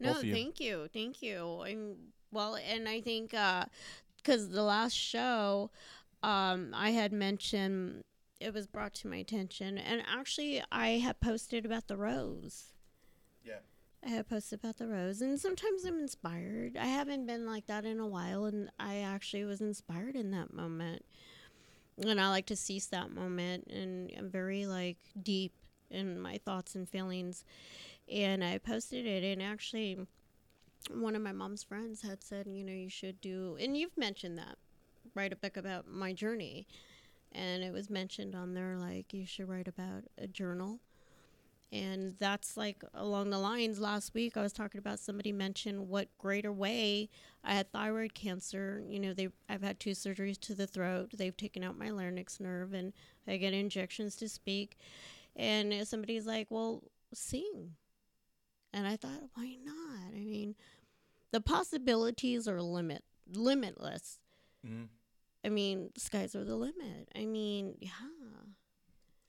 No, 0.00 0.14
Both 0.14 0.18
of 0.18 0.24
you. 0.24 0.34
thank 0.34 0.60
you, 0.60 0.88
thank 0.92 1.22
you. 1.22 1.60
And 1.60 1.96
well, 2.32 2.56
and 2.56 2.88
I 2.88 3.00
think 3.00 3.34
because 4.16 4.48
the 4.48 4.62
last 4.62 4.94
show, 4.94 5.70
um, 6.22 6.72
I 6.74 6.90
had 6.90 7.12
mentioned 7.12 8.02
it 8.40 8.52
was 8.52 8.66
brought 8.66 8.94
to 8.94 9.08
my 9.08 9.16
attention, 9.16 9.78
and 9.78 10.02
actually, 10.12 10.62
I 10.72 10.98
had 10.98 11.20
posted 11.20 11.64
about 11.64 11.86
the 11.88 11.96
rose. 11.96 12.72
Yeah. 13.44 13.60
I 14.04 14.10
had 14.10 14.28
posted 14.28 14.58
about 14.60 14.78
the 14.78 14.88
rose, 14.88 15.22
and 15.22 15.38
sometimes 15.38 15.84
I'm 15.84 16.00
inspired. 16.00 16.76
I 16.76 16.86
haven't 16.86 17.26
been 17.26 17.46
like 17.46 17.66
that 17.66 17.84
in 17.84 18.00
a 18.00 18.06
while, 18.06 18.46
and 18.46 18.70
I 18.80 18.98
actually 18.98 19.44
was 19.44 19.60
inspired 19.60 20.16
in 20.16 20.32
that 20.32 20.52
moment. 20.52 21.04
And 22.04 22.20
I 22.20 22.30
like 22.30 22.46
to 22.46 22.56
seize 22.56 22.86
that 22.88 23.12
moment, 23.12 23.68
and 23.68 24.10
I'm 24.18 24.28
very 24.30 24.66
like 24.66 24.96
deep 25.22 25.52
in 25.90 26.18
my 26.18 26.38
thoughts 26.38 26.74
and 26.74 26.88
feelings 26.88 27.44
and 28.10 28.42
I 28.42 28.58
posted 28.58 29.06
it. 29.06 29.24
And 29.24 29.42
actually, 29.42 29.98
one 30.90 31.14
of 31.14 31.22
my 31.22 31.32
mom's 31.32 31.62
friends 31.62 32.02
had 32.02 32.22
said, 32.22 32.46
you 32.46 32.64
know, 32.64 32.72
you 32.72 32.88
should 32.88 33.20
do, 33.20 33.56
and 33.60 33.76
you've 33.76 33.96
mentioned 33.96 34.38
that, 34.38 34.58
write 35.14 35.32
a 35.32 35.36
book 35.36 35.56
about 35.56 35.88
my 35.88 36.12
journey. 36.12 36.66
And 37.32 37.62
it 37.62 37.72
was 37.72 37.88
mentioned 37.88 38.34
on 38.34 38.54
there, 38.54 38.76
like, 38.76 39.14
you 39.14 39.24
should 39.24 39.48
write 39.48 39.68
about 39.68 40.04
a 40.18 40.26
journal. 40.26 40.80
And 41.72 42.16
that's 42.18 42.58
like 42.58 42.84
along 42.92 43.30
the 43.30 43.38
lines. 43.38 43.80
Last 43.80 44.12
week, 44.12 44.36
I 44.36 44.42
was 44.42 44.52
talking 44.52 44.78
about 44.78 44.98
somebody 44.98 45.32
mentioned 45.32 45.88
what 45.88 46.08
greater 46.18 46.52
way 46.52 47.08
I 47.42 47.54
had 47.54 47.72
thyroid 47.72 48.12
cancer. 48.12 48.82
You 48.86 49.00
know, 49.00 49.14
they 49.14 49.28
I've 49.48 49.62
had 49.62 49.80
two 49.80 49.92
surgeries 49.92 50.38
to 50.40 50.54
the 50.54 50.66
throat. 50.66 51.12
They've 51.16 51.36
taken 51.36 51.64
out 51.64 51.78
my 51.78 51.88
larynx 51.88 52.40
nerve, 52.40 52.74
and 52.74 52.92
I 53.26 53.38
get 53.38 53.54
injections 53.54 54.16
to 54.16 54.28
speak. 54.28 54.76
And 55.34 55.88
somebody's 55.88 56.26
like, 56.26 56.48
"Well, 56.50 56.82
sing," 57.14 57.74
and 58.72 58.86
I 58.86 58.96
thought, 58.96 59.30
why 59.34 59.56
not? 59.64 60.14
I 60.14 60.20
mean, 60.20 60.54
the 61.30 61.40
possibilities 61.40 62.48
are 62.48 62.60
limit 62.60 63.02
limitless. 63.30 64.18
Mm-hmm. 64.66 64.84
I 65.44 65.48
mean, 65.48 65.90
the 65.94 66.00
skies 66.00 66.34
are 66.36 66.44
the 66.44 66.56
limit. 66.56 67.08
I 67.16 67.24
mean, 67.24 67.74
yeah, 67.80 67.90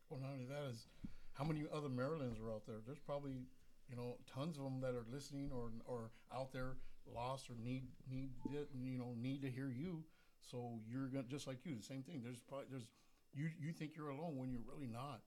Well, 0.10 0.20
not 0.20 0.32
only 0.34 0.46
that 0.46 0.70
is, 0.70 0.86
how 1.34 1.44
many 1.44 1.66
other 1.74 1.90
Marilyns 1.90 2.44
are 2.44 2.52
out 2.52 2.66
there? 2.68 2.78
There's 2.86 3.00
probably, 3.00 3.48
you 3.90 3.96
know, 3.96 4.18
tons 4.32 4.58
of 4.58 4.64
them 4.64 4.80
that 4.82 4.94
are 4.96 5.06
listening 5.12 5.50
or 5.52 5.72
or 5.86 6.12
out 6.34 6.52
there 6.52 6.78
lost 7.14 7.50
or 7.50 7.56
need 7.62 7.84
need 8.10 8.30
you 8.46 8.98
know 8.98 9.14
need 9.18 9.42
to 9.42 9.50
hear 9.50 9.70
you. 9.70 10.04
So 10.42 10.80
you're 10.88 11.08
gonna 11.08 11.24
just 11.30 11.48
like 11.48 11.66
you, 11.66 11.76
the 11.76 11.84
same 11.84 12.04
thing. 12.04 12.22
There's 12.24 12.40
probably 12.48 12.68
there's 12.70 12.88
you 13.34 13.50
you 13.60 13.72
think 13.72 13.96
you're 13.96 14.10
alone 14.10 14.38
when 14.38 14.52
you're 14.52 14.62
really 14.72 14.88
not. 14.88 15.22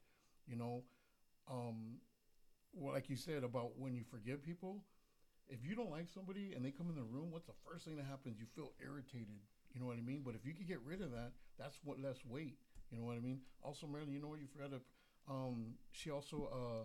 You 0.47 0.57
know, 0.57 0.83
um, 1.51 1.99
well, 2.77 2.95
like 2.95 3.09
you 3.09 3.17
said 3.17 3.43
about 3.43 3.79
when 3.79 3.95
you 3.95 4.05
forgive 4.05 4.43
people. 4.45 4.85
If 5.49 5.65
you 5.65 5.77
don't 5.77 5.91
like 5.91 6.09
somebody 6.13 6.53
and 6.55 6.65
they 6.65 6.71
come 6.71 6.91
in 6.91 6.97
the 6.97 7.07
room, 7.07 7.31
what's 7.31 7.47
the 7.47 7.59
first 7.65 7.85
thing 7.85 7.97
that 7.97 8.07
happens? 8.07 8.37
You 8.39 8.47
feel 8.55 8.73
irritated. 8.83 9.39
You 9.73 9.81
know 9.81 9.87
what 9.87 9.97
I 9.97 10.03
mean? 10.03 10.23
But 10.25 10.35
if 10.35 10.45
you 10.45 10.53
could 10.55 10.67
get 10.67 10.81
rid 10.85 11.01
of 11.03 11.13
that, 11.13 11.33
that's 11.59 11.79
what 11.85 12.03
less 12.03 12.19
weight. 12.29 12.59
You 12.91 12.99
know 12.99 13.05
what 13.05 13.17
I 13.17 13.21
mean? 13.21 13.41
Also, 13.63 13.87
Marilyn, 13.87 14.13
you 14.13 14.21
know 14.21 14.29
what 14.29 14.41
you 14.41 14.49
forgot 14.51 14.71
to 14.71 14.81
um, 15.29 15.75
she 15.91 16.11
also 16.11 16.49
uh, 16.53 16.85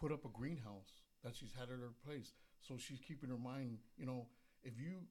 put 0.00 0.12
up 0.12 0.24
a 0.24 0.28
greenhouse 0.28 1.04
that 1.24 1.34
she's 1.34 1.52
had 1.52 1.68
at 1.68 1.80
her 1.80 1.92
place. 2.04 2.32
So 2.60 2.76
she's 2.78 3.00
keeping 3.00 3.28
her 3.28 3.38
mind, 3.38 3.78
you 3.98 4.06
know, 4.06 4.26
if 4.62 4.78
you, 4.78 5.04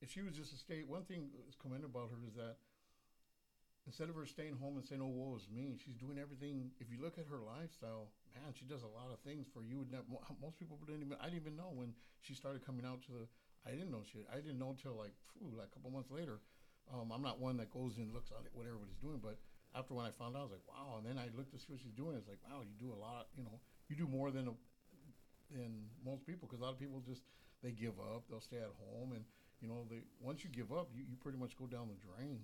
if 0.00 0.10
she 0.10 0.22
was 0.22 0.34
just 0.34 0.50
to 0.52 0.56
stay, 0.56 0.82
one 0.86 1.02
thing 1.02 1.30
that's 1.44 1.56
commended 1.56 1.90
about 1.90 2.10
her 2.10 2.22
is 2.26 2.34
that 2.34 2.56
instead 3.86 4.08
of 4.08 4.14
her 4.14 4.26
staying 4.26 4.56
home 4.60 4.76
and 4.76 4.84
saying, 4.86 5.02
oh, 5.02 5.10
woe 5.10 5.34
is 5.36 5.48
me, 5.50 5.78
she's 5.78 5.96
doing 5.96 6.18
everything. 6.18 6.70
If 6.78 6.90
you 6.90 7.02
look 7.02 7.18
at 7.18 7.26
her 7.26 7.42
lifestyle, 7.42 8.14
man, 8.34 8.54
she 8.54 8.64
does 8.64 8.82
a 8.82 8.92
lot 8.94 9.10
of 9.10 9.18
things 9.26 9.46
for 9.50 9.62
you. 9.64 9.86
Most 10.40 10.58
people 10.58 10.78
didn't 10.86 11.02
even, 11.02 11.18
I 11.20 11.26
didn't 11.26 11.42
even 11.42 11.56
know 11.56 11.74
when 11.74 11.94
she 12.20 12.34
started 12.34 12.64
coming 12.64 12.86
out 12.86 13.02
to 13.10 13.12
the, 13.12 13.24
I 13.66 13.74
didn't 13.74 13.90
know 13.90 14.02
she, 14.06 14.22
I 14.30 14.38
didn't 14.38 14.58
know 14.58 14.70
until 14.70 14.94
like, 14.94 15.14
like 15.38 15.70
a 15.70 15.72
couple 15.74 15.90
months 15.90 16.10
later. 16.10 16.38
Um, 16.90 17.14
I'm 17.14 17.22
not 17.22 17.38
one 17.38 17.56
that 17.58 17.70
goes 17.70 17.98
and 17.98 18.12
looks 18.12 18.30
at 18.30 18.42
what 18.54 18.66
everybody's 18.66 18.98
doing, 18.98 19.22
but 19.22 19.38
after 19.74 19.94
when 19.94 20.04
I 20.04 20.10
found 20.10 20.36
out, 20.36 20.40
I 20.40 20.48
was 20.50 20.56
like, 20.58 20.68
wow. 20.68 20.98
And 20.98 21.06
then 21.06 21.16
I 21.16 21.30
looked 21.36 21.54
to 21.54 21.58
see 21.58 21.70
what 21.70 21.80
she's 21.80 21.94
doing. 21.94 22.16
It's 22.16 22.28
like, 22.28 22.42
wow, 22.44 22.60
you 22.60 22.74
do 22.76 22.92
a 22.92 22.98
lot. 22.98 23.28
You 23.36 23.44
know, 23.44 23.56
you 23.88 23.96
do 23.96 24.06
more 24.06 24.30
than 24.30 24.48
a, 24.48 24.54
than 25.54 25.88
most 26.04 26.26
people 26.26 26.48
because 26.48 26.60
a 26.60 26.64
lot 26.64 26.74
of 26.74 26.80
people 26.80 27.00
just 27.06 27.22
they 27.62 27.70
give 27.70 27.96
up. 28.00 28.24
They'll 28.28 28.44
stay 28.44 28.58
at 28.58 28.74
home, 28.76 29.12
and 29.12 29.24
you 29.60 29.68
know, 29.68 29.86
they 29.88 30.02
once 30.20 30.44
you 30.44 30.50
give 30.50 30.72
up, 30.72 30.90
you, 30.92 31.04
you 31.08 31.16
pretty 31.16 31.38
much 31.38 31.56
go 31.56 31.66
down 31.66 31.88
the 31.88 31.98
drain. 32.02 32.42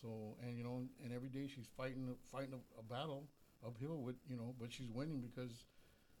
So 0.00 0.36
and 0.42 0.56
you 0.56 0.64
know, 0.64 0.82
and 1.02 1.12
every 1.12 1.28
day 1.28 1.46
she's 1.46 1.66
fighting 1.76 2.14
fighting 2.32 2.54
a, 2.54 2.80
a 2.80 2.82
battle 2.82 3.24
uphill 3.66 3.98
with 4.02 4.16
you 4.28 4.36
know, 4.36 4.54
but 4.60 4.72
she's 4.72 4.90
winning 4.90 5.20
because 5.20 5.64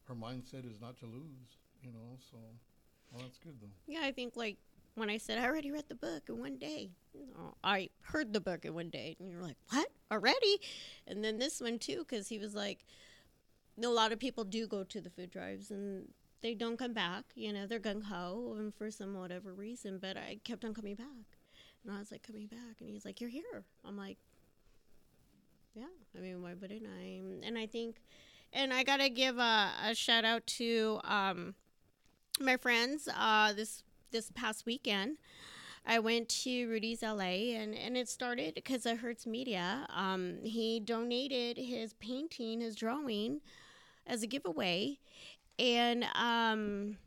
her 0.04 0.14
mindset 0.14 0.70
is 0.70 0.80
not 0.80 0.98
to 0.98 1.06
lose. 1.06 1.58
You 1.82 1.92
know, 1.92 2.18
so 2.30 2.38
well, 3.12 3.22
that's 3.22 3.38
good 3.38 3.54
though. 3.60 3.68
yeah. 3.86 4.00
I 4.02 4.12
think 4.12 4.36
like 4.36 4.56
when 4.94 5.10
I 5.10 5.18
said 5.18 5.38
I 5.38 5.44
already 5.46 5.70
read 5.70 5.84
the 5.88 5.94
book 5.94 6.24
in 6.28 6.38
one 6.38 6.56
day, 6.58 6.90
you 7.14 7.26
know, 7.26 7.54
I 7.62 7.90
heard 8.02 8.32
the 8.32 8.40
book 8.40 8.64
in 8.64 8.74
one 8.74 8.90
day, 8.90 9.16
and 9.20 9.30
you're 9.30 9.42
like, 9.42 9.56
what 9.70 9.88
already? 10.10 10.60
And 11.06 11.22
then 11.22 11.38
this 11.38 11.60
one 11.60 11.78
too, 11.78 11.98
because 11.98 12.28
he 12.28 12.38
was 12.38 12.54
like, 12.54 12.84
a 13.82 13.88
lot 13.88 14.12
of 14.12 14.18
people 14.18 14.44
do 14.44 14.66
go 14.66 14.82
to 14.84 15.00
the 15.00 15.10
food 15.10 15.30
drives 15.30 15.70
and 15.70 16.08
they 16.40 16.54
don't 16.54 16.76
come 16.78 16.92
back. 16.92 17.24
You 17.34 17.52
know, 17.52 17.66
they're 17.66 17.80
gung 17.80 18.02
ho 18.02 18.56
and 18.58 18.74
for 18.74 18.90
some 18.90 19.14
whatever 19.14 19.54
reason. 19.54 19.98
But 19.98 20.16
I 20.16 20.38
kept 20.44 20.64
on 20.64 20.74
coming 20.74 20.94
back, 20.96 21.06
and 21.84 21.94
I 21.94 21.98
was 21.98 22.10
like 22.10 22.22
coming 22.22 22.46
back, 22.46 22.80
and 22.80 22.88
he's 22.88 23.04
like, 23.04 23.20
"You're 23.20 23.30
here." 23.30 23.64
I'm 23.84 23.96
like, 23.96 24.18
"Yeah." 25.74 25.84
I 26.16 26.20
mean, 26.20 26.42
why 26.42 26.54
wouldn't 26.54 26.86
I? 26.86 27.20
And 27.46 27.58
I 27.58 27.66
think, 27.66 27.96
and 28.52 28.72
I 28.72 28.82
gotta 28.84 29.08
give 29.08 29.38
a, 29.38 29.70
a 29.84 29.94
shout 29.94 30.24
out 30.24 30.46
to 30.58 31.00
um, 31.04 31.54
my 32.40 32.56
friends. 32.56 33.08
Uh, 33.14 33.52
this 33.52 33.82
this 34.10 34.30
past 34.34 34.66
weekend, 34.66 35.18
I 35.88 35.98
went 36.00 36.28
to 36.44 36.66
Rudy's 36.66 37.02
LA 37.02 37.54
and, 37.56 37.74
and 37.74 37.96
it 37.96 38.10
started 38.10 38.54
because 38.54 38.84
of 38.84 38.98
Hertz 38.98 39.26
Media. 39.26 39.86
Um, 39.88 40.38
he 40.42 40.80
donated 40.80 41.56
his 41.56 41.94
painting, 41.94 42.60
his 42.60 42.76
drawing, 42.76 43.40
as 44.06 44.22
a 44.22 44.26
giveaway. 44.26 44.98
And 45.58 46.04
um, 46.14 46.98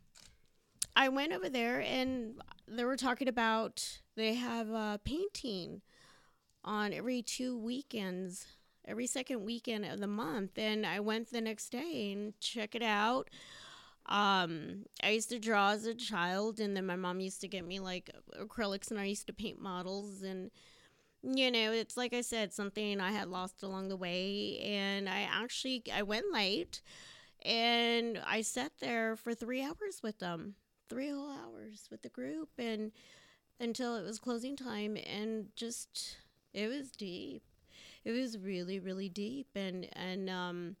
I 0.96 1.08
went 1.08 1.32
over 1.32 1.48
there 1.48 1.80
and 1.80 2.34
they 2.76 2.84
were 2.84 2.96
talking 2.96 3.28
about 3.28 4.00
they 4.16 4.34
have 4.34 4.68
a 4.70 5.00
painting 5.04 5.82
on 6.64 6.92
every 6.92 7.22
two 7.22 7.58
weekends, 7.58 8.46
every 8.86 9.06
second 9.06 9.44
weekend 9.44 9.84
of 9.84 10.00
the 10.00 10.06
month. 10.06 10.58
And 10.58 10.86
I 10.86 11.00
went 11.00 11.30
the 11.30 11.40
next 11.40 11.70
day 11.70 12.12
and 12.12 12.38
check 12.40 12.74
it 12.74 12.82
out. 12.82 13.30
Um, 14.06 14.86
I 15.02 15.10
used 15.10 15.30
to 15.30 15.38
draw 15.38 15.70
as 15.70 15.86
a 15.86 15.94
child, 15.94 16.58
and 16.58 16.76
then 16.76 16.86
my 16.86 16.96
mom 16.96 17.20
used 17.20 17.40
to 17.42 17.48
get 17.48 17.66
me 17.66 17.78
like 17.78 18.10
acrylics, 18.40 18.90
and 18.90 18.98
I 18.98 19.04
used 19.04 19.26
to 19.28 19.32
paint 19.32 19.60
models. 19.60 20.22
And 20.22 20.50
you 21.22 21.50
know, 21.52 21.72
it's 21.72 21.96
like 21.96 22.12
I 22.12 22.20
said, 22.22 22.52
something 22.52 23.00
I 23.00 23.12
had 23.12 23.28
lost 23.28 23.62
along 23.62 23.88
the 23.88 23.96
way. 23.96 24.58
And 24.58 25.08
I 25.08 25.28
actually 25.32 25.84
I 25.94 26.02
went 26.02 26.32
late, 26.32 26.82
and 27.44 28.20
I 28.26 28.42
sat 28.42 28.72
there 28.80 29.14
for 29.14 29.34
three 29.34 29.62
hours 29.62 30.02
with 30.02 30.18
them, 30.18 30.56
three 30.92 31.10
whole 31.10 31.30
hours 31.30 31.88
with 31.90 32.02
the 32.02 32.08
group, 32.10 32.50
and 32.58 32.92
until 33.58 33.96
it 33.96 34.04
was 34.04 34.18
closing 34.18 34.56
time, 34.56 34.96
and 35.06 35.46
just 35.56 36.18
it 36.52 36.68
was 36.68 36.90
deep. 36.90 37.42
It 38.04 38.10
was 38.10 38.36
really, 38.36 38.78
really 38.78 39.08
deep, 39.08 39.48
and 39.54 39.88
and 39.94 40.28
um 40.28 40.76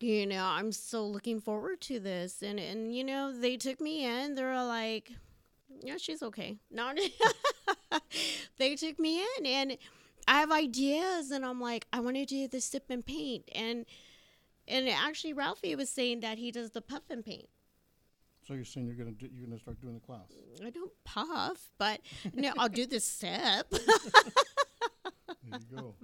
you 0.00 0.26
know, 0.26 0.44
I'm 0.44 0.72
so 0.72 1.06
looking 1.06 1.40
forward 1.40 1.80
to 1.82 2.00
this. 2.00 2.42
And, 2.42 2.58
and 2.58 2.94
you 2.94 3.04
know, 3.04 3.32
they 3.32 3.56
took 3.56 3.80
me 3.80 4.04
in. 4.04 4.34
They 4.34 4.42
were 4.42 4.64
like, 4.64 5.12
yeah, 5.82 5.96
she's 5.98 6.22
okay. 6.22 6.58
No, 6.70 6.92
they 8.58 8.74
took 8.74 8.98
me 8.98 9.22
in 9.22 9.46
and 9.46 9.78
I 10.26 10.40
have 10.40 10.50
ideas. 10.50 11.30
And 11.30 11.44
I'm 11.44 11.60
like, 11.60 11.86
I 11.92 12.00
want 12.00 12.16
to 12.16 12.26
do 12.26 12.48
the 12.48 12.60
sip 12.60 12.90
and 12.90 13.06
paint. 13.06 13.48
And, 13.54 13.86
and 14.66 14.88
actually, 14.88 15.32
Ralphie 15.32 15.76
was 15.76 15.90
saying 15.90 16.20
that 16.20 16.38
he 16.38 16.50
does 16.50 16.70
the 16.70 16.80
puff 16.82 17.02
and 17.08 17.24
paint. 17.24 17.48
So 18.46 18.54
you're 18.54 18.64
saying 18.64 18.86
you're 18.86 18.96
gonna 18.96 19.12
do, 19.12 19.28
you're 19.32 19.46
gonna 19.46 19.58
start 19.58 19.80
doing 19.80 19.94
the 19.94 20.00
class? 20.00 20.32
I 20.64 20.70
don't 20.70 20.92
puff, 21.04 21.70
but 21.78 22.00
no, 22.34 22.52
I'll 22.58 22.68
do 22.68 22.86
the 22.86 23.00
sip. 23.00 23.70
There 23.70 25.60
you 25.60 25.76
go. 25.76 25.94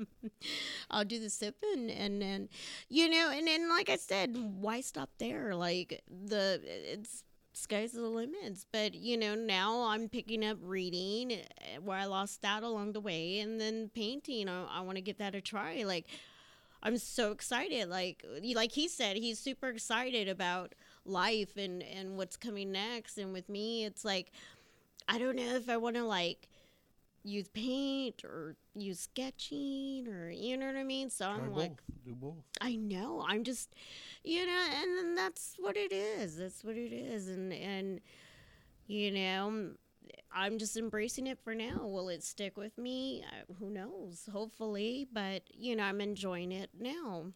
I'll 0.91 1.05
do 1.05 1.21
the 1.21 1.31
sip 1.31 1.57
and 1.75 1.91
and 1.91 2.23
and 2.23 2.49
you 2.89 3.09
know 3.09 3.31
and 3.31 3.47
then 3.47 3.69
like 3.69 3.91
I 3.91 3.97
said, 3.97 4.37
why 4.37 4.81
stop 4.81 5.11
there? 5.19 5.55
Like 5.55 6.03
the 6.09 6.61
it's 6.65 7.25
sky's 7.53 7.93
the 7.93 8.03
limits. 8.03 8.65
But 8.73 8.95
you 8.95 9.17
know 9.17 9.35
now 9.35 9.83
I'm 9.85 10.09
picking 10.09 10.45
up 10.45 10.59
reading 10.63 11.33
eh, 11.33 11.79
where 11.83 11.99
I 11.99 12.07
lost 12.07 12.43
that 12.43 12.63
along 12.63 12.93
the 12.93 13.01
way, 13.01 13.41
and 13.41 13.61
then 13.61 13.91
painting. 13.95 14.49
I, 14.49 14.65
I 14.65 14.81
want 14.81 14.97
to 14.97 15.03
give 15.03 15.19
that 15.19 15.35
a 15.35 15.41
try. 15.41 15.83
Like 15.85 16.07
I'm 16.83 16.99
so 16.99 17.33
excited. 17.33 17.89
Like 17.89 18.25
like 18.55 18.73
he 18.73 18.89
said, 18.89 19.17
he's 19.17 19.39
super 19.39 19.69
excited 19.69 20.29
about 20.29 20.75
life 21.05 21.57
and 21.57 21.83
and 21.83 22.17
what's 22.17 22.37
coming 22.37 22.73
next. 22.73 23.19
And 23.19 23.33
with 23.33 23.49
me, 23.49 23.85
it's 23.85 24.05
like 24.05 24.33
I 25.09 25.19
don't 25.19 25.37
know 25.37 25.57
if 25.57 25.69
I 25.69 25.77
want 25.77 25.97
to 25.97 26.05
like 26.05 26.49
use 27.23 27.49
paint 27.49 28.25
or 28.25 28.57
use 28.75 29.01
sketching 29.01 30.09
or 30.09 30.31
you 30.31 30.57
know 30.57 30.67
what 30.67 30.77
I 30.77 30.85
mean. 30.85 31.11
So 31.11 31.27
Try 31.27 31.35
I'm 31.35 31.49
both. 31.51 31.59
like, 31.59 31.83
do 32.05 32.15
both. 32.15 32.45
I 32.61 32.77
know. 32.77 33.25
I'm 33.29 33.45
just, 33.45 33.75
you 34.25 34.47
know, 34.47 34.67
and 34.83 34.99
then 34.99 35.15
that's 35.15 35.55
what 35.59 35.77
it 35.77 35.93
is. 35.93 36.37
That's 36.37 36.65
what 36.65 36.77
it 36.77 36.93
is, 36.93 37.29
and 37.29 37.53
and 37.53 38.01
you 38.87 39.11
know, 39.11 39.71
I'm 40.33 40.59
just 40.59 40.77
embracing 40.77 41.27
it 41.27 41.39
for 41.39 41.55
now. 41.55 41.81
Will 41.83 42.09
it 42.09 42.23
stick 42.23 42.57
with 42.57 42.77
me? 42.79 43.25
Uh, 43.27 43.53
who 43.59 43.71
knows? 43.71 44.29
Hopefully, 44.33 45.07
but 45.13 45.43
you 45.53 45.77
know, 45.77 45.85
I'm 45.85 46.01
enjoying 46.01 46.53
it 46.53 46.71
now. 46.79 47.27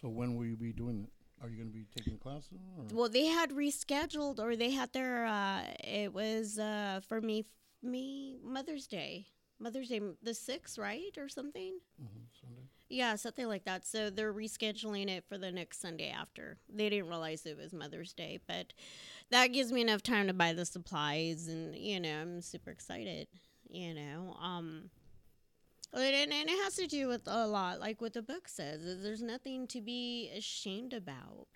So 0.00 0.08
when 0.08 0.36
will 0.36 0.46
you 0.46 0.56
be 0.56 0.72
doing 0.72 1.00
it? 1.00 1.10
Are 1.42 1.48
you 1.48 1.56
gonna 1.56 1.70
be 1.70 1.86
taking 1.94 2.18
class? 2.18 2.48
Or? 2.76 2.84
Well, 2.92 3.08
they 3.08 3.26
had 3.26 3.50
rescheduled, 3.50 4.38
or 4.40 4.56
they 4.56 4.70
had 4.70 4.92
their. 4.92 5.26
Uh, 5.26 5.62
it 5.84 6.12
was 6.12 6.58
uh, 6.58 7.00
for 7.06 7.20
me, 7.20 7.46
me 7.82 8.38
Mother's 8.42 8.86
Day, 8.86 9.26
Mother's 9.58 9.88
Day, 9.88 10.00
the 10.22 10.34
sixth, 10.34 10.78
right, 10.78 11.16
or 11.16 11.28
something. 11.28 11.78
Mhm, 12.00 12.26
Sunday. 12.40 12.62
Yeah, 12.88 13.16
something 13.16 13.46
like 13.46 13.64
that. 13.64 13.86
So 13.86 14.10
they're 14.10 14.32
rescheduling 14.32 15.08
it 15.08 15.24
for 15.28 15.36
the 15.38 15.52
next 15.52 15.80
Sunday 15.80 16.10
after. 16.10 16.58
They 16.68 16.88
didn't 16.88 17.08
realize 17.08 17.44
it 17.44 17.56
was 17.56 17.72
Mother's 17.72 18.14
Day, 18.14 18.40
but 18.46 18.72
that 19.30 19.48
gives 19.48 19.70
me 19.72 19.82
enough 19.82 20.02
time 20.02 20.26
to 20.26 20.32
buy 20.32 20.54
the 20.54 20.64
supplies, 20.64 21.46
and 21.48 21.76
you 21.76 22.00
know, 22.00 22.20
I'm 22.20 22.40
super 22.40 22.70
excited. 22.70 23.28
You 23.68 23.94
know, 23.94 24.36
um, 24.40 24.90
and, 25.92 26.32
and 26.32 26.48
it 26.48 26.64
has 26.64 26.76
to 26.76 26.86
do 26.86 27.08
with 27.08 27.22
a 27.26 27.46
lot, 27.46 27.80
like 27.80 28.00
what 28.00 28.12
the 28.12 28.22
book 28.22 28.48
says. 28.48 28.80
There's 29.02 29.22
nothing 29.22 29.66
to 29.68 29.80
be 29.80 30.30
ashamed 30.36 30.92
about. 30.92 31.46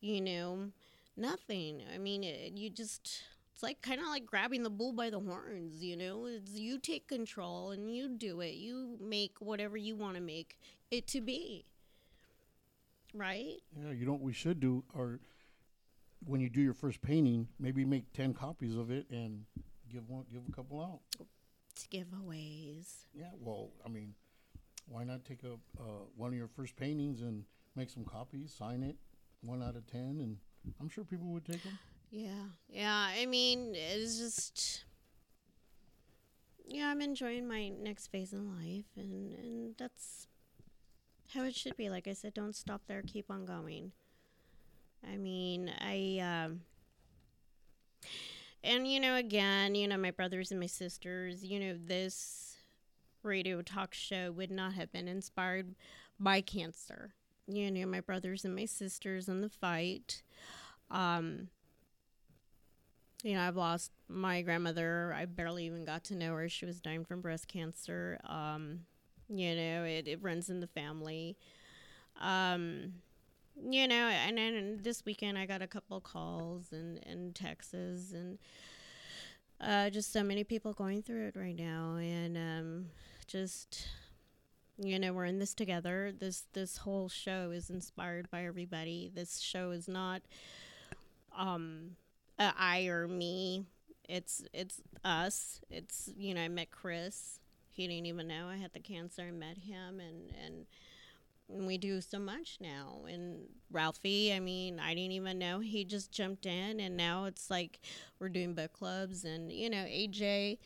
You 0.00 0.20
know, 0.20 0.70
nothing. 1.16 1.82
I 1.94 1.98
mean, 1.98 2.24
it, 2.24 2.52
you 2.54 2.70
just. 2.70 3.22
It's 3.52 3.62
like 3.62 3.80
kind 3.82 4.00
of 4.00 4.08
like 4.08 4.26
grabbing 4.26 4.64
the 4.64 4.70
bull 4.70 4.92
by 4.92 5.10
the 5.10 5.20
horns, 5.20 5.80
you 5.80 5.96
know? 5.96 6.26
It's 6.26 6.58
you 6.58 6.76
take 6.76 7.06
control 7.06 7.70
and 7.70 7.88
you 7.88 8.08
do 8.08 8.40
it. 8.40 8.54
You 8.54 8.98
make 9.00 9.36
whatever 9.38 9.76
you 9.76 9.94
want 9.94 10.16
to 10.16 10.20
make 10.20 10.58
it 10.90 11.06
to 11.06 11.20
be. 11.20 11.64
Right? 13.14 13.58
Yeah, 13.80 13.92
you 13.92 14.06
know 14.06 14.12
what 14.12 14.22
we 14.22 14.32
should 14.32 14.58
do, 14.58 14.82
or 14.92 15.20
when 16.26 16.40
you 16.40 16.48
do 16.48 16.60
your 16.60 16.74
first 16.74 17.00
painting, 17.00 17.46
maybe 17.60 17.84
make 17.84 18.12
ten 18.12 18.34
copies 18.34 18.74
of 18.74 18.90
it 18.90 19.06
and 19.08 19.44
give 19.88 20.10
one, 20.10 20.24
give 20.32 20.42
a 20.48 20.52
couple 20.52 20.82
out. 20.82 20.98
It's 21.74 21.88
giveaways. 21.88 23.06
Yeah, 23.12 23.30
well, 23.40 23.70
I 23.84 23.88
mean, 23.88 24.14
why 24.86 25.02
not 25.02 25.24
take 25.24 25.42
a 25.42 25.54
uh, 25.80 26.04
one 26.16 26.30
of 26.30 26.36
your 26.36 26.46
first 26.46 26.76
paintings 26.76 27.20
and 27.20 27.44
make 27.74 27.90
some 27.90 28.04
copies, 28.04 28.54
sign 28.56 28.84
it, 28.84 28.96
one 29.40 29.60
out 29.60 29.74
of 29.74 29.84
ten, 29.86 30.20
and 30.20 30.36
I'm 30.80 30.88
sure 30.88 31.02
people 31.04 31.26
would 31.28 31.44
take 31.44 31.62
them. 31.64 31.78
Yeah. 32.10 32.46
Yeah. 32.68 33.08
I 33.10 33.26
mean, 33.26 33.74
it's 33.74 34.18
just. 34.18 34.84
Yeah, 36.66 36.88
I'm 36.88 37.02
enjoying 37.02 37.46
my 37.46 37.68
next 37.68 38.06
phase 38.06 38.32
in 38.32 38.48
life, 38.56 38.86
and, 38.96 39.34
and 39.34 39.74
that's 39.76 40.28
how 41.34 41.42
it 41.42 41.54
should 41.54 41.76
be. 41.76 41.90
Like 41.90 42.08
I 42.08 42.14
said, 42.14 42.32
don't 42.32 42.56
stop 42.56 42.82
there, 42.86 43.02
keep 43.02 43.30
on 43.30 43.44
going. 43.44 43.92
I 45.06 45.16
mean, 45.16 45.72
I. 45.80 46.20
Um, 46.20 46.60
and, 48.64 48.90
you 48.90 48.98
know, 48.98 49.16
again, 49.16 49.74
you 49.74 49.86
know, 49.86 49.96
my 49.96 50.10
brothers 50.10 50.50
and 50.50 50.58
my 50.58 50.66
sisters, 50.66 51.44
you 51.44 51.60
know, 51.60 51.76
this 51.84 52.56
radio 53.22 53.62
talk 53.62 53.94
show 53.94 54.32
would 54.32 54.50
not 54.50 54.74
have 54.74 54.90
been 54.92 55.08
inspired 55.08 55.74
by 56.18 56.40
cancer. 56.40 57.14
You 57.46 57.70
know, 57.70 57.86
my 57.86 58.00
brothers 58.00 58.44
and 58.44 58.56
my 58.56 58.64
sisters 58.64 59.28
in 59.28 59.40
the 59.40 59.48
fight. 59.48 60.22
Um, 60.90 61.48
you 63.22 63.34
know, 63.34 63.42
I've 63.42 63.56
lost 63.56 63.90
my 64.08 64.42
grandmother. 64.42 65.14
I 65.16 65.24
barely 65.24 65.66
even 65.66 65.84
got 65.84 66.04
to 66.04 66.14
know 66.14 66.34
her. 66.34 66.48
She 66.48 66.66
was 66.66 66.80
dying 66.80 67.04
from 67.04 67.20
breast 67.20 67.48
cancer. 67.48 68.18
Um, 68.24 68.80
you 69.28 69.54
know, 69.54 69.84
it, 69.84 70.06
it 70.08 70.22
runs 70.22 70.50
in 70.50 70.60
the 70.60 70.66
family. 70.66 71.36
Um, 72.20 72.94
you 73.62 73.86
know, 73.88 74.08
and 74.08 74.38
then 74.38 74.80
this 74.82 75.04
weekend 75.04 75.38
I 75.38 75.46
got 75.46 75.62
a 75.62 75.66
couple 75.66 76.00
calls 76.00 76.72
and, 76.72 77.00
and 77.06 77.34
texts 77.34 77.72
and 77.72 78.38
uh, 79.60 79.90
just 79.90 80.12
so 80.12 80.22
many 80.22 80.44
people 80.44 80.72
going 80.72 81.02
through 81.02 81.28
it 81.28 81.36
right 81.36 81.56
now. 81.56 81.96
And 81.96 82.36
um, 82.36 82.86
just, 83.26 83.88
you 84.78 84.98
know, 84.98 85.12
we're 85.12 85.24
in 85.24 85.38
this 85.38 85.54
together. 85.54 86.12
This 86.18 86.44
this 86.52 86.78
whole 86.78 87.08
show 87.08 87.50
is 87.50 87.70
inspired 87.70 88.30
by 88.30 88.44
everybody. 88.44 89.10
This 89.14 89.38
show 89.38 89.70
is 89.70 89.88
not 89.88 90.22
um 91.36 91.90
a 92.38 92.52
I 92.58 92.86
or 92.86 93.06
me. 93.08 93.64
It's 94.08 94.42
it's 94.52 94.80
us. 95.04 95.60
It's 95.70 96.10
you 96.16 96.34
know 96.34 96.42
I 96.42 96.48
met 96.48 96.70
Chris. 96.70 97.38
He 97.70 97.86
didn't 97.88 98.06
even 98.06 98.28
know 98.28 98.48
I 98.48 98.56
had 98.56 98.72
the 98.72 98.80
cancer. 98.80 99.22
I 99.22 99.30
met 99.30 99.58
him 99.58 100.00
and 100.00 100.32
and. 100.44 100.66
And 101.48 101.66
we 101.66 101.78
do 101.78 102.00
so 102.00 102.18
much 102.18 102.58
now. 102.60 103.04
And 103.08 103.46
Ralphie, 103.70 104.32
I 104.32 104.40
mean, 104.40 104.80
I 104.80 104.94
didn't 104.94 105.12
even 105.12 105.38
know. 105.38 105.60
He 105.60 105.84
just 105.84 106.10
jumped 106.10 106.46
in, 106.46 106.80
and 106.80 106.96
now 106.96 107.24
it's 107.24 107.50
like 107.50 107.80
we're 108.18 108.28
doing 108.28 108.54
book 108.54 108.72
clubs. 108.72 109.24
And, 109.24 109.52
you 109.52 109.68
know, 109.70 109.84
AJ, 109.84 110.58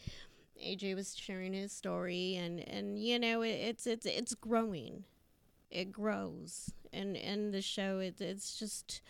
AJ 0.65 0.95
was 0.95 1.17
sharing 1.17 1.53
his 1.53 1.73
story, 1.73 2.37
and, 2.37 2.61
and 2.69 2.99
you 2.99 3.19
know, 3.19 3.43
it, 3.43 3.51
it's, 3.51 3.87
it's, 3.87 4.07
it's 4.07 4.35
growing. 4.35 5.05
It 5.71 5.93
grows. 5.93 6.73
And, 6.93 7.17
and 7.17 7.53
the 7.53 7.63
show, 7.63 7.99
it, 7.99 8.21
it's 8.21 8.59
just, 8.59 9.03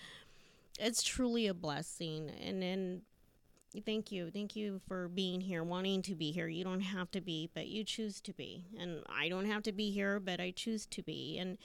it's 0.78 1.02
truly 1.02 1.46
a 1.46 1.54
blessing 1.54 2.30
and 2.44 2.62
and 2.62 3.02
thank 3.84 4.10
you 4.10 4.30
thank 4.30 4.56
you 4.56 4.80
for 4.88 5.08
being 5.08 5.40
here 5.40 5.62
wanting 5.62 6.02
to 6.02 6.14
be 6.14 6.32
here 6.32 6.48
you 6.48 6.64
don't 6.64 6.80
have 6.80 7.10
to 7.10 7.20
be 7.20 7.50
but 7.54 7.68
you 7.68 7.84
choose 7.84 8.20
to 8.20 8.32
be 8.32 8.64
and 8.78 9.02
i 9.08 9.28
don't 9.28 9.46
have 9.46 9.62
to 9.62 9.72
be 9.72 9.90
here 9.90 10.18
but 10.18 10.40
i 10.40 10.50
choose 10.50 10.86
to 10.86 11.02
be 11.02 11.36
and 11.38 11.58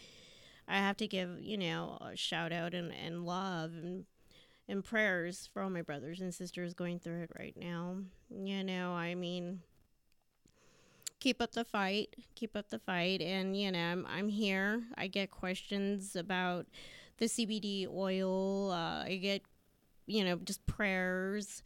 i 0.67 0.77
have 0.77 0.97
to 0.97 1.07
give 1.07 1.41
you 1.41 1.57
know 1.57 1.97
a 2.01 2.15
shout 2.15 2.51
out 2.51 2.73
and, 2.73 2.91
and 2.93 3.25
love 3.25 3.71
and 3.71 4.05
and 4.67 4.84
prayers 4.84 5.49
for 5.53 5.61
all 5.61 5.69
my 5.69 5.81
brothers 5.81 6.21
and 6.21 6.34
sisters 6.34 6.73
going 6.73 6.99
through 6.99 7.21
it 7.23 7.31
right 7.38 7.55
now. 7.57 7.97
You 8.30 8.63
know, 8.63 8.93
I 8.93 9.15
mean, 9.15 9.61
keep 11.19 11.41
up 11.41 11.51
the 11.51 11.65
fight, 11.65 12.15
keep 12.35 12.55
up 12.55 12.69
the 12.69 12.80
fight, 12.80 13.21
and 13.21 13.57
you 13.59 13.71
know, 13.71 13.80
I'm 13.80 14.05
I'm 14.05 14.30
here. 14.30 14.84
I 14.97 15.07
get 15.07 15.31
questions 15.31 16.15
about 16.15 16.67
the 17.17 17.25
CBD 17.25 17.88
oil. 17.88 18.71
Uh, 18.71 19.03
I 19.03 19.19
get, 19.21 19.41
you 20.05 20.23
know, 20.23 20.38
just 20.38 20.65
prayers. 20.65 21.61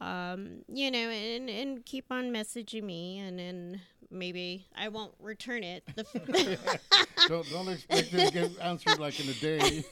Um, 0.00 0.62
you 0.68 0.90
know, 0.90 1.10
and 1.10 1.50
and 1.50 1.84
keep 1.84 2.06
on 2.10 2.30
messaging 2.32 2.84
me, 2.84 3.18
and 3.18 3.38
then 3.38 3.80
maybe 4.10 4.66
I 4.76 4.88
won't 4.88 5.14
return 5.18 5.62
it. 5.64 5.84
The 5.96 6.78
don't 7.28 7.48
don't 7.50 7.68
expect 7.68 8.14
it 8.14 8.26
to 8.26 8.32
get 8.32 8.60
answered 8.60 8.98
like 8.98 9.18
in 9.20 9.28
a 9.28 9.34
day. 9.34 9.84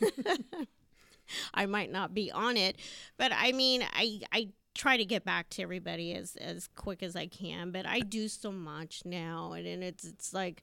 I 1.55 1.67
might 1.67 1.91
not 1.91 2.15
be 2.15 2.31
on 2.31 2.57
it, 2.57 2.77
but 3.17 3.33
I 3.35 3.53
mean, 3.53 3.85
I 3.93 4.21
I 4.33 4.49
try 4.75 4.97
to 4.97 5.05
get 5.05 5.25
back 5.25 5.49
to 5.51 5.63
everybody 5.63 6.15
as 6.15 6.37
as 6.37 6.69
quick 6.77 7.03
as 7.03 7.17
I 7.17 7.27
can, 7.27 7.71
but 7.73 7.87
I 7.87 8.01
do 8.01 8.29
so 8.29 8.53
much 8.53 9.03
now, 9.05 9.53
and, 9.53 9.67
and 9.67 9.83
it's 9.83 10.05
it's 10.05 10.33
like, 10.33 10.63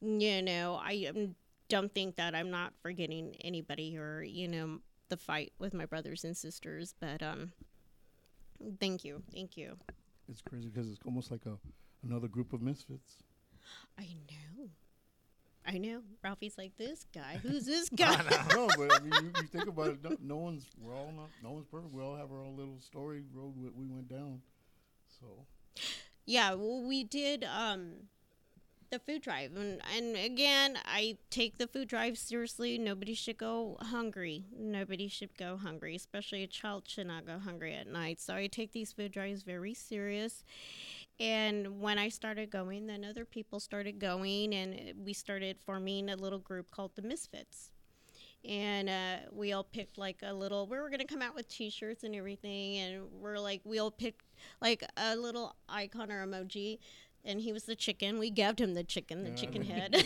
you 0.00 0.42
know, 0.42 0.80
I 0.82 1.06
um, 1.10 1.36
don't 1.68 1.94
think 1.94 2.16
that 2.16 2.34
I'm 2.34 2.50
not 2.50 2.72
forgetting 2.82 3.36
anybody 3.42 3.96
or 3.96 4.22
you 4.22 4.48
know 4.48 4.80
the 5.10 5.16
fight 5.16 5.52
with 5.58 5.74
my 5.74 5.86
brothers 5.86 6.24
and 6.24 6.36
sisters, 6.36 6.94
but 7.00 7.22
um, 7.22 7.52
thank 8.80 9.04
you, 9.04 9.22
thank 9.32 9.56
you. 9.56 9.76
It's 10.28 10.42
crazy 10.42 10.68
because 10.68 10.90
it's 10.90 11.00
almost 11.04 11.30
like 11.30 11.46
a 11.46 11.56
another 12.04 12.28
group 12.28 12.52
of 12.52 12.60
misfits. 12.62 13.22
I 13.98 14.06
know. 14.30 14.68
I 15.66 15.78
know. 15.78 16.00
Ralphie's 16.24 16.56
like 16.56 16.76
this 16.78 17.04
guy. 17.14 17.38
Who's 17.42 17.66
this 17.66 17.88
guy? 17.90 18.16
no, 18.54 18.68
but 18.76 18.94
I 18.94 19.00
mean, 19.00 19.12
you, 19.12 19.32
you 19.42 19.48
think 19.52 19.68
about 19.68 19.88
it. 19.88 20.02
No, 20.02 20.16
no, 20.20 20.36
one's. 20.36 20.66
We're 20.80 20.94
all 20.94 21.12
not. 21.14 21.28
No 21.42 21.52
one's 21.52 21.66
perfect. 21.66 21.92
We 21.92 22.02
all 22.02 22.16
have 22.16 22.32
our 22.32 22.40
own 22.40 22.56
little 22.56 22.78
story 22.78 23.22
road 23.34 23.54
we, 23.56 23.68
we 23.70 23.86
went 23.86 24.08
down. 24.08 24.40
So. 25.20 25.26
Yeah. 26.24 26.54
Well, 26.54 26.84
we 26.86 27.04
did 27.04 27.44
um, 27.44 27.92
the 28.90 28.98
food 28.98 29.22
drive, 29.22 29.56
and 29.56 29.80
and 29.96 30.16
again, 30.16 30.78
I 30.84 31.18
take 31.30 31.58
the 31.58 31.66
food 31.66 31.88
drive 31.88 32.18
seriously. 32.18 32.78
Nobody 32.78 33.14
should 33.14 33.38
go 33.38 33.76
hungry. 33.80 34.44
Nobody 34.56 35.08
should 35.08 35.36
go 35.36 35.56
hungry, 35.56 35.94
especially 35.96 36.42
a 36.42 36.46
child 36.46 36.84
should 36.86 37.06
not 37.06 37.26
go 37.26 37.38
hungry 37.38 37.74
at 37.74 37.86
night. 37.86 38.20
So 38.20 38.34
I 38.34 38.46
take 38.46 38.72
these 38.72 38.92
food 38.92 39.12
drives 39.12 39.42
very 39.42 39.74
serious, 39.74 40.44
and 41.20 41.80
when 41.80 41.98
I 41.98 42.08
started 42.08 42.50
going, 42.50 42.86
then 42.86 43.04
other 43.04 43.24
people 43.24 43.60
started 43.60 43.98
going, 43.98 44.54
and 44.54 44.92
we 45.04 45.12
started 45.12 45.56
forming 45.64 46.10
a 46.10 46.16
little 46.16 46.38
group 46.38 46.70
called 46.70 46.92
the 46.94 47.02
Misfits. 47.02 47.70
And 48.44 48.88
uh, 48.88 49.16
we 49.32 49.52
all 49.52 49.64
picked 49.64 49.98
like 49.98 50.18
a 50.22 50.32
little, 50.32 50.68
we 50.68 50.78
were 50.78 50.88
going 50.88 51.00
to 51.00 51.06
come 51.06 51.22
out 51.22 51.34
with 51.34 51.48
t 51.48 51.70
shirts 51.70 52.04
and 52.04 52.14
everything. 52.14 52.76
And 52.78 53.02
we're 53.20 53.38
like, 53.38 53.60
we 53.64 53.80
all 53.80 53.90
picked 53.90 54.22
like 54.62 54.84
a 54.96 55.16
little 55.16 55.56
icon 55.68 56.12
or 56.12 56.24
emoji 56.24 56.78
and 57.28 57.40
he 57.42 57.52
was 57.52 57.64
the 57.64 57.76
chicken. 57.76 58.18
We 58.18 58.30
gave 58.30 58.58
him 58.58 58.74
the 58.74 58.82
chicken, 58.82 59.22
the 59.22 59.30
yeah, 59.30 59.36
chicken 59.36 59.62
head. 59.62 59.94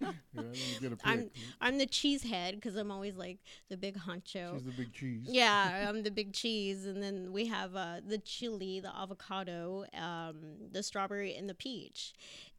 yeah, 0.80 0.90
I'm 1.04 1.30
I'm 1.60 1.78
the 1.78 1.86
cheese 1.86 2.22
head 2.22 2.54
because 2.54 2.76
I'm 2.76 2.90
always 2.90 3.16
like 3.16 3.38
the 3.68 3.76
big 3.76 3.96
honcho. 3.98 4.54
She's 4.54 4.64
the 4.64 4.72
big 4.72 4.92
cheese. 4.92 5.26
Yeah, 5.28 5.86
I'm 5.88 6.02
the 6.02 6.10
big 6.10 6.32
cheese, 6.32 6.86
and 6.86 7.02
then 7.02 7.32
we 7.32 7.46
have 7.46 7.74
uh, 7.74 8.00
the 8.06 8.18
chili, 8.18 8.80
the 8.80 8.96
avocado, 8.96 9.84
um, 9.94 10.36
the 10.70 10.82
strawberry, 10.82 11.34
and 11.34 11.50
the 11.50 11.54
peach 11.54 12.14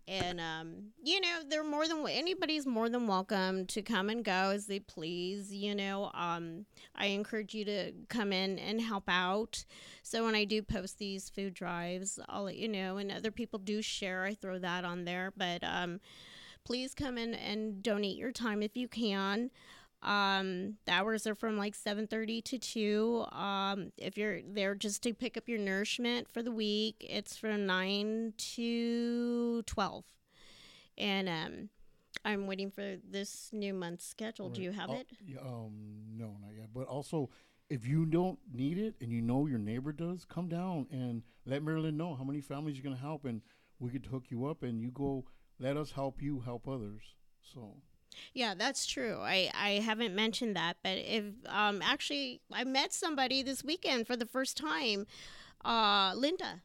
and 0.07 0.39
um, 0.39 0.91
you 1.03 1.21
know 1.21 1.39
they're 1.49 1.63
more 1.63 1.88
than 1.88 2.05
anybody's 2.09 2.65
more 2.65 2.89
than 2.89 3.07
welcome 3.07 3.65
to 3.67 3.81
come 3.81 4.09
and 4.09 4.23
go 4.25 4.51
as 4.51 4.67
they 4.67 4.80
please 4.80 5.53
you 5.53 5.73
know. 5.75 6.11
Um, 6.13 6.65
i 6.95 7.07
encourage 7.07 7.53
you 7.53 7.65
to 7.65 7.91
come 8.09 8.34
in 8.34 8.59
and 8.59 8.81
help 8.81 9.05
out. 9.07 9.65
So 10.01 10.25
when 10.25 10.35
i 10.35 10.43
do 10.43 10.61
post 10.61 10.97
these 10.97 11.30
food 11.30 11.53
drives 11.53 12.19
i'll 12.30 12.43
let 12.43 12.57
you 12.57 12.67
know 12.67 12.97
and 12.97 13.11
other 13.11 13.31
people 13.31 13.59
do 13.59 13.81
share 13.81 14.23
i 14.23 14.34
throw 14.34 14.59
that 14.59 14.85
on 14.85 15.05
there. 15.05 15.31
But 15.35 15.63
um, 15.63 15.99
please 16.63 16.93
come 16.93 17.17
in 17.17 17.34
and 17.34 17.81
donate 17.84 18.17
your 18.17 18.31
time 18.31 18.61
if 18.61 18.75
you 18.75 18.88
can 18.88 19.51
um, 20.03 20.75
the 20.85 20.91
hours 20.91 21.25
are 21.25 21.35
from 21.35 21.57
like 21.57 21.75
7.30 21.75 22.43
to 22.43 22.57
2. 22.59 23.25
Um, 23.31 23.91
if 23.97 24.17
you're 24.17 24.41
there 24.41 24.75
just 24.75 25.01
to 25.03 25.13
pick 25.13 25.38
up 25.38 25.47
your 25.47 25.59
nourishment 25.59 26.27
for 26.31 26.43
the 26.43 26.51
week, 26.51 27.05
it's 27.09 27.38
from 27.38 27.65
9 27.65 28.34
to 28.38 29.61
12. 29.63 30.03
And 30.97 31.30
um, 31.30 31.69
I'm 32.25 32.47
waiting 32.47 32.69
for 32.69 32.97
this 33.09 33.49
new 33.53 33.73
month's 33.73 34.05
schedule. 34.05 34.47
Right. 34.47 34.55
Do 34.55 34.61
you 34.61 34.71
have 34.71 34.89
uh, 34.89 34.93
it? 34.93 35.07
Yeah, 35.25 35.39
um, 35.39 35.71
no, 36.15 36.35
not 36.41 36.53
yet. 36.55 36.67
But 36.73 36.88
also, 36.88 37.30
if 37.69 37.88
you 37.88 38.05
don't 38.05 38.39
need 38.53 38.77
it 38.77 38.95
and 38.99 39.11
you 39.11 39.21
know 39.21 39.47
your 39.47 39.59
neighbor 39.59 39.93
does, 39.93 40.25
come 40.25 40.49
down 40.49 40.88
and 40.91 41.23
let 41.45 41.63
Marilyn 41.63 41.95
know 41.95 42.13
how 42.13 42.25
many 42.25 42.41
families 42.41 42.75
you're 42.75 42.84
going 42.84 42.95
to 42.95 43.01
help, 43.01 43.23
and 43.25 43.41
we 43.80 43.89
could 43.89 44.05
hook 44.05 44.25
you 44.30 44.45
up, 44.45 44.63
and 44.63 44.81
you 44.81 44.91
go. 44.91 45.25
Let 45.59 45.77
us 45.77 45.91
help 45.91 46.21
you 46.21 46.41
help 46.41 46.67
others. 46.67 47.03
So 47.53 47.77
yeah, 48.34 48.53
that's 48.56 48.85
true. 48.85 49.19
I, 49.22 49.49
I 49.53 49.69
haven't 49.84 50.15
mentioned 50.15 50.56
that, 50.56 50.77
but 50.84 50.98
if 50.98 51.26
um 51.48 51.81
actually 51.81 52.41
I 52.52 52.64
met 52.64 52.94
somebody 52.94 53.44
this 53.44 53.64
weekend 53.64 54.07
for 54.07 54.15
the 54.15 54.26
first 54.26 54.57
time, 54.57 55.07
uh 55.64 56.14
Linda. 56.15 56.61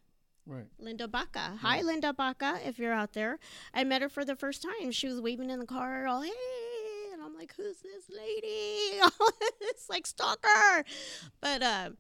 Right. 0.47 0.66
Linda 0.79 1.07
Baca. 1.07 1.59
Hi, 1.61 1.77
yeah. 1.77 1.83
Linda 1.83 2.12
Baca, 2.15 2.59
if 2.65 2.79
you're 2.79 2.93
out 2.93 3.12
there. 3.12 3.39
I 3.75 3.85
met 3.85 4.01
her 4.01 4.09
for 4.09 4.25
the 4.25 4.35
first 4.35 4.62
time. 4.62 4.91
She 4.93 5.07
was 5.07 5.20
waving 5.20 5.51
in 5.51 5.61
the 5.61 5.66
car, 5.66 6.07
all, 6.07 6.23
hey. 6.23 6.31
And 7.12 7.23
I'm 7.23 7.37
like, 7.37 7.53
who's 7.55 7.77
this 7.83 8.09
lady? 8.09 8.99
it's 9.61 9.91
like 9.91 10.07
stalker. 10.07 10.85
But, 11.43 11.62
uh, 11.62 11.91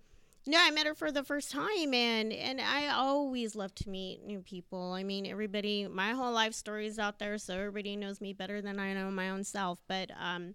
no, 0.48 0.58
I 0.58 0.70
met 0.70 0.86
her 0.86 0.94
for 0.94 1.12
the 1.12 1.22
first 1.22 1.50
time, 1.50 1.92
and 1.92 2.32
and 2.32 2.58
I 2.58 2.88
always 2.88 3.54
love 3.54 3.74
to 3.76 3.90
meet 3.90 4.24
new 4.24 4.40
people. 4.40 4.92
I 4.92 5.02
mean, 5.02 5.26
everybody, 5.26 5.86
my 5.86 6.12
whole 6.12 6.32
life 6.32 6.54
story 6.54 6.86
is 6.86 6.98
out 6.98 7.18
there, 7.18 7.36
so 7.36 7.54
everybody 7.54 7.96
knows 7.96 8.22
me 8.22 8.32
better 8.32 8.62
than 8.62 8.80
I 8.80 8.94
know 8.94 9.10
my 9.10 9.28
own 9.28 9.44
self. 9.44 9.78
But 9.86 10.10
um, 10.18 10.54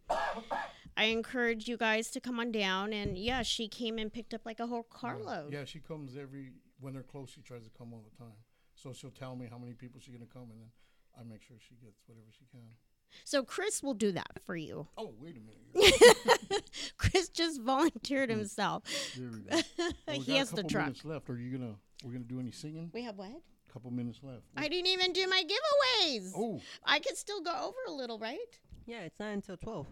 I 0.97 1.05
encourage 1.05 1.67
you 1.67 1.77
guys 1.77 2.09
to 2.11 2.19
come 2.19 2.39
on 2.39 2.51
down, 2.51 2.91
and 2.91 3.19
yeah, 3.19 3.43
she 3.43 3.67
came 3.67 3.99
and 3.99 4.11
picked 4.11 4.33
up 4.33 4.41
like 4.47 4.59
a 4.59 4.65
whole 4.65 4.81
carload. 4.81 5.53
Yeah, 5.53 5.63
she 5.63 5.79
comes 5.79 6.17
every 6.17 6.53
when 6.79 6.93
they're 6.93 7.03
close. 7.03 7.29
She 7.29 7.41
tries 7.41 7.63
to 7.65 7.69
come 7.69 7.93
all 7.93 8.03
the 8.03 8.17
time, 8.17 8.37
so 8.73 8.93
she'll 8.93 9.11
tell 9.11 9.35
me 9.35 9.47
how 9.47 9.59
many 9.59 9.73
people 9.73 9.99
she's 9.99 10.15
gonna 10.15 10.25
come, 10.25 10.49
and 10.49 10.59
then 10.59 10.71
I 11.15 11.23
make 11.23 11.43
sure 11.43 11.57
she 11.59 11.75
gets 11.75 12.01
whatever 12.07 12.27
she 12.31 12.45
can. 12.51 12.73
So 13.23 13.43
Chris 13.43 13.81
will 13.83 13.93
do 13.93 14.11
that 14.13 14.39
for 14.45 14.55
you. 14.55 14.87
Oh, 14.97 15.13
wait 15.19 15.35
a 15.35 15.39
minute. 15.39 16.69
Chris 16.97 17.29
just 17.29 17.61
volunteered 17.61 18.29
himself. 18.29 18.83
There 19.17 19.29
we 19.29 19.39
go. 19.49 19.61
Well, 20.07 20.17
we 20.19 20.23
he 20.23 20.37
has 20.37 20.51
the 20.51 20.63
truck. 20.63 20.85
Minutes 20.85 21.05
left. 21.05 21.29
Are 21.29 21.37
you 21.37 21.57
gonna? 21.57 21.75
We're 22.03 22.11
gonna 22.13 22.25
do 22.25 22.39
any 22.39 22.51
singing? 22.51 22.91
We 22.93 23.01
have 23.03 23.17
what? 23.17 23.31
A 23.31 23.73
couple 23.73 23.91
minutes 23.91 24.19
left. 24.21 24.43
I 24.55 24.67
didn't 24.67 24.87
even 24.87 25.13
do 25.13 25.27
my 25.27 25.43
giveaways. 25.43 26.31
Oh. 26.35 26.61
I 26.85 26.99
could 26.99 27.17
still 27.17 27.41
go 27.41 27.51
over 27.51 27.77
a 27.87 27.91
little, 27.91 28.19
right? 28.19 28.37
Yeah, 28.85 28.99
it's 29.01 29.19
not 29.19 29.29
until 29.29 29.57
twelve. 29.57 29.87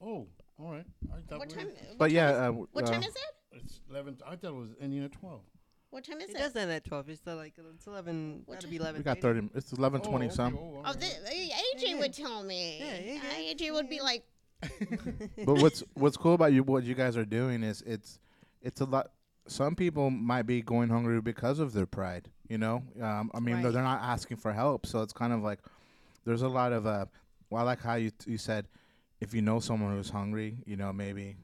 Oh, 0.00 0.26
all 0.58 0.72
right. 0.72 0.86
I 1.12 1.20
thought 1.28 1.38
what 1.40 1.50
time? 1.50 1.66
What 1.66 1.98
but 1.98 2.10
yeah, 2.12 2.28
uh, 2.30 2.50
what 2.52 2.84
uh, 2.84 2.92
time 2.92 3.02
is 3.02 3.14
it? 3.14 3.60
It's 3.62 3.80
eleven. 3.90 4.16
I 4.26 4.36
thought 4.36 4.48
it 4.50 4.54
was 4.54 4.70
ending 4.80 5.02
at 5.04 5.12
twelve. 5.12 5.42
What 5.94 6.02
time 6.02 6.20
is 6.20 6.30
it? 6.30 6.34
It 6.34 6.38
does 6.40 6.56
end 6.56 6.72
at 6.72 6.84
twelve. 6.84 7.08
It's 7.08 7.24
uh, 7.24 7.36
like 7.36 7.52
it's 7.56 7.86
eleven. 7.86 8.42
What 8.46 8.56
That'll 8.56 8.68
be 8.68 8.76
eleven. 8.78 8.98
We 8.98 9.04
got 9.04 9.20
thirty. 9.20 9.48
It's 9.54 9.72
eleven 9.72 10.00
oh, 10.04 10.08
twenty 10.08 10.26
okay. 10.26 10.34
some. 10.34 10.58
Oh, 10.60 10.82
oh 10.84 10.92
the, 10.92 11.06
AJ 11.06 11.82
yeah. 11.82 11.98
would 12.00 12.12
tell 12.12 12.42
me. 12.42 12.80
Yeah, 12.80 13.12
yeah, 13.14 13.54
AJ 13.54 13.72
would 13.72 13.88
be 13.88 14.00
like. 14.00 14.24
but 15.46 15.62
what's 15.62 15.84
what's 15.94 16.16
cool 16.16 16.34
about 16.34 16.52
you? 16.52 16.64
What 16.64 16.82
you 16.82 16.96
guys 16.96 17.16
are 17.16 17.24
doing 17.24 17.62
is 17.62 17.80
it's 17.86 18.18
it's 18.60 18.80
a 18.80 18.86
lot. 18.86 19.12
Some 19.46 19.76
people 19.76 20.10
might 20.10 20.42
be 20.48 20.62
going 20.62 20.88
hungry 20.88 21.20
because 21.20 21.60
of 21.60 21.72
their 21.72 21.86
pride. 21.86 22.28
You 22.48 22.58
know, 22.58 22.82
um, 23.00 23.30
I 23.32 23.38
mean, 23.38 23.54
right. 23.54 23.62
they're, 23.62 23.70
they're 23.70 23.82
not 23.84 24.02
asking 24.02 24.38
for 24.38 24.52
help, 24.52 24.86
so 24.86 25.00
it's 25.00 25.12
kind 25.12 25.32
of 25.32 25.44
like 25.44 25.60
there's 26.24 26.42
a 26.42 26.48
lot 26.48 26.72
of. 26.72 26.88
Uh, 26.88 27.06
well, 27.50 27.62
I 27.62 27.64
like 27.66 27.80
how 27.80 27.94
you 27.94 28.10
t- 28.10 28.32
you 28.32 28.38
said 28.38 28.66
if 29.20 29.32
you 29.32 29.42
know 29.42 29.60
someone 29.60 29.92
who's 29.92 30.10
hungry, 30.10 30.56
you 30.66 30.76
know, 30.76 30.92
maybe, 30.92 31.36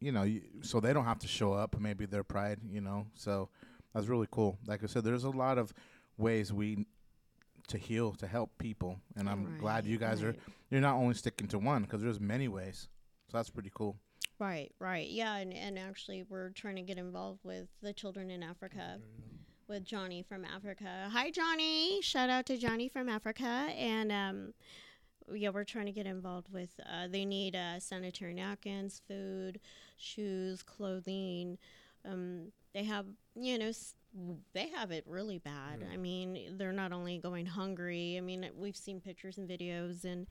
you 0.00 0.12
know, 0.12 0.24
you, 0.24 0.42
so 0.60 0.80
they 0.80 0.92
don't 0.92 1.06
have 1.06 1.20
to 1.20 1.28
show 1.28 1.54
up. 1.54 1.80
Maybe 1.80 2.04
their 2.04 2.24
pride, 2.24 2.58
you 2.70 2.82
know, 2.82 3.06
so 3.14 3.48
that's 3.96 4.08
really 4.08 4.28
cool. 4.30 4.58
Like 4.66 4.84
I 4.84 4.86
said, 4.86 5.04
there's 5.04 5.24
a 5.24 5.30
lot 5.30 5.56
of 5.56 5.72
ways 6.18 6.52
we 6.52 6.86
to 7.68 7.78
heal 7.78 8.12
to 8.12 8.26
help 8.26 8.50
people, 8.58 9.00
and 9.16 9.28
I'm 9.28 9.44
right, 9.44 9.58
glad 9.58 9.86
you 9.86 9.96
guys 9.96 10.22
right. 10.22 10.36
are. 10.36 10.52
You're 10.70 10.82
not 10.82 10.96
only 10.96 11.14
sticking 11.14 11.48
to 11.48 11.58
one 11.58 11.82
because 11.82 12.02
there's 12.02 12.20
many 12.20 12.46
ways. 12.46 12.88
So 13.30 13.38
that's 13.38 13.50
pretty 13.50 13.72
cool. 13.74 13.96
Right, 14.38 14.70
right, 14.78 15.08
yeah, 15.08 15.36
and 15.36 15.52
and 15.52 15.78
actually 15.78 16.24
we're 16.28 16.50
trying 16.50 16.76
to 16.76 16.82
get 16.82 16.98
involved 16.98 17.40
with 17.42 17.68
the 17.80 17.92
children 17.92 18.30
in 18.30 18.42
Africa. 18.42 18.98
With 19.68 19.84
Johnny 19.84 20.22
from 20.22 20.44
Africa. 20.44 21.08
Hi, 21.10 21.32
Johnny. 21.32 22.00
Shout 22.00 22.30
out 22.30 22.46
to 22.46 22.56
Johnny 22.56 22.88
from 22.88 23.08
Africa. 23.08 23.66
And 23.76 24.12
um, 24.12 24.54
yeah, 25.34 25.48
we're 25.48 25.64
trying 25.64 25.86
to 25.86 25.92
get 25.92 26.06
involved 26.06 26.52
with. 26.52 26.70
Uh, 26.88 27.08
they 27.08 27.24
need 27.24 27.56
uh, 27.56 27.80
sanitary 27.80 28.32
napkins, 28.32 29.02
food, 29.08 29.58
shoes, 29.96 30.62
clothing. 30.62 31.58
Um, 32.04 32.52
they 32.74 32.84
have, 32.84 33.06
you 33.38 33.58
know, 33.58 33.70
they 34.54 34.68
have 34.68 34.90
it 34.90 35.04
really 35.06 35.38
bad. 35.38 35.80
Yeah. 35.80 35.88
I 35.92 35.96
mean, 35.96 36.56
they're 36.56 36.72
not 36.72 36.92
only 36.92 37.18
going 37.18 37.46
hungry. 37.46 38.16
I 38.16 38.20
mean, 38.20 38.48
we've 38.56 38.76
seen 38.76 39.00
pictures 39.00 39.38
and 39.38 39.48
videos, 39.48 40.04
and 40.04 40.26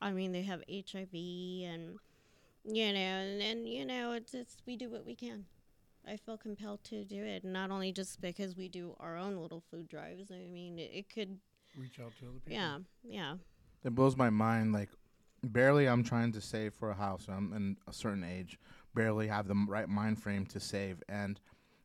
I 0.00 0.12
mean, 0.12 0.32
they 0.32 0.42
have 0.42 0.62
HIV 0.68 1.14
and 1.14 1.98
you 2.64 2.92
know, 2.92 2.98
and, 2.98 3.42
and 3.42 3.68
you 3.68 3.84
know, 3.84 4.12
it's 4.12 4.34
it's 4.34 4.56
we 4.66 4.76
do 4.76 4.90
what 4.90 5.04
we 5.04 5.14
can. 5.14 5.46
I 6.06 6.16
feel 6.16 6.36
compelled 6.36 6.82
to 6.84 7.04
do 7.04 7.22
it, 7.22 7.44
not 7.44 7.70
only 7.70 7.92
just 7.92 8.20
because 8.20 8.56
we 8.56 8.68
do 8.68 8.96
our 8.98 9.16
own 9.16 9.36
little 9.36 9.62
food 9.70 9.88
drives. 9.88 10.32
I 10.32 10.48
mean, 10.50 10.78
it, 10.78 10.90
it 10.92 11.08
could, 11.08 11.38
Reach 11.76 12.00
out 12.00 12.12
to 12.18 12.26
other 12.26 12.40
people. 12.44 12.54
yeah, 12.54 12.78
yeah, 13.04 13.34
It 13.84 13.94
blows 13.94 14.16
my 14.16 14.28
mind. 14.28 14.72
Like, 14.72 14.88
barely 15.44 15.86
I'm 15.86 16.02
trying 16.02 16.32
to 16.32 16.40
save 16.40 16.74
for 16.74 16.90
a 16.90 16.94
house. 16.94 17.26
I'm 17.28 17.52
in 17.52 17.76
a 17.86 17.92
certain 17.92 18.24
age. 18.24 18.58
Barely 18.96 19.28
have 19.28 19.46
the 19.46 19.54
right 19.68 19.88
mind 19.88 20.20
frame 20.20 20.44
to 20.46 20.58
save, 20.58 21.00
and 21.08 21.38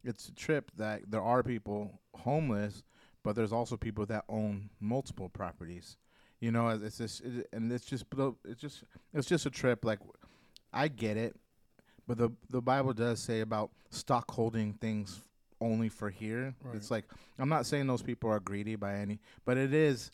it's 0.08 0.30
a 0.30 0.34
trip 0.34 0.72
that 0.78 1.02
there 1.12 1.22
are 1.22 1.44
people 1.44 2.00
homeless, 2.16 2.84
but 3.24 3.36
there's 3.36 3.54
also 3.54 3.78
people 3.78 4.06
that 4.08 4.24
own 4.30 4.70
multiple 4.80 5.30
properties. 5.30 5.98
You 6.40 6.52
know, 6.52 6.70
it's 6.70 6.98
just, 6.98 7.22
it, 7.22 7.48
and 7.52 7.72
it's 7.72 7.86
just, 7.86 8.06
it's 8.46 8.62
just, 8.62 8.84
it's 9.14 9.28
just 9.28 9.46
a 9.46 9.50
trip. 9.50 9.84
Like, 9.84 10.00
I 10.72 10.88
get 10.88 11.18
it, 11.18 11.36
but 12.08 12.18
the 12.18 12.32
the 12.50 12.62
Bible 12.62 12.94
does 12.94 13.20
say 13.20 13.42
about 13.42 13.72
stock 13.90 14.32
holding 14.32 14.74
things 14.74 15.22
only 15.60 15.90
for 15.90 16.10
here. 16.10 16.56
Right. 16.64 16.76
It's 16.76 16.92
like 16.92 17.06
I'm 17.40 17.50
not 17.50 17.66
saying 17.66 17.88
those 17.88 18.02
people 18.04 18.30
are 18.30 18.40
greedy 18.40 18.76
by 18.76 18.96
any, 18.96 19.20
but 19.46 19.58
it 19.58 19.74
is 19.74 20.12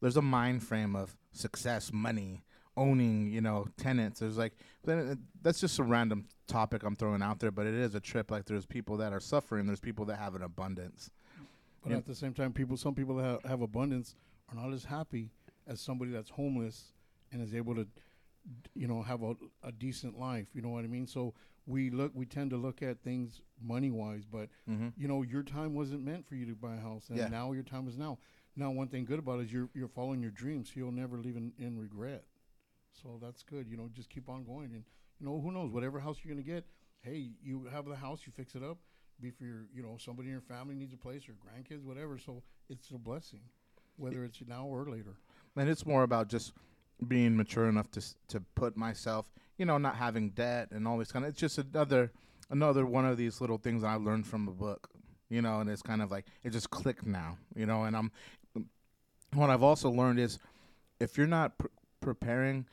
there's 0.00 0.16
a 0.16 0.22
mind 0.22 0.62
frame 0.62 0.96
of 0.96 1.16
success, 1.32 1.92
money, 1.92 2.42
owning, 2.76 3.30
you 3.30 3.40
know, 3.40 3.66
tenants. 3.76 4.20
There's 4.20 4.38
like 4.38 4.54
then 4.84 4.98
uh, 4.98 5.14
that's 5.42 5.60
just 5.60 5.78
a 5.78 5.84
random 5.84 6.26
topic 6.50 6.82
I'm 6.82 6.96
throwing 6.96 7.22
out 7.22 7.38
there, 7.40 7.50
but 7.50 7.66
it 7.66 7.74
is 7.74 7.94
a 7.94 8.00
trip. 8.00 8.30
Like 8.30 8.44
there's 8.44 8.66
people 8.66 8.96
that 8.98 9.12
are 9.12 9.20
suffering, 9.20 9.66
there's 9.66 9.80
people 9.80 10.04
that 10.06 10.16
have 10.18 10.34
an 10.34 10.42
abundance. 10.42 11.10
But 11.82 11.92
Yeah. 11.92 11.98
at 11.98 12.06
the 12.06 12.14
same 12.14 12.34
time, 12.34 12.52
people, 12.52 12.76
some 12.76 12.94
people 12.94 13.16
that 13.16 13.24
have, 13.24 13.42
have 13.44 13.60
abundance 13.62 14.14
are 14.48 14.54
not 14.54 14.72
as 14.72 14.84
happy 14.84 15.30
as 15.66 15.80
somebody 15.80 16.10
that's 16.10 16.30
homeless 16.30 16.92
and 17.32 17.40
is 17.40 17.54
able 17.54 17.74
to, 17.76 17.86
you 18.74 18.86
know, 18.88 19.02
have 19.02 19.22
a, 19.22 19.34
a 19.62 19.72
decent 19.72 20.18
life. 20.18 20.48
You 20.54 20.62
know 20.62 20.68
what 20.70 20.84
I 20.84 20.88
mean? 20.88 21.06
So 21.06 21.32
we 21.66 21.90
look, 21.90 22.12
we 22.14 22.26
tend 22.26 22.50
to 22.50 22.56
look 22.56 22.82
at 22.82 23.00
things 23.02 23.40
money 23.62 23.90
wise, 23.90 24.24
but 24.30 24.48
Mm-hmm. 24.68 24.88
you 24.96 25.08
know, 25.08 25.22
your 25.22 25.42
time 25.42 25.74
wasn't 25.74 26.04
meant 26.04 26.26
for 26.26 26.34
you 26.34 26.46
to 26.46 26.54
buy 26.54 26.74
a 26.74 26.80
house, 26.80 27.08
and 27.08 27.18
Yeah. 27.18 27.28
now 27.28 27.52
your 27.52 27.62
time 27.62 27.86
is 27.88 27.96
now. 27.96 28.18
Now, 28.56 28.70
one 28.72 28.88
thing 28.88 29.04
good 29.04 29.18
about 29.20 29.38
it 29.40 29.44
is 29.44 29.52
you're 29.52 29.68
you're 29.74 29.88
following 29.88 30.20
your 30.20 30.32
dreams, 30.32 30.68
so 30.68 30.74
you'll 30.80 30.90
never 30.92 31.16
leave 31.18 31.36
in, 31.36 31.52
in 31.58 31.78
regret. 31.78 32.24
So 33.00 33.18
that's 33.22 33.42
good. 33.44 33.68
You 33.68 33.76
know, 33.76 33.88
just 33.92 34.10
keep 34.10 34.28
on 34.28 34.44
going, 34.44 34.72
and 34.74 34.84
you 35.20 35.26
know, 35.26 35.40
who 35.40 35.52
knows? 35.52 35.70
Whatever 35.70 36.00
house 36.00 36.18
you're 36.22 36.34
gonna 36.34 36.42
get, 36.42 36.64
hey, 37.02 37.30
you 37.42 37.68
have 37.72 37.86
the 37.86 37.96
house, 37.96 38.22
you 38.26 38.32
fix 38.34 38.54
it 38.54 38.62
up. 38.62 38.78
Be 39.20 39.30
for 39.30 39.44
your, 39.44 39.66
you 39.74 39.82
know, 39.82 39.98
somebody 39.98 40.28
in 40.28 40.32
your 40.32 40.40
family 40.40 40.74
needs 40.74 40.94
a 40.94 40.96
place, 40.96 41.28
or 41.28 41.32
grandkids, 41.32 41.84
whatever. 41.84 42.18
So 42.18 42.42
it's 42.70 42.90
a 42.90 42.98
blessing, 42.98 43.40
whether 43.96 44.24
it's 44.24 44.40
now 44.46 44.64
or 44.64 44.86
later. 44.86 45.16
And 45.56 45.68
it's 45.68 45.84
more 45.84 46.04
about 46.04 46.28
just 46.28 46.52
being 47.06 47.36
mature 47.36 47.68
enough 47.68 47.90
to 47.92 48.02
to 48.28 48.40
put 48.54 48.76
myself, 48.76 49.26
you 49.58 49.66
know, 49.66 49.76
not 49.76 49.96
having 49.96 50.30
debt 50.30 50.68
and 50.70 50.88
all 50.88 50.96
this 50.96 51.12
kind 51.12 51.24
of. 51.24 51.30
It's 51.30 51.40
just 51.40 51.58
another 51.58 52.12
another 52.48 52.86
one 52.86 53.04
of 53.04 53.18
these 53.18 53.42
little 53.42 53.58
things 53.58 53.84
I 53.84 53.94
learned 53.96 54.26
from 54.26 54.48
a 54.48 54.52
book, 54.52 54.88
you 55.28 55.42
know, 55.42 55.60
and 55.60 55.68
it's 55.68 55.82
kind 55.82 56.00
of 56.00 56.10
like 56.10 56.24
it 56.42 56.50
just 56.50 56.70
clicked 56.70 57.04
now, 57.04 57.36
you 57.54 57.66
know. 57.66 57.84
And 57.84 57.94
I'm 57.94 58.10
what 59.34 59.50
I've 59.50 59.62
also 59.62 59.90
learned 59.90 60.18
is 60.18 60.38
if 60.98 61.16
you're 61.16 61.26
not 61.26 61.58
pr- 61.58 61.66
preparing, 62.00 62.66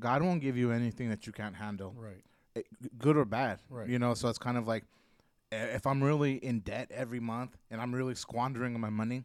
God 0.00 0.22
won't 0.22 0.40
give 0.40 0.56
you 0.56 0.72
anything 0.72 1.08
that 1.10 1.26
you 1.26 1.32
can't 1.32 1.54
handle, 1.54 1.94
Right. 1.96 2.24
it, 2.54 2.66
good 2.98 3.16
or 3.16 3.24
bad, 3.24 3.60
Right. 3.68 3.88
you 3.88 3.98
know. 3.98 4.14
So 4.14 4.28
it's 4.28 4.38
kind 4.38 4.56
of 4.56 4.66
like 4.66 4.84
if 5.52 5.86
I'm 5.86 6.02
really 6.02 6.34
in 6.44 6.60
debt 6.60 6.90
every 6.90 7.20
month 7.20 7.56
and 7.70 7.80
I'm 7.80 7.94
really 7.94 8.14
squandering 8.14 8.78
my 8.80 8.90
money, 8.90 9.24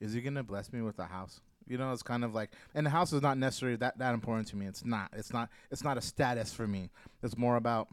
is 0.00 0.12
he 0.12 0.20
gonna 0.20 0.42
bless 0.42 0.72
me 0.72 0.80
with 0.82 0.98
a 0.98 1.06
house? 1.06 1.40
You 1.66 1.78
know, 1.78 1.92
it's 1.92 2.02
kind 2.02 2.24
of 2.24 2.34
like, 2.34 2.50
and 2.74 2.84
the 2.86 2.90
house 2.90 3.12
is 3.12 3.22
not 3.22 3.38
necessarily 3.38 3.76
that 3.76 3.98
that 3.98 4.14
important 4.14 4.48
to 4.48 4.56
me. 4.56 4.66
It's 4.66 4.84
not. 4.84 5.10
It's 5.14 5.32
not. 5.32 5.48
It's 5.70 5.84
not 5.84 5.96
a 5.96 6.00
status 6.00 6.52
for 6.52 6.66
me. 6.66 6.90
It's 7.22 7.36
more 7.36 7.56
about, 7.56 7.88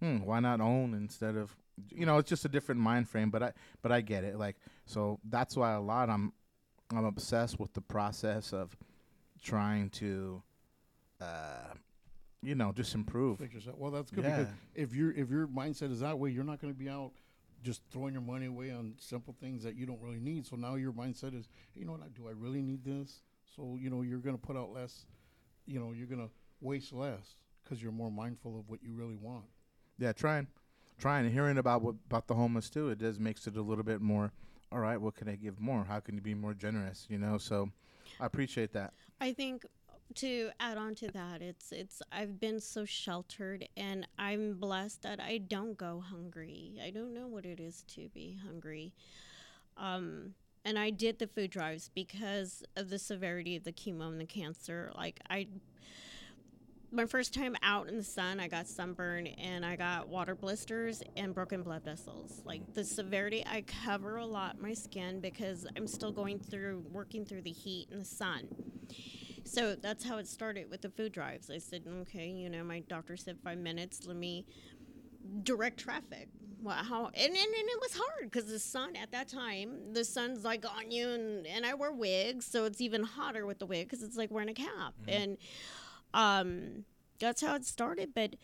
hmm, 0.00 0.18
why 0.18 0.40
not 0.40 0.60
own 0.60 0.92
instead 0.94 1.36
of, 1.36 1.56
you 1.90 2.04
know, 2.04 2.18
it's 2.18 2.28
just 2.28 2.44
a 2.44 2.48
different 2.48 2.80
mind 2.80 3.08
frame. 3.08 3.30
But 3.30 3.42
I, 3.42 3.52
but 3.80 3.92
I 3.92 4.00
get 4.00 4.24
it. 4.24 4.38
Like, 4.38 4.56
so 4.86 5.20
that's 5.24 5.56
why 5.56 5.72
a 5.72 5.80
lot 5.80 6.10
I'm, 6.10 6.32
I'm 6.94 7.04
obsessed 7.04 7.58
with 7.60 7.72
the 7.74 7.80
process 7.80 8.52
of 8.52 8.76
trying 9.40 9.88
to, 9.90 10.42
uh, 11.22 11.74
you 12.42 12.54
know, 12.54 12.72
just 12.72 12.94
improve. 12.94 13.38
Fix 13.38 13.54
yourself. 13.54 13.76
Well, 13.78 13.90
that's 13.90 14.10
good 14.10 14.24
Yeah. 14.24 14.38
because 14.38 14.52
if 14.74 14.94
your 14.94 15.12
if 15.12 15.30
your 15.30 15.46
mindset 15.46 15.92
is 15.92 16.00
that 16.00 16.18
way, 16.18 16.30
you're 16.30 16.44
not 16.44 16.60
going 16.60 16.72
to 16.72 16.78
be 16.78 16.88
out 16.88 17.12
just 17.62 17.82
throwing 17.92 18.12
your 18.12 18.22
money 18.22 18.46
away 18.46 18.72
on 18.72 18.94
simple 18.98 19.36
things 19.40 19.62
that 19.62 19.76
you 19.76 19.86
don't 19.86 20.00
really 20.02 20.18
need. 20.18 20.44
So 20.44 20.56
now 20.56 20.74
your 20.74 20.92
mindset 20.92 21.38
is, 21.38 21.48
you 21.76 21.84
know, 21.84 21.92
what, 21.92 22.12
do 22.14 22.26
I 22.28 22.32
really 22.32 22.60
need 22.60 22.84
this? 22.84 23.22
So 23.54 23.76
you 23.80 23.88
know 23.90 24.02
you're 24.02 24.18
going 24.18 24.36
to 24.36 24.42
put 24.42 24.56
out 24.56 24.72
less. 24.72 25.06
You 25.66 25.78
know 25.78 25.92
you're 25.92 26.08
going 26.08 26.26
to 26.26 26.30
waste 26.60 26.92
less 26.92 27.36
because 27.62 27.80
you're 27.82 27.92
more 27.92 28.10
mindful 28.10 28.58
of 28.58 28.68
what 28.68 28.82
you 28.82 28.92
really 28.92 29.16
want. 29.16 29.44
Yeah, 29.98 30.12
trying, 30.12 30.48
trying, 30.98 31.24
and 31.26 31.32
hearing 31.32 31.58
about 31.58 31.82
what 31.82 31.94
about 32.06 32.26
the 32.26 32.34
homeless 32.34 32.68
too. 32.70 32.88
It 32.88 32.98
does 32.98 33.20
makes 33.20 33.46
it 33.46 33.56
a 33.56 33.62
little 33.62 33.84
bit 33.84 34.00
more. 34.00 34.32
All 34.72 34.80
right, 34.80 34.96
what 35.00 35.14
can 35.14 35.28
I 35.28 35.36
give 35.36 35.60
more? 35.60 35.84
How 35.84 36.00
can 36.00 36.14
you 36.16 36.22
be 36.22 36.34
more 36.34 36.54
generous? 36.54 37.06
You 37.10 37.18
know, 37.18 37.36
so 37.38 37.68
I 38.18 38.26
appreciate 38.26 38.72
that. 38.72 38.94
I 39.20 39.32
think 39.32 39.66
to 40.16 40.50
add 40.60 40.78
on 40.78 40.94
to 40.96 41.08
that, 41.08 41.42
it's 41.42 41.72
it's 41.72 42.02
I've 42.10 42.40
been 42.40 42.60
so 42.60 42.84
sheltered 42.84 43.68
and 43.76 44.06
I'm 44.18 44.54
blessed 44.54 45.02
that 45.02 45.20
I 45.20 45.38
don't 45.38 45.76
go 45.76 46.02
hungry. 46.06 46.80
I 46.84 46.90
don't 46.90 47.14
know 47.14 47.26
what 47.26 47.44
it 47.44 47.60
is 47.60 47.84
to 47.94 48.08
be 48.08 48.38
hungry. 48.44 48.92
Um 49.76 50.34
and 50.64 50.78
I 50.78 50.90
did 50.90 51.18
the 51.18 51.26
food 51.26 51.50
drives 51.50 51.90
because 51.94 52.62
of 52.76 52.88
the 52.88 52.98
severity 52.98 53.56
of 53.56 53.64
the 53.64 53.72
chemo 53.72 54.08
and 54.08 54.20
the 54.20 54.26
cancer. 54.26 54.92
Like 54.94 55.20
I 55.28 55.48
my 56.94 57.06
first 57.06 57.32
time 57.32 57.56
out 57.62 57.88
in 57.88 57.96
the 57.96 58.02
sun, 58.04 58.38
I 58.38 58.48
got 58.48 58.68
sunburn 58.68 59.26
and 59.26 59.64
I 59.64 59.76
got 59.76 60.08
water 60.08 60.34
blisters 60.34 61.02
and 61.16 61.34
broken 61.34 61.62
blood 61.62 61.82
vessels. 61.84 62.42
Like 62.44 62.74
the 62.74 62.84
severity, 62.84 63.42
I 63.46 63.64
cover 63.84 64.18
a 64.18 64.26
lot 64.26 64.60
my 64.60 64.74
skin 64.74 65.20
because 65.20 65.66
I'm 65.74 65.86
still 65.86 66.12
going 66.12 66.38
through 66.38 66.84
working 66.92 67.24
through 67.24 67.42
the 67.42 67.50
heat 67.50 67.88
and 67.90 68.02
the 68.02 68.04
sun. 68.04 68.46
So 69.44 69.74
that's 69.74 70.04
how 70.04 70.18
it 70.18 70.26
started 70.26 70.70
with 70.70 70.82
the 70.82 70.90
food 70.90 71.12
drives. 71.12 71.50
I 71.50 71.58
said, 71.58 71.82
okay, 72.02 72.28
you 72.28 72.48
know, 72.48 72.62
my 72.64 72.80
doctor 72.80 73.16
said 73.16 73.38
five 73.42 73.58
minutes. 73.58 74.06
Let 74.06 74.16
me 74.16 74.46
direct 75.42 75.80
traffic. 75.80 76.28
Well, 76.62 76.76
how 76.76 77.06
and, 77.06 77.14
and, 77.16 77.36
and 77.36 77.36
it 77.36 77.80
was 77.80 77.94
hard 77.94 78.30
because 78.30 78.48
the 78.48 78.58
sun 78.58 78.94
at 78.94 79.10
that 79.10 79.26
time, 79.28 79.92
the 79.92 80.04
sun's 80.04 80.44
like 80.44 80.64
on 80.64 80.92
you, 80.92 81.10
and, 81.10 81.46
and 81.46 81.66
I 81.66 81.74
wear 81.74 81.90
wigs, 81.90 82.46
so 82.46 82.64
it's 82.66 82.80
even 82.80 83.02
hotter 83.02 83.46
with 83.46 83.58
the 83.58 83.66
wig 83.66 83.88
because 83.88 84.04
it's 84.04 84.16
like 84.16 84.30
wearing 84.30 84.48
a 84.48 84.54
cap, 84.54 84.94
and 85.08 85.38
um, 86.14 86.84
that's 87.18 87.42
how 87.42 87.56
it 87.56 87.64
started. 87.64 88.10
But 88.14 88.36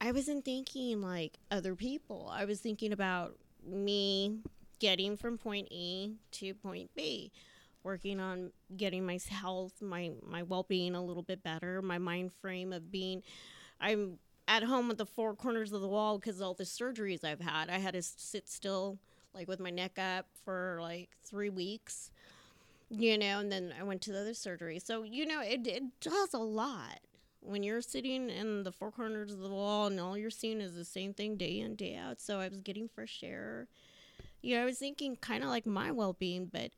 I 0.00 0.12
wasn't 0.12 0.44
thinking 0.44 1.00
like 1.02 1.38
other 1.50 1.74
people. 1.74 2.30
I 2.32 2.44
was 2.44 2.60
thinking 2.60 2.92
about 2.92 3.36
me 3.66 4.38
getting 4.78 5.16
from 5.16 5.38
point 5.38 5.66
E 5.72 6.12
to 6.30 6.54
point 6.54 6.90
B 6.94 7.32
working 7.82 8.20
on 8.20 8.52
getting 8.76 9.04
my 9.04 9.18
health, 9.28 9.80
my 9.80 10.12
my 10.26 10.42
well 10.42 10.64
being 10.68 10.94
a 10.94 11.02
little 11.04 11.22
bit 11.22 11.42
better, 11.42 11.82
my 11.82 11.98
mind 11.98 12.32
frame 12.40 12.72
of 12.72 12.90
being. 12.90 13.22
I'm 13.80 14.18
at 14.46 14.64
home 14.64 14.88
with 14.88 14.98
the 14.98 15.06
four 15.06 15.34
corners 15.34 15.72
of 15.72 15.82
the 15.82 15.88
wall 15.88 16.18
because 16.18 16.40
all 16.40 16.54
the 16.54 16.64
surgeries 16.64 17.22
I've 17.22 17.40
had. 17.40 17.68
I 17.68 17.78
had 17.78 17.94
to 17.94 18.02
sit 18.02 18.48
still, 18.48 18.98
like 19.34 19.46
with 19.46 19.60
my 19.60 19.70
neck 19.70 19.98
up, 19.98 20.26
for 20.44 20.78
like 20.80 21.10
three 21.22 21.50
weeks, 21.50 22.10
you 22.90 23.18
know, 23.18 23.38
and 23.38 23.52
then 23.52 23.74
I 23.78 23.82
went 23.82 24.02
to 24.02 24.12
the 24.12 24.20
other 24.20 24.34
surgery. 24.34 24.78
So 24.78 25.02
you 25.02 25.26
know, 25.26 25.40
it 25.40 25.66
it 25.66 25.84
does 26.00 26.34
a 26.34 26.38
lot 26.38 27.00
when 27.40 27.62
you're 27.62 27.80
sitting 27.80 28.30
in 28.30 28.64
the 28.64 28.72
four 28.72 28.90
corners 28.90 29.32
of 29.32 29.40
the 29.40 29.48
wall 29.48 29.86
and 29.86 30.00
all 30.00 30.18
you're 30.18 30.30
seeing 30.30 30.60
is 30.60 30.74
the 30.74 30.84
same 30.84 31.14
thing 31.14 31.36
day 31.36 31.60
in 31.60 31.76
day 31.76 31.96
out. 31.96 32.20
So 32.20 32.40
I 32.40 32.48
was 32.48 32.58
getting 32.58 32.88
fresh 32.88 33.20
air. 33.22 33.68
You 34.42 34.56
know, 34.56 34.62
I 34.62 34.64
was 34.64 34.78
thinking 34.78 35.16
kind 35.16 35.42
of 35.42 35.50
like 35.50 35.66
my 35.66 35.90
well 35.90 36.14
being, 36.14 36.46
but 36.46 36.70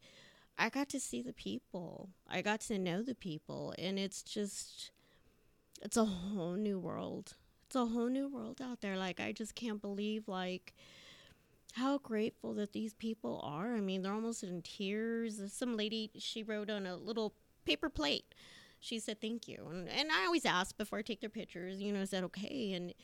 I 0.59 0.69
got 0.69 0.89
to 0.91 1.01
see 1.01 1.23
the 1.23 1.33
people. 1.33 2.11
I 2.29 2.43
got 2.43 2.61
to 2.63 2.79
know 2.79 3.03
the 3.03 3.15
people, 3.15 3.75
and 3.79 3.99
it's 3.99 4.23
just, 4.23 4.91
it's 5.83 5.97
a 5.97 6.05
whole 6.05 6.55
new 6.55 6.79
world. 6.79 7.35
It's 7.67 7.77
a 7.77 7.87
whole 7.87 8.09
new 8.09 8.29
world 8.29 8.61
out 8.61 8.81
there. 8.81 8.97
Like 8.97 9.21
I 9.21 9.33
just 9.33 9.55
can't 9.55 9.81
believe 9.81 10.27
like 10.27 10.75
how 11.75 11.99
grateful 11.99 12.53
that 12.55 12.73
these 12.73 12.95
people 12.95 13.41
are. 13.45 13.77
I 13.77 13.81
mean, 13.81 14.03
they're 14.03 14.13
almost 14.13 14.43
in 14.43 14.63
tears. 14.63 15.41
Some 15.53 15.77
lady 15.77 16.11
she 16.19 16.43
wrote 16.43 16.69
on 16.69 16.87
a 16.87 16.97
little 16.97 17.33
paper 17.65 17.89
plate. 17.89 18.35
She 18.81 18.99
said 18.99 19.21
thank 19.21 19.47
you, 19.47 19.69
and 19.71 19.89
and 19.89 20.11
I 20.11 20.25
always 20.25 20.45
ask 20.45 20.77
before 20.77 20.99
I 20.99 21.03
take 21.03 21.21
their 21.21 21.31
pictures. 21.31 21.81
You 21.81 21.93
know, 21.93 22.01
is 22.01 22.11
that 22.11 22.25
okay? 22.25 22.73
And 22.73 22.95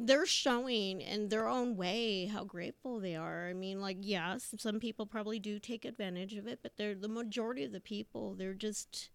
they're 0.00 0.26
showing 0.26 1.00
in 1.00 1.28
their 1.28 1.48
own 1.48 1.76
way 1.76 2.26
how 2.26 2.44
grateful 2.44 3.00
they 3.00 3.16
are. 3.16 3.48
I 3.48 3.52
mean, 3.52 3.80
like, 3.80 3.96
yes, 4.00 4.54
some 4.58 4.78
people 4.78 5.06
probably 5.06 5.40
do 5.40 5.58
take 5.58 5.84
advantage 5.84 6.34
of 6.34 6.46
it, 6.46 6.60
but 6.62 6.76
they're 6.76 6.94
the 6.94 7.08
majority 7.08 7.64
of 7.64 7.72
the 7.72 7.80
people. 7.80 8.34
They're 8.34 8.54
just, 8.54 9.10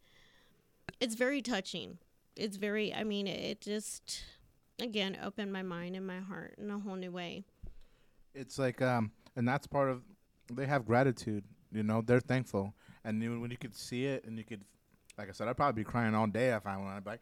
it's 1.00 1.16
very 1.16 1.42
touching. 1.42 2.00
It's 2.36 2.58
very, 2.58 2.94
I 2.94 3.06
mean, 3.06 3.28
it 3.28 3.62
just, 3.62 4.24
again, 4.80 5.18
opened 5.24 5.54
my 5.54 5.64
mind 5.64 5.96
and 5.96 6.06
my 6.06 6.20
heart 6.20 6.56
in 6.58 6.70
a 6.70 6.80
whole 6.80 6.96
new 6.96 7.12
way. 7.12 7.46
It's 8.36 8.60
like, 8.60 8.82
um, 8.82 9.12
and 9.36 9.48
that's 9.48 9.68
part 9.68 9.90
of. 9.90 10.02
They 10.52 10.66
have 10.66 10.86
gratitude. 10.86 11.46
You 11.72 11.84
know, 11.84 12.02
they're 12.02 12.20
thankful, 12.20 12.74
and 13.06 13.22
when 13.42 13.50
you 13.50 13.58
could 13.58 13.76
see 13.76 14.06
it 14.06 14.26
and 14.26 14.38
you 14.38 14.44
could 14.44 14.62
like 15.18 15.30
I 15.30 15.32
said, 15.32 15.48
I'd 15.48 15.58
probably 15.58 15.84
be 15.84 15.86
crying 15.86 16.16
all 16.16 16.28
day 16.28 16.50
if 16.54 16.66
I 16.66 16.76
went. 16.78 16.90
I'd 16.90 17.04
be 17.04 17.10
like, 17.12 17.22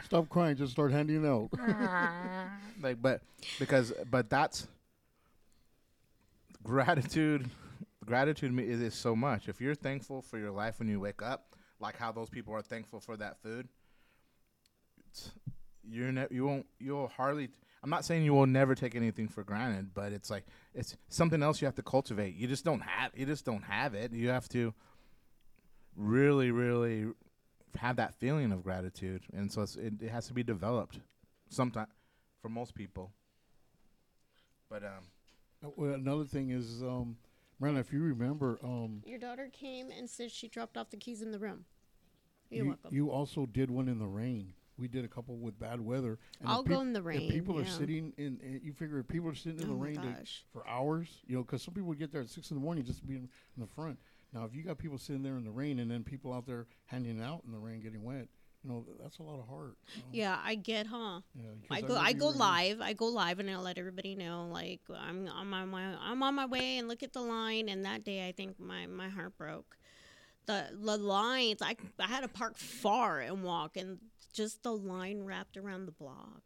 Stop 0.04 0.28
crying. 0.28 0.56
Just 0.56 0.72
start 0.72 0.90
handing 0.92 1.24
out. 1.26 1.50
like, 2.82 3.00
but 3.00 3.22
because, 3.58 3.92
but 4.10 4.28
that's 4.28 4.66
gratitude. 6.62 7.48
Gratitude 8.04 8.58
is, 8.60 8.80
is 8.80 8.94
so 8.94 9.14
much. 9.14 9.48
If 9.48 9.60
you're 9.60 9.74
thankful 9.74 10.20
for 10.20 10.38
your 10.38 10.50
life 10.50 10.78
when 10.78 10.88
you 10.88 11.00
wake 11.00 11.22
up, 11.22 11.54
like 11.80 11.96
how 11.96 12.12
those 12.12 12.28
people 12.28 12.54
are 12.54 12.62
thankful 12.62 13.00
for 13.00 13.16
that 13.16 13.40
food, 13.42 13.68
you're 15.88 16.12
ne- 16.12 16.26
you 16.30 16.44
won't 16.44 16.66
you'll 16.78 17.08
hardly. 17.08 17.50
I'm 17.84 17.90
not 17.90 18.06
saying 18.06 18.24
you 18.24 18.32
will 18.32 18.46
never 18.46 18.74
take 18.74 18.94
anything 18.94 19.28
for 19.28 19.44
granted, 19.44 19.92
but 19.92 20.10
it's 20.10 20.30
like 20.30 20.46
it's 20.74 20.96
something 21.10 21.42
else 21.42 21.60
you 21.60 21.66
have 21.66 21.74
to 21.74 21.82
cultivate. 21.82 22.34
You 22.34 22.48
just 22.48 22.64
don't 22.64 22.80
have 22.80 23.10
you 23.14 23.26
just 23.26 23.44
don't 23.44 23.62
have 23.62 23.92
it. 23.92 24.10
You 24.10 24.30
have 24.30 24.48
to 24.48 24.72
really, 25.94 26.50
really 26.50 27.12
have 27.76 27.96
that 27.96 28.14
feeling 28.14 28.52
of 28.52 28.62
gratitude, 28.62 29.24
and 29.34 29.52
so 29.52 29.60
it's, 29.60 29.76
it, 29.76 30.00
it 30.00 30.08
has 30.08 30.26
to 30.28 30.32
be 30.32 30.42
developed. 30.42 31.00
Sometime 31.50 31.88
for 32.40 32.48
most 32.48 32.74
people, 32.74 33.12
but 34.70 34.82
um, 34.82 35.04
Uh, 35.62 35.68
Well, 35.76 35.92
another 35.92 36.24
thing 36.24 36.50
is, 36.50 36.82
um, 36.82 37.18
Miranda, 37.60 37.80
if 37.80 37.92
you 37.92 38.00
remember, 38.02 38.58
um, 38.62 39.02
Your 39.04 39.18
daughter 39.18 39.50
came 39.52 39.90
and 39.90 40.08
said 40.08 40.30
she 40.30 40.48
dropped 40.48 40.78
off 40.78 40.88
the 40.88 40.96
keys 40.96 41.20
in 41.20 41.32
the 41.32 41.38
room. 41.38 41.66
You're 42.48 42.64
you, 42.64 42.70
welcome. 42.70 42.94
you 42.94 43.10
also 43.10 43.44
did 43.44 43.70
one 43.70 43.88
in 43.88 43.98
the 43.98 44.06
rain. 44.06 44.54
We 44.76 44.88
did 44.88 45.04
a 45.04 45.08
couple 45.08 45.36
with 45.36 45.58
bad 45.58 45.80
weather. 45.80 46.18
And 46.40 46.48
I'll 46.48 46.62
peop- 46.62 46.74
go 46.74 46.80
in 46.80 46.92
the 46.92 47.02
rain. 47.02 47.30
people 47.30 47.58
are 47.58 47.64
sitting 47.66 48.12
in, 48.16 48.38
in, 48.42 48.60
you 48.62 48.72
figure 48.72 48.98
if 48.98 49.08
people 49.08 49.28
are 49.28 49.34
sitting 49.34 49.60
in 49.60 49.66
Oh 49.66 49.68
the 49.68 49.74
rain 49.74 49.94
to, 49.94 50.16
for 50.52 50.66
hours, 50.68 51.22
you 51.26 51.36
know, 51.36 51.42
because 51.42 51.62
some 51.62 51.74
people 51.74 51.88
would 51.88 51.98
get 51.98 52.10
there 52.10 52.22
at 52.22 52.28
six 52.28 52.50
in 52.50 52.56
the 52.56 52.62
morning 52.62 52.84
just 52.84 53.00
to 53.00 53.06
be 53.06 53.14
in, 53.14 53.28
in 53.56 53.60
the 53.62 53.66
front. 53.66 53.98
Now, 54.32 54.44
if 54.44 54.54
you 54.54 54.64
got 54.64 54.78
people 54.78 54.98
sitting 54.98 55.22
there 55.22 55.36
in 55.36 55.44
the 55.44 55.50
rain 55.50 55.78
and 55.78 55.88
then 55.90 56.02
people 56.02 56.32
out 56.32 56.44
there 56.44 56.66
hanging 56.86 57.22
out 57.22 57.42
in 57.46 57.52
the 57.52 57.58
rain 57.58 57.80
getting 57.80 58.02
wet, 58.02 58.26
you 58.64 58.70
know, 58.70 58.84
that's 59.00 59.18
a 59.18 59.22
lot 59.22 59.38
of 59.38 59.46
heart. 59.46 59.76
you 59.94 60.02
know? 60.02 60.08
Yeah, 60.10 60.38
I 60.42 60.54
get, 60.56 60.86
huh? 60.86 61.20
Yeah, 61.34 61.50
I 61.70 61.80
go, 61.82 61.88
remember 61.88 62.08
I 62.08 62.12
go 62.14 62.28
live. 62.30 62.80
I 62.80 62.92
go 62.94 63.06
live, 63.06 63.38
and 63.38 63.48
I 63.50 63.56
let 63.58 63.78
everybody 63.78 64.16
know, 64.16 64.48
like 64.50 64.80
I'm, 64.92 65.28
I'm 65.28 65.52
on 65.54 65.68
my, 65.68 65.94
I'm 66.00 66.22
on 66.22 66.34
my 66.34 66.46
way, 66.46 66.78
and 66.78 66.88
look 66.88 67.02
at 67.02 67.12
the 67.12 67.20
line. 67.20 67.68
And 67.68 67.84
that 67.84 68.04
day, 68.04 68.26
I 68.26 68.32
think 68.32 68.58
my, 68.58 68.86
my 68.86 69.08
heart 69.08 69.36
broke. 69.36 69.76
The, 70.46 70.66
the 70.72 70.96
lines, 70.96 71.62
I, 71.62 71.76
I 71.98 72.06
had 72.06 72.20
to 72.20 72.28
park 72.28 72.56
far 72.56 73.20
and 73.20 73.44
walk, 73.44 73.76
and 73.76 73.98
just 74.34 74.62
the 74.62 74.72
line 74.72 75.22
wrapped 75.22 75.56
around 75.56 75.86
the 75.86 75.92
block, 75.92 76.42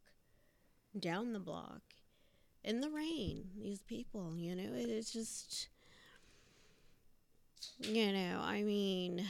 down 0.99 1.33
the 1.33 1.41
block, 1.41 1.83
in 2.63 2.81
the 2.81 2.91
rain. 2.91 3.47
These 3.59 3.83
people, 3.83 4.35
you 4.37 4.55
know, 4.55 4.75
it, 4.75 4.89
it's 4.89 5.13
just, 5.13 5.69
you 7.81 8.13
know, 8.13 8.41
I 8.43 8.63
mean, 8.63 9.25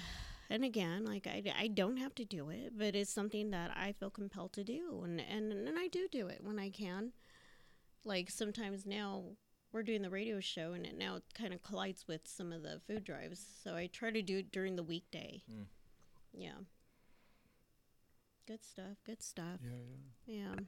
and 0.50 0.64
again, 0.64 1.04
like 1.04 1.26
I, 1.26 1.42
I 1.58 1.68
don't 1.68 1.98
have 1.98 2.14
to 2.16 2.24
do 2.24 2.50
it, 2.50 2.72
but 2.76 2.96
it's 2.96 3.12
something 3.12 3.50
that 3.50 3.70
I 3.76 3.92
feel 3.92 4.10
compelled 4.10 4.52
to 4.54 4.64
do, 4.64 5.02
and 5.04 5.20
and 5.20 5.52
and 5.52 5.78
I 5.78 5.88
do 5.88 6.08
do 6.10 6.26
it 6.26 6.40
when 6.42 6.58
I 6.58 6.70
can. 6.70 7.12
Like 8.04 8.30
sometimes 8.30 8.84
now 8.84 9.24
we're 9.72 9.82
doing 9.82 10.02
the 10.02 10.10
radio 10.10 10.40
show, 10.40 10.72
and 10.72 10.84
it 10.84 10.98
now 10.98 11.16
it 11.16 11.22
kind 11.34 11.54
of 11.54 11.62
collides 11.62 12.08
with 12.08 12.22
some 12.24 12.52
of 12.52 12.62
the 12.62 12.80
food 12.86 13.04
drives, 13.04 13.44
so 13.62 13.76
I 13.76 13.86
try 13.86 14.10
to 14.10 14.22
do 14.22 14.38
it 14.38 14.50
during 14.50 14.76
the 14.76 14.82
weekday. 14.82 15.42
Mm. 15.50 15.66
Yeah. 16.32 16.58
Good 18.48 18.64
stuff. 18.64 18.96
Good 19.04 19.22
stuff. 19.22 19.60
Yeah, 19.62 19.76
yeah. 20.26 20.54
Yeah. 20.56 20.60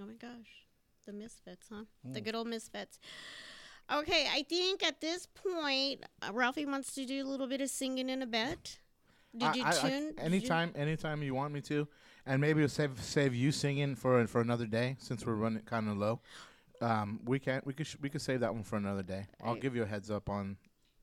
Oh 0.00 0.06
my 0.06 0.14
gosh. 0.14 0.64
The 1.04 1.12
misfits, 1.12 1.68
huh? 1.70 1.84
The 2.04 2.20
Mm. 2.20 2.24
good 2.24 2.34
old 2.34 2.48
misfits. 2.48 2.98
Okay, 3.92 4.26
I 4.32 4.42
think 4.48 4.82
at 4.82 5.00
this 5.02 5.26
point, 5.26 6.04
uh, 6.22 6.32
Ralphie 6.32 6.64
wants 6.66 6.94
to 6.94 7.04
do 7.04 7.22
a 7.22 7.28
little 7.28 7.46
bit 7.46 7.60
of 7.60 7.68
singing 7.70 8.08
in 8.08 8.22
a 8.22 8.26
bit. 8.26 8.78
Did 9.36 9.42
I- 9.48 9.54
you 9.54 9.62
I- 9.64 9.68
I- 9.68 9.80
tune? 9.90 10.02
you- 10.04 10.14
anytime, 10.18 10.72
anytime 10.74 11.22
you 11.22 11.34
want 11.34 11.52
me 11.52 11.60
to, 11.62 11.86
and 12.24 12.40
maybe 12.40 12.60
we'll 12.60 12.68
save 12.70 13.00
save 13.02 13.34
you 13.34 13.52
singing 13.52 13.94
for 13.94 14.26
for 14.26 14.40
another 14.40 14.66
day 14.66 14.96
since 14.98 15.24
we're 15.26 15.34
running 15.34 15.62
kind 15.64 15.88
of 15.88 15.98
low. 15.98 16.20
Um, 16.80 17.20
we 17.24 17.38
can 17.38 17.60
we 17.66 17.72
could 17.74 17.86
sh- 17.86 17.96
we 18.00 18.08
could 18.10 18.22
save 18.22 18.40
that 18.40 18.52
one 18.54 18.64
for 18.64 18.76
another 18.76 19.02
day. 19.02 19.28
I'll 19.42 19.54
give 19.54 19.76
you 19.76 19.82
a 19.82 19.86
heads 19.86 20.10
up 20.10 20.28
on 20.30 20.56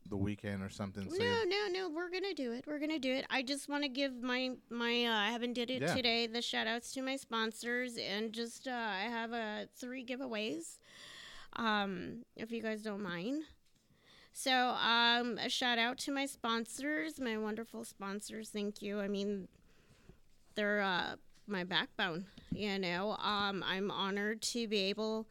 the 0.09 0.17
weekend 0.17 0.61
or 0.63 0.69
something. 0.69 1.09
So 1.09 1.17
No, 1.17 1.43
no, 1.45 1.67
no. 1.71 1.89
We're 1.89 2.09
gonna 2.09 2.33
do 2.33 2.51
it. 2.51 2.65
We're 2.67 2.79
gonna 2.79 2.99
do 2.99 3.13
it. 3.13 3.25
I 3.29 3.41
just 3.41 3.69
want 3.69 3.83
to 3.83 3.89
give 3.89 4.21
my 4.21 4.51
my. 4.69 5.05
Uh, 5.05 5.13
I 5.15 5.31
haven't 5.31 5.53
did 5.53 5.69
it 5.71 5.81
Yeah. 5.81 5.93
today. 5.95 6.27
The 6.27 6.41
shout 6.41 6.67
outs 6.67 6.91
to 6.93 7.01
my 7.01 7.15
sponsors 7.15 7.97
and 7.97 8.31
just 8.33 8.67
uh, 8.67 8.71
I 8.71 9.03
have 9.03 9.33
uh, 9.33 9.65
three 9.75 10.05
giveaways. 10.05 10.77
Um, 11.55 12.23
if 12.35 12.51
you 12.51 12.61
guys 12.61 12.81
don't 12.81 13.01
mind. 13.03 13.43
So 14.33 14.51
um, 14.51 15.37
a 15.37 15.47
shout 15.49 15.77
out 15.77 15.99
to 15.99 16.11
my 16.11 16.25
sponsors, 16.25 17.19
my 17.19 17.37
wonderful 17.37 17.83
sponsors. 17.85 18.49
Thank 18.49 18.81
you. 18.81 18.99
I 18.99 19.07
mean, 19.07 19.47
they're 20.55 20.81
uh, 20.81 21.15
my 21.47 21.63
backbone. 21.63 22.25
You 22.51 22.79
know, 22.79 23.11
um, 23.19 23.63
I'm 23.65 23.91
honored 23.91 24.41
to 24.41 24.67
be 24.67 24.79
able 24.89 25.27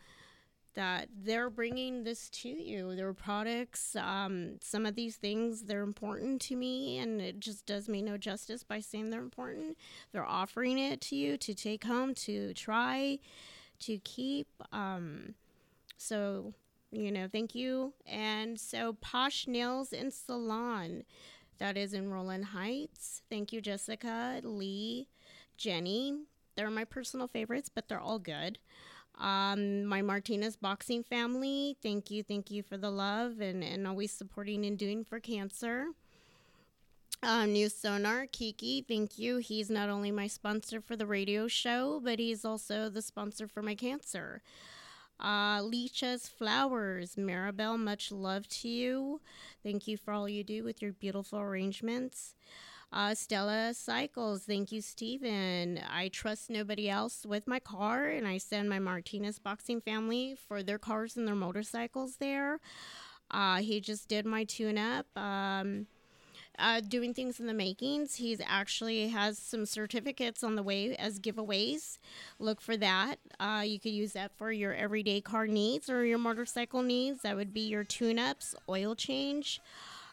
that 0.74 1.08
they're 1.24 1.50
bringing 1.50 2.04
this 2.04 2.28
to 2.30 2.48
you. 2.48 2.94
Their 2.94 3.12
products, 3.12 3.94
um, 3.96 4.58
some 4.60 4.86
of 4.86 4.94
these 4.94 5.16
things, 5.16 5.64
they're 5.64 5.82
important 5.82 6.40
to 6.42 6.56
me, 6.56 6.98
and 6.98 7.20
it 7.20 7.40
just 7.40 7.66
does 7.66 7.88
me 7.88 8.02
no 8.02 8.16
justice 8.16 8.62
by 8.62 8.80
saying 8.80 9.10
they're 9.10 9.20
important. 9.20 9.76
They're 10.12 10.24
offering 10.24 10.78
it 10.78 11.00
to 11.02 11.16
you 11.16 11.36
to 11.38 11.54
take 11.54 11.84
home, 11.84 12.14
to 12.14 12.54
try, 12.54 13.18
to 13.80 13.98
keep. 13.98 14.48
Um, 14.72 15.34
so, 15.96 16.54
you 16.90 17.10
know, 17.10 17.28
thank 17.30 17.54
you. 17.54 17.92
And 18.06 18.58
so, 18.58 18.94
Posh 19.00 19.46
Nails 19.46 19.92
and 19.92 20.12
Salon, 20.12 21.04
that 21.58 21.76
is 21.76 21.92
in 21.94 22.10
Rowland 22.10 22.46
Heights. 22.46 23.22
Thank 23.30 23.52
you, 23.52 23.60
Jessica, 23.60 24.40
Lee, 24.42 25.08
Jenny. 25.56 26.24
They're 26.56 26.70
my 26.70 26.84
personal 26.84 27.28
favorites, 27.28 27.70
but 27.72 27.88
they're 27.88 28.00
all 28.00 28.18
good. 28.18 28.58
Um, 29.22 29.84
my 29.84 30.02
Martinez 30.02 30.56
boxing 30.56 31.04
family, 31.04 31.76
thank 31.80 32.10
you, 32.10 32.24
thank 32.24 32.50
you 32.50 32.64
for 32.64 32.76
the 32.76 32.90
love 32.90 33.40
and, 33.40 33.62
and 33.62 33.86
always 33.86 34.10
supporting 34.10 34.66
and 34.66 34.76
doing 34.76 35.04
for 35.04 35.20
cancer. 35.20 35.86
Um, 37.22 37.52
New 37.52 37.68
Sonar, 37.68 38.26
Kiki, 38.32 38.84
thank 38.86 39.20
you. 39.20 39.36
He's 39.36 39.70
not 39.70 39.88
only 39.88 40.10
my 40.10 40.26
sponsor 40.26 40.80
for 40.80 40.96
the 40.96 41.06
radio 41.06 41.46
show, 41.46 42.00
but 42.02 42.18
he's 42.18 42.44
also 42.44 42.88
the 42.88 43.00
sponsor 43.00 43.46
for 43.46 43.62
my 43.62 43.76
cancer. 43.76 44.42
Uh, 45.20 45.62
Flowers, 46.36 47.14
Maribel, 47.14 47.78
much 47.78 48.10
love 48.10 48.48
to 48.48 48.68
you. 48.68 49.20
Thank 49.62 49.86
you 49.86 49.96
for 49.96 50.12
all 50.12 50.28
you 50.28 50.42
do 50.42 50.64
with 50.64 50.82
your 50.82 50.92
beautiful 50.92 51.38
arrangements. 51.38 52.34
Uh, 52.93 53.14
Stella 53.14 53.73
Cycles, 53.73 54.43
thank 54.43 54.70
you, 54.70 54.82
Steven. 54.82 55.81
I 55.90 56.09
trust 56.09 56.51
nobody 56.51 56.90
else 56.90 57.24
with 57.24 57.47
my 57.47 57.59
car, 57.59 58.09
and 58.09 58.27
I 58.27 58.36
send 58.36 58.69
my 58.69 58.78
Martinez 58.78 59.39
Boxing 59.39 59.81
family 59.81 60.36
for 60.47 60.62
their 60.62 60.78
cars 60.78 61.16
and 61.16 61.27
their 61.27 61.35
motorcycles 61.35 62.16
there. 62.16 62.60
Uh, 63.31 63.56
he 63.62 63.81
just 63.81 64.09
did 64.09 64.27
my 64.27 64.44
tune 64.44 64.77
up. 64.77 65.06
Um, 65.16 65.86
uh, 66.59 66.81
doing 66.81 67.14
things 67.14 67.40
in 67.40 67.47
the 67.47 67.55
makings. 67.55 68.16
He's 68.16 68.43
actually 68.47 69.09
has 69.09 69.39
some 69.39 69.64
certificates 69.64 70.44
on 70.44 70.55
the 70.55 70.62
way 70.62 70.94
as 70.97 71.19
giveaways. 71.19 71.98
Look 72.39 72.60
for 72.60 72.77
that. 72.77 73.16
Uh, 73.40 73.62
you 73.64 73.81
could 73.81 73.93
use 73.93 74.12
that 74.12 74.36
for 74.36 74.52
your 74.52 74.74
everyday 74.74 75.23
car 75.23 75.47
needs 75.47 75.89
or 75.89 76.05
your 76.05 76.19
motorcycle 76.19 76.82
needs. 76.82 77.23
That 77.23 77.36
would 77.36 77.55
be 77.55 77.62
your 77.62 77.85
tune 77.85 78.19
ups, 78.19 78.55
oil 78.69 78.94
change, 78.94 79.62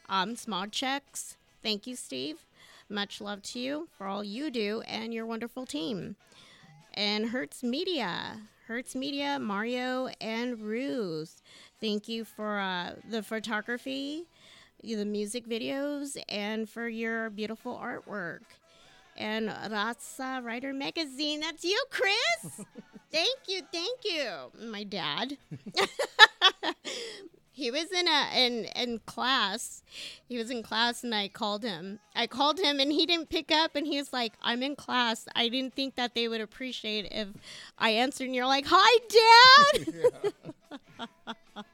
um, 0.07 0.37
small 0.37 0.65
checks. 0.67 1.35
Thank 1.61 1.85
you, 1.85 1.97
Steve. 1.97 2.45
Much 2.89 3.21
love 3.21 3.41
to 3.43 3.59
you 3.59 3.87
for 3.97 4.07
all 4.07 4.23
you 4.23 4.49
do 4.49 4.81
and 4.81 5.13
your 5.13 5.25
wonderful 5.25 5.65
team. 5.65 6.15
And 6.93 7.29
Hertz 7.29 7.63
Media, 7.63 8.39
Hertz 8.67 8.95
Media, 8.95 9.39
Mario 9.39 10.09
and 10.19 10.59
Ruth. 10.59 11.41
Thank 11.79 12.07
you 12.07 12.25
for 12.25 12.59
uh, 12.59 12.95
the 13.07 13.21
photography, 13.21 14.25
the 14.83 15.05
music 15.05 15.47
videos, 15.47 16.17
and 16.27 16.67
for 16.67 16.87
your 16.87 17.29
beautiful 17.29 17.79
artwork. 17.81 18.41
And 19.15 19.49
Raza 19.49 20.43
Writer 20.43 20.73
Magazine, 20.73 21.41
that's 21.41 21.63
you, 21.63 21.83
Chris. 21.89 22.65
thank 23.11 23.39
you, 23.47 23.61
thank 23.71 23.99
you. 24.03 24.31
My 24.67 24.83
dad. 24.83 25.37
he 27.59 27.69
was 27.69 27.91
in 27.91 28.07
a 28.07 28.45
in 28.45 28.65
in 28.75 28.99
class. 28.99 29.83
He 30.27 30.37
was 30.37 30.49
in 30.49 30.63
class 30.63 31.03
and 31.03 31.13
I 31.13 31.27
called 31.27 31.63
him. 31.63 31.99
I 32.15 32.25
called 32.25 32.59
him 32.59 32.79
and 32.79 32.91
he 32.91 33.05
didn't 33.05 33.29
pick 33.29 33.51
up 33.51 33.75
and 33.75 33.85
he 33.85 33.97
was 33.97 34.13
like, 34.13 34.33
"I'm 34.41 34.63
in 34.63 34.75
class. 34.75 35.27
I 35.35 35.49
didn't 35.49 35.75
think 35.75 35.95
that 35.95 36.15
they 36.15 36.27
would 36.29 36.41
appreciate 36.41 37.07
if 37.11 37.27
I 37.77 37.89
answered." 37.91 38.27
And 38.27 38.35
you're 38.35 38.45
like, 38.45 38.65
"Hi, 38.67 38.91
dad." 39.75 40.33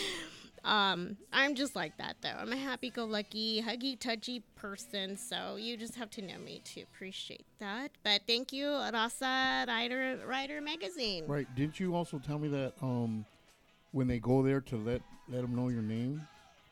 um, 0.64 1.16
I'm 1.32 1.56
just 1.56 1.74
like 1.74 1.98
that 1.98 2.16
though. 2.22 2.36
I'm 2.38 2.52
a 2.52 2.56
happy-go-lucky, 2.56 3.62
huggy-touchy 3.62 4.42
person, 4.54 5.16
so 5.16 5.56
you 5.56 5.76
just 5.76 5.96
have 5.96 6.10
to 6.10 6.22
know 6.22 6.38
me 6.38 6.62
to 6.66 6.82
appreciate 6.82 7.46
that. 7.58 7.90
But 8.04 8.22
thank 8.28 8.52
you, 8.52 8.66
Raza 8.66 9.66
Writer 9.66 10.20
Writer 10.24 10.60
Magazine. 10.60 11.24
Right. 11.26 11.52
Didn't 11.56 11.80
you 11.80 11.96
also 11.96 12.20
tell 12.20 12.38
me 12.38 12.48
that 12.48 12.74
um, 12.80 13.26
when 13.92 14.08
they 14.08 14.18
go 14.18 14.42
there 14.42 14.60
to 14.60 14.76
let 14.76 15.02
let 15.28 15.42
them 15.42 15.54
know 15.54 15.68
your 15.68 15.82
name, 15.82 16.26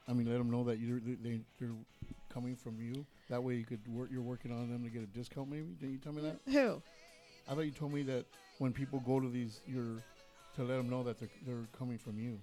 I 0.09 0.12
mean, 0.12 0.28
let 0.28 0.38
them 0.38 0.51
know 0.51 0.64
that 0.64 0.78
you're 0.80 1.01
they, 1.01 1.14
they, 1.14 1.40
they're 1.59 1.76
coming 2.32 2.56
from 2.56 2.80
you. 2.80 3.06
That 3.28 3.42
way, 3.42 3.55
you 3.55 3.64
could 3.64 3.86
work. 3.88 4.09
You're 4.10 4.22
working 4.22 4.51
on 4.51 4.70
them 4.70 4.82
to 4.82 4.90
get 4.90 5.02
a 5.02 5.06
discount. 5.06 5.51
Maybe 5.51 5.66
didn't 5.80 5.92
you 5.92 5.98
tell 5.98 6.12
me 6.12 6.22
that? 6.22 6.40
Who? 6.51 6.82
I 7.48 7.55
thought 7.55 7.60
you 7.60 7.70
told 7.70 7.92
me 7.92 8.02
that 8.05 8.26
when 8.59 8.72
people 8.72 9.01
go 9.01 9.20
to 9.20 9.28
these, 9.28 9.60
you're 9.66 10.02
to 10.56 10.64
let 10.64 10.76
them 10.76 10.90
know 10.90 11.02
that 11.05 11.18
they're 11.18 11.28
they're 11.47 11.66
coming 11.78 11.98
from 11.98 12.18
you. 12.18 12.38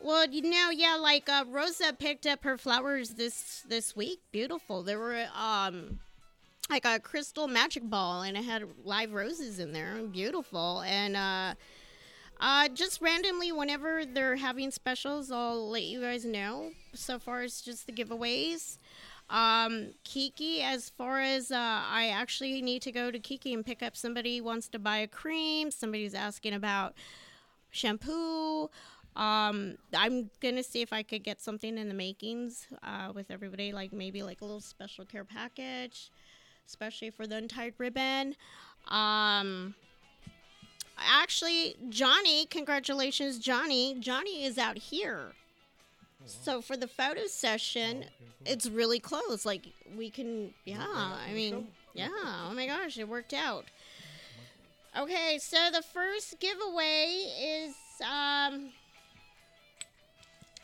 Well, 0.00 0.28
you 0.28 0.42
know, 0.42 0.70
yeah, 0.70 0.96
like 1.00 1.28
uh, 1.28 1.44
Rosa 1.48 1.94
picked 1.98 2.26
up 2.26 2.44
her 2.44 2.58
flowers 2.58 3.10
this 3.10 3.64
this 3.68 3.96
week. 3.96 4.20
Beautiful. 4.30 4.82
There 4.82 4.98
were 4.98 5.26
um 5.34 6.00
like 6.68 6.84
a 6.84 6.98
crystal 6.98 7.46
magic 7.46 7.88
ball, 7.88 8.22
and 8.22 8.36
it 8.36 8.44
had 8.44 8.64
live 8.84 9.12
roses 9.12 9.58
in 9.58 9.72
there. 9.72 9.94
Beautiful. 10.12 10.82
And 10.82 11.16
uh, 11.16 11.54
uh, 12.40 12.68
just 12.68 13.00
randomly, 13.00 13.52
whenever 13.52 14.04
they're 14.04 14.36
having 14.36 14.70
specials, 14.70 15.30
I'll 15.30 15.68
let 15.68 15.84
you 15.84 16.02
guys 16.02 16.24
know. 16.24 16.72
So 16.94 17.18
far, 17.18 17.42
it's 17.42 17.62
just 17.62 17.86
the 17.86 17.92
giveaways. 17.92 18.78
Um, 19.28 19.92
Kiki, 20.04 20.62
as 20.62 20.90
far 20.90 21.20
as 21.20 21.50
uh, 21.50 21.56
I 21.56 22.12
actually 22.14 22.62
need 22.62 22.82
to 22.82 22.92
go 22.92 23.10
to 23.10 23.18
Kiki 23.18 23.52
and 23.52 23.64
pick 23.64 23.82
up 23.82 23.96
somebody 23.96 24.40
wants 24.40 24.68
to 24.68 24.78
buy 24.78 24.98
a 24.98 25.08
cream, 25.08 25.70
somebody's 25.70 26.14
asking 26.14 26.54
about 26.54 26.94
shampoo. 27.70 28.70
Um, 29.16 29.78
I'm 29.94 30.30
gonna 30.40 30.62
see 30.62 30.82
if 30.82 30.92
I 30.92 31.02
could 31.02 31.24
get 31.24 31.40
something 31.40 31.78
in 31.78 31.88
the 31.88 31.94
makings 31.94 32.66
uh, 32.82 33.12
with 33.14 33.30
everybody, 33.30 33.72
like 33.72 33.92
maybe 33.92 34.22
like 34.22 34.42
a 34.42 34.44
little 34.44 34.60
special 34.60 35.04
care 35.06 35.24
package, 35.24 36.10
especially 36.66 37.10
for 37.10 37.26
the 37.26 37.36
untied 37.36 37.74
ribbon. 37.78 38.36
Um, 38.88 39.74
actually, 40.98 41.76
Johnny, 41.88 42.46
congratulations, 42.46 43.38
Johnny. 43.38 43.96
Johnny 43.98 44.44
is 44.44 44.58
out 44.58 44.78
here. 44.78 45.32
So 46.24 46.60
for 46.60 46.76
the 46.76 46.88
photo 46.88 47.26
session, 47.26 48.06
it's 48.44 48.68
really 48.68 48.98
close. 48.98 49.46
Like 49.46 49.66
we 49.96 50.10
can, 50.10 50.52
yeah. 50.64 50.84
I 50.88 51.32
mean, 51.32 51.68
yeah. 51.94 52.08
Oh 52.48 52.52
my 52.54 52.66
gosh, 52.66 52.98
it 52.98 53.08
worked 53.08 53.32
out. 53.32 53.64
Okay, 54.98 55.38
so 55.40 55.58
the 55.72 55.82
first 55.82 56.40
giveaway 56.40 57.30
is 57.38 57.74
um. 58.00 58.70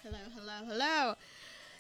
Hello, 0.02 0.18
hello, 0.34 0.66
hello. 0.66 1.14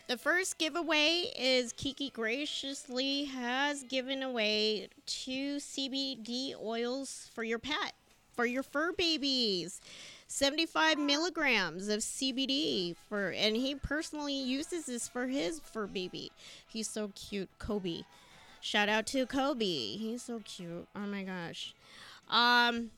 The 0.08 0.18
first 0.18 0.58
giveaway 0.58 1.32
is 1.38 1.72
Kiki 1.72 2.10
graciously 2.10 3.24
has 3.24 3.82
given 3.84 4.22
away 4.22 4.88
two 5.06 5.56
CBD 5.56 6.54
oils 6.62 7.30
for 7.34 7.42
your 7.42 7.58
pet, 7.58 7.94
for 8.34 8.46
your 8.46 8.62
fur 8.62 8.92
babies. 8.92 9.80
75 10.28 10.98
milligrams 10.98 11.88
of 11.88 12.00
CBD 12.00 12.96
for, 13.08 13.30
and 13.32 13.54
he 13.54 13.74
personally 13.74 14.34
uses 14.34 14.86
this 14.86 15.06
for 15.06 15.26
his 15.26 15.60
fur 15.60 15.86
baby. 15.86 16.32
He's 16.66 16.88
so 16.88 17.12
cute, 17.14 17.50
Kobe. 17.58 18.02
Shout 18.60 18.88
out 18.88 19.06
to 19.08 19.26
Kobe. 19.26 19.64
He's 19.64 20.22
so 20.22 20.40
cute. 20.44 20.88
Oh 20.96 21.00
my 21.00 21.22
gosh. 21.22 21.74
Um, 22.30 22.92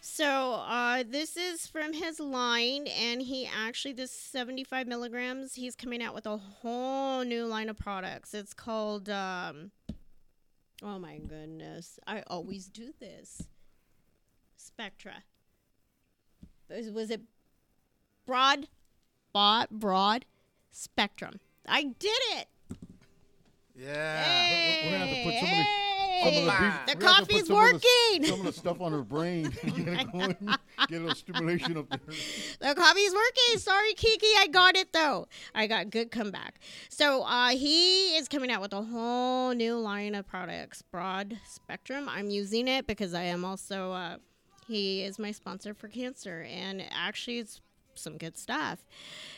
so 0.00 0.62
uh, 0.66 1.02
this 1.08 1.36
is 1.36 1.66
from 1.66 1.92
his 1.92 2.20
line, 2.20 2.86
and 2.86 3.20
he 3.20 3.46
actually 3.46 3.94
this 3.94 4.12
75 4.12 4.86
milligrams. 4.86 5.54
He's 5.54 5.74
coming 5.74 6.02
out 6.02 6.14
with 6.14 6.26
a 6.26 6.36
whole 6.36 7.24
new 7.24 7.44
line 7.46 7.68
of 7.68 7.76
products. 7.76 8.34
It's 8.34 8.54
called. 8.54 9.08
Um, 9.08 9.72
oh 10.82 10.98
my 10.98 11.18
goodness! 11.18 11.98
I 12.06 12.22
always 12.28 12.66
do 12.66 12.92
this. 13.00 13.42
Spectra. 14.78 15.24
Was, 16.70 16.88
was 16.92 17.10
it 17.10 17.22
broad, 18.24 18.68
broad, 19.32 19.66
broad 19.72 20.24
spectrum? 20.70 21.40
I 21.66 21.82
did 21.98 22.12
it. 22.36 22.46
Yeah. 23.74 24.84
We're 24.84 24.92
gonna 24.92 25.06
have 25.06 25.16
to 25.16 25.24
put 25.24 25.34
some 25.40 25.48
of 25.48 25.56
the- 25.56 25.88
Some 26.18 26.28
of 26.28 26.34
the, 26.34 26.40
beef- 26.40 26.44
The 26.44 26.44
we're 26.44 26.46
gonna 26.46 26.60
have 26.70 26.86
to 26.86 26.96
put 26.96 27.00
coffee's 27.04 27.46
some 27.48 27.56
of 27.56 27.80
the- 27.82 27.88
working. 28.12 28.24
some 28.28 28.40
of 28.40 28.46
the 28.46 28.52
stuff 28.52 28.80
on 28.80 28.92
her 28.92 29.02
brain. 29.02 29.50
get 29.64 29.88
it 29.88 30.12
going. 30.12 30.36
Get 30.88 30.90
a 30.90 31.00
little 31.00 31.14
stimulation 31.16 31.76
up 31.76 31.88
there. 31.90 31.98
The 32.60 32.74
coffee's 32.80 33.12
working. 33.12 33.58
Sorry, 33.58 33.94
Kiki. 33.94 34.26
I 34.38 34.46
got 34.46 34.76
it 34.76 34.92
though. 34.92 35.26
I 35.56 35.66
got 35.66 35.90
good 35.90 36.12
comeback. 36.12 36.60
So 36.88 37.22
uh, 37.24 37.48
he 37.48 38.16
is 38.16 38.28
coming 38.28 38.52
out 38.52 38.60
with 38.60 38.72
a 38.74 38.82
whole 38.82 39.54
new 39.54 39.74
line 39.76 40.14
of 40.14 40.24
products, 40.28 40.82
broad 40.82 41.36
spectrum. 41.48 42.08
I'm 42.08 42.30
using 42.30 42.68
it 42.68 42.86
because 42.86 43.12
I 43.12 43.22
am 43.24 43.44
also. 43.44 43.90
Uh, 43.90 44.16
he 44.68 45.02
is 45.02 45.18
my 45.18 45.32
sponsor 45.32 45.74
for 45.74 45.88
cancer, 45.88 46.46
and 46.48 46.82
actually, 46.92 47.38
it's 47.38 47.60
some 47.98 48.16
good 48.16 48.38
stuff. 48.38 48.78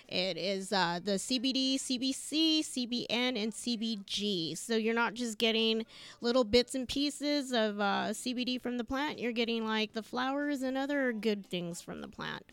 It 0.09 0.36
is 0.36 0.73
uh, 0.73 1.01
the 1.02 1.12
CBD, 1.12 1.77
CBC, 1.77 2.61
CBN, 2.61 3.43
and 3.43 3.52
CBG. 3.52 4.57
So 4.57 4.77
you're 4.77 4.94
not 4.94 5.15
just 5.15 5.39
getting 5.39 5.86
little 6.20 6.44
bits 6.44 6.74
and 6.74 6.86
pieces 6.86 7.52
of 7.52 7.81
uh, 7.81 8.09
CBD 8.11 8.61
from 8.61 8.77
the 8.77 8.85
plant. 8.85 9.19
You're 9.19 9.32
getting 9.32 9.66
like 9.66 9.93
the 9.93 10.02
flowers 10.02 10.62
and 10.62 10.77
other 10.77 11.12
good 11.12 11.47
things 11.47 11.81
from 11.81 12.01
the 12.01 12.09
plant. 12.09 12.44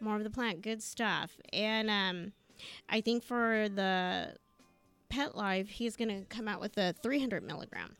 More 0.00 0.16
of 0.16 0.24
the 0.24 0.30
plant, 0.30 0.62
good 0.62 0.82
stuff. 0.82 1.32
And 1.52 1.90
um, 1.90 2.32
I 2.88 3.00
think 3.00 3.24
for 3.24 3.68
the 3.68 4.34
Pet 5.08 5.36
Life, 5.36 5.68
he's 5.68 5.96
gonna 5.96 6.22
come 6.28 6.46
out 6.46 6.60
with 6.60 6.76
a 6.78 6.94
300 7.02 7.42
milligram. 7.42 7.96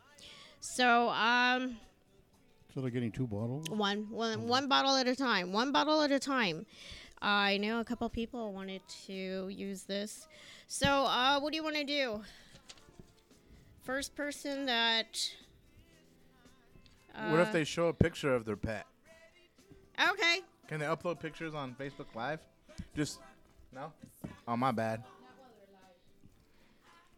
So 0.60 1.08
um, 1.10 1.78
So 2.78 2.82
they're 2.82 2.92
getting 2.92 3.10
two 3.10 3.26
bottles. 3.26 3.68
one, 3.70 4.06
one, 4.08 4.46
one 4.46 4.68
bottle 4.68 4.94
at 4.94 5.08
a 5.08 5.16
time. 5.16 5.52
One 5.52 5.72
bottle 5.72 6.00
at 6.00 6.12
a 6.12 6.20
time. 6.20 6.64
I 7.20 7.56
know 7.56 7.80
a 7.80 7.84
couple 7.84 8.08
people 8.08 8.52
wanted 8.52 8.82
to 9.06 9.48
use 9.48 9.82
this. 9.82 10.28
So, 10.68 10.86
uh, 10.86 11.40
what 11.40 11.50
do 11.50 11.56
you 11.56 11.64
want 11.64 11.74
to 11.74 11.82
do? 11.82 12.20
First 13.82 14.14
person 14.14 14.66
that. 14.66 15.28
what 17.30 17.40
if 17.40 17.48
uh, 17.48 17.52
they 17.52 17.64
show 17.64 17.88
a 17.88 17.92
picture 17.92 18.32
of 18.32 18.44
their 18.44 18.54
pet? 18.54 18.86
Okay. 20.00 20.42
Can 20.68 20.78
they 20.78 20.86
upload 20.86 21.18
pictures 21.18 21.54
on 21.54 21.74
Facebook 21.74 22.14
Live? 22.14 22.38
Just 22.94 23.18
no. 23.74 23.92
Oh 24.46 24.56
my 24.56 24.70
bad. 24.70 25.02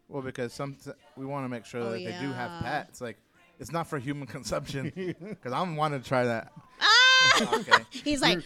Well, 0.08 0.22
because 0.22 0.54
some 0.54 0.78
we 1.18 1.26
want 1.26 1.44
to 1.44 1.50
make 1.50 1.66
sure 1.66 1.82
Oh, 1.82 1.90
that 1.90 1.98
they 1.98 2.16
do 2.18 2.32
have 2.32 2.62
pets. 2.62 3.02
Like, 3.02 3.18
it's 3.60 3.70
not 3.70 3.86
for 3.86 3.98
human 3.98 4.26
consumption. 4.26 4.92
Because 5.20 5.52
I'm 5.52 5.76
wanting 5.76 6.00
to 6.02 6.08
try 6.08 6.24
that. 6.24 6.52
Ah! 6.80 7.54
Okay. 7.60 7.84
He's 7.90 8.20
like, 8.22 8.40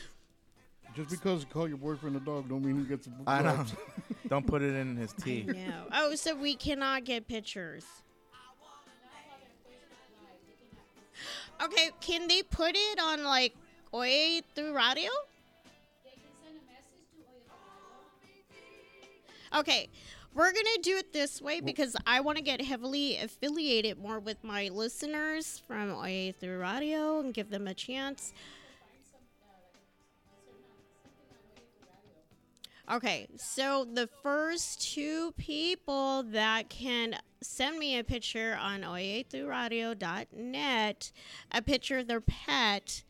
Just 0.95 1.11
because 1.11 1.41
you 1.43 1.47
call 1.47 1.69
your 1.69 1.79
boyfriend 1.79 2.17
a 2.17 2.21
dog, 2.21 2.49
don't 2.49 2.65
mean 2.65 2.79
he 2.81 2.85
gets 2.85 3.07
a 3.07 3.11
I 3.27 3.43
know. 3.43 3.55
gloves. 3.55 3.75
Don't 4.29 4.47
put 4.47 4.63
it 4.63 4.75
in 4.75 4.97
his 4.97 5.13
tea. 5.13 5.45
no. 5.47 5.85
Oh, 5.93 6.15
so 6.15 6.35
we 6.35 6.55
cannot 6.57 7.05
get 7.05 7.29
pictures. 7.29 7.85
Okay, 11.63 11.91
can 12.01 12.27
they 12.27 12.43
put 12.43 12.73
it 12.75 12.99
on 13.01 13.23
like 13.23 13.55
Oye 13.93 14.41
Tu 14.57 14.75
Radio? 14.75 15.11
Okay, 19.57 19.89
we're 20.35 20.53
gonna 20.53 20.83
do 20.83 20.97
it 20.97 21.13
this 21.13 21.41
way 21.41 21.61
because 21.61 21.95
I 22.07 22.21
want 22.21 22.39
to 22.39 22.43
get 22.43 22.61
heavily 22.61 23.17
affiliated 23.17 23.99
more 23.99 24.19
with 24.19 24.43
my 24.43 24.69
listeners 24.69 25.63
from 25.67 25.93
Oye 25.93 26.35
Tu 26.41 26.57
Radio 26.57 27.21
and 27.21 27.33
give 27.33 27.51
them 27.51 27.69
a 27.69 27.75
chance. 27.75 28.33
Okay, 32.91 33.29
so 33.37 33.87
the 33.91 34.09
first 34.23 34.93
two 34.93 35.33
people 35.39 36.23
that 36.25 36.69
can 36.69 37.17
send 37.41 37.79
me 37.79 37.99
a 37.99 38.05
picture 38.05 38.59
on 38.61 38.83
oyeturadio.net, 38.83 41.13
a 41.51 41.63
picture 41.63 41.97
of 41.99 42.09
their 42.09 42.21
pet, 42.21 43.03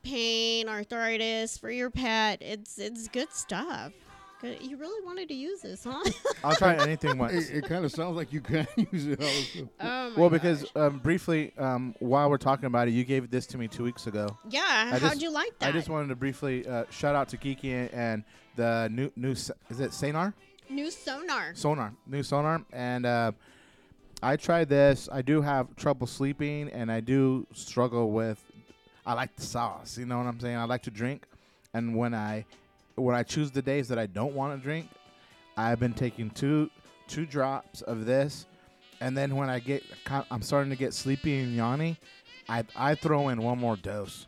pain, 0.02 0.68
arthritis 0.68 1.58
for 1.58 1.70
your 1.70 1.90
pet. 1.90 2.38
It's 2.40 2.78
it's 2.78 3.08
good 3.08 3.32
stuff. 3.32 3.92
Good. 4.40 4.62
You 4.62 4.76
really 4.76 5.04
wanted 5.04 5.26
to 5.30 5.34
use 5.34 5.62
this, 5.62 5.82
huh? 5.82 5.98
I'll 6.44 6.54
try 6.54 6.76
anything 6.76 7.18
once. 7.18 7.48
It, 7.50 7.56
it 7.56 7.64
kind 7.68 7.84
of 7.84 7.90
sounds 7.90 8.14
like 8.16 8.32
you 8.32 8.40
can 8.40 8.68
use 8.92 9.06
it. 9.08 9.20
Also. 9.20 9.68
oh 9.80 10.10
my 10.10 10.16
Well, 10.16 10.30
because 10.30 10.62
gosh. 10.62 10.70
um, 10.76 10.98
briefly, 11.00 11.52
um, 11.58 11.92
while 11.98 12.30
we're 12.30 12.36
talking 12.38 12.66
about 12.66 12.86
it, 12.86 12.92
you 12.92 13.02
gave 13.02 13.28
this 13.32 13.46
to 13.48 13.58
me 13.58 13.66
two 13.66 13.82
weeks 13.82 14.06
ago. 14.06 14.28
yeah, 14.48 14.60
I 14.62 14.90
how'd 14.90 15.00
just- 15.00 15.22
you 15.22 15.32
like 15.32 15.58
that? 15.58 15.68
I 15.70 15.72
just 15.72 15.88
wanted 15.88 16.08
to 16.10 16.14
briefly 16.14 16.64
uh, 16.68 16.84
shout 16.88 17.16
out 17.16 17.28
to 17.30 17.36
Kiki 17.36 17.72
and, 17.72 17.90
and 17.92 18.24
the 18.54 18.88
new 18.92 19.10
new 19.16 19.32
is 19.32 19.50
it 19.80 19.92
Sonar 19.92 20.34
New 20.70 20.90
sonar. 20.90 21.52
Sonar 21.54 21.92
new 22.06 22.22
Sonar 22.22 22.62
and 22.72 23.06
uh, 23.06 23.32
I 24.22 24.36
tried 24.36 24.68
this. 24.68 25.08
I 25.10 25.22
do 25.22 25.40
have 25.40 25.74
trouble 25.76 26.06
sleeping 26.06 26.68
and 26.70 26.90
I 26.90 27.00
do 27.00 27.46
struggle 27.52 28.10
with. 28.10 28.42
I 29.06 29.14
like 29.14 29.34
the 29.36 29.42
sauce. 29.42 29.96
You 29.96 30.06
know 30.06 30.18
what 30.18 30.26
I'm 30.26 30.38
saying? 30.40 30.56
I 30.56 30.64
like 30.64 30.82
to 30.82 30.90
drink, 30.90 31.24
and 31.72 31.96
when 31.96 32.14
I 32.14 32.44
when 32.96 33.14
I 33.14 33.22
choose 33.22 33.50
the 33.50 33.62
days 33.62 33.88
that 33.88 33.98
I 33.98 34.06
don't 34.06 34.34
want 34.34 34.58
to 34.58 34.62
drink, 34.62 34.88
I've 35.56 35.80
been 35.80 35.94
taking 35.94 36.30
two 36.30 36.70
two 37.06 37.24
drops 37.24 37.80
of 37.82 38.04
this, 38.04 38.46
and 39.00 39.16
then 39.16 39.34
when 39.36 39.48
I 39.48 39.60
get 39.60 39.82
I'm 40.30 40.42
starting 40.42 40.70
to 40.70 40.76
get 40.76 40.92
sleepy 40.92 41.38
and 41.38 41.56
yawny, 41.56 41.96
I 42.48 42.64
I 42.76 42.94
throw 42.96 43.30
in 43.30 43.40
one 43.40 43.58
more 43.58 43.76
dose, 43.76 44.26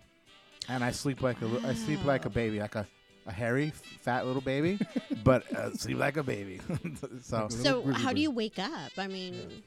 and 0.68 0.82
I 0.82 0.92
sleep 0.92 1.20
like 1.20 1.42
a 1.42 1.46
li- 1.46 1.62
I 1.66 1.74
sleep 1.74 2.02
like 2.06 2.24
a 2.24 2.30
baby, 2.30 2.58
like 2.60 2.76
a 2.76 2.86
a 3.30 3.32
hairy 3.32 3.70
fat 3.70 4.26
little 4.26 4.42
baby, 4.42 4.78
but 5.24 5.50
uh, 5.54 5.72
sleep 5.74 5.98
like 5.98 6.16
a 6.16 6.22
baby. 6.22 6.60
so 7.22 7.48
So 7.48 7.82
how 7.92 8.12
do 8.12 8.20
you 8.20 8.30
wake 8.30 8.58
up? 8.58 8.92
I 8.98 9.06
mean, 9.06 9.62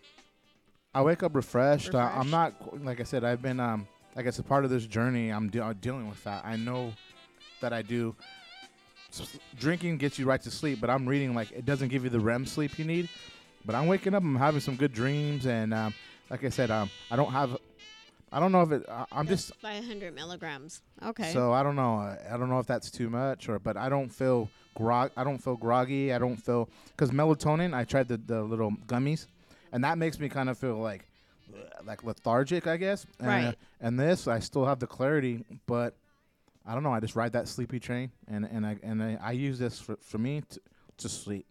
I 0.94 1.02
wake 1.02 1.24
up 1.24 1.34
refreshed. 1.36 1.96
Uh, 1.96 2.12
I'm 2.14 2.30
not 2.30 2.84
like 2.84 3.00
I 3.00 3.04
said. 3.04 3.24
I've 3.24 3.42
been 3.42 3.60
um 3.60 3.88
like 4.16 4.26
it's 4.26 4.40
a 4.40 4.44
part 4.44 4.66
of 4.66 4.70
this 4.70 4.86
journey. 4.86 5.30
I'm 5.32 5.50
de- 5.50 5.64
uh, 5.64 5.74
dealing 5.80 6.10
with 6.10 6.24
that. 6.26 6.46
I 6.46 6.56
know 6.58 6.94
that 7.62 7.74
I 7.74 7.82
do. 7.82 8.16
S- 9.12 9.38
drinking 9.58 9.98
gets 9.98 10.20
you 10.20 10.26
right 10.26 10.42
to 10.42 10.52
sleep, 10.52 10.82
but 10.82 10.90
I'm 10.90 11.08
reading 11.08 11.34
like 11.34 11.52
it 11.52 11.66
doesn't 11.66 11.88
give 11.88 12.04
you 12.04 12.10
the 12.10 12.20
REM 12.20 12.46
sleep 12.46 12.78
you 12.78 12.86
need. 12.86 13.10
But 13.66 13.76
I'm 13.76 13.88
waking 13.88 14.14
up. 14.14 14.24
I'm 14.24 14.36
having 14.36 14.60
some 14.60 14.76
good 14.76 14.94
dreams, 14.94 15.46
and 15.46 15.74
um, 15.74 15.94
like 16.30 16.44
I 16.44 16.50
said, 16.50 16.70
um, 16.70 16.90
I 17.10 17.16
don't 17.16 17.32
have. 17.32 17.58
I 18.34 18.40
don't 18.40 18.52
know 18.52 18.62
if 18.64 18.72
it. 18.72 18.84
I, 18.90 19.06
I'm 19.12 19.28
just 19.28 19.62
by 19.62 19.76
100 19.76 20.14
milligrams. 20.16 20.82
Okay. 21.04 21.32
so 21.32 21.54
I 21.54 21.62
don't 21.64 21.76
know. 21.76 22.00
uh, 22.00 22.18
I 22.34 22.38
don't 22.38 22.50
know 22.50 22.60
if 22.60 22.66
that's 22.66 22.90
too 22.90 23.10
much 23.10 23.48
or, 23.48 23.60
but 23.60 23.78
I 23.78 23.90
don't 23.90 24.10
feel 24.10 24.50
grog. 24.76 25.12
I 25.16 25.24
don't 25.24 25.38
feel 25.38 25.56
groggy. 25.56 26.12
I 26.12 26.18
don't 26.18 26.38
feel 26.38 26.68
because 26.88 27.12
melatonin. 27.12 27.74
I 27.76 27.84
tried 27.84 28.08
the 28.08 28.18
the 28.18 28.42
little 28.42 28.72
gummies, 28.88 29.28
and 29.72 29.84
that 29.84 29.98
makes 29.98 30.20
me 30.20 30.30
kind 30.30 30.50
of 30.50 30.58
feel 30.58 30.78
like 30.78 31.06
like 31.86 32.04
lethargic, 32.04 32.66
I 32.66 32.78
guess. 32.78 33.06
And, 33.20 33.28
uh, 33.28 33.32
Right. 33.32 33.56
and 33.80 34.00
this, 34.00 34.28
I 34.28 34.40
still 34.40 34.66
have 34.66 34.80
the 34.80 34.88
clarity, 34.88 35.46
but 35.68 35.96
I 36.66 36.74
don't 36.74 36.82
know. 36.84 36.94
I 36.94 37.00
just 37.00 37.16
ride 37.16 37.34
that 37.34 37.48
sleepy 37.48 37.80
train, 37.80 38.12
and 38.28 38.46
and 38.46 38.66
I 38.66 38.78
and 38.82 39.04
I, 39.04 39.20
I 39.22 39.32
use 39.34 39.60
this 39.60 39.80
for 39.80 39.98
for 39.98 40.18
me 40.18 40.42
to 40.50 40.60
to 40.98 41.10
sleep. 41.10 41.46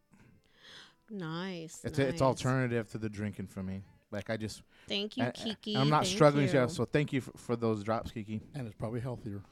nice. 1.10 1.80
It's 1.84 1.98
nice. 1.98 2.08
it's 2.08 2.22
alternative 2.22 2.90
to 2.90 2.98
the 2.98 3.08
drinking 3.08 3.46
for 3.48 3.62
me. 3.62 3.82
Like 4.10 4.28
I 4.30 4.36
just, 4.36 4.62
Thank 4.88 5.16
you, 5.16 5.24
and- 5.24 5.34
Kiki. 5.34 5.74
and 5.74 5.82
I'm 5.82 5.88
not 5.90 6.04
Thank 6.04 6.14
struggling, 6.16 6.48
you. 6.48 6.54
yeah. 6.54 6.66
So 6.66 6.84
thank 6.84 7.12
you 7.12 7.20
for, 7.20 7.32
for 7.36 7.56
those 7.56 7.82
drops, 7.82 8.10
Kiki. 8.10 8.40
and 8.54 8.66
it's 8.66 8.76
probably 8.76 9.00
healthier. 9.00 9.42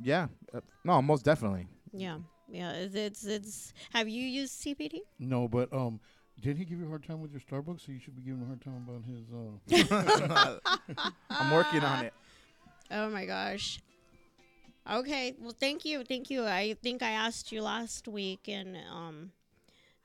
Yeah, 0.00 0.28
uh, 0.54 0.60
no, 0.84 1.00
most 1.02 1.24
definitely. 1.24 1.66
Yeah, 1.92 2.18
yeah. 2.48 2.72
It's, 2.72 2.94
it's 2.94 3.24
it's. 3.24 3.72
Have 3.92 4.08
you 4.08 4.22
used 4.22 4.60
CBD? 4.62 5.00
No, 5.18 5.48
but 5.48 5.72
um, 5.72 6.00
did 6.40 6.56
he 6.56 6.64
give 6.64 6.78
you 6.78 6.86
a 6.86 6.88
hard 6.88 7.06
time 7.06 7.20
with 7.20 7.30
your 7.30 7.40
Starbucks? 7.40 7.84
So 7.86 7.92
you 7.92 8.00
should 8.00 8.16
be 8.16 8.22
giving 8.22 8.40
him 8.40 8.44
a 8.44 8.46
hard 8.46 8.62
time 8.62 8.86
about 8.88 9.04
his. 9.04 9.26
Uh, 9.30 10.58
I'm 11.30 11.52
working 11.52 11.80
on 11.84 12.04
it. 12.06 12.14
Oh 12.90 13.08
my 13.10 13.26
gosh. 13.26 13.80
Okay. 14.90 15.34
Well, 15.40 15.54
thank 15.58 15.84
you, 15.84 16.02
thank 16.04 16.30
you. 16.30 16.44
I 16.44 16.74
think 16.82 17.02
I 17.02 17.10
asked 17.10 17.52
you 17.52 17.62
last 17.62 18.08
week, 18.08 18.48
and 18.48 18.76
um, 18.90 19.30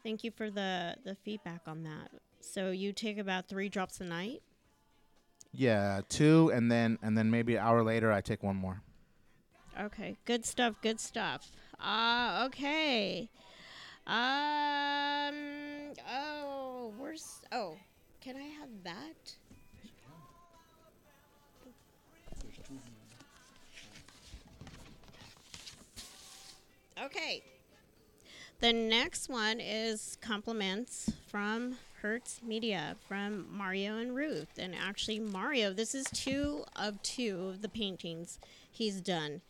thank 0.04 0.24
you 0.24 0.32
for 0.32 0.50
the 0.52 0.96
the 1.04 1.16
feedback 1.16 1.62
on 1.68 1.84
that. 1.84 2.12
So 2.42 2.72
you 2.72 2.94
take 2.94 3.18
about 3.18 3.48
three 3.48 3.70
drops 3.70 4.00
a 4.00 4.04
night. 4.04 4.42
Yeah, 5.60 6.02
two, 6.08 6.52
and 6.54 6.72
then 6.72 7.00
and 7.02 7.18
then 7.18 7.32
maybe 7.32 7.56
an 7.56 7.64
hour 7.66 7.82
later, 7.82 8.12
I 8.12 8.22
take 8.22 8.44
one 8.44 8.56
more. 8.56 8.84
Okay, 9.80 10.16
good 10.26 10.46
stuff. 10.46 10.76
Good 10.84 11.00
stuff. 11.00 11.50
Uh 11.84 12.44
okay. 12.46 13.28
Um. 14.06 15.34
Oh, 16.08 16.94
where's? 17.00 17.42
Oh, 17.52 17.76
can 18.22 18.36
I 18.36 18.44
have 18.60 18.70
that? 18.84 19.36
Okay. 27.04 27.42
The 28.60 28.74
next 28.74 29.28
one 29.28 29.60
is 29.60 30.20
compliments 30.22 31.12
from 31.28 31.78
Hertz 32.02 32.42
Media 32.44 32.96
from 33.08 33.48
Mario 33.50 33.98
and 33.98 34.16
Ruth. 34.16 34.58
And 34.58 34.76
actually, 34.76 35.20
Mario, 35.20 35.74
this 35.74 35.96
is 35.96 36.06
two 36.06 36.64
of 36.76 37.02
two 37.02 37.48
of 37.50 37.62
the 37.62 37.70
paintings 37.70 38.40
he's 38.72 39.02
done. 39.02 39.42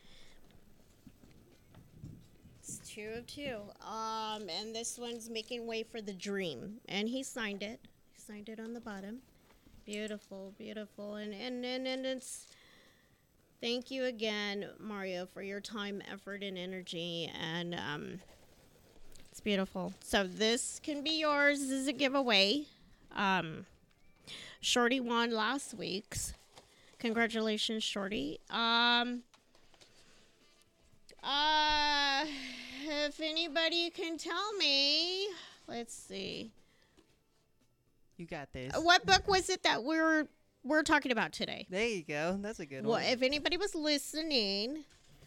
It's 2.61 2.79
two 2.79 3.09
of 3.17 3.27
two. 3.27 3.59
Um, 3.85 4.49
and 4.49 4.75
this 4.75 4.97
one's 4.97 5.29
making 5.29 5.67
way 5.67 5.83
for 5.83 6.01
the 6.01 6.13
dream, 6.13 6.75
and 6.87 7.07
he 7.07 7.23
signed 7.23 7.63
it. 7.63 7.79
He 8.13 8.21
signed 8.21 8.49
it 8.49 8.59
on 8.59 8.73
the 8.73 8.81
bottom. 8.81 9.19
Beautiful, 9.85 10.53
beautiful, 10.57 11.15
and 11.15 11.33
and 11.33 11.63
and, 11.65 11.87
and 11.87 12.05
it's. 12.05 12.47
Thank 13.59 13.89
you 13.89 14.05
again, 14.05 14.69
Mario, 14.79 15.25
for 15.25 15.41
your 15.41 15.59
time, 15.59 16.01
effort, 16.11 16.43
and 16.43 16.57
energy, 16.59 17.31
and 17.41 17.73
um, 17.73 18.19
beautiful. 19.47 19.93
So 20.03 20.25
this 20.27 20.81
can 20.83 21.01
be 21.05 21.19
yours. 21.21 21.61
This 21.61 21.69
is 21.71 21.87
a 21.87 21.93
giveaway. 21.93 22.63
Um, 23.15 23.65
Shorty 24.59 24.99
won 24.99 25.31
last 25.31 25.73
week's. 25.73 26.33
Congratulations, 26.99 27.81
Shorty. 27.81 28.39
Um. 28.49 29.21
Uh, 31.23 32.25
if 33.05 33.21
anybody 33.21 33.89
can 33.89 34.17
tell 34.17 34.51
me, 34.57 35.29
let's 35.65 35.93
see. 35.93 36.51
You 38.17 38.25
got 38.25 38.51
this. 38.51 38.75
Uh, 38.75 38.81
What 38.81 39.05
book 39.05 39.29
was 39.29 39.49
it 39.49 39.63
that 39.63 39.81
we're 39.81 40.27
we're 40.65 40.83
talking 40.83 41.13
about 41.13 41.31
today? 41.31 41.65
There 41.69 41.87
you 41.87 42.03
go. 42.03 42.37
That's 42.41 42.59
a 42.59 42.65
good 42.65 42.85
What 42.85 43.01
one. 43.01 43.03
if 43.03 43.21
anybody 43.21 43.55
was 43.55 43.73
listening? 43.75 44.83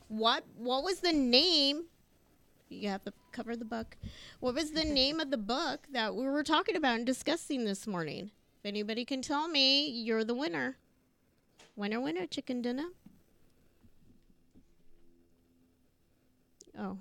What 0.08 0.44
what 0.58 0.84
was 0.84 1.00
the 1.00 1.12
name? 1.14 1.84
You 2.70 2.88
have 2.88 3.04
to 3.04 3.12
cover 3.32 3.56
the 3.56 3.64
book. 3.64 3.96
What 4.38 4.54
was 4.54 4.70
the 4.70 4.84
name 4.84 5.18
of 5.18 5.30
the 5.30 5.36
book 5.36 5.88
that 5.92 6.14
we 6.14 6.24
were 6.24 6.44
talking 6.44 6.76
about 6.76 6.96
and 6.96 7.04
discussing 7.04 7.64
this 7.64 7.86
morning? 7.86 8.30
If 8.62 8.66
anybody 8.68 9.04
can 9.04 9.22
tell 9.22 9.48
me, 9.48 9.88
you're 9.88 10.22
the 10.22 10.34
winner. 10.34 10.76
Winner, 11.74 12.00
winner, 12.00 12.26
chicken 12.26 12.62
dinner. 12.62 12.88
Oh, 16.78 16.98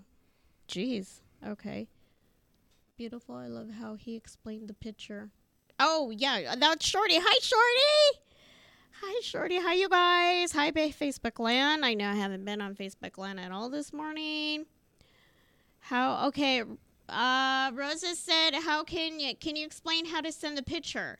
jeez. 0.67 1.21
Okay. 1.45 1.87
Beautiful. 2.97 3.35
I 3.35 3.47
love 3.47 3.69
how 3.69 3.93
he 3.93 4.15
explained 4.15 4.67
the 4.67 4.73
picture. 4.73 5.29
Oh 5.79 6.11
yeah, 6.15 6.55
that's 6.57 6.85
Shorty. 6.85 7.17
Hi, 7.17 7.39
Shorty. 7.41 8.19
Hi, 9.01 9.21
Shorty. 9.21 9.59
Hi, 9.61 9.73
you 9.75 9.87
guys. 9.87 10.51
Hi, 10.51 10.71
Facebook 10.71 11.39
Land. 11.39 11.85
I 11.85 11.93
know 11.93 12.09
I 12.09 12.15
haven't 12.15 12.43
been 12.43 12.59
on 12.59 12.75
Facebook 12.75 13.17
Land 13.17 13.39
at 13.39 13.51
all 13.51 13.69
this 13.69 13.93
morning. 13.93 14.65
How? 15.89 16.27
Okay. 16.27 16.61
Uh, 17.09 17.71
Rosa 17.73 18.13
said, 18.13 18.53
"How 18.53 18.83
can 18.83 19.19
you 19.19 19.35
can 19.35 19.55
you 19.55 19.65
explain 19.65 20.05
how 20.05 20.21
to 20.21 20.31
send 20.31 20.55
the 20.55 20.61
picture? 20.61 21.17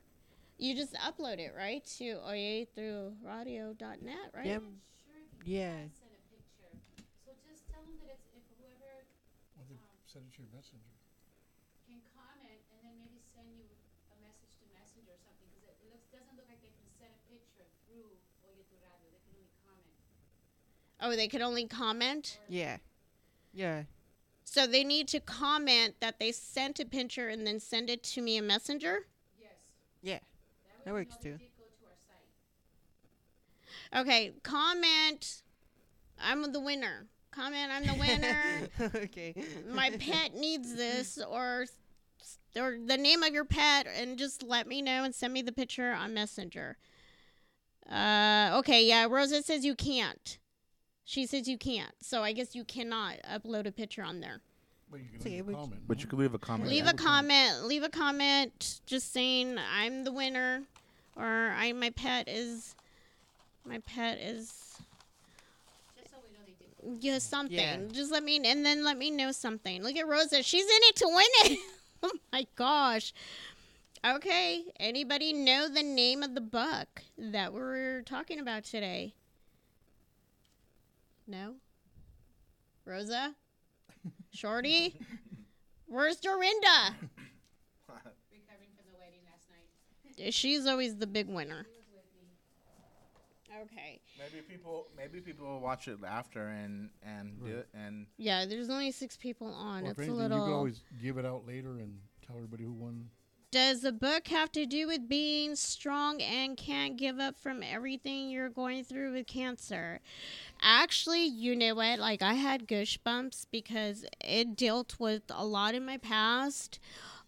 You 0.62 0.76
just 0.76 0.94
upload 0.94 1.40
it 1.40 1.56
right 1.58 1.84
to 1.98 2.22
oyeturadio.net, 2.22 4.30
right? 4.30 4.46
Yeah. 4.46 4.60
Yeah. 5.42 5.90
send 5.90 6.14
a 6.14 6.22
picture. 6.30 6.70
So 7.26 7.34
just 7.50 7.66
tell 7.74 7.82
them 7.82 7.98
that 8.06 8.14
it's 8.14 8.30
if 8.38 8.46
whoever 8.62 9.10
Send 10.06 10.30
it 10.30 10.38
to 10.38 10.46
your 10.46 10.54
messenger. 10.54 10.94
can 11.90 11.98
comment 12.14 12.62
and 12.70 12.80
then 12.86 12.94
maybe 13.02 13.26
send 13.34 13.50
you 13.50 13.66
a 14.14 14.22
message 14.22 14.54
to 14.62 14.70
Messenger 14.70 15.18
or 15.18 15.22
something 15.26 15.50
because 15.58 15.82
it 15.82 15.90
looks 15.90 16.06
doesn't 16.14 16.38
look 16.38 16.46
like 16.46 16.62
they 16.62 16.70
can 16.78 16.86
send 17.02 17.10
a 17.10 17.18
picture 17.26 17.66
through 17.90 18.06
Oye 18.46 18.62
Tu 18.70 18.78
Radio. 18.86 19.10
They 19.18 19.18
can 19.18 19.34
only 19.34 19.50
comment. 19.66 19.98
Oh, 21.02 21.18
they 21.18 21.26
can 21.26 21.42
only 21.42 21.66
comment. 21.66 22.38
Yeah. 22.46 22.78
Yeah. 23.50 23.90
So 24.52 24.66
they 24.66 24.84
need 24.84 25.08
to 25.10 25.20
comment 25.20 25.94
that 26.00 26.18
they 26.18 26.32
sent 26.32 26.80
a 26.80 26.86
picture 26.86 27.28
and 27.28 27.46
then 27.46 27.60
send 27.60 27.88
it 27.88 28.02
to 28.06 28.22
me 28.22 28.36
in 28.36 28.48
Messenger. 28.48 29.06
Yes. 29.40 29.52
Yeah, 30.02 30.18
that 30.86 30.94
works 30.96 31.16
too. 31.22 31.38
Okay, 33.96 34.32
comment. 34.42 35.44
I'm 36.20 36.52
the 36.52 36.60
winner. 36.60 37.06
Comment. 37.30 37.72
I'm 37.72 37.86
the 37.86 37.94
winner. 37.94 38.42
okay. 39.04 39.36
My 39.70 39.92
pet 39.92 40.34
needs 40.34 40.74
this, 40.76 41.20
or 41.30 41.66
or 42.56 42.78
the 42.84 42.98
name 42.98 43.22
of 43.22 43.32
your 43.32 43.46
pet, 43.46 43.86
and 43.96 44.18
just 44.18 44.42
let 44.42 44.66
me 44.66 44.82
know 44.82 45.04
and 45.04 45.14
send 45.14 45.32
me 45.32 45.44
the 45.44 45.52
picture 45.52 45.92
on 45.92 46.16
Messenger. 46.16 46.76
Uh, 47.88 48.56
okay, 48.58 48.84
yeah. 48.84 49.06
Rosa 49.08 49.44
says 49.44 49.64
you 49.64 49.76
can't. 49.76 50.39
She 51.10 51.26
says 51.26 51.48
you 51.48 51.58
can't. 51.58 51.92
So 52.02 52.22
I 52.22 52.34
guess 52.34 52.54
you 52.54 52.64
cannot 52.64 53.16
upload 53.28 53.66
a 53.66 53.72
picture 53.72 54.04
on 54.04 54.20
there. 54.20 54.42
But 54.92 55.00
you 55.00 55.08
can 55.08 55.16
It's 55.16 55.26
leave 55.26 55.50
a 55.50 55.54
comment. 55.54 55.82
But 55.88 56.02
you 56.02 56.08
could 56.08 56.20
leave 56.20 56.36
a 56.36 56.38
comment. 56.38 56.70
Leave 56.70 56.86
a 56.86 56.94
comment. 56.94 57.64
Leave 57.64 57.82
a 57.82 57.90
comment 57.90 58.80
just 58.86 59.12
saying 59.12 59.58
I'm 59.58 60.04
the 60.04 60.12
winner, 60.12 60.62
or 61.16 61.26
I 61.26 61.72
my 61.72 61.90
pet 61.90 62.28
is 62.30 62.76
my 63.66 63.80
pet 63.88 64.20
is 64.20 64.78
Just 65.98 66.14
know 66.14 66.96
yeah 67.00 67.18
something. 67.18 67.58
Yeah. 67.58 67.78
Just 67.92 68.12
let 68.12 68.24
me 68.24 68.40
and 68.46 68.64
then 68.64 68.84
let 68.84 68.96
me 68.96 69.10
know 69.10 69.32
something. 69.32 69.82
Look 69.82 69.96
at 69.96 70.08
Rosa. 70.08 70.44
She's 70.44 70.66
in 70.66 70.80
it 70.84 70.96
to 70.98 71.08
win 71.08 71.54
it. 71.54 71.60
oh 72.04 72.12
my 72.32 72.46
gosh. 72.56 73.16
Okay. 74.06 74.62
Anybody 74.80 75.34
know 75.34 75.70
the 75.70 75.82
name 75.82 76.22
of 76.22 76.36
the 76.36 76.42
book 76.42 77.02
that 77.18 77.52
we're 77.52 78.04
talking 78.04 78.38
about 78.38 78.64
today? 78.64 79.16
No. 81.30 81.54
Rosa. 82.86 83.36
Shorty. 84.34 85.00
Where's 85.86 86.18
Dorinda? 86.18 86.96
Recovering 87.88 88.72
from 88.76 88.86
the 88.92 88.98
wedding 88.98 89.22
last 89.32 89.48
night. 89.52 90.34
She's 90.34 90.66
always 90.66 90.96
the 90.96 91.06
big 91.06 91.28
winner. 91.28 91.68
Okay. 93.62 94.00
Maybe 94.18 94.42
people, 94.42 94.88
maybe 94.98 95.20
people 95.22 95.46
will 95.46 95.60
watch 95.60 95.88
it 95.88 95.98
after 96.08 96.48
and 96.48 96.90
and 97.04 97.40
do 97.44 97.58
it 97.58 97.68
and 97.74 98.08
Yeah, 98.18 98.46
there's 98.46 98.70
only 98.70 98.92
six 98.92 99.16
people 99.18 99.54
on. 99.54 99.86
Or 99.86 99.92
it's 99.92 100.00
if 100.00 100.08
a 100.10 100.12
little. 100.12 100.38
you 100.40 100.44
could 100.46 100.54
always 100.54 100.82
give 101.02 101.18
it 101.18 101.26
out 101.26 101.46
later 101.46 101.78
and 101.80 102.00
tell 102.26 102.38
everybody 102.38 102.64
who 102.64 102.72
won. 102.72 103.10
Does 103.52 103.82
the 103.82 103.92
book 103.92 104.28
have 104.28 104.52
to 104.52 104.68
do 104.68 104.86
with 104.88 105.10
being 105.10 105.56
strong 105.56 106.22
and 106.22 106.56
can't 106.56 106.96
give 106.98 107.20
up 107.20 107.36
from 107.40 107.64
everything 107.64 108.30
you're 108.30 108.50
going 108.50 108.84
through 108.84 109.14
with 109.14 109.26
cancer? 109.26 110.00
Actually, 110.62 111.26
you 111.26 111.56
know 111.56 111.74
what? 111.76 112.00
Like, 112.00 112.22
I 112.22 112.34
had 112.34 112.68
goosebumps 112.68 113.46
because 113.52 114.06
it 114.24 114.56
dealt 114.56 115.00
with 115.00 115.24
a 115.30 115.46
lot 115.46 115.74
in 115.74 115.86
my 115.86 115.98
past, 115.98 116.80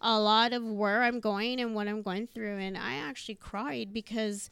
a 0.02 0.20
lot 0.20 0.52
of 0.52 0.64
where 0.64 1.04
I'm 1.04 1.20
going 1.20 1.60
and 1.60 1.74
what 1.74 1.88
I'm 1.88 2.02
going 2.02 2.28
through. 2.28 2.58
And 2.58 2.78
I 2.78 2.96
actually 2.96 3.36
cried 3.36 3.94
because 3.94 4.50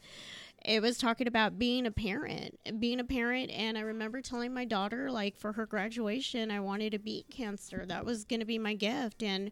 it 0.64 0.80
was 0.80 0.98
talking 0.98 1.26
about 1.26 1.58
being 1.58 1.86
a 1.86 1.90
parent, 1.90 2.58
being 2.78 3.00
a 3.00 3.04
parent. 3.04 3.50
And 3.50 3.76
I 3.76 3.82
remember 3.82 4.22
telling 4.22 4.54
my 4.54 4.64
daughter, 4.64 5.10
like, 5.10 5.36
for 5.36 5.52
her 5.52 5.66
graduation, 5.66 6.50
I 6.50 6.60
wanted 6.60 6.92
to 6.92 6.98
beat 6.98 7.26
cancer. 7.30 7.84
That 7.86 8.06
was 8.06 8.24
going 8.24 8.40
to 8.40 8.46
be 8.46 8.58
my 8.58 8.74
gift. 8.74 9.22
And 9.22 9.50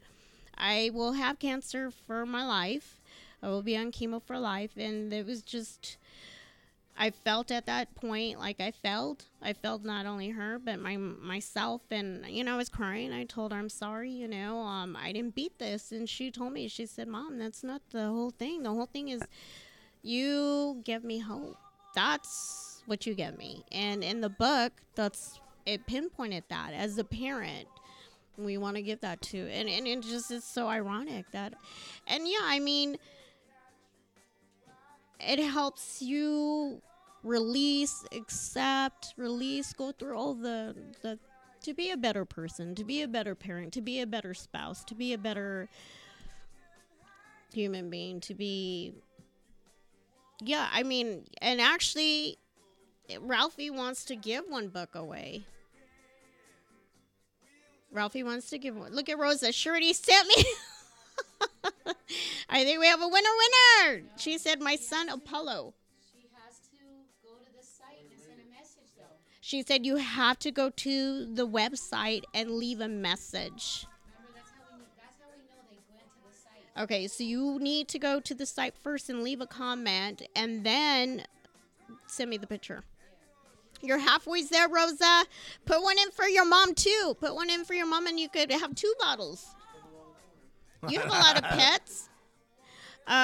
I 0.56 0.90
will 0.94 1.12
have 1.12 1.38
cancer 1.38 1.90
for 1.90 2.24
my 2.24 2.46
life. 2.46 3.00
I 3.42 3.48
will 3.48 3.62
be 3.62 3.76
on 3.76 3.92
chemo 3.92 4.22
for 4.22 4.38
life. 4.38 4.72
And 4.76 5.12
it 5.12 5.26
was 5.26 5.42
just, 5.42 5.98
I 7.00 7.10
felt 7.10 7.52
at 7.52 7.66
that 7.66 7.94
point 7.94 8.40
like 8.40 8.60
I 8.60 8.72
felt. 8.72 9.26
I 9.40 9.52
felt 9.52 9.84
not 9.84 10.04
only 10.04 10.30
her, 10.30 10.58
but 10.58 10.80
my 10.80 10.96
myself. 10.96 11.82
And, 11.92 12.26
you 12.26 12.42
know, 12.42 12.54
I 12.54 12.56
was 12.56 12.68
crying. 12.68 13.12
I 13.12 13.24
told 13.24 13.52
her, 13.52 13.58
I'm 13.58 13.68
sorry, 13.68 14.10
you 14.10 14.26
know, 14.26 14.58
um, 14.58 14.96
I 15.00 15.12
didn't 15.12 15.36
beat 15.36 15.58
this. 15.60 15.92
And 15.92 16.08
she 16.08 16.32
told 16.32 16.52
me, 16.52 16.66
she 16.66 16.86
said, 16.86 17.06
Mom, 17.06 17.38
that's 17.38 17.62
not 17.62 17.82
the 17.92 18.06
whole 18.08 18.30
thing. 18.30 18.64
The 18.64 18.70
whole 18.70 18.86
thing 18.86 19.08
is 19.08 19.22
you 20.02 20.82
give 20.84 21.04
me 21.04 21.20
hope. 21.20 21.56
That's 21.94 22.82
what 22.86 23.06
you 23.06 23.14
give 23.14 23.38
me. 23.38 23.64
And 23.70 24.02
in 24.02 24.20
the 24.20 24.28
book, 24.28 24.72
that's 24.96 25.40
it 25.66 25.86
pinpointed 25.86 26.44
that 26.48 26.72
as 26.74 26.98
a 26.98 27.04
parent 27.04 27.68
we 28.38 28.56
want 28.56 28.76
to 28.76 28.82
give 28.82 29.00
that 29.00 29.20
to 29.20 29.38
and, 29.50 29.68
and 29.68 29.86
it 29.86 30.00
just 30.00 30.30
is 30.30 30.44
so 30.44 30.68
ironic 30.68 31.26
that 31.32 31.52
and 32.06 32.26
yeah 32.26 32.38
i 32.44 32.58
mean 32.58 32.96
it 35.20 35.40
helps 35.40 36.00
you 36.00 36.80
release 37.22 38.04
accept 38.12 39.14
release 39.16 39.72
go 39.72 39.92
through 39.92 40.16
all 40.16 40.34
the 40.34 40.74
the 41.02 41.18
to 41.60 41.74
be 41.74 41.90
a 41.90 41.96
better 41.96 42.24
person 42.24 42.74
to 42.74 42.84
be 42.84 43.02
a 43.02 43.08
better 43.08 43.34
parent 43.34 43.72
to 43.72 43.80
be 43.80 44.00
a 44.00 44.06
better 44.06 44.32
spouse 44.32 44.84
to 44.84 44.94
be 44.94 45.12
a 45.12 45.18
better 45.18 45.68
human 47.52 47.90
being 47.90 48.20
to 48.20 48.34
be 48.34 48.92
yeah 50.40 50.68
i 50.72 50.82
mean 50.82 51.24
and 51.42 51.60
actually 51.60 52.38
ralphie 53.20 53.70
wants 53.70 54.04
to 54.04 54.14
give 54.14 54.44
one 54.48 54.68
book 54.68 54.94
away 54.94 55.44
Ralphie 57.90 58.22
wants 58.22 58.50
to 58.50 58.58
give 58.58 58.76
one. 58.76 58.94
Look 58.94 59.08
at 59.08 59.18
Rosa. 59.18 59.52
Shirley 59.52 59.92
sent 59.92 60.28
me. 60.28 60.44
I 62.48 62.64
think 62.64 62.80
we 62.80 62.86
have 62.86 63.02
a 63.02 63.08
winner 63.08 63.30
winner. 63.38 64.02
She 64.16 64.38
said, 64.38 64.60
My 64.60 64.76
son 64.76 65.08
Apollo. 65.08 65.74
She 69.48 69.62
said, 69.62 69.86
You 69.86 69.96
have 69.96 70.38
to 70.40 70.50
go 70.50 70.68
to 70.68 71.24
the 71.24 71.48
website 71.48 72.24
and 72.34 72.50
leave 72.50 72.82
a 72.82 72.86
message. 72.86 73.86
Remember, 74.18 74.34
that's 74.34 74.50
how 74.50 74.76
we 74.76 74.84
that's 74.94 75.16
how 75.18 75.30
we 75.34 75.42
know 75.44 75.64
they 75.70 75.78
went 75.90 76.04
to 76.04 76.20
the 76.28 76.36
site. 76.36 76.82
Okay, 76.84 77.08
so 77.08 77.24
you 77.24 77.58
need 77.58 77.88
to 77.88 77.98
go 77.98 78.20
to 78.20 78.34
the 78.34 78.44
site 78.44 78.74
first 78.76 79.08
and 79.08 79.22
leave 79.22 79.40
a 79.40 79.46
comment 79.46 80.20
and 80.36 80.64
then 80.64 81.22
send 82.08 82.28
me 82.28 82.36
the 82.36 82.46
picture. 82.46 82.84
You're 83.80 83.96
halfway 83.96 84.42
there, 84.42 84.68
Rosa. 84.68 85.24
Put 85.64 85.82
one 85.82 85.98
in 85.98 86.10
for 86.10 86.26
your 86.26 86.44
mom, 86.44 86.74
too. 86.74 87.16
Put 87.18 87.34
one 87.34 87.48
in 87.48 87.64
for 87.64 87.72
your 87.72 87.86
mom, 87.86 88.06
and 88.06 88.20
you 88.20 88.28
could 88.28 88.52
have 88.52 88.74
two 88.74 88.92
bottles. 89.00 89.46
You 90.90 91.00
have 91.00 91.08
a 91.08 91.12
lot 91.12 91.38
of 91.38 91.44
pets. 91.58 92.10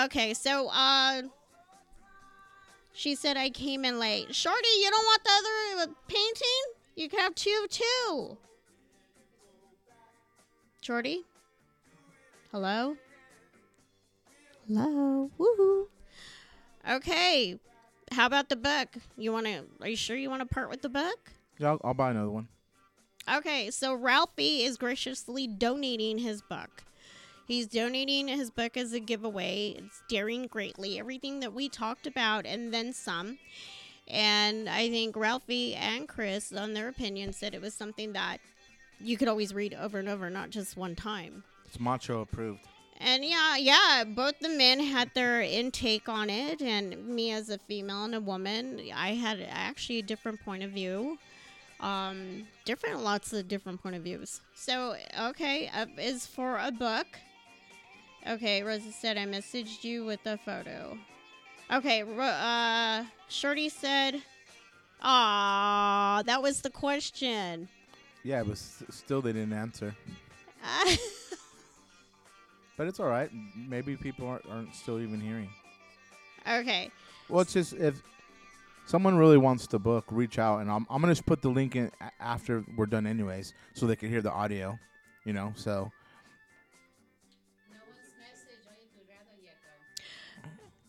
Okay, 0.06 0.32
so, 0.32 0.70
uh, 0.72 1.20
she 2.94 3.14
said 3.14 3.36
I 3.36 3.50
came 3.50 3.84
in 3.84 3.98
late. 3.98 4.34
Shorty, 4.34 4.68
you 4.80 4.90
don't 4.90 5.04
want 5.04 5.24
the 5.24 5.30
other 5.30 5.90
uh, 5.90 5.94
painting? 6.08 6.62
You 6.96 7.08
can 7.08 7.18
have 7.18 7.34
two, 7.34 7.66
too. 7.68 8.38
Shorty? 10.80 11.24
Hello? 12.52 12.96
Hello? 14.68 15.30
Woohoo. 15.38 15.86
Okay. 16.88 17.58
How 18.12 18.26
about 18.26 18.48
the 18.48 18.56
book? 18.56 18.88
You 19.16 19.32
want 19.32 19.46
to, 19.46 19.64
are 19.80 19.88
you 19.88 19.96
sure 19.96 20.16
you 20.16 20.30
want 20.30 20.40
to 20.42 20.46
part 20.46 20.70
with 20.70 20.82
the 20.82 20.88
book? 20.88 21.32
yeah, 21.58 21.70
I'll, 21.70 21.80
I'll 21.82 21.94
buy 21.94 22.10
another 22.10 22.30
one. 22.30 22.48
Okay, 23.32 23.70
so 23.70 23.94
Ralphie 23.94 24.62
is 24.62 24.76
graciously 24.76 25.46
donating 25.46 26.18
his 26.18 26.42
book. 26.42 26.84
He's 27.46 27.66
donating 27.66 28.28
his 28.28 28.50
book 28.50 28.76
as 28.76 28.92
a 28.92 29.00
giveaway. 29.00 29.76
It's 29.78 30.02
daring 30.08 30.46
greatly. 30.46 30.98
Everything 30.98 31.40
that 31.40 31.52
we 31.52 31.68
talked 31.68 32.06
about 32.06 32.46
and 32.46 32.72
then 32.72 32.92
some. 32.92 33.38
And 34.08 34.68
I 34.68 34.88
think 34.90 35.16
Ralphie 35.16 35.74
and 35.74 36.08
Chris, 36.08 36.52
on 36.52 36.74
their 36.74 36.88
opinion, 36.88 37.32
said 37.32 37.54
it 37.54 37.60
was 37.60 37.74
something 37.74 38.12
that 38.12 38.38
you 39.00 39.16
could 39.16 39.28
always 39.28 39.54
read 39.54 39.74
over 39.74 39.98
and 39.98 40.08
over, 40.08 40.30
not 40.30 40.50
just 40.50 40.76
one 40.76 40.94
time. 40.94 41.44
It's 41.66 41.80
macho 41.80 42.20
approved. 42.20 42.60
And 43.00 43.24
yeah, 43.24 43.56
yeah, 43.56 44.04
both 44.06 44.38
the 44.38 44.48
men 44.48 44.78
had 44.78 45.10
their 45.14 45.42
intake 45.42 46.08
on 46.08 46.30
it, 46.30 46.62
and 46.62 47.06
me 47.08 47.32
as 47.32 47.50
a 47.50 47.58
female 47.58 48.04
and 48.04 48.14
a 48.14 48.20
woman, 48.20 48.80
I 48.94 49.14
had 49.14 49.44
actually 49.50 49.98
a 49.98 50.02
different 50.02 50.42
point 50.44 50.62
of 50.62 50.70
view. 50.70 51.18
Um, 51.80 52.46
different, 52.64 53.02
lots 53.02 53.32
of 53.32 53.48
different 53.48 53.82
point 53.82 53.96
of 53.96 54.02
views. 54.02 54.40
So, 54.54 54.96
okay, 55.20 55.70
up 55.74 55.88
is 55.98 56.24
for 56.26 56.56
a 56.56 56.70
book. 56.70 57.06
Okay, 58.28 58.62
Rosa 58.62 58.90
said 58.92 59.18
I 59.18 59.26
messaged 59.26 59.84
you 59.84 60.04
with 60.04 60.24
a 60.26 60.38
photo. 60.38 60.96
Okay, 61.72 62.02
uh, 62.02 63.04
Shorty 63.28 63.68
said, 63.68 64.22
"Ah, 65.02 66.22
that 66.26 66.42
was 66.42 66.60
the 66.62 66.70
question." 66.70 67.68
Yeah, 68.22 68.42
but 68.42 68.56
still 68.56 69.20
they 69.20 69.32
didn't 69.32 69.52
answer. 69.52 69.94
But 72.76 72.88
it's 72.88 72.98
all 72.98 73.06
right. 73.06 73.30
Maybe 73.56 73.96
people 73.96 74.26
aren't, 74.26 74.46
aren't 74.46 74.74
still 74.74 74.98
even 75.00 75.20
hearing. 75.20 75.48
okay. 76.48 76.90
Well, 77.28 77.40
it's 77.40 77.52
just 77.52 77.72
if 77.74 78.02
someone 78.86 79.16
really 79.16 79.38
wants 79.38 79.66
the 79.66 79.78
book, 79.78 80.04
reach 80.10 80.38
out, 80.38 80.58
and 80.58 80.70
I'm 80.70 80.86
I'm 80.90 81.00
gonna 81.00 81.12
just 81.14 81.26
put 81.26 81.40
the 81.40 81.48
link 81.50 81.76
in 81.76 81.90
after 82.20 82.64
we're 82.76 82.86
done, 82.86 83.06
anyways, 83.06 83.54
so 83.74 83.86
they 83.86 83.96
can 83.96 84.08
hear 84.08 84.22
the 84.22 84.32
audio. 84.32 84.78
You 85.24 85.32
know, 85.32 85.52
so 85.56 85.90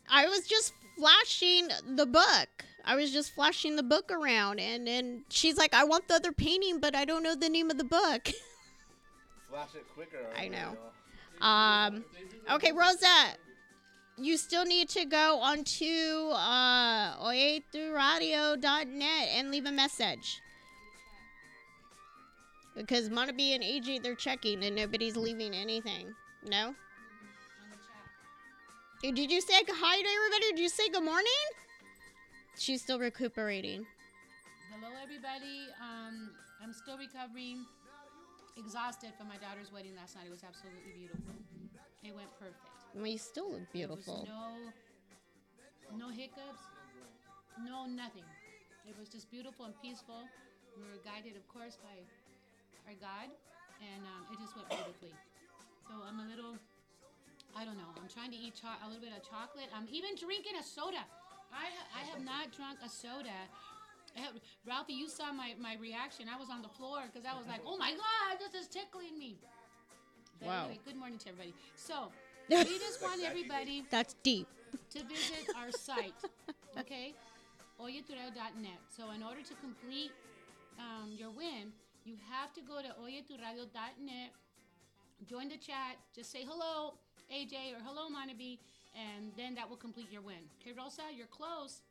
I 0.10 0.27
was 0.27 0.48
just 0.48 0.73
flashing 0.98 1.69
the 1.95 2.06
book. 2.06 2.49
I 2.84 2.95
was 2.95 3.11
just 3.11 3.34
flashing 3.34 3.76
the 3.76 3.84
book 3.84 4.11
around, 4.11 4.60
and 4.60 4.88
and 4.88 5.23
she's 5.30 5.57
like, 5.57 5.73
"I 5.73 5.84
want 5.84 6.07
the 6.07 6.15
other 6.15 6.32
painting, 6.32 6.80
but 6.80 6.95
I 6.95 7.06
don't 7.06 7.23
know 7.23 7.36
the 7.36 7.49
name 7.49 7.72
of 7.72 7.77
the 7.77 7.84
book." 7.84 8.30
flash 9.49 9.69
it 9.76 9.86
quicker. 9.94 10.27
I 10.38 10.49
know. 10.49 10.77
Um, 11.41 12.06
okay, 12.52 12.72
Rosa, 12.72 13.36
you 14.18 14.38
still 14.38 14.65
need 14.65 14.90
to 14.90 15.06
go 15.06 15.40
onto 15.40 16.30
uh, 16.32 17.18
oyeturadio.net 17.18 19.27
and 19.36 19.52
leave 19.52 19.65
a 19.65 19.72
message. 19.72 20.41
Because 22.76 23.10
Monabe 23.10 23.56
and 23.56 23.64
AJ, 23.64 24.03
they're 24.03 24.15
checking 24.15 24.64
and 24.64 24.76
nobody's 24.76 25.15
leaving 25.15 25.53
anything. 25.53 26.14
No? 26.45 26.76
On 29.07 29.14
the 29.14 29.22
chat. 29.22 29.27
Hey, 29.27 29.27
Did 29.27 29.32
you 29.32 29.41
say 29.41 29.61
hi 29.68 30.02
to 30.02 30.07
everybody? 30.07 30.52
Did 30.52 30.60
you 30.60 30.69
say 30.69 30.90
good 30.90 31.03
morning? 31.03 31.32
She's 32.57 32.82
still 32.82 32.99
recuperating. 32.99 33.86
Hello, 34.72 34.94
everybody. 35.03 35.69
Um, 35.82 36.32
I'm 36.64 36.73
still 36.73 36.98
recovering, 36.98 37.65
exhausted 38.57 39.11
from 39.18 39.27
my 39.27 39.38
daughter's 39.38 39.72
wedding 39.72 39.95
last 39.95 40.15
night. 40.15 40.26
It 40.27 40.32
was 40.32 40.44
absolutely 40.44 40.91
beautiful. 40.95 41.36
It 42.03 42.15
went 42.15 42.30
perfect. 42.40 42.60
Well, 42.94 43.07
you 43.07 43.18
still 43.18 43.52
look 43.52 43.72
beautiful. 43.73 44.27
no, 44.27 44.72
no 45.98 46.10
hiccups, 46.10 46.64
no 47.64 47.86
nothing. 47.86 48.23
It 48.88 48.95
was 48.99 49.10
just 49.10 49.30
beautiful 49.32 49.65
and 49.65 49.73
peaceful. 49.82 50.23
We 50.77 50.84
were 50.84 51.02
guided, 51.03 51.36
of 51.36 51.48
course, 51.49 51.77
by 51.82 51.98
our 52.88 52.95
God, 53.02 53.30
and 53.82 54.06
um, 54.06 54.32
it 54.32 54.40
just 54.40 54.56
went 54.56 54.69
beautifully. 54.69 55.14
So 55.90 55.94
I'm 56.07 56.19
a 56.19 56.27
little, 56.30 56.56
I 57.56 57.64
don't 57.64 57.77
know. 57.77 57.88
I'm 57.95 58.10
trying 58.11 58.32
to 58.32 58.38
eat 58.38 58.56
cho- 58.61 58.80
a 58.84 58.88
little 58.88 59.02
bit 59.02 59.14
of 59.15 59.23
chocolate. 59.23 59.69
I'm 59.76 59.88
even 59.91 60.15
drinking 60.15 60.60
a 60.60 60.64
soda. 60.64 61.03
I 61.53 61.65
ha- 61.72 61.90
I 61.95 62.02
have 62.11 62.23
not 62.23 62.52
drunk 62.52 62.80
a 62.84 62.90
soda. 62.90 63.32
Have- 64.15 64.36
Ralphie, 64.68 64.94
you 64.94 65.07
saw 65.10 65.32
my, 65.32 65.56
my 65.60 65.76
reaction. 65.80 66.27
I 66.27 66.38
was 66.38 66.49
on 66.49 66.61
the 66.61 66.68
floor 66.69 67.03
because 67.07 67.26
I 67.26 67.38
was 67.38 67.48
like, 67.48 67.61
oh 67.65 67.77
my 67.77 67.91
God, 67.91 68.40
this 68.40 68.53
is 68.61 68.68
tickling 68.68 69.18
me. 69.18 69.38
But 70.40 70.48
Wow. 70.48 70.65
anyway, 70.65 70.80
good 70.86 70.95
morning 70.98 71.18
to 71.19 71.30
everybody. 71.30 71.53
So, 71.76 72.11
we 72.49 72.77
just 72.80 73.02
want 73.02 73.23
everybody 73.23 73.86
That's 73.90 74.15
deep. 74.22 74.48
to 74.91 74.99
visit 75.03 75.48
our 75.57 75.72
site, 75.72 76.14
okay? 76.77 77.14
oyeturadio.net. 77.80 78.80
So 78.95 79.11
in 79.11 79.23
order 79.23 79.41
to 79.41 79.53
complete 79.56 80.11
um, 80.80 81.11
your 81.18 81.30
win, 81.32 81.72
you 82.06 82.15
have 82.32 82.53
to 82.53 82.61
go 82.61 82.82
to 82.82 82.90
oyeturadio.net, 83.02 84.32
join 85.30 85.48
the 85.49 85.57
chat, 85.57 85.98
just 86.15 86.32
say 86.32 86.44
hello, 86.48 86.94
AJ, 87.34 87.73
or 87.73 87.81
hello, 87.85 88.07
Monabe, 88.10 88.57
and 88.95 89.31
then 89.38 89.56
that 89.56 89.69
will 89.69 89.77
complete 89.77 90.11
your 90.11 90.22
win. 90.22 90.35
Okay, 90.61 90.73
Rosa, 90.77 91.03
you're 91.15 91.27
close. 91.27 91.81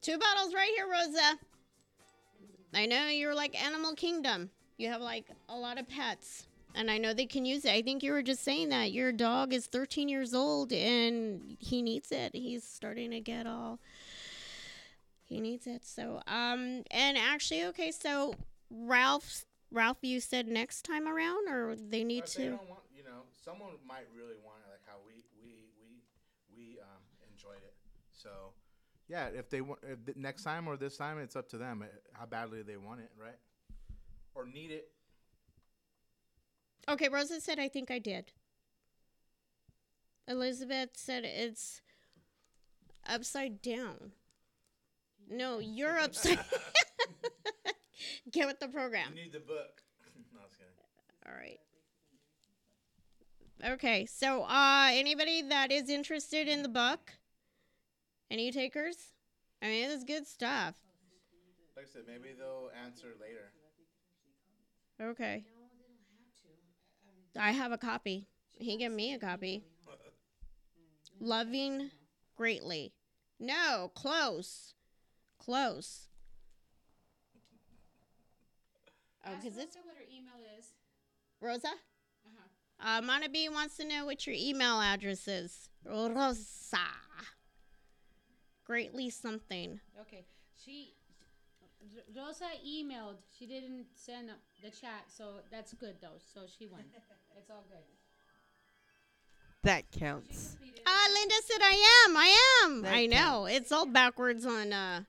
Two 0.00 0.18
bottles 0.18 0.54
right 0.54 0.70
here, 0.76 0.86
Rosa. 0.90 1.38
I 2.74 2.86
know 2.86 3.08
you're 3.08 3.34
like 3.34 3.60
Animal 3.62 3.94
Kingdom. 3.94 4.50
You 4.76 4.88
have 4.88 5.00
like 5.00 5.26
a 5.48 5.56
lot 5.56 5.78
of 5.78 5.88
pets. 5.88 6.46
And 6.74 6.90
I 6.90 6.98
know 6.98 7.14
they 7.14 7.24
can 7.24 7.46
use 7.46 7.64
it. 7.64 7.72
I 7.72 7.80
think 7.80 8.02
you 8.02 8.12
were 8.12 8.22
just 8.22 8.44
saying 8.44 8.68
that 8.68 8.92
your 8.92 9.10
dog 9.10 9.54
is 9.54 9.66
13 9.66 10.10
years 10.10 10.34
old 10.34 10.72
and 10.72 11.56
he 11.58 11.80
needs 11.80 12.12
it. 12.12 12.32
He's 12.34 12.64
starting 12.64 13.12
to 13.12 13.20
get 13.20 13.46
all 13.46 13.78
he 15.24 15.40
needs 15.40 15.66
it. 15.66 15.86
So 15.86 16.20
um 16.26 16.82
and 16.90 17.16
actually 17.16 17.64
okay, 17.64 17.90
so 17.90 18.34
Ralph 18.70 19.45
Ralph 19.70 19.98
you 20.02 20.20
said 20.20 20.46
next 20.46 20.82
time 20.82 21.08
around 21.08 21.48
or 21.48 21.74
they 21.76 22.04
need 22.04 22.22
But 22.22 22.34
they 22.36 22.44
to 22.44 22.50
don't 22.50 22.68
want, 22.68 22.82
you 22.96 23.02
know, 23.02 23.22
someone 23.44 23.72
might 23.86 24.06
really 24.16 24.36
want 24.44 24.58
it, 24.66 24.70
like 24.70 24.80
how 24.86 24.96
we 25.06 25.24
we 25.42 25.66
we 25.80 26.02
we 26.56 26.78
um 26.80 27.02
enjoyed 27.32 27.62
it. 27.64 27.74
So, 28.12 28.30
yeah, 29.08 29.26
if 29.26 29.50
they 29.50 29.60
want 29.60 29.80
if 29.82 30.04
th- 30.04 30.16
next 30.16 30.42
time 30.44 30.68
or 30.68 30.76
this 30.76 30.96
time, 30.96 31.18
it's 31.18 31.36
up 31.36 31.48
to 31.50 31.58
them 31.58 31.82
uh, 31.82 31.86
how 32.12 32.26
badly 32.26 32.62
they 32.62 32.76
want 32.76 33.00
it, 33.00 33.10
right? 33.20 33.38
Or 34.34 34.46
need 34.46 34.70
it. 34.70 34.88
Okay, 36.88 37.08
Rosa 37.08 37.40
said 37.40 37.58
I 37.58 37.68
think 37.68 37.90
I 37.90 37.98
did. 37.98 38.32
Elizabeth 40.28 40.90
said 40.94 41.24
it's 41.24 41.80
upside 43.08 43.62
down. 43.62 44.12
No, 45.28 45.58
you're 45.58 45.98
upside. 46.06 46.38
Get 48.36 48.46
with 48.46 48.60
the 48.60 48.68
program. 48.68 49.12
You 49.16 49.22
need 49.22 49.32
the 49.32 49.38
book. 49.40 49.80
no, 50.34 50.40
I 50.40 50.44
was 50.44 50.52
kidding. 50.54 50.74
All 51.26 51.32
right. 51.34 51.58
Okay, 53.72 54.04
so 54.04 54.42
uh 54.42 54.90
anybody 54.92 55.40
that 55.40 55.72
is 55.72 55.88
interested 55.88 56.46
in 56.46 56.62
the 56.62 56.68
book? 56.68 57.14
Any 58.30 58.52
takers? 58.52 59.14
I 59.62 59.68
mean, 59.68 59.90
it's 59.90 60.04
good 60.04 60.26
stuff. 60.26 60.74
Like 61.74 61.86
I 61.86 61.88
said, 61.90 62.02
maybe 62.06 62.34
they'll 62.38 62.70
answer 62.84 63.08
later. 63.18 63.52
Okay. 65.00 65.44
I 67.38 67.52
have 67.52 67.72
a 67.72 67.78
copy. 67.78 68.26
He 68.58 68.76
gave 68.76 68.90
me 68.92 69.14
a 69.14 69.18
copy. 69.18 69.64
Loving 71.20 71.90
greatly. 72.36 72.92
No, 73.40 73.90
close. 73.94 74.74
Close. 75.38 76.08
Oh, 79.26 79.32
Ask 79.32 79.42
because 79.42 79.58
it's 79.58 79.76
Rosa 79.76 79.86
what 79.86 79.96
her 79.96 80.04
email 80.04 80.40
is. 80.58 80.66
Rosa? 81.40 81.68
Uh-huh. 81.68 82.98
Uh, 82.98 83.02
Mana 83.02 83.28
B 83.28 83.48
wants 83.48 83.76
to 83.78 83.84
know 83.86 84.04
what 84.04 84.26
your 84.26 84.36
email 84.38 84.80
address 84.80 85.26
is. 85.26 85.68
Rosa. 85.84 86.78
Greatly 88.64 89.10
something. 89.10 89.80
Okay, 90.00 90.24
she 90.64 90.94
Rosa 92.16 92.46
emailed. 92.66 93.16
She 93.38 93.46
didn't 93.46 93.86
send 93.94 94.30
the 94.62 94.70
chat, 94.70 95.04
so 95.08 95.40
that's 95.50 95.72
good 95.74 95.96
though. 96.00 96.18
So 96.34 96.42
she 96.46 96.66
won. 96.66 96.80
it's 97.38 97.50
all 97.50 97.64
good. 97.68 97.78
That 99.62 99.90
counts. 99.92 100.56
completed. 100.56 100.82
Ah, 100.86 101.08
Linda 101.12 101.34
said 101.44 101.60
I 101.60 102.04
am. 102.06 102.16
I 102.16 102.64
am. 102.64 102.82
That 102.82 102.94
I 102.94 103.06
know. 103.06 103.46
It's 103.46 103.72
all 103.72 103.86
backwards 103.86 104.44
on 104.44 104.72
uh 104.72 105.02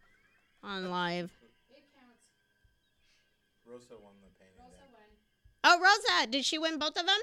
on 0.63 0.89
live. 0.89 1.31
It 3.67 3.71
counts. 3.71 3.89
Rosa 3.89 4.01
won 4.03 4.13
the 4.21 4.27
painting. 4.39 4.63
Rosa 4.63 4.87
won. 4.91 5.01
Oh, 5.63 5.79
Rosa, 5.81 6.27
did 6.31 6.45
she 6.45 6.57
win 6.57 6.79
both 6.79 6.97
of 6.97 7.05
them? 7.05 7.17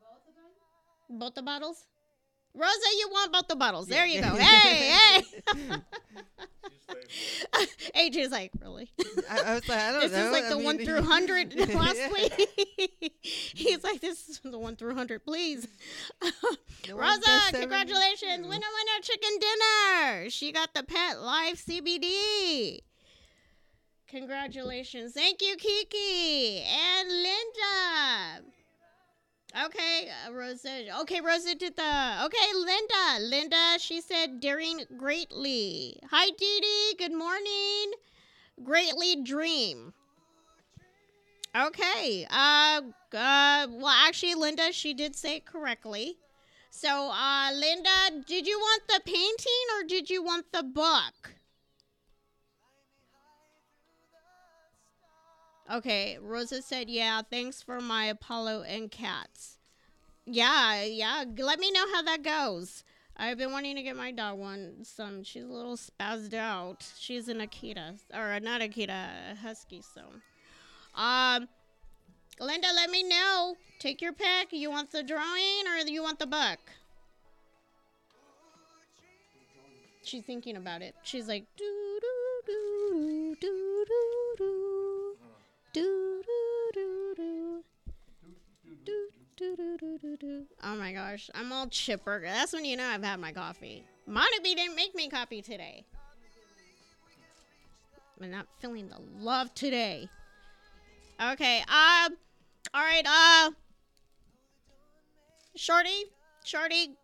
Both 0.00 0.28
of 0.28 0.34
them. 0.34 1.18
Both 1.18 1.34
the 1.34 1.42
bottles? 1.42 1.86
Rosa, 2.54 2.88
you 2.98 3.08
want 3.12 3.32
both 3.32 3.46
the 3.48 3.56
bottles. 3.56 3.86
There 3.88 4.06
you 4.06 4.20
go. 4.20 4.34
Yeah. 4.36 4.42
Hey, 4.58 4.92
hey. 4.92 5.22
She's 6.70 6.86
very 7.94 8.10
AJ's 8.10 8.30
like, 8.32 8.50
really? 8.60 8.90
I, 9.30 9.40
I 9.40 9.54
was 9.54 9.68
like, 9.68 9.78
I 9.78 9.92
don't 9.92 10.00
This 10.00 10.12
know. 10.12 10.26
is 10.26 10.32
like 10.32 10.44
I 10.44 10.48
the 10.50 10.56
mean, 10.56 10.64
one 10.64 10.78
through 10.84 11.02
hundred 11.02 11.54
last 11.74 11.96
Yeah. 11.96 12.12
week. 12.12 13.12
He's 13.22 13.84
like, 13.84 14.00
this 14.00 14.28
is 14.28 14.40
the 14.42 14.58
one 14.58 14.76
through 14.76 14.94
hundred, 14.94 15.22
please. 15.24 15.66
No 16.22 16.96
Rosa, 16.96 17.40
congratulations. 17.52 18.46
Winner, 18.46 18.66
winner, 18.66 19.02
chicken 19.02 19.30
dinner. 19.38 20.30
She 20.30 20.50
got 20.52 20.74
the 20.74 20.82
Pet 20.82 21.20
Life 21.20 21.64
CBD. 21.64 22.80
Congratulations. 24.08 25.12
Thank 25.12 25.42
you, 25.42 25.54
Kiki 25.56 26.62
and 26.62 27.08
Linda. 27.08 28.42
Okay, 29.66 30.10
uh, 30.26 30.32
Rosa. 30.32 31.00
Okay, 31.00 31.20
Rosa 31.20 31.54
did 31.54 31.76
the. 31.76 32.24
Okay, 32.24 32.52
Linda. 32.54 33.20
Linda, 33.20 33.78
she 33.78 34.00
said, 34.00 34.40
daring 34.40 34.84
greatly. 34.96 35.98
Hi, 36.10 36.30
Dee 36.38 36.60
Dee. 36.60 36.94
Good 36.98 37.12
morning. 37.12 37.92
Greatly 38.64 39.22
dream. 39.22 39.92
Okay. 41.54 42.26
Uh, 42.30 42.82
uh, 43.12 43.66
well, 43.70 43.88
actually, 43.88 44.34
Linda, 44.34 44.72
she 44.72 44.94
did 44.94 45.16
say 45.16 45.36
it 45.36 45.46
correctly. 45.46 46.16
So, 46.70 47.10
uh, 47.10 47.50
Linda, 47.52 48.24
did 48.26 48.46
you 48.46 48.58
want 48.58 48.82
the 48.88 49.00
painting 49.04 49.66
or 49.76 49.84
did 49.86 50.08
you 50.08 50.22
want 50.22 50.52
the 50.52 50.62
book? 50.62 51.37
Okay, 55.70 56.18
Rosa 56.20 56.62
said, 56.62 56.88
yeah, 56.88 57.20
thanks 57.28 57.60
for 57.60 57.80
my 57.80 58.06
Apollo 58.06 58.62
and 58.62 58.90
cats. 58.90 59.58
Yeah, 60.24 60.82
yeah, 60.82 61.24
let 61.38 61.58
me 61.58 61.70
know 61.70 61.84
how 61.92 62.02
that 62.02 62.22
goes. 62.22 62.84
I've 63.16 63.36
been 63.36 63.52
wanting 63.52 63.76
to 63.76 63.82
get 63.82 63.96
my 63.96 64.10
dog 64.10 64.38
one. 64.38 64.76
Some, 64.82 65.24
she's 65.24 65.44
a 65.44 65.48
little 65.52 65.76
spazzed 65.76 66.32
out. 66.32 66.86
She's 66.98 67.28
an 67.28 67.38
Akita, 67.38 67.98
or 68.14 68.40
not 68.40 68.62
Akita, 68.62 69.32
a 69.32 69.34
Husky, 69.42 69.82
so. 69.82 70.02
Um, 70.94 71.48
Linda, 72.40 72.68
let 72.74 72.90
me 72.90 73.02
know. 73.02 73.56
Take 73.78 74.00
your 74.00 74.12
pick. 74.12 74.52
You 74.52 74.70
want 74.70 74.90
the 74.90 75.02
drawing 75.02 75.66
or 75.66 75.86
you 75.86 76.02
want 76.02 76.18
the 76.18 76.26
book? 76.26 76.58
She's 80.02 80.24
thinking 80.24 80.56
about 80.56 80.80
it. 80.80 80.94
She's 81.02 81.28
like, 81.28 81.44
doo 81.56 81.98
doo 82.00 82.42
doo 82.46 83.36
doo 83.38 83.84
doo 83.86 84.34
doo 84.38 84.77
do 85.78 86.22
do 86.24 86.70
do 86.74 87.14
do. 87.16 87.64
Do, 88.84 89.56
do, 89.56 89.76
do, 89.78 89.98
do, 90.02 90.16
do. 90.16 90.42
Oh 90.64 90.74
my 90.74 90.92
gosh, 90.92 91.30
I'm 91.36 91.52
all 91.52 91.68
chipper. 91.68 92.20
That's 92.24 92.52
when 92.52 92.64
you 92.64 92.76
know 92.76 92.84
I've 92.84 93.04
had 93.04 93.20
my 93.20 93.30
coffee. 93.30 93.84
Monabe 94.10 94.42
didn't 94.42 94.74
make 94.74 94.96
me 94.96 95.08
coffee 95.08 95.40
today. 95.40 95.84
I'm 98.20 98.28
not 98.28 98.48
feeling 98.58 98.88
the 98.88 98.98
love 99.24 99.54
today. 99.54 100.08
Okay, 101.22 101.58
um, 101.60 102.16
all 102.74 102.82
right, 102.82 103.06
uh, 103.06 103.52
Shorty, 105.54 106.06
Shorty. 106.42 106.96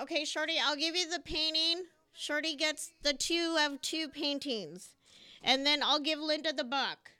Okay, 0.00 0.24
Shorty, 0.24 0.54
I'll 0.64 0.76
give 0.76 0.94
you 0.94 1.10
the 1.10 1.18
painting. 1.18 1.86
Shorty 2.12 2.54
gets 2.54 2.92
the 3.02 3.14
two 3.14 3.56
of 3.58 3.80
two 3.80 4.08
paintings 4.08 4.90
and 5.42 5.66
then 5.66 5.82
I'll 5.82 6.00
give 6.00 6.18
Linda 6.18 6.52
the 6.52 6.64
buck. 6.64 7.12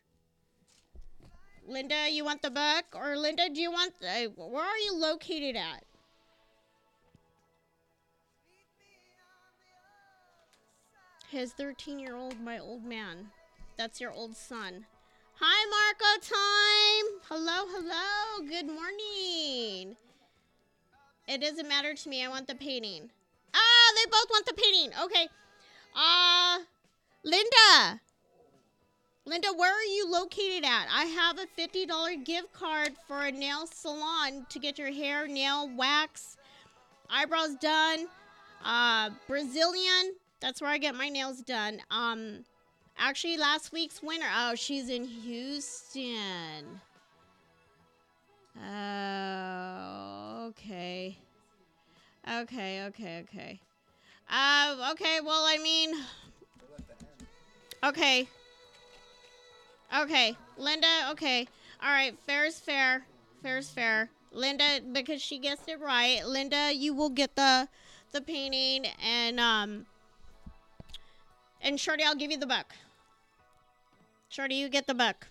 Linda, 1.67 2.09
you 2.11 2.25
want 2.25 2.43
the 2.43 2.51
buck, 2.51 2.87
or 2.95 3.17
Linda, 3.17 3.49
do 3.49 3.61
you 3.61 3.71
want? 3.71 3.99
The, 4.01 4.33
where 4.37 4.65
are 4.65 4.79
you 4.79 4.95
located 4.95 5.57
at? 5.57 5.85
His 11.31 11.53
13 11.53 12.01
year 12.01 12.17
old, 12.17 12.41
my 12.41 12.59
old 12.59 12.85
man. 12.85 13.31
That's 13.77 14.01
your 14.01 14.11
old 14.11 14.37
son. 14.37 14.85
Hi, 15.37 15.67
Marco 15.71 16.21
time. 16.21 17.21
Hello, 17.29 17.67
hello. 17.71 18.47
Good 18.49 18.67
morning. 18.67 19.97
It 21.29 21.41
doesn't 21.41 21.69
matter 21.69 21.95
to 21.95 22.09
me. 22.09 22.25
I 22.25 22.29
want 22.29 22.49
the 22.49 22.57
painting. 22.57 23.11
Ah, 23.55 23.93
they 23.95 24.11
both 24.11 24.29
want 24.29 24.45
the 24.47 24.55
painting. 24.55 24.91
Okay. 25.05 25.29
Uh, 25.95 26.59
Linda. 27.25 28.01
Linda, 29.27 29.49
where 29.55 29.73
are 29.73 29.85
you 29.85 30.11
located 30.11 30.65
at? 30.65 30.87
I 30.91 31.05
have 31.05 31.39
a 31.39 31.47
$50 31.61 32.25
gift 32.25 32.53
card 32.53 32.93
for 33.07 33.23
a 33.23 33.33
nail 33.33 33.67
salon 33.67 34.47
to 34.49 34.59
get 34.59 34.79
your 34.79 34.91
hair, 34.91 35.29
nail, 35.29 35.71
wax, 35.77 36.39
eyebrows 37.11 37.55
done. 37.61 38.07
Uh, 38.65 39.11
Brazilian. 39.29 40.15
That's 40.41 40.63
where 40.63 40.71
I 40.71 40.79
get 40.79 40.95
my 40.95 41.11
nails 41.11 41.43
done. 41.43 41.83
Um, 41.91 42.45
actually, 42.99 43.37
last 43.37 43.73
week's 43.73 44.03
winner. 44.03 44.27
Oh, 44.35 44.55
she's 44.55 44.89
in 44.89 45.05
Houston. 45.05 46.81
Oh, 48.59 50.47
okay. 50.49 51.19
Okay, 52.27 52.85
okay, 52.85 53.25
okay. 53.29 53.61
Uh, 54.31 54.93
okay, 54.93 55.21
well, 55.23 55.45
I 55.47 55.59
mean. 55.59 55.95
Okay. 57.85 58.29
Okay, 59.99 60.37
Linda, 60.57 60.87
okay. 61.11 61.49
All 61.83 61.91
right, 61.91 62.17
fair 62.27 62.45
is 62.45 62.59
fair. 62.61 63.07
Fair 63.43 63.59
is 63.59 63.71
fair. 63.71 64.11
Linda, 64.33 64.81
because 64.93 65.21
she 65.21 65.39
guessed 65.39 65.69
it 65.69 65.81
right. 65.81 66.25
Linda, 66.25 66.73
you 66.75 66.95
will 66.95 67.11
get 67.11 67.35
the 67.37 67.69
the 68.13 68.21
painting 68.21 68.87
and 69.05 69.39
um 69.41 69.87
and 71.61 71.79
Shorty, 71.79 72.05
I'll 72.05 72.15
give 72.15 72.31
you 72.31 72.39
the 72.39 72.47
buck. 72.47 72.73
Shorty, 74.29 74.55
you 74.55 74.69
get 74.69 74.87
the 74.87 74.95
buck. 74.95 75.27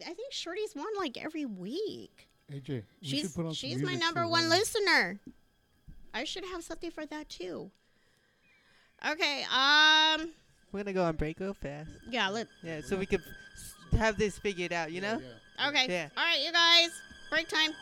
I 0.00 0.12
think 0.14 0.32
Shorty's 0.32 0.74
won 0.74 0.86
like 0.98 1.16
every 1.22 1.46
week. 1.46 2.28
AJ, 2.52 2.68
we 2.68 2.84
She's 3.08 3.32
put 3.32 3.46
on 3.46 3.52
she's 3.52 3.82
my 3.82 3.94
number 3.94 4.26
one 4.26 4.44
her. 4.44 4.48
listener. 4.50 5.20
I 6.12 6.24
should 6.24 6.44
have 6.46 6.64
something 6.64 6.90
for 6.90 7.06
that 7.06 7.28
too. 7.28 7.70
Okay, 9.08 9.44
um 9.44 10.32
We're 10.72 10.80
gonna 10.80 10.92
go 10.94 11.04
on 11.04 11.16
break 11.16 11.38
real 11.40 11.54
fast. 11.54 11.90
yeah, 12.10 12.28
let 12.30 12.48
Yeah, 12.62 12.80
so 12.82 12.96
we 12.96 13.06
could 13.06 13.22
s- 13.54 13.74
have 13.98 14.16
this 14.18 14.38
figured 14.38 14.72
out. 14.72 14.90
You 14.90 15.00
know. 15.02 15.20
Yeah. 15.58 15.68
okay. 15.68 15.86
Yeah. 15.88 16.08
All 16.16 16.24
right, 16.24 16.40
you 16.42 16.52
guys. 16.52 16.90
Break 17.30 17.48
time. 17.48 17.72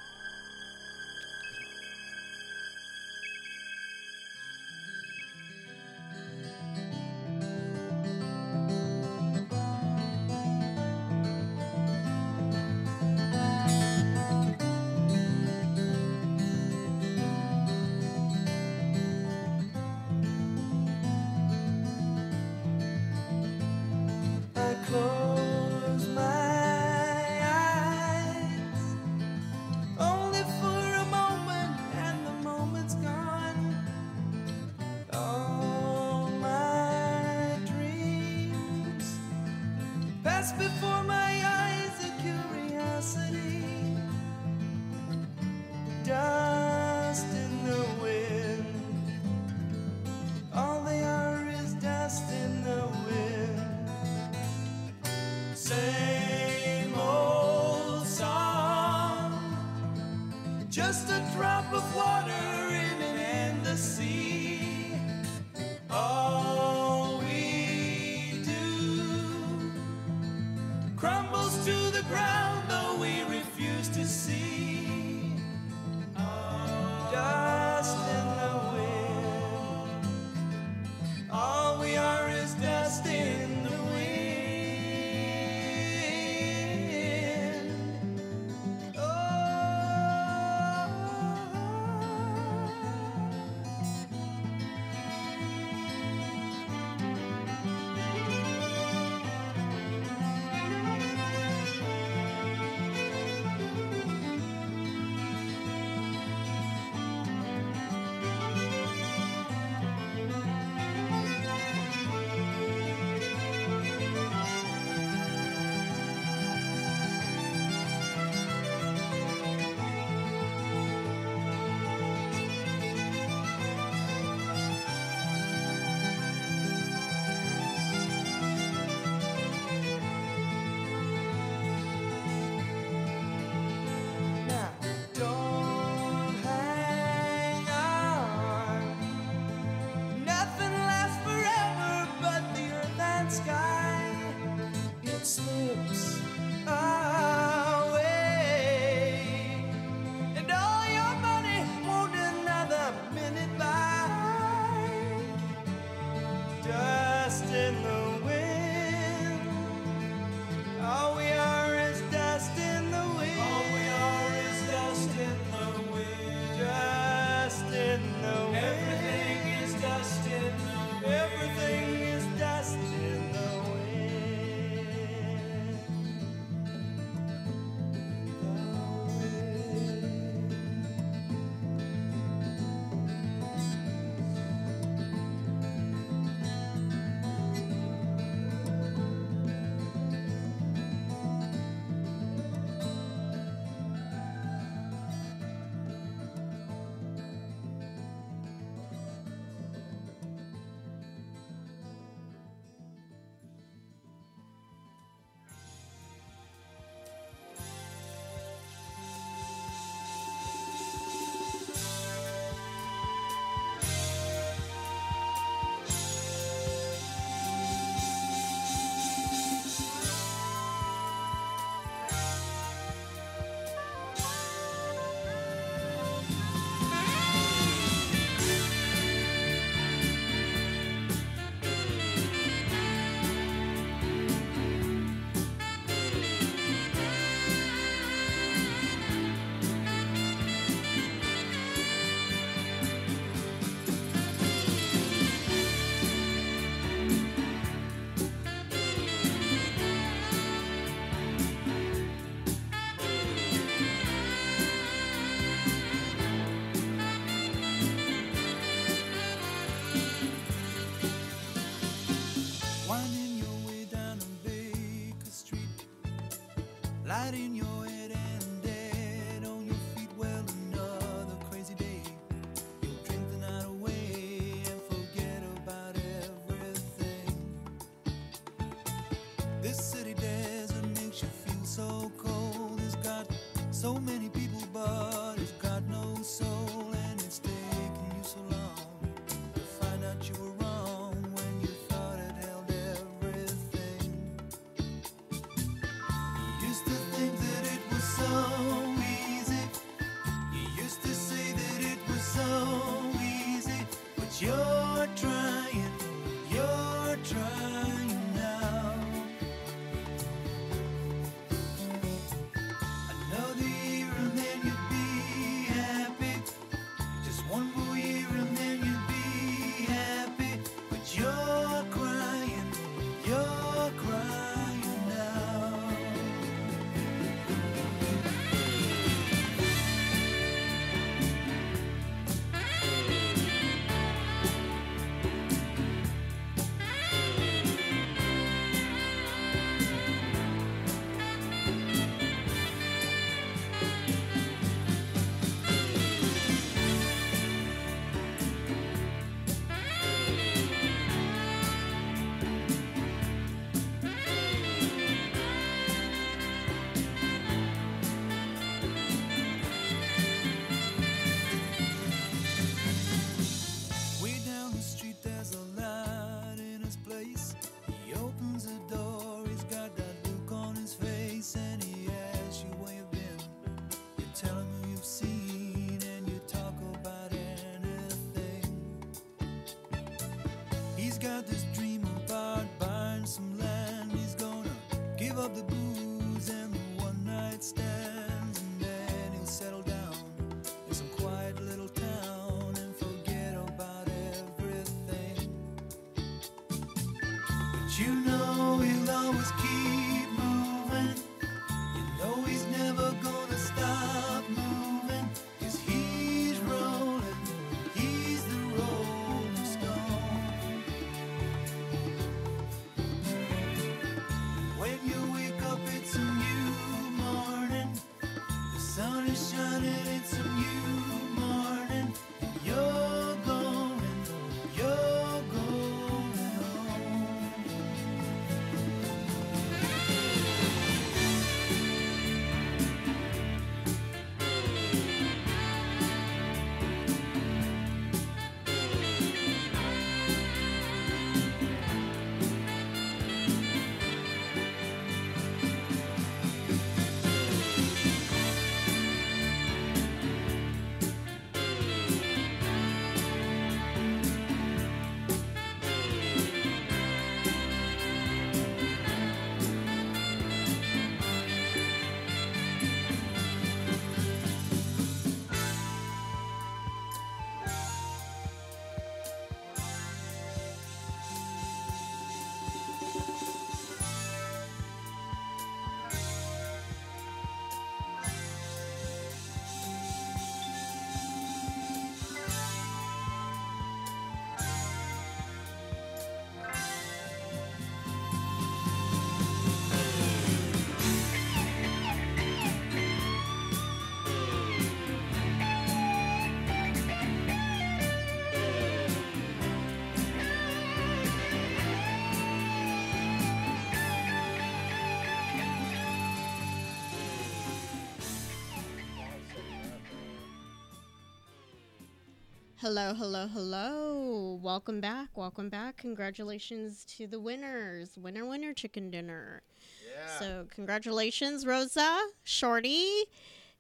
Hello, 512.93 513.15
hello, 513.15 513.47
hello. 513.47 514.59
Welcome 514.61 515.01
back. 515.01 515.29
Welcome 515.37 515.69
back. 515.69 515.97
Congratulations 515.99 517.05
to 517.17 517.29
the 517.29 517.39
winners. 517.39 518.19
Winner, 518.19 518.45
winner, 518.45 518.75
chicken 518.75 519.13
dinner. 519.13 519.63
Yeah. 520.05 520.39
So, 520.41 520.67
congratulations, 520.75 521.65
Rosa, 521.65 522.19
Shorty, 522.43 523.27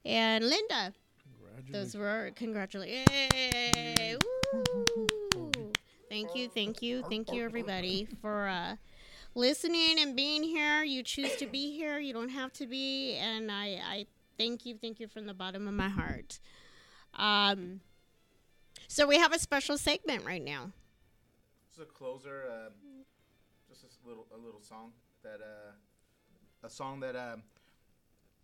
and 0.04 0.48
Linda. 0.48 0.94
Those 1.72 1.96
were 1.96 2.30
congratulations. 2.36 3.08
Yay! 3.10 4.16
Woo! 4.54 5.72
Thank 6.08 6.36
you, 6.36 6.48
thank 6.48 6.80
you, 6.80 7.02
thank 7.10 7.32
you, 7.32 7.44
everybody, 7.44 8.06
for 8.22 8.46
uh, 8.46 8.76
listening 9.34 9.96
and 9.98 10.14
being 10.14 10.44
here. 10.44 10.84
You 10.84 11.02
choose 11.02 11.34
to 11.38 11.46
be 11.46 11.76
here. 11.76 11.98
You 11.98 12.12
don't 12.12 12.28
have 12.28 12.52
to 12.52 12.66
be, 12.68 13.16
and 13.16 13.50
I, 13.50 13.80
I 13.84 14.06
thank 14.38 14.64
you, 14.64 14.78
thank 14.80 15.00
you 15.00 15.08
from 15.08 15.26
the 15.26 15.34
bottom 15.34 15.66
of 15.66 15.74
my 15.74 15.88
heart. 15.88 16.38
Um, 17.14 17.80
so 18.90 19.06
we 19.06 19.16
have 19.18 19.32
a 19.32 19.38
special 19.38 19.78
segment 19.78 20.24
right 20.24 20.42
now. 20.44 20.72
This 21.68 21.74
is 21.76 21.82
a 21.82 21.84
closer. 21.86 22.44
Uh, 22.50 22.70
just 23.68 23.84
a 24.04 24.08
little 24.08 24.26
a 24.34 24.36
little 24.36 24.60
song 24.60 24.90
that 25.22 25.38
uh, 25.40 26.66
a 26.66 26.68
song 26.70 26.98
that 27.00 27.14
um, 27.14 27.44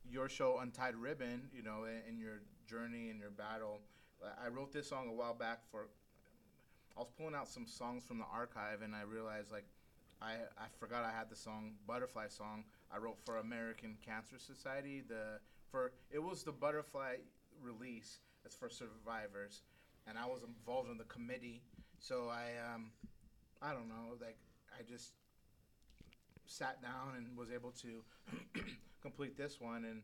your 0.08 0.28
show 0.28 0.58
Untied 0.60 0.94
Ribbon. 0.94 1.42
You 1.52 1.62
know, 1.64 1.84
in, 1.84 2.14
in 2.14 2.18
your 2.20 2.40
journey 2.68 3.10
and 3.10 3.18
your 3.18 3.30
battle. 3.30 3.80
I- 4.24 4.46
I 4.46 4.48
wrote 4.48 4.72
this 4.72 4.88
song 4.88 5.08
a 5.08 5.12
while 5.12 5.34
back 5.34 5.60
for. 5.70 5.88
I 6.96 7.00
was 7.00 7.08
pulling 7.18 7.34
out 7.34 7.48
some 7.48 7.66
songs 7.66 8.04
from 8.06 8.18
the 8.18 8.24
archive 8.32 8.80
and 8.82 8.94
I 8.94 9.02
realized 9.02 9.50
like 9.50 9.66
I 10.22 10.34
I 10.56 10.66
forgot 10.78 11.04
I 11.04 11.10
had 11.10 11.28
the 11.28 11.36
song 11.36 11.72
Butterfly 11.88 12.28
song 12.28 12.64
I 12.94 12.98
wrote 12.98 13.18
for 13.26 13.38
American 13.38 13.96
Cancer 14.06 14.36
Society. 14.38 15.02
The 15.06 15.40
for 15.72 15.90
it 16.12 16.22
was 16.22 16.44
the 16.44 16.52
Butterfly 16.52 17.16
release. 17.60 18.20
It's 18.44 18.54
for 18.54 18.70
survivors, 18.70 19.62
and 20.06 20.18
I 20.18 20.26
was 20.26 20.42
involved 20.42 20.90
in 20.90 20.98
the 20.98 21.04
committee. 21.04 21.62
So 21.98 22.28
I 22.30 22.74
um 22.74 22.90
I 23.62 23.72
don't 23.72 23.88
know 23.88 24.16
like 24.20 24.36
I 24.78 24.82
just 24.82 25.12
sat 26.46 26.80
down 26.80 27.16
and 27.16 27.36
was 27.36 27.50
able 27.50 27.72
to 27.72 28.02
complete 29.02 29.36
this 29.36 29.60
one 29.60 29.84
and 29.84 30.02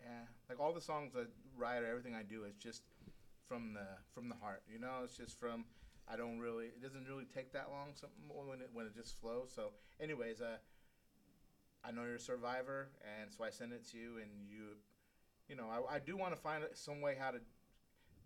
yeah 0.00 0.24
like 0.48 0.58
all 0.58 0.72
the 0.72 0.80
songs 0.80 1.12
I 1.16 1.24
write 1.56 1.82
or 1.82 1.86
everything 1.86 2.14
I 2.14 2.22
do 2.22 2.44
is 2.44 2.54
just 2.56 2.82
from 3.46 3.74
the 3.74 3.86
from 4.14 4.28
the 4.28 4.34
heart 4.34 4.62
you 4.72 4.78
know 4.78 5.04
it's 5.04 5.16
just 5.16 5.38
from 5.38 5.64
I 6.08 6.16
don't 6.16 6.38
really 6.38 6.66
it 6.66 6.82
doesn't 6.82 7.06
really 7.06 7.26
take 7.34 7.52
that 7.52 7.68
long 7.70 7.92
when 8.46 8.60
it 8.60 8.70
when 8.72 8.86
it 8.86 8.94
just 8.94 9.20
flows 9.20 9.52
so 9.54 9.72
anyways 10.00 10.40
uh 10.40 10.56
I 11.84 11.90
know 11.90 12.04
you're 12.04 12.14
a 12.14 12.20
survivor 12.20 12.88
and 13.20 13.30
so 13.30 13.44
I 13.44 13.50
send 13.50 13.72
it 13.72 13.86
to 13.90 13.98
you 13.98 14.16
and 14.16 14.30
you 14.48 14.76
you 15.48 15.56
know 15.56 15.66
I, 15.70 15.96
I 15.96 15.98
do 15.98 16.16
want 16.16 16.34
to 16.34 16.40
find 16.40 16.64
some 16.74 17.00
way 17.00 17.16
how 17.18 17.32
to 17.32 17.38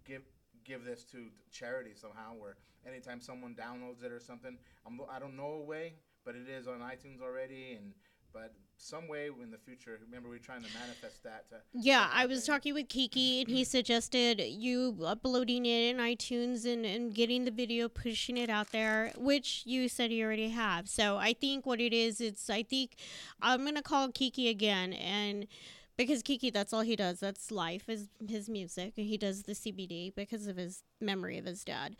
give 0.04 0.22
give 0.66 0.84
this 0.84 1.04
to 1.12 1.26
charity 1.50 1.92
somehow. 1.94 2.34
Where 2.38 2.56
anytime 2.86 3.20
someone 3.20 3.54
downloads 3.54 4.04
it 4.04 4.12
or 4.12 4.20
something, 4.20 4.58
I'm 4.86 5.00
I 5.10 5.18
don't 5.18 5.36
know 5.36 5.52
a 5.52 5.62
way, 5.62 5.94
but 6.24 6.34
it 6.34 6.48
is 6.48 6.66
on 6.66 6.80
iTunes 6.80 7.22
already, 7.22 7.72
and 7.72 7.92
but 8.32 8.52
some 8.76 9.08
way 9.08 9.30
in 9.42 9.50
the 9.50 9.56
future. 9.56 9.98
Remember, 10.04 10.28
we're 10.28 10.38
trying 10.38 10.62
to 10.62 10.68
manifest 10.78 11.22
that. 11.24 11.48
To, 11.48 11.56
Yeah, 11.72 12.10
I 12.12 12.26
was 12.26 12.44
talking 12.44 12.74
with 12.74 12.88
Kiki, 12.88 13.40
and 13.40 13.48
he 13.48 13.64
suggested 13.64 14.40
you 14.40 14.98
uploading 15.04 15.64
it 15.64 15.94
in 15.94 15.96
iTunes 15.96 16.70
and, 16.70 16.84
and 16.84 17.14
getting 17.14 17.46
the 17.46 17.50
video, 17.50 17.88
pushing 17.88 18.36
it 18.36 18.50
out 18.50 18.72
there, 18.72 19.12
which 19.16 19.62
you 19.64 19.88
said 19.88 20.12
you 20.12 20.24
already 20.26 20.50
have. 20.50 20.88
So 20.88 21.16
I 21.16 21.32
think 21.32 21.64
what 21.64 21.80
it 21.80 21.94
is, 21.94 22.20
it's 22.20 22.50
I 22.50 22.62
think 22.62 22.96
I'm 23.40 23.64
gonna 23.64 23.82
call 23.82 24.10
Kiki 24.10 24.48
again, 24.48 24.92
and 24.92 25.46
because 25.96 26.22
Kiki, 26.22 26.50
that's 26.50 26.72
all 26.72 26.82
he 26.82 26.96
does. 26.96 27.20
That's 27.20 27.50
life 27.50 27.88
is 27.88 28.08
his 28.28 28.48
music, 28.48 28.94
and 28.96 29.06
he 29.06 29.16
does 29.16 29.44
the 29.44 29.52
CBD 29.52 30.14
because 30.14 30.46
of 30.46 30.56
his 30.56 30.82
memory 31.00 31.38
of 31.38 31.44
his 31.46 31.64
dad. 31.64 31.96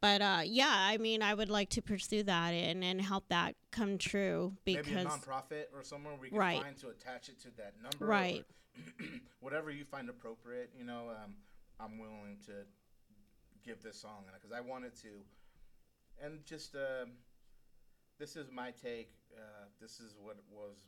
But 0.00 0.22
uh, 0.22 0.40
yeah, 0.44 0.72
I 0.72 0.96
mean, 0.98 1.22
I 1.22 1.34
would 1.34 1.50
like 1.50 1.68
to 1.70 1.82
pursue 1.82 2.22
that 2.22 2.50
and 2.50 2.82
and 2.84 3.00
help 3.00 3.28
that 3.28 3.56
come 3.70 3.98
true 3.98 4.54
because 4.64 4.86
maybe 4.86 5.00
a 5.00 5.04
nonprofit 5.04 5.64
or 5.74 5.82
somewhere 5.82 6.14
we 6.20 6.28
can 6.30 6.38
Right. 6.38 6.62
find 6.62 6.76
to 6.78 6.88
attach 6.88 7.28
it 7.28 7.40
to 7.40 7.48
that 7.56 7.74
number. 7.82 8.06
Right. 8.06 8.44
Whatever 9.40 9.70
you 9.70 9.84
find 9.84 10.08
appropriate, 10.08 10.70
you 10.78 10.84
know, 10.84 11.10
um, 11.10 11.34
I'm 11.78 11.98
willing 11.98 12.38
to 12.46 12.52
give 13.64 13.82
this 13.82 14.00
song 14.00 14.24
because 14.32 14.52
I 14.52 14.60
wanted 14.60 14.94
to, 15.02 15.08
and 16.22 16.44
just 16.44 16.74
um 16.74 17.12
this 18.18 18.36
is 18.36 18.50
my 18.52 18.70
take. 18.70 19.12
Uh, 19.34 19.64
this 19.80 20.00
is 20.00 20.14
what 20.20 20.36
was 20.50 20.84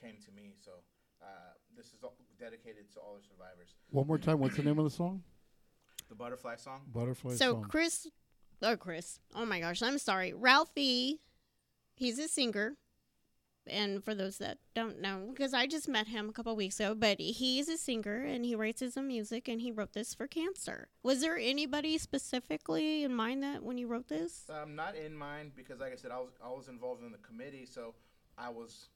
came 0.00 0.16
to 0.24 0.32
me. 0.32 0.54
So 0.64 0.70
uh, 1.22 1.26
this 1.76 1.86
is 1.86 2.02
all 2.02 2.14
dedicated 2.38 2.90
to 2.92 3.00
all 3.00 3.16
the 3.20 3.26
survivors. 3.26 3.74
One 3.90 4.06
more 4.06 4.18
time. 4.18 4.38
What's 4.38 4.56
the 4.56 4.62
name 4.62 4.78
of 4.78 4.84
the 4.84 4.90
song? 4.90 5.22
The 6.08 6.14
butterfly 6.14 6.56
song. 6.56 6.80
Butterfly 6.92 7.32
So 7.34 7.52
song. 7.52 7.66
Chris, 7.68 8.06
oh 8.62 8.76
Chris, 8.76 9.20
oh 9.34 9.44
my 9.44 9.60
gosh, 9.60 9.82
I'm 9.82 9.98
sorry, 9.98 10.32
Ralphie. 10.32 11.20
He's 11.94 12.18
a 12.18 12.28
singer, 12.28 12.76
and 13.66 14.02
for 14.02 14.14
those 14.14 14.38
that 14.38 14.58
don't 14.74 15.00
know, 15.00 15.28
because 15.28 15.52
I 15.52 15.66
just 15.66 15.86
met 15.86 16.08
him 16.08 16.28
a 16.30 16.32
couple 16.32 16.56
weeks 16.56 16.80
ago, 16.80 16.94
but 16.94 17.20
he's 17.20 17.68
a 17.68 17.76
singer 17.76 18.24
and 18.24 18.44
he 18.44 18.56
writes 18.56 18.80
his 18.80 18.96
own 18.96 19.06
music, 19.06 19.48
and 19.48 19.60
he 19.60 19.70
wrote 19.70 19.92
this 19.92 20.14
for 20.14 20.26
cancer. 20.26 20.88
Was 21.02 21.20
there 21.20 21.36
anybody 21.36 21.98
specifically 21.98 23.04
in 23.04 23.14
mind 23.14 23.42
that 23.42 23.62
when 23.62 23.76
you 23.78 23.86
wrote 23.86 24.08
this? 24.08 24.46
Um, 24.50 24.74
not 24.74 24.96
in 24.96 25.14
mind 25.14 25.52
because, 25.54 25.78
like 25.78 25.92
I 25.92 25.96
said, 25.96 26.10
I 26.10 26.18
was 26.18 26.30
I 26.42 26.48
was 26.48 26.68
involved 26.68 27.04
in 27.04 27.12
the 27.12 27.18
committee, 27.18 27.66
so 27.66 27.94
I 28.38 28.48
was 28.48 28.88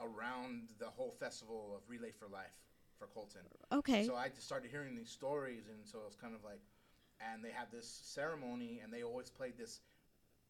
around 0.00 0.68
the 0.78 0.86
whole 0.86 1.12
festival 1.18 1.74
of 1.76 1.82
Relay 1.88 2.10
for 2.10 2.26
Life 2.28 2.56
for 2.98 3.06
Colton. 3.06 3.42
Okay, 3.72 4.04
So 4.04 4.14
I 4.16 4.28
just 4.28 4.44
started 4.44 4.70
hearing 4.70 4.94
these 4.94 5.10
stories, 5.10 5.64
and 5.68 5.86
so 5.86 5.98
it 5.98 6.06
was 6.06 6.16
kind 6.16 6.34
of 6.34 6.44
like, 6.44 6.60
and 7.20 7.44
they 7.44 7.50
had 7.50 7.70
this 7.70 7.88
ceremony, 7.88 8.80
and 8.82 8.92
they 8.92 9.02
always 9.02 9.30
played 9.30 9.56
this 9.56 9.80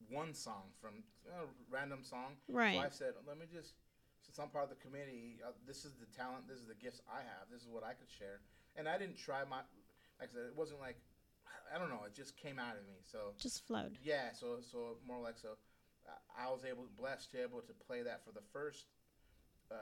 one 0.08 0.34
song 0.34 0.72
from 0.80 1.02
a 1.28 1.46
random 1.70 2.02
song. 2.02 2.36
Right. 2.48 2.74
So 2.74 2.80
I 2.80 2.88
said, 2.88 3.12
let 3.26 3.38
me 3.38 3.46
just, 3.52 3.74
since 4.22 4.38
I'm 4.38 4.48
part 4.48 4.64
of 4.64 4.70
the 4.70 4.82
committee, 4.82 5.38
uh, 5.46 5.52
this 5.66 5.84
is 5.84 5.94
the 5.94 6.06
talent, 6.16 6.48
this 6.48 6.58
is 6.58 6.66
the 6.66 6.74
gifts 6.74 7.00
I 7.08 7.18
have, 7.18 7.50
this 7.52 7.62
is 7.62 7.68
what 7.68 7.84
I 7.84 7.92
could 7.94 8.10
share, 8.10 8.40
and 8.76 8.88
I 8.88 8.98
didn't 8.98 9.18
try 9.18 9.44
my, 9.48 9.62
like 10.18 10.30
I 10.30 10.32
said, 10.32 10.42
it 10.46 10.56
wasn't 10.56 10.80
like, 10.80 10.96
I 11.74 11.78
don't 11.78 11.88
know, 11.88 12.02
it 12.06 12.14
just 12.14 12.36
came 12.36 12.58
out 12.58 12.74
of 12.74 12.82
me. 12.86 12.98
So 13.02 13.34
just 13.38 13.66
flowed. 13.66 13.98
yeah, 14.02 14.32
so 14.32 14.58
so 14.60 14.98
more 15.06 15.20
like 15.20 15.38
so, 15.38 15.54
I 16.34 16.50
was 16.50 16.64
able 16.64 16.86
blessed 16.98 17.30
to 17.32 17.42
able 17.42 17.60
to 17.60 17.72
play 17.86 18.02
that 18.02 18.24
for 18.24 18.32
the 18.32 18.42
first. 18.52 18.86
Uh, 19.70 19.74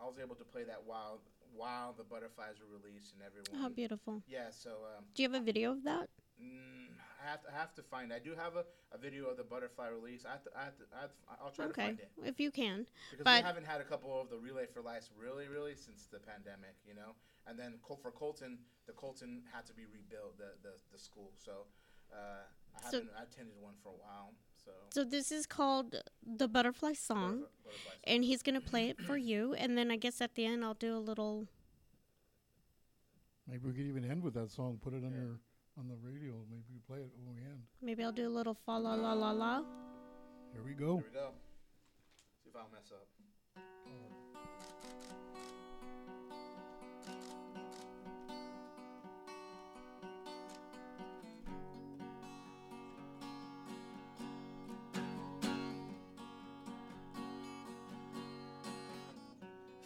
I 0.00 0.06
was 0.06 0.18
able 0.18 0.34
to 0.36 0.44
play 0.44 0.64
that 0.64 0.82
while 0.84 1.20
while 1.54 1.92
the 1.96 2.02
butterflies 2.04 2.56
were 2.58 2.66
released 2.78 3.14
and 3.14 3.22
everyone. 3.22 3.62
How 3.62 3.68
beautiful. 3.68 4.22
Yeah, 4.26 4.50
so 4.50 4.70
um, 4.98 5.04
Do 5.14 5.22
you 5.22 5.28
have 5.30 5.40
a 5.40 5.44
video 5.44 5.70
of 5.70 5.84
that? 5.84 6.08
mm, 6.42 6.90
I 7.22 7.30
have 7.30 7.42
to 7.42 7.48
I 7.48 7.56
have 7.56 7.74
to 7.74 7.82
find. 7.82 8.12
I 8.12 8.18
do 8.18 8.34
have 8.34 8.56
a, 8.56 8.64
a 8.92 8.98
video 8.98 9.26
of 9.26 9.36
the 9.36 9.44
butterfly 9.44 9.86
release. 9.88 10.24
I 10.26 10.32
have 10.32 10.42
to, 10.44 10.50
I 10.58 10.64
have 10.64 10.76
to, 10.78 10.84
I 10.96 11.00
have 11.02 11.10
to, 11.14 11.16
I'll 11.42 11.50
try 11.50 11.64
to 11.66 11.70
Okay, 11.70 11.82
find 11.86 11.98
it 12.00 12.10
if 12.24 12.40
you 12.40 12.50
can. 12.50 12.86
because 13.10 13.24
but- 13.24 13.42
we 13.42 13.46
haven't 13.46 13.66
had 13.66 13.80
a 13.80 13.84
couple 13.84 14.20
of 14.20 14.30
the 14.30 14.38
relay 14.38 14.66
for 14.66 14.82
life 14.82 15.04
really 15.16 15.46
really 15.48 15.74
since 15.76 16.06
the 16.10 16.18
pandemic, 16.18 16.74
you 16.86 16.94
know. 16.94 17.14
And 17.46 17.58
then 17.58 17.74
Col- 17.86 17.98
for 18.02 18.10
Colton, 18.10 18.58
the 18.86 18.92
Colton 18.94 19.42
had 19.52 19.64
to 19.66 19.74
be 19.74 19.84
rebuilt 19.86 20.38
the 20.38 20.58
the, 20.62 20.74
the 20.92 20.98
school. 20.98 21.30
So 21.36 21.66
uh, 22.12 22.16
I 22.76 22.90
So- 22.90 22.98
haven't 22.98 23.10
I 23.18 23.22
attended 23.22 23.54
one 23.60 23.74
for 23.82 23.90
a 23.90 23.98
while. 23.98 24.34
So. 24.64 24.70
So 24.90 25.04
this 25.04 25.30
is 25.32 25.46
called 25.46 25.96
the 26.24 26.48
Butterfly 26.48 26.92
Song. 26.94 27.18
Butterfly- 27.40 27.48
butterfly 27.64 27.90
song. 27.92 28.00
and 28.04 28.24
he's 28.24 28.42
gonna 28.42 28.60
play 28.60 28.88
it 28.90 29.00
for 29.00 29.16
you 29.16 29.54
and 29.54 29.76
then 29.76 29.90
i 29.90 29.96
guess 29.96 30.20
at 30.20 30.34
the 30.36 30.44
end 30.46 30.64
i'll 30.64 30.74
do 30.74 30.96
a 30.96 31.02
little 31.10 31.46
Maybe 33.48 33.66
we 33.66 33.72
could 33.74 33.86
even 33.86 34.04
end 34.10 34.22
with 34.22 34.32
that 34.34 34.50
song. 34.50 34.78
Put 34.82 34.94
it 34.94 35.04
on 35.04 35.12
your 35.12 35.38
on 35.76 35.88
the 35.88 35.96
radio. 36.00 36.32
Maybe 36.50 36.64
we 36.72 36.78
play 36.86 37.00
it 37.00 37.10
when 37.16 37.34
we 37.34 37.42
end. 37.42 37.62
maybe 37.82 38.02
i'll 38.04 38.12
do 38.12 38.26
a 38.26 38.34
little 38.38 38.54
fa 38.54 38.72
la 38.72 38.94
la 38.94 39.12
la 39.12 39.32
la 39.32 39.62
Here 40.52 40.62
we 40.62 40.72
go. 40.72 40.96
Here 40.98 41.06
we 41.12 41.14
go. 41.20 41.28
See 42.42 42.48
if 42.50 42.56
I'll 42.56 42.70
mess 42.72 42.90
up. 42.92 43.06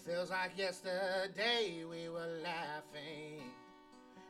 Feels 0.08 0.30
like 0.30 0.56
yesterday 0.56 1.84
we 1.84 2.08
were 2.08 2.40
laughing. 2.42 3.42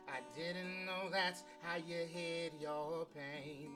I 0.09 0.19
didn't 0.35 0.85
know 0.85 1.09
that's 1.09 1.45
how 1.61 1.77
you 1.77 2.05
hid 2.05 2.51
your 2.59 3.07
pain. 3.15 3.71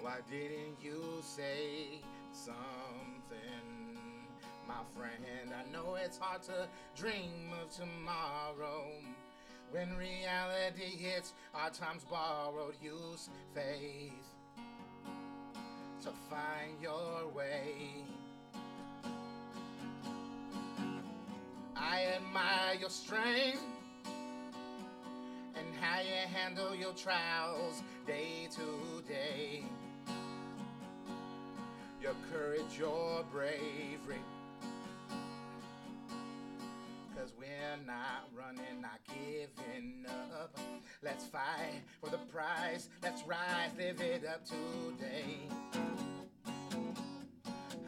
Why 0.00 0.18
didn't 0.30 0.76
you 0.80 1.02
say 1.22 2.00
something, 2.30 3.98
my 4.68 4.74
friend? 4.96 5.52
I 5.52 5.68
know 5.72 5.96
it's 5.96 6.18
hard 6.18 6.44
to 6.44 6.68
dream 6.94 7.50
of 7.60 7.68
tomorrow. 7.74 8.92
When 9.72 9.96
reality 9.96 10.96
hits, 10.96 11.32
our 11.52 11.70
time's 11.70 12.04
borrowed. 12.04 12.76
Use 12.80 13.28
faith 13.52 14.12
to 16.02 16.10
find 16.30 16.80
your 16.80 17.26
way. 17.34 18.04
I 21.86 22.16
admire 22.16 22.76
your 22.80 22.88
strength 22.88 23.62
and 25.54 25.66
how 25.80 26.00
you 26.00 26.14
handle 26.32 26.74
your 26.74 26.94
trials 26.94 27.82
day 28.06 28.48
to 28.52 29.02
day. 29.06 29.64
Your 32.00 32.14
courage, 32.32 32.78
your 32.78 33.22
bravery. 33.30 34.22
Cause 37.14 37.34
we're 37.38 37.76
not 37.86 38.30
running, 38.34 38.80
not 38.80 39.00
giving 39.06 40.06
up. 40.40 40.58
Let's 41.02 41.26
fight 41.26 41.82
for 42.00 42.08
the 42.08 42.18
prize. 42.32 42.88
Let's 43.02 43.22
rise, 43.24 43.70
live 43.76 44.00
it 44.00 44.24
up 44.26 44.42
today. 44.46 45.48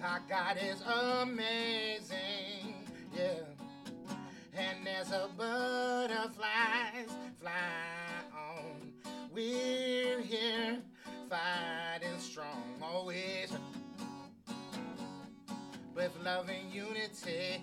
Our 0.03 0.21
God 0.29 0.59
is 0.63 0.83
amazing, 0.83 2.75
yeah. 3.17 3.56
And 4.59 4.87
there's 4.87 5.11
a 5.11 5.29
butterflies 5.37 7.11
fly 7.39 7.53
on. 8.35 8.93
We're 9.31 10.23
here 10.23 10.79
fighting 11.29 12.19
strong, 12.19 12.63
always 12.83 13.53
with 15.95 16.13
love 16.25 16.49
and 16.49 16.73
unity. 16.73 17.63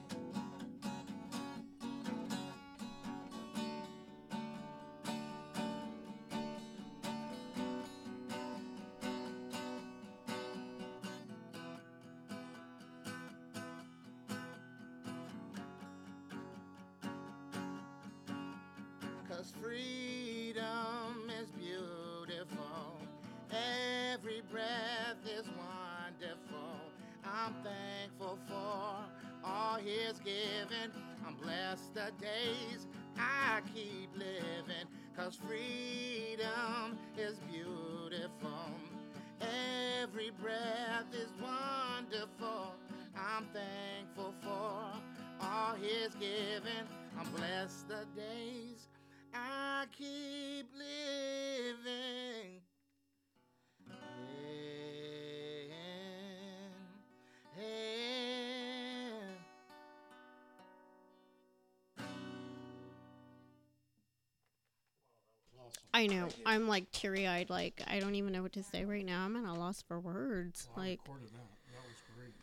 I 66.03 66.07
know. 66.15 66.27
I'm 66.45 66.67
like 66.67 66.91
teary 66.91 67.27
eyed. 67.27 67.49
Like 67.49 67.81
I 67.87 67.99
don't 67.99 68.15
even 68.15 68.33
know 68.33 68.41
what 68.41 68.53
to 68.53 68.63
say 68.63 68.85
right 68.85 69.05
now. 69.05 69.23
I'm 69.25 69.35
at 69.35 69.45
a 69.45 69.53
loss 69.53 69.81
for 69.81 69.99
words. 69.99 70.67
Well, 70.75 70.85
I 70.85 70.89
Like 70.89 70.99
recorded 71.05 71.29
that. 71.29 71.49
That 71.71 71.83
was 71.87 72.01
great. 72.15 72.33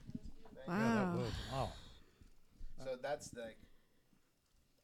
wow. 0.66 1.18
Wow. 1.52 1.72
So 2.84 2.96
that's 3.02 3.30
like, 3.36 3.56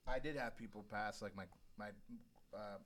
I 0.07 0.19
did 0.19 0.37
have 0.37 0.57
people 0.57 0.85
pass. 0.91 1.23
Like 1.23 1.35
my 1.37 1.45
my 1.79 1.89
uh, 2.55 2.79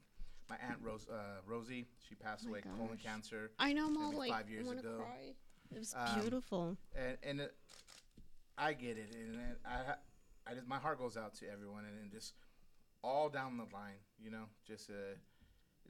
my 0.48 0.56
aunt 0.68 0.78
Rose 0.82 1.06
uh, 1.08 1.40
Rosie, 1.46 1.86
she 2.08 2.14
passed 2.14 2.44
Oh 2.46 2.50
my 2.50 2.58
away 2.58 2.62
colon 2.76 2.98
cancer, 3.02 3.50
I 3.58 3.72
know. 3.72 3.86
I'm 3.86 3.96
all 3.96 4.06
maybe 4.10 4.16
like 4.18 4.30
five 4.32 4.50
years 4.50 4.68
I 4.68 4.72
ago. 4.72 4.96
cry. 4.98 5.34
It 5.74 5.78
was 5.78 5.94
Um, 5.96 6.20
beautiful. 6.20 6.76
and 6.96 7.16
and 7.22 7.40
it, 7.40 7.54
I 8.58 8.72
get 8.72 8.96
it, 8.98 9.14
and 9.14 9.36
it, 9.36 9.58
I 9.64 9.94
I 10.50 10.54
just 10.54 10.66
my 10.66 10.78
heart 10.78 10.98
goes 10.98 11.16
out 11.16 11.34
to 11.36 11.50
everyone, 11.50 11.84
and, 11.84 11.98
and 12.02 12.10
just 12.10 12.34
all 13.02 13.28
down 13.28 13.56
the 13.56 13.64
line, 13.74 13.98
you 14.22 14.30
know, 14.30 14.44
just 14.66 14.90
uh, 14.90 15.14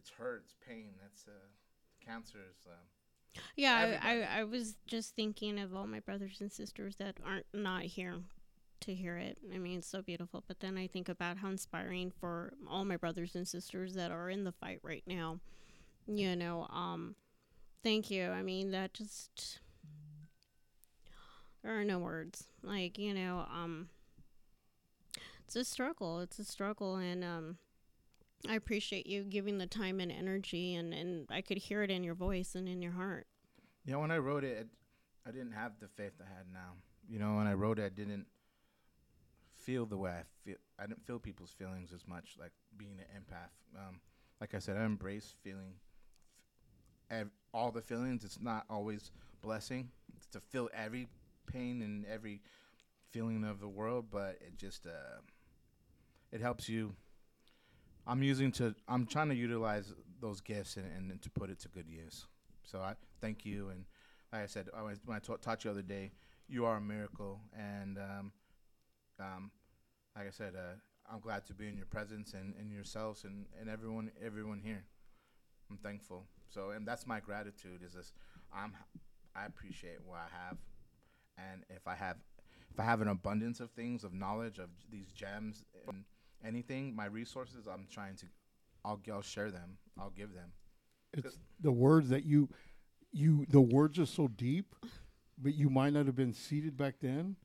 it's 0.00 0.10
hurt, 0.10 0.42
it's 0.44 0.54
pain, 0.66 0.92
that's 1.02 1.26
uh, 1.28 1.46
cancer 2.04 2.38
is. 2.50 2.66
Um, 2.66 3.42
Yeah, 3.56 3.74
I, 3.74 3.82
everybody. 3.82 4.24
I 4.24 4.40
I 4.40 4.44
was 4.44 4.76
just 4.86 5.14
thinking 5.14 5.58
of 5.58 5.74
all 5.74 5.86
my 5.86 6.00
brothers 6.00 6.40
and 6.40 6.50
sisters 6.50 6.96
that 6.96 7.16
aren't 7.24 7.46
not 7.52 7.82
here 7.82 8.14
to 8.80 8.94
hear 8.94 9.18
it. 9.18 9.36
I 9.54 9.58
mean, 9.58 9.78
it's 9.78 9.88
so 9.88 10.00
beautiful. 10.00 10.42
But 10.48 10.60
then 10.60 10.78
I 10.78 10.86
think 10.86 11.08
about 11.08 11.36
how 11.36 11.50
inspiring 11.50 12.10
for 12.18 12.54
all 12.68 12.84
my 12.86 12.96
brothers 12.96 13.34
and 13.34 13.46
sisters 13.46 13.94
that 13.94 14.10
are 14.10 14.30
in 14.30 14.44
the 14.44 14.52
fight 14.52 14.80
right 14.82 15.04
now. 15.06 15.38
You 16.06 16.34
know, 16.34 16.66
um, 16.70 17.14
thank 17.84 18.10
you. 18.10 18.30
I 18.30 18.42
mean, 18.42 18.70
that 18.70 18.94
just 18.94 19.60
there 21.62 21.78
are 21.78 21.84
no 21.84 21.98
words. 21.98 22.44
Like 22.62 22.98
you 22.98 23.12
know, 23.12 23.46
um, 23.52 23.90
it's 25.44 25.56
a 25.56 25.64
struggle. 25.64 26.20
It's 26.20 26.38
a 26.38 26.44
struggle, 26.44 26.96
and 26.96 27.22
um. 27.22 27.58
I 28.48 28.54
appreciate 28.54 29.06
you 29.06 29.24
giving 29.24 29.58
the 29.58 29.66
time 29.66 30.00
and 30.00 30.10
energy, 30.10 30.74
and, 30.74 30.94
and 30.94 31.26
I 31.30 31.42
could 31.42 31.58
hear 31.58 31.82
it 31.82 31.90
in 31.90 32.02
your 32.02 32.14
voice 32.14 32.54
and 32.54 32.68
in 32.68 32.80
your 32.80 32.92
heart. 32.92 33.26
Yeah, 33.84 33.96
when 33.96 34.10
I 34.10 34.18
wrote 34.18 34.44
it, 34.44 34.66
I 35.26 35.30
didn't 35.30 35.52
have 35.52 35.72
the 35.80 35.88
faith 35.88 36.12
I 36.20 36.24
had 36.24 36.46
now. 36.52 36.72
You 37.08 37.18
know, 37.18 37.36
when 37.36 37.46
I 37.46 37.54
wrote 37.54 37.78
it, 37.78 37.84
I 37.84 37.88
didn't 37.88 38.26
feel 39.54 39.84
the 39.84 39.96
way 39.96 40.10
I 40.10 40.22
feel. 40.44 40.56
I 40.78 40.86
didn't 40.86 41.04
feel 41.06 41.18
people's 41.18 41.52
feelings 41.52 41.92
as 41.92 42.06
much, 42.06 42.36
like 42.38 42.52
being 42.76 42.98
an 42.98 43.20
empath. 43.20 43.78
Um, 43.78 44.00
like 44.40 44.54
I 44.54 44.58
said, 44.58 44.76
I 44.76 44.84
embrace 44.84 45.34
feeling 45.42 45.74
ev- 47.10 47.30
all 47.52 47.70
the 47.70 47.82
feelings. 47.82 48.24
It's 48.24 48.40
not 48.40 48.64
always 48.70 49.12
blessing 49.42 49.90
to 50.32 50.40
feel 50.40 50.68
every 50.72 51.08
pain 51.46 51.82
and 51.82 52.06
every 52.06 52.40
feeling 53.10 53.44
of 53.44 53.60
the 53.60 53.68
world, 53.68 54.06
but 54.10 54.38
it 54.40 54.56
just 54.56 54.86
uh, 54.86 55.20
it 56.32 56.40
helps 56.40 56.68
you. 56.68 56.94
I'm 58.06 58.22
using 58.22 58.52
to. 58.52 58.74
I'm 58.88 59.06
trying 59.06 59.28
to 59.28 59.34
utilize 59.34 59.92
those 60.20 60.40
gifts 60.40 60.76
and, 60.76 60.86
and, 60.96 61.10
and 61.10 61.22
to 61.22 61.30
put 61.30 61.50
it 61.50 61.60
to 61.60 61.68
good 61.68 61.88
use. 61.88 62.26
So 62.62 62.80
I 62.80 62.94
thank 63.20 63.44
you, 63.44 63.70
and 63.70 63.84
like 64.32 64.42
I 64.42 64.46
said, 64.46 64.68
I 64.76 64.82
was, 64.82 64.98
when 65.04 65.16
I 65.16 65.20
ta- 65.20 65.36
taught 65.36 65.64
you 65.64 65.70
the 65.70 65.78
other 65.78 65.86
day, 65.86 66.12
you 66.48 66.64
are 66.64 66.76
a 66.76 66.80
miracle, 66.80 67.40
and 67.56 67.98
um, 67.98 68.32
um, 69.18 69.50
like 70.16 70.26
I 70.26 70.30
said, 70.30 70.54
uh, 70.56 70.74
I'm 71.12 71.20
glad 71.20 71.46
to 71.46 71.54
be 71.54 71.68
in 71.68 71.76
your 71.76 71.86
presence 71.86 72.34
and, 72.34 72.54
and 72.58 72.70
yourselves 72.72 73.24
and, 73.24 73.46
and 73.58 73.68
everyone 73.68 74.10
everyone 74.24 74.60
here. 74.62 74.84
I'm 75.70 75.78
thankful. 75.78 76.26
So, 76.48 76.70
and 76.70 76.86
that's 76.86 77.06
my 77.06 77.20
gratitude. 77.20 77.82
Is 77.84 77.94
this? 77.94 78.12
I'm 78.52 78.74
I 79.34 79.46
appreciate 79.46 79.98
what 80.04 80.18
I 80.18 80.46
have, 80.46 80.58
and 81.38 81.64
if 81.70 81.86
I 81.86 81.94
have 81.94 82.16
if 82.70 82.78
I 82.78 82.84
have 82.84 83.00
an 83.00 83.08
abundance 83.08 83.60
of 83.60 83.70
things 83.70 84.04
of 84.04 84.12
knowledge 84.12 84.58
of 84.58 84.68
these 84.90 85.12
gems 85.12 85.64
and 85.88 86.04
anything, 86.44 86.94
my 86.94 87.06
resources, 87.06 87.66
I'm 87.66 87.86
trying 87.90 88.16
to. 88.16 88.26
I'll, 88.84 89.00
I'll 89.12 89.22
share 89.22 89.50
them. 89.50 89.76
I'll 89.98 90.10
give 90.10 90.32
them. 90.34 90.52
It's 91.12 91.38
the 91.60 91.72
words 91.72 92.08
that 92.10 92.24
you, 92.24 92.48
you 93.12 93.46
the 93.50 93.60
words 93.60 93.98
are 93.98 94.06
so 94.06 94.28
deep, 94.28 94.74
but 95.36 95.54
you 95.54 95.68
might 95.68 95.92
not 95.92 96.06
have 96.06 96.16
been 96.16 96.32
seated 96.32 96.76
back 96.76 96.94
then, 97.00 97.36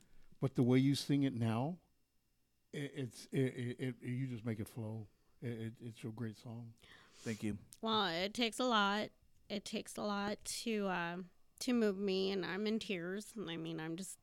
but 0.42 0.56
the 0.56 0.64
way 0.64 0.78
you 0.78 0.96
sing 0.96 1.24
it 1.24 1.34
now, 1.34 1.78
it, 2.72 2.92
it's 2.96 3.28
it, 3.32 3.38
it, 3.38 3.76
it 3.80 3.96
you 4.02 4.28
just 4.28 4.46
make 4.46 4.60
it 4.60 4.68
flow. 4.68 5.08
It, 5.42 5.48
it, 5.48 5.74
it's 5.84 6.04
a 6.04 6.08
great 6.08 6.38
song. 6.38 6.68
Thank 7.18 7.44
you. 7.44 7.58
Well, 7.82 8.08
it 8.08 8.34
takes 8.34 8.60
a 8.60 8.66
lot. 8.66 9.10
It 9.50 9.66
takes 9.66 9.98
a 9.98 10.04
lot 10.04 10.38
to 10.64 10.88
um 10.88 11.26
to 11.62 11.74
move 11.74 11.98
me, 11.98 12.32
and 12.32 12.46
I'm 12.46 12.68
in 12.68 12.80
tears. 12.80 13.34
I 13.38 13.58
mean, 13.58 13.80
I'm 13.80 13.96
just 13.96 14.18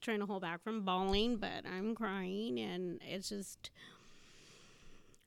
trying 0.00 0.20
to 0.20 0.26
hold 0.26 0.42
back 0.42 0.62
from 0.62 0.82
bawling, 0.82 1.36
but 1.36 1.64
I'm 1.66 1.94
crying, 1.94 2.58
and 2.58 3.00
it's 3.06 3.28
just, 3.28 3.70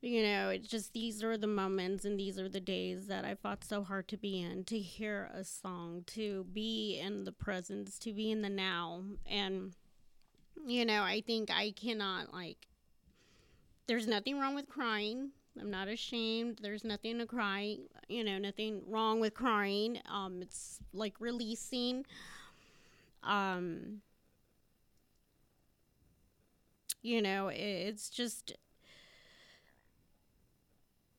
you 0.01 0.24
know, 0.24 0.50
it's 0.50 0.67
just 0.67 0.93
these 0.93 1.24
are 1.24 1.38
the 1.38 1.48
moments 1.48 2.06
and 2.06 2.19
these 2.19 2.40
are 2.40 2.50
the 2.50 2.59
days 2.59 3.08
that 3.08 3.25
I 3.25 3.35
fought 3.35 3.64
so 3.64 3.83
hard 3.83 4.08
to 4.09 4.17
be 4.17 4.41
in. 4.41 4.64
To 4.66 4.80
hear 4.80 5.30
a 5.33 5.43
song, 5.43 6.03
to 6.08 6.45
be 6.53 7.00
in 7.00 7.25
the 7.25 7.32
presence, 7.32 8.00
to 8.00 8.14
be 8.14 8.32
in 8.32 8.41
the 8.41 8.50
now, 8.50 9.03
and 9.25 9.74
you 10.66 10.85
know, 10.85 11.03
I 11.03 11.22
think 11.22 11.50
I 11.51 11.72
cannot 11.72 12.33
like. 12.33 12.67
There's 13.88 14.08
nothing 14.08 14.40
wrong 14.40 14.56
with 14.56 14.69
crying. 14.69 15.32
I'm 15.59 15.72
not 15.72 15.88
ashamed. 15.88 16.59
There's 16.61 16.83
nothing 16.83 17.17
to 17.19 17.25
cry. 17.25 17.77
You 18.08 18.24
know, 18.24 18.38
nothing 18.38 18.83
wrong 18.88 19.19
with 19.19 19.33
crying. 19.33 20.00
Um, 20.09 20.41
it's 20.41 20.80
like 20.93 21.16
releasing. 21.19 22.06
Um, 23.24 24.01
you 27.01 27.21
know, 27.21 27.49
it's 27.49 28.09
just. 28.09 28.53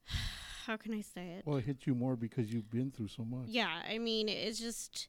How 0.66 0.76
can 0.76 0.94
I 0.94 1.00
say 1.00 1.32
it? 1.38 1.42
Well, 1.46 1.58
it 1.58 1.64
hits 1.64 1.86
you 1.86 1.94
more 1.94 2.16
because 2.16 2.52
you've 2.52 2.70
been 2.70 2.90
through 2.90 3.08
so 3.08 3.24
much. 3.24 3.48
Yeah, 3.48 3.82
I 3.88 3.98
mean, 3.98 4.28
it's 4.28 4.60
just. 4.60 5.08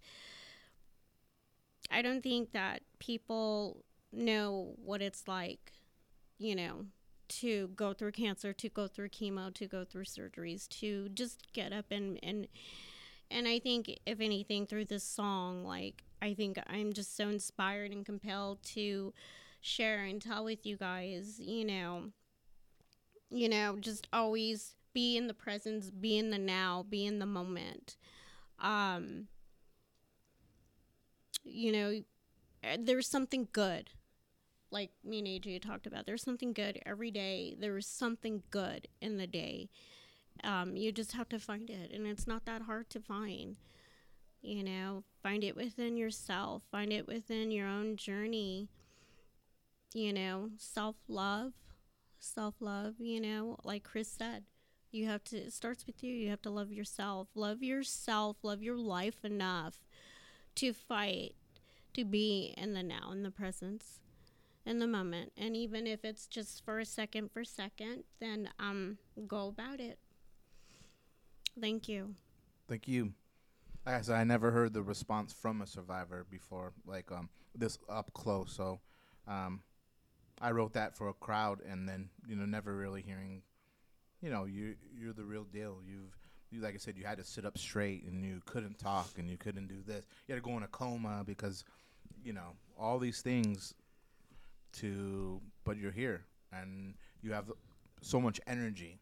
I 1.92 2.02
don't 2.02 2.24
think 2.24 2.54
that 2.54 2.82
people 3.00 3.84
know 4.12 4.74
what 4.84 5.02
it's 5.02 5.28
like, 5.28 5.74
you 6.38 6.56
know, 6.56 6.86
to 7.28 7.70
go 7.76 7.94
through 7.94 8.12
cancer, 8.12 8.54
to 8.54 8.70
go 8.70 8.88
through 8.88 9.10
chemo, 9.10 9.54
to 9.54 9.68
go 9.68 9.84
through 9.84 10.06
surgeries, 10.06 10.68
to 10.70 11.10
just 11.10 11.52
get 11.54 11.74
up 11.74 11.86
and 11.92 12.20
and 12.24 12.48
and 13.30 13.48
I 13.48 13.60
think 13.60 14.00
if 14.06 14.20
anything 14.20 14.68
through 14.68 14.86
this 14.86 15.04
song, 15.04 15.66
like 15.66 16.04
I 16.22 16.34
think 16.34 16.58
I'm 16.68 16.94
just 16.94 17.18
so 17.18 17.30
inspired 17.30 17.92
and 17.92 18.06
compelled 18.06 18.64
to 18.64 19.14
share 19.64 20.04
and 20.04 20.22
tell 20.22 20.44
with 20.44 20.66
you 20.66 20.78
guys, 20.78 21.40
you 21.40 21.66
know, 21.66 22.12
you 23.30 23.50
know, 23.50 23.78
just 23.80 24.08
always 24.14 24.76
be 24.94 25.18
in 25.18 25.28
the 25.28 25.34
presence, 25.34 25.90
be 25.90 26.18
in 26.18 26.30
the 26.30 26.38
now, 26.38 26.86
be 26.88 27.06
in 27.06 27.20
the 27.20 27.26
moment. 27.26 27.98
Um 28.60 29.28
you 31.44 31.72
know, 31.72 32.02
uh, 32.64 32.78
there's 32.80 33.08
something 33.08 33.48
good. 33.52 33.90
Like 34.72 34.92
me 35.04 35.20
and 35.20 35.28
AJ 35.28 35.62
talked 35.62 35.88
about, 35.88 36.06
there's 36.06 36.24
something 36.24 36.54
good 36.54 36.82
every 36.86 37.12
day. 37.12 37.56
There 37.60 37.78
is 37.78 37.88
something 37.88 38.44
good 38.52 38.88
in 39.02 39.18
the 39.18 39.28
day. 39.28 39.70
Um, 40.44 40.76
you 40.76 40.92
just 40.92 41.14
have 41.14 41.30
to 41.30 41.40
find 41.40 41.70
it, 41.70 41.92
and 41.94 42.08
it's 42.08 42.28
not 42.28 42.46
that 42.46 42.64
hard 42.64 42.90
to 42.92 43.00
find. 43.00 43.58
You 44.42 44.64
know, 44.64 45.04
find 45.24 45.44
it 45.44 45.56
within 45.56 45.98
yourself, 45.98 46.64
find 46.72 46.94
it 46.94 47.08
within 47.08 47.52
your 47.52 47.68
own 47.68 47.98
journey. 47.98 48.70
You 49.94 50.14
know, 50.14 50.50
self 50.58 50.96
love, 51.08 51.54
self 52.20 52.56
love, 52.60 52.96
you 53.00 53.22
know, 53.22 53.58
like 53.64 53.84
Chris 53.84 54.10
said, 54.10 54.44
you 54.92 55.08
have 55.08 55.24
to, 55.26 55.38
it 55.38 55.54
starts 55.54 55.86
with 55.86 56.04
you. 56.04 56.14
You 56.14 56.30
have 56.30 56.42
to 56.44 56.50
love 56.50 56.72
yourself. 56.72 57.28
Love 57.36 57.64
yourself, 57.64 58.38
love 58.44 58.62
your 58.62 58.78
life 58.78 59.24
enough 59.24 59.80
to 60.56 60.74
fight, 60.74 61.36
to 61.94 62.06
be 62.06 62.54
in 62.58 62.74
the 62.74 62.84
now, 62.84 63.12
in 63.12 63.24
the 63.24 63.32
presence, 63.32 64.00
in 64.66 64.80
the 64.80 64.88
moment. 64.88 65.32
And 65.38 65.56
even 65.56 65.88
if 65.88 66.06
it's 66.06 66.28
just 66.28 66.64
for 66.64 66.80
a 66.80 66.86
second, 66.86 67.32
for 67.32 67.42
a 67.42 67.46
second, 67.46 68.04
then 68.20 68.50
um, 68.60 68.98
go 69.28 69.48
about 69.48 69.80
it. 69.80 69.98
Thank 71.60 71.88
you. 71.88 72.16
Thank 72.68 72.88
you. 72.88 73.14
Like 73.86 73.96
I 73.96 74.02
said, 74.02 74.16
I 74.16 74.24
never 74.24 74.52
heard 74.52 74.74
the 74.74 74.82
response 74.82 75.34
from 75.34 75.62
a 75.62 75.68
survivor 75.68 76.26
before, 76.30 76.72
like 76.86 77.12
um 77.12 77.30
this 77.56 77.78
up 77.90 78.12
close. 78.14 78.54
So, 78.56 78.80
um, 79.28 79.62
I 80.44 80.52
wrote 80.52 80.74
that 80.74 80.96
for 80.96 81.10
a 81.10 81.14
crowd, 81.14 81.60
and 81.68 81.88
then 81.88 82.10
you 82.28 82.36
know 82.36 82.46
never 82.46 82.76
really 82.76 83.02
hearing, 83.02 83.42
you 84.22 84.30
know, 84.30 84.46
you 84.46 84.76
you're 84.96 85.14
the 85.14 85.24
real 85.24 85.46
deal. 85.46 85.78
You've 85.86 86.16
you 86.52 86.62
like 86.62 86.76
I 86.76 86.78
said, 86.78 86.98
you 86.98 87.06
had 87.06 87.18
to 87.18 87.24
sit 87.24 87.46
up 87.46 87.58
straight, 87.58 88.04
and 88.04 88.24
you 88.24 88.42
couldn't 88.46 88.78
talk, 88.78 89.18
and 89.18 89.30
you 89.30 89.38
couldn't 89.38 89.68
do 89.68 89.82
this. 89.86 90.06
You 90.28 90.36
had 90.36 90.44
to 90.44 90.48
go 90.48 90.56
in 90.58 90.64
a 90.64 90.68
coma 90.68 91.24
because, 91.26 91.64
you 92.24 92.34
know, 92.34 92.54
all 92.80 93.00
these 93.00 93.22
things. 93.22 93.74
To 94.80 95.40
but 95.66 95.78
you're 95.78 95.92
here, 95.92 96.26
and 96.52 96.96
you 97.22 97.32
have 97.34 97.52
so 98.02 98.20
much 98.20 98.42
energy 98.48 99.00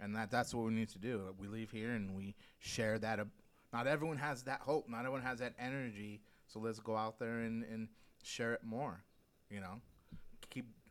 and 0.00 0.16
that 0.16 0.30
that's 0.30 0.54
what 0.54 0.64
we 0.66 0.72
need 0.72 0.88
to 0.90 0.98
do. 0.98 1.34
We 1.38 1.46
leave 1.46 1.70
here 1.70 1.90
and 1.90 2.16
we 2.16 2.34
share 2.58 2.98
that. 2.98 3.20
ab- 3.20 3.30
Not 3.72 3.86
everyone 3.86 4.16
has 4.16 4.42
that 4.44 4.60
hope. 4.60 4.88
Not 4.88 5.00
everyone 5.00 5.22
has 5.22 5.38
that 5.40 5.52
energy. 5.58 6.20
So 6.46 6.58
let's 6.58 6.80
go 6.80 6.96
out 6.96 7.18
there 7.18 7.40
and, 7.40 7.64
and 7.64 7.88
share 8.22 8.54
it 8.54 8.64
more. 8.64 9.02
You 9.50 9.60
know, 9.60 9.80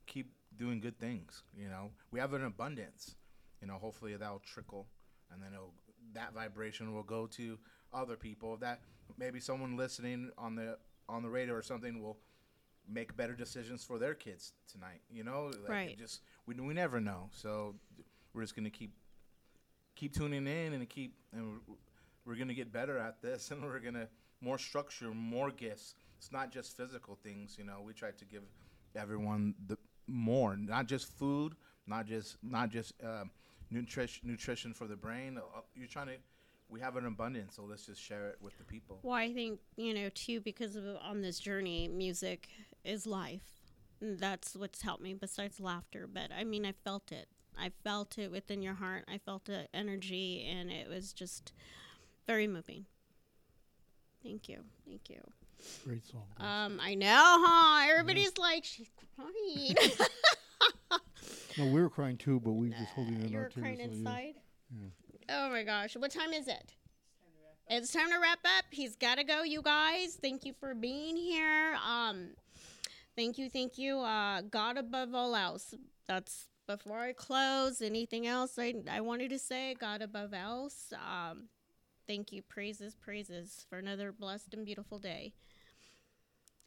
keep 0.10 0.34
doing 0.58 0.82
good 0.82 1.00
things. 1.00 1.44
You 1.58 1.70
know, 1.70 1.92
we 2.12 2.20
have 2.20 2.34
an 2.34 2.44
abundance. 2.44 3.16
You 3.62 3.68
know, 3.68 3.76
hopefully 3.76 4.16
that'll 4.16 4.40
trickle 4.40 4.88
and 5.32 5.42
then 5.42 5.52
it'll, 5.54 5.74
that 6.14 6.34
vibration 6.34 6.94
will 6.94 7.04
go 7.04 7.28
to 7.28 7.58
other 7.94 8.16
people. 8.18 8.58
That 8.58 8.82
maybe 9.18 9.40
someone 9.40 9.78
listening 9.78 10.32
on 10.38 10.56
the 10.56 10.78
on 11.08 11.24
the 11.24 11.30
radio 11.30 11.54
or 11.56 11.62
something 11.62 12.02
will 12.02 12.18
make 12.88 13.16
better 13.16 13.34
decisions 13.36 13.84
for 13.84 14.00
their 14.00 14.14
kids 14.16 14.54
tonight. 14.72 15.02
You 15.12 15.24
know, 15.24 15.52
like 15.64 15.70
Right. 15.70 15.98
Just 15.98 16.22
we 16.46 16.56
we 16.56 16.74
never 16.74 17.00
know. 17.00 17.30
So 17.32 17.76
we're 18.34 18.42
just 18.42 18.56
gonna 18.56 18.70
keep 18.70 18.94
keep 19.96 20.14
tuning 20.14 20.48
in 20.48 20.74
and 20.74 20.90
keep 20.90 21.16
and 21.34 21.44
we're- 21.68 21.78
we're 22.26 22.36
gonna 22.36 22.54
get 22.54 22.72
better 22.72 22.98
at 22.98 23.22
this 23.22 23.52
and 23.52 23.62
we're 23.64 23.80
gonna 23.80 24.08
more 24.42 24.58
structure, 24.58 25.12
more 25.14 25.52
gifts. 25.52 25.96
It's 26.18 26.32
not 26.32 26.52
just 26.52 26.76
physical 26.78 27.16
things. 27.16 27.58
You 27.58 27.66
know, 27.66 27.82
we 27.86 27.94
try 27.94 28.12
to 28.12 28.26
give 28.26 28.44
everyone 28.96 29.56
the 29.68 29.78
more, 30.10 30.58
not 30.58 30.88
just 30.88 31.18
food, 31.18 31.56
not 31.88 32.06
just 32.06 32.38
not 32.44 32.70
just 32.70 32.94
um, 33.04 33.32
nutrition 33.70 34.28
nutrition 34.28 34.74
for 34.74 34.88
the 34.88 34.96
brain. 34.96 35.38
Uh, 35.38 35.62
You're 35.76 35.88
trying 35.88 36.08
to. 36.08 36.14
We 36.70 36.80
have 36.82 36.98
an 36.98 37.08
abundance, 37.08 37.56
so 37.56 37.64
let's 37.64 37.88
just 37.88 38.00
share 38.00 38.28
it 38.28 38.38
with 38.42 38.56
the 38.60 38.64
people. 38.64 39.00
Well, 39.02 39.16
I 39.16 39.34
think, 39.34 39.60
you 39.76 39.92
know, 39.92 40.10
too, 40.14 40.40
because 40.40 40.76
of 40.76 40.84
on 41.02 41.24
this 41.24 41.40
journey, 41.40 41.88
music 41.88 42.48
is 42.84 43.08
life. 43.08 43.42
That's 44.00 44.56
what's 44.56 44.84
helped 44.84 45.02
me 45.02 45.16
besides 45.16 45.60
laughter. 45.60 46.08
But 46.08 46.30
I 46.32 46.44
mean, 46.44 46.68
I 46.68 46.74
felt 46.84 47.12
it. 47.12 47.28
I 47.58 47.72
felt 47.84 48.20
it 48.20 48.32
within 48.32 48.62
your 48.62 48.76
heart. 48.76 49.06
I 49.12 49.18
felt 49.18 49.46
the 49.46 49.68
energy, 49.74 50.48
and 50.48 50.72
it 50.72 50.88
was 50.88 51.12
just 51.12 51.54
very 52.28 52.46
moving. 52.46 52.86
Thank 54.24 54.48
you. 54.48 54.64
Thank 54.86 55.10
you. 55.10 55.22
Great 55.86 56.06
song. 56.06 56.24
Um, 56.38 56.80
I 56.82 56.96
know, 56.96 57.08
huh? 57.16 57.88
Everybody's 57.90 58.38
like, 58.38 58.66
she's 58.66 58.90
crying. 59.16 59.76
No, 61.60 61.66
we 61.66 61.82
were 61.82 61.90
crying 61.90 62.16
too, 62.16 62.40
but 62.40 62.54
we 62.54 62.70
just 62.70 62.92
holding 62.96 63.22
it 63.22 63.32
in 63.32 63.36
our 63.36 63.50
tears. 63.50 63.54
crying 63.56 63.76
so, 63.78 63.82
yeah. 63.82 63.90
inside? 63.90 64.34
Oh 65.30 65.50
my 65.50 65.64
gosh. 65.64 65.96
What 65.98 66.12
time 66.12 66.32
is 66.32 66.48
it? 66.48 66.74
It's 67.70 67.92
time 67.92 68.10
to 68.10 68.20
wrap 68.20 68.40
up. 68.46 68.66
He's 68.72 68.96
got 68.96 69.16
to 69.16 69.24
go, 69.24 69.44
you 69.44 69.62
guys. 69.62 70.18
Thank 70.22 70.46
you 70.46 70.54
for 70.60 70.74
being 70.74 71.18
here. 71.18 71.78
Um, 71.86 72.30
thank 73.16 73.38
you, 73.38 73.50
thank 73.50 73.78
you. 73.78 74.00
Uh, 74.00 74.42
God 74.42 74.78
above 74.78 75.14
all 75.14 75.36
else. 75.36 75.76
That's 76.08 76.48
before 76.66 77.00
I 77.00 77.14
close. 77.14 77.82
Anything 77.82 78.26
else 78.26 78.58
I, 78.58 78.76
I 78.90 79.02
wanted 79.02 79.30
to 79.32 79.40
say? 79.40 79.76
God 79.80 80.02
above 80.02 80.34
else. 80.34 80.94
Um, 80.94 81.50
thank 82.08 82.32
you. 82.32 82.42
Praises, 82.42 82.96
praises 82.96 83.66
for 83.70 83.78
another 83.78 84.12
blessed 84.12 84.54
and 84.54 84.66
beautiful 84.66 84.98
day. 84.98 85.34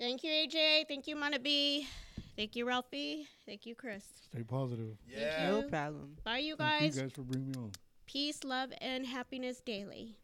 Thank 0.03 0.25
you, 0.25 0.33
AJ. 0.33 0.89
Thank 0.89 1.07
you, 1.07 1.15
Mana 1.15 1.39
B. 1.39 1.87
Thank 2.35 2.57
you, 2.57 2.67
Ralphie. 2.67 3.29
Thank 3.47 3.67
you, 3.67 3.77
Chris. 3.77 4.03
Stay 4.33 4.43
positive. 4.43 4.97
Yeah. 5.09 5.49
No 5.49 5.63
problem. 5.63 6.17
Bye, 6.25 6.39
you 6.39 6.57
guys. 6.57 6.81
Thank 6.81 6.81
guys. 6.81 6.97
you 6.97 7.03
guys 7.03 7.13
for 7.13 7.23
bringing 7.23 7.53
me 7.53 7.55
on. 7.57 7.71
Peace, 8.05 8.43
love, 8.43 8.73
and 8.81 9.07
happiness 9.07 9.61
daily. 9.61 10.17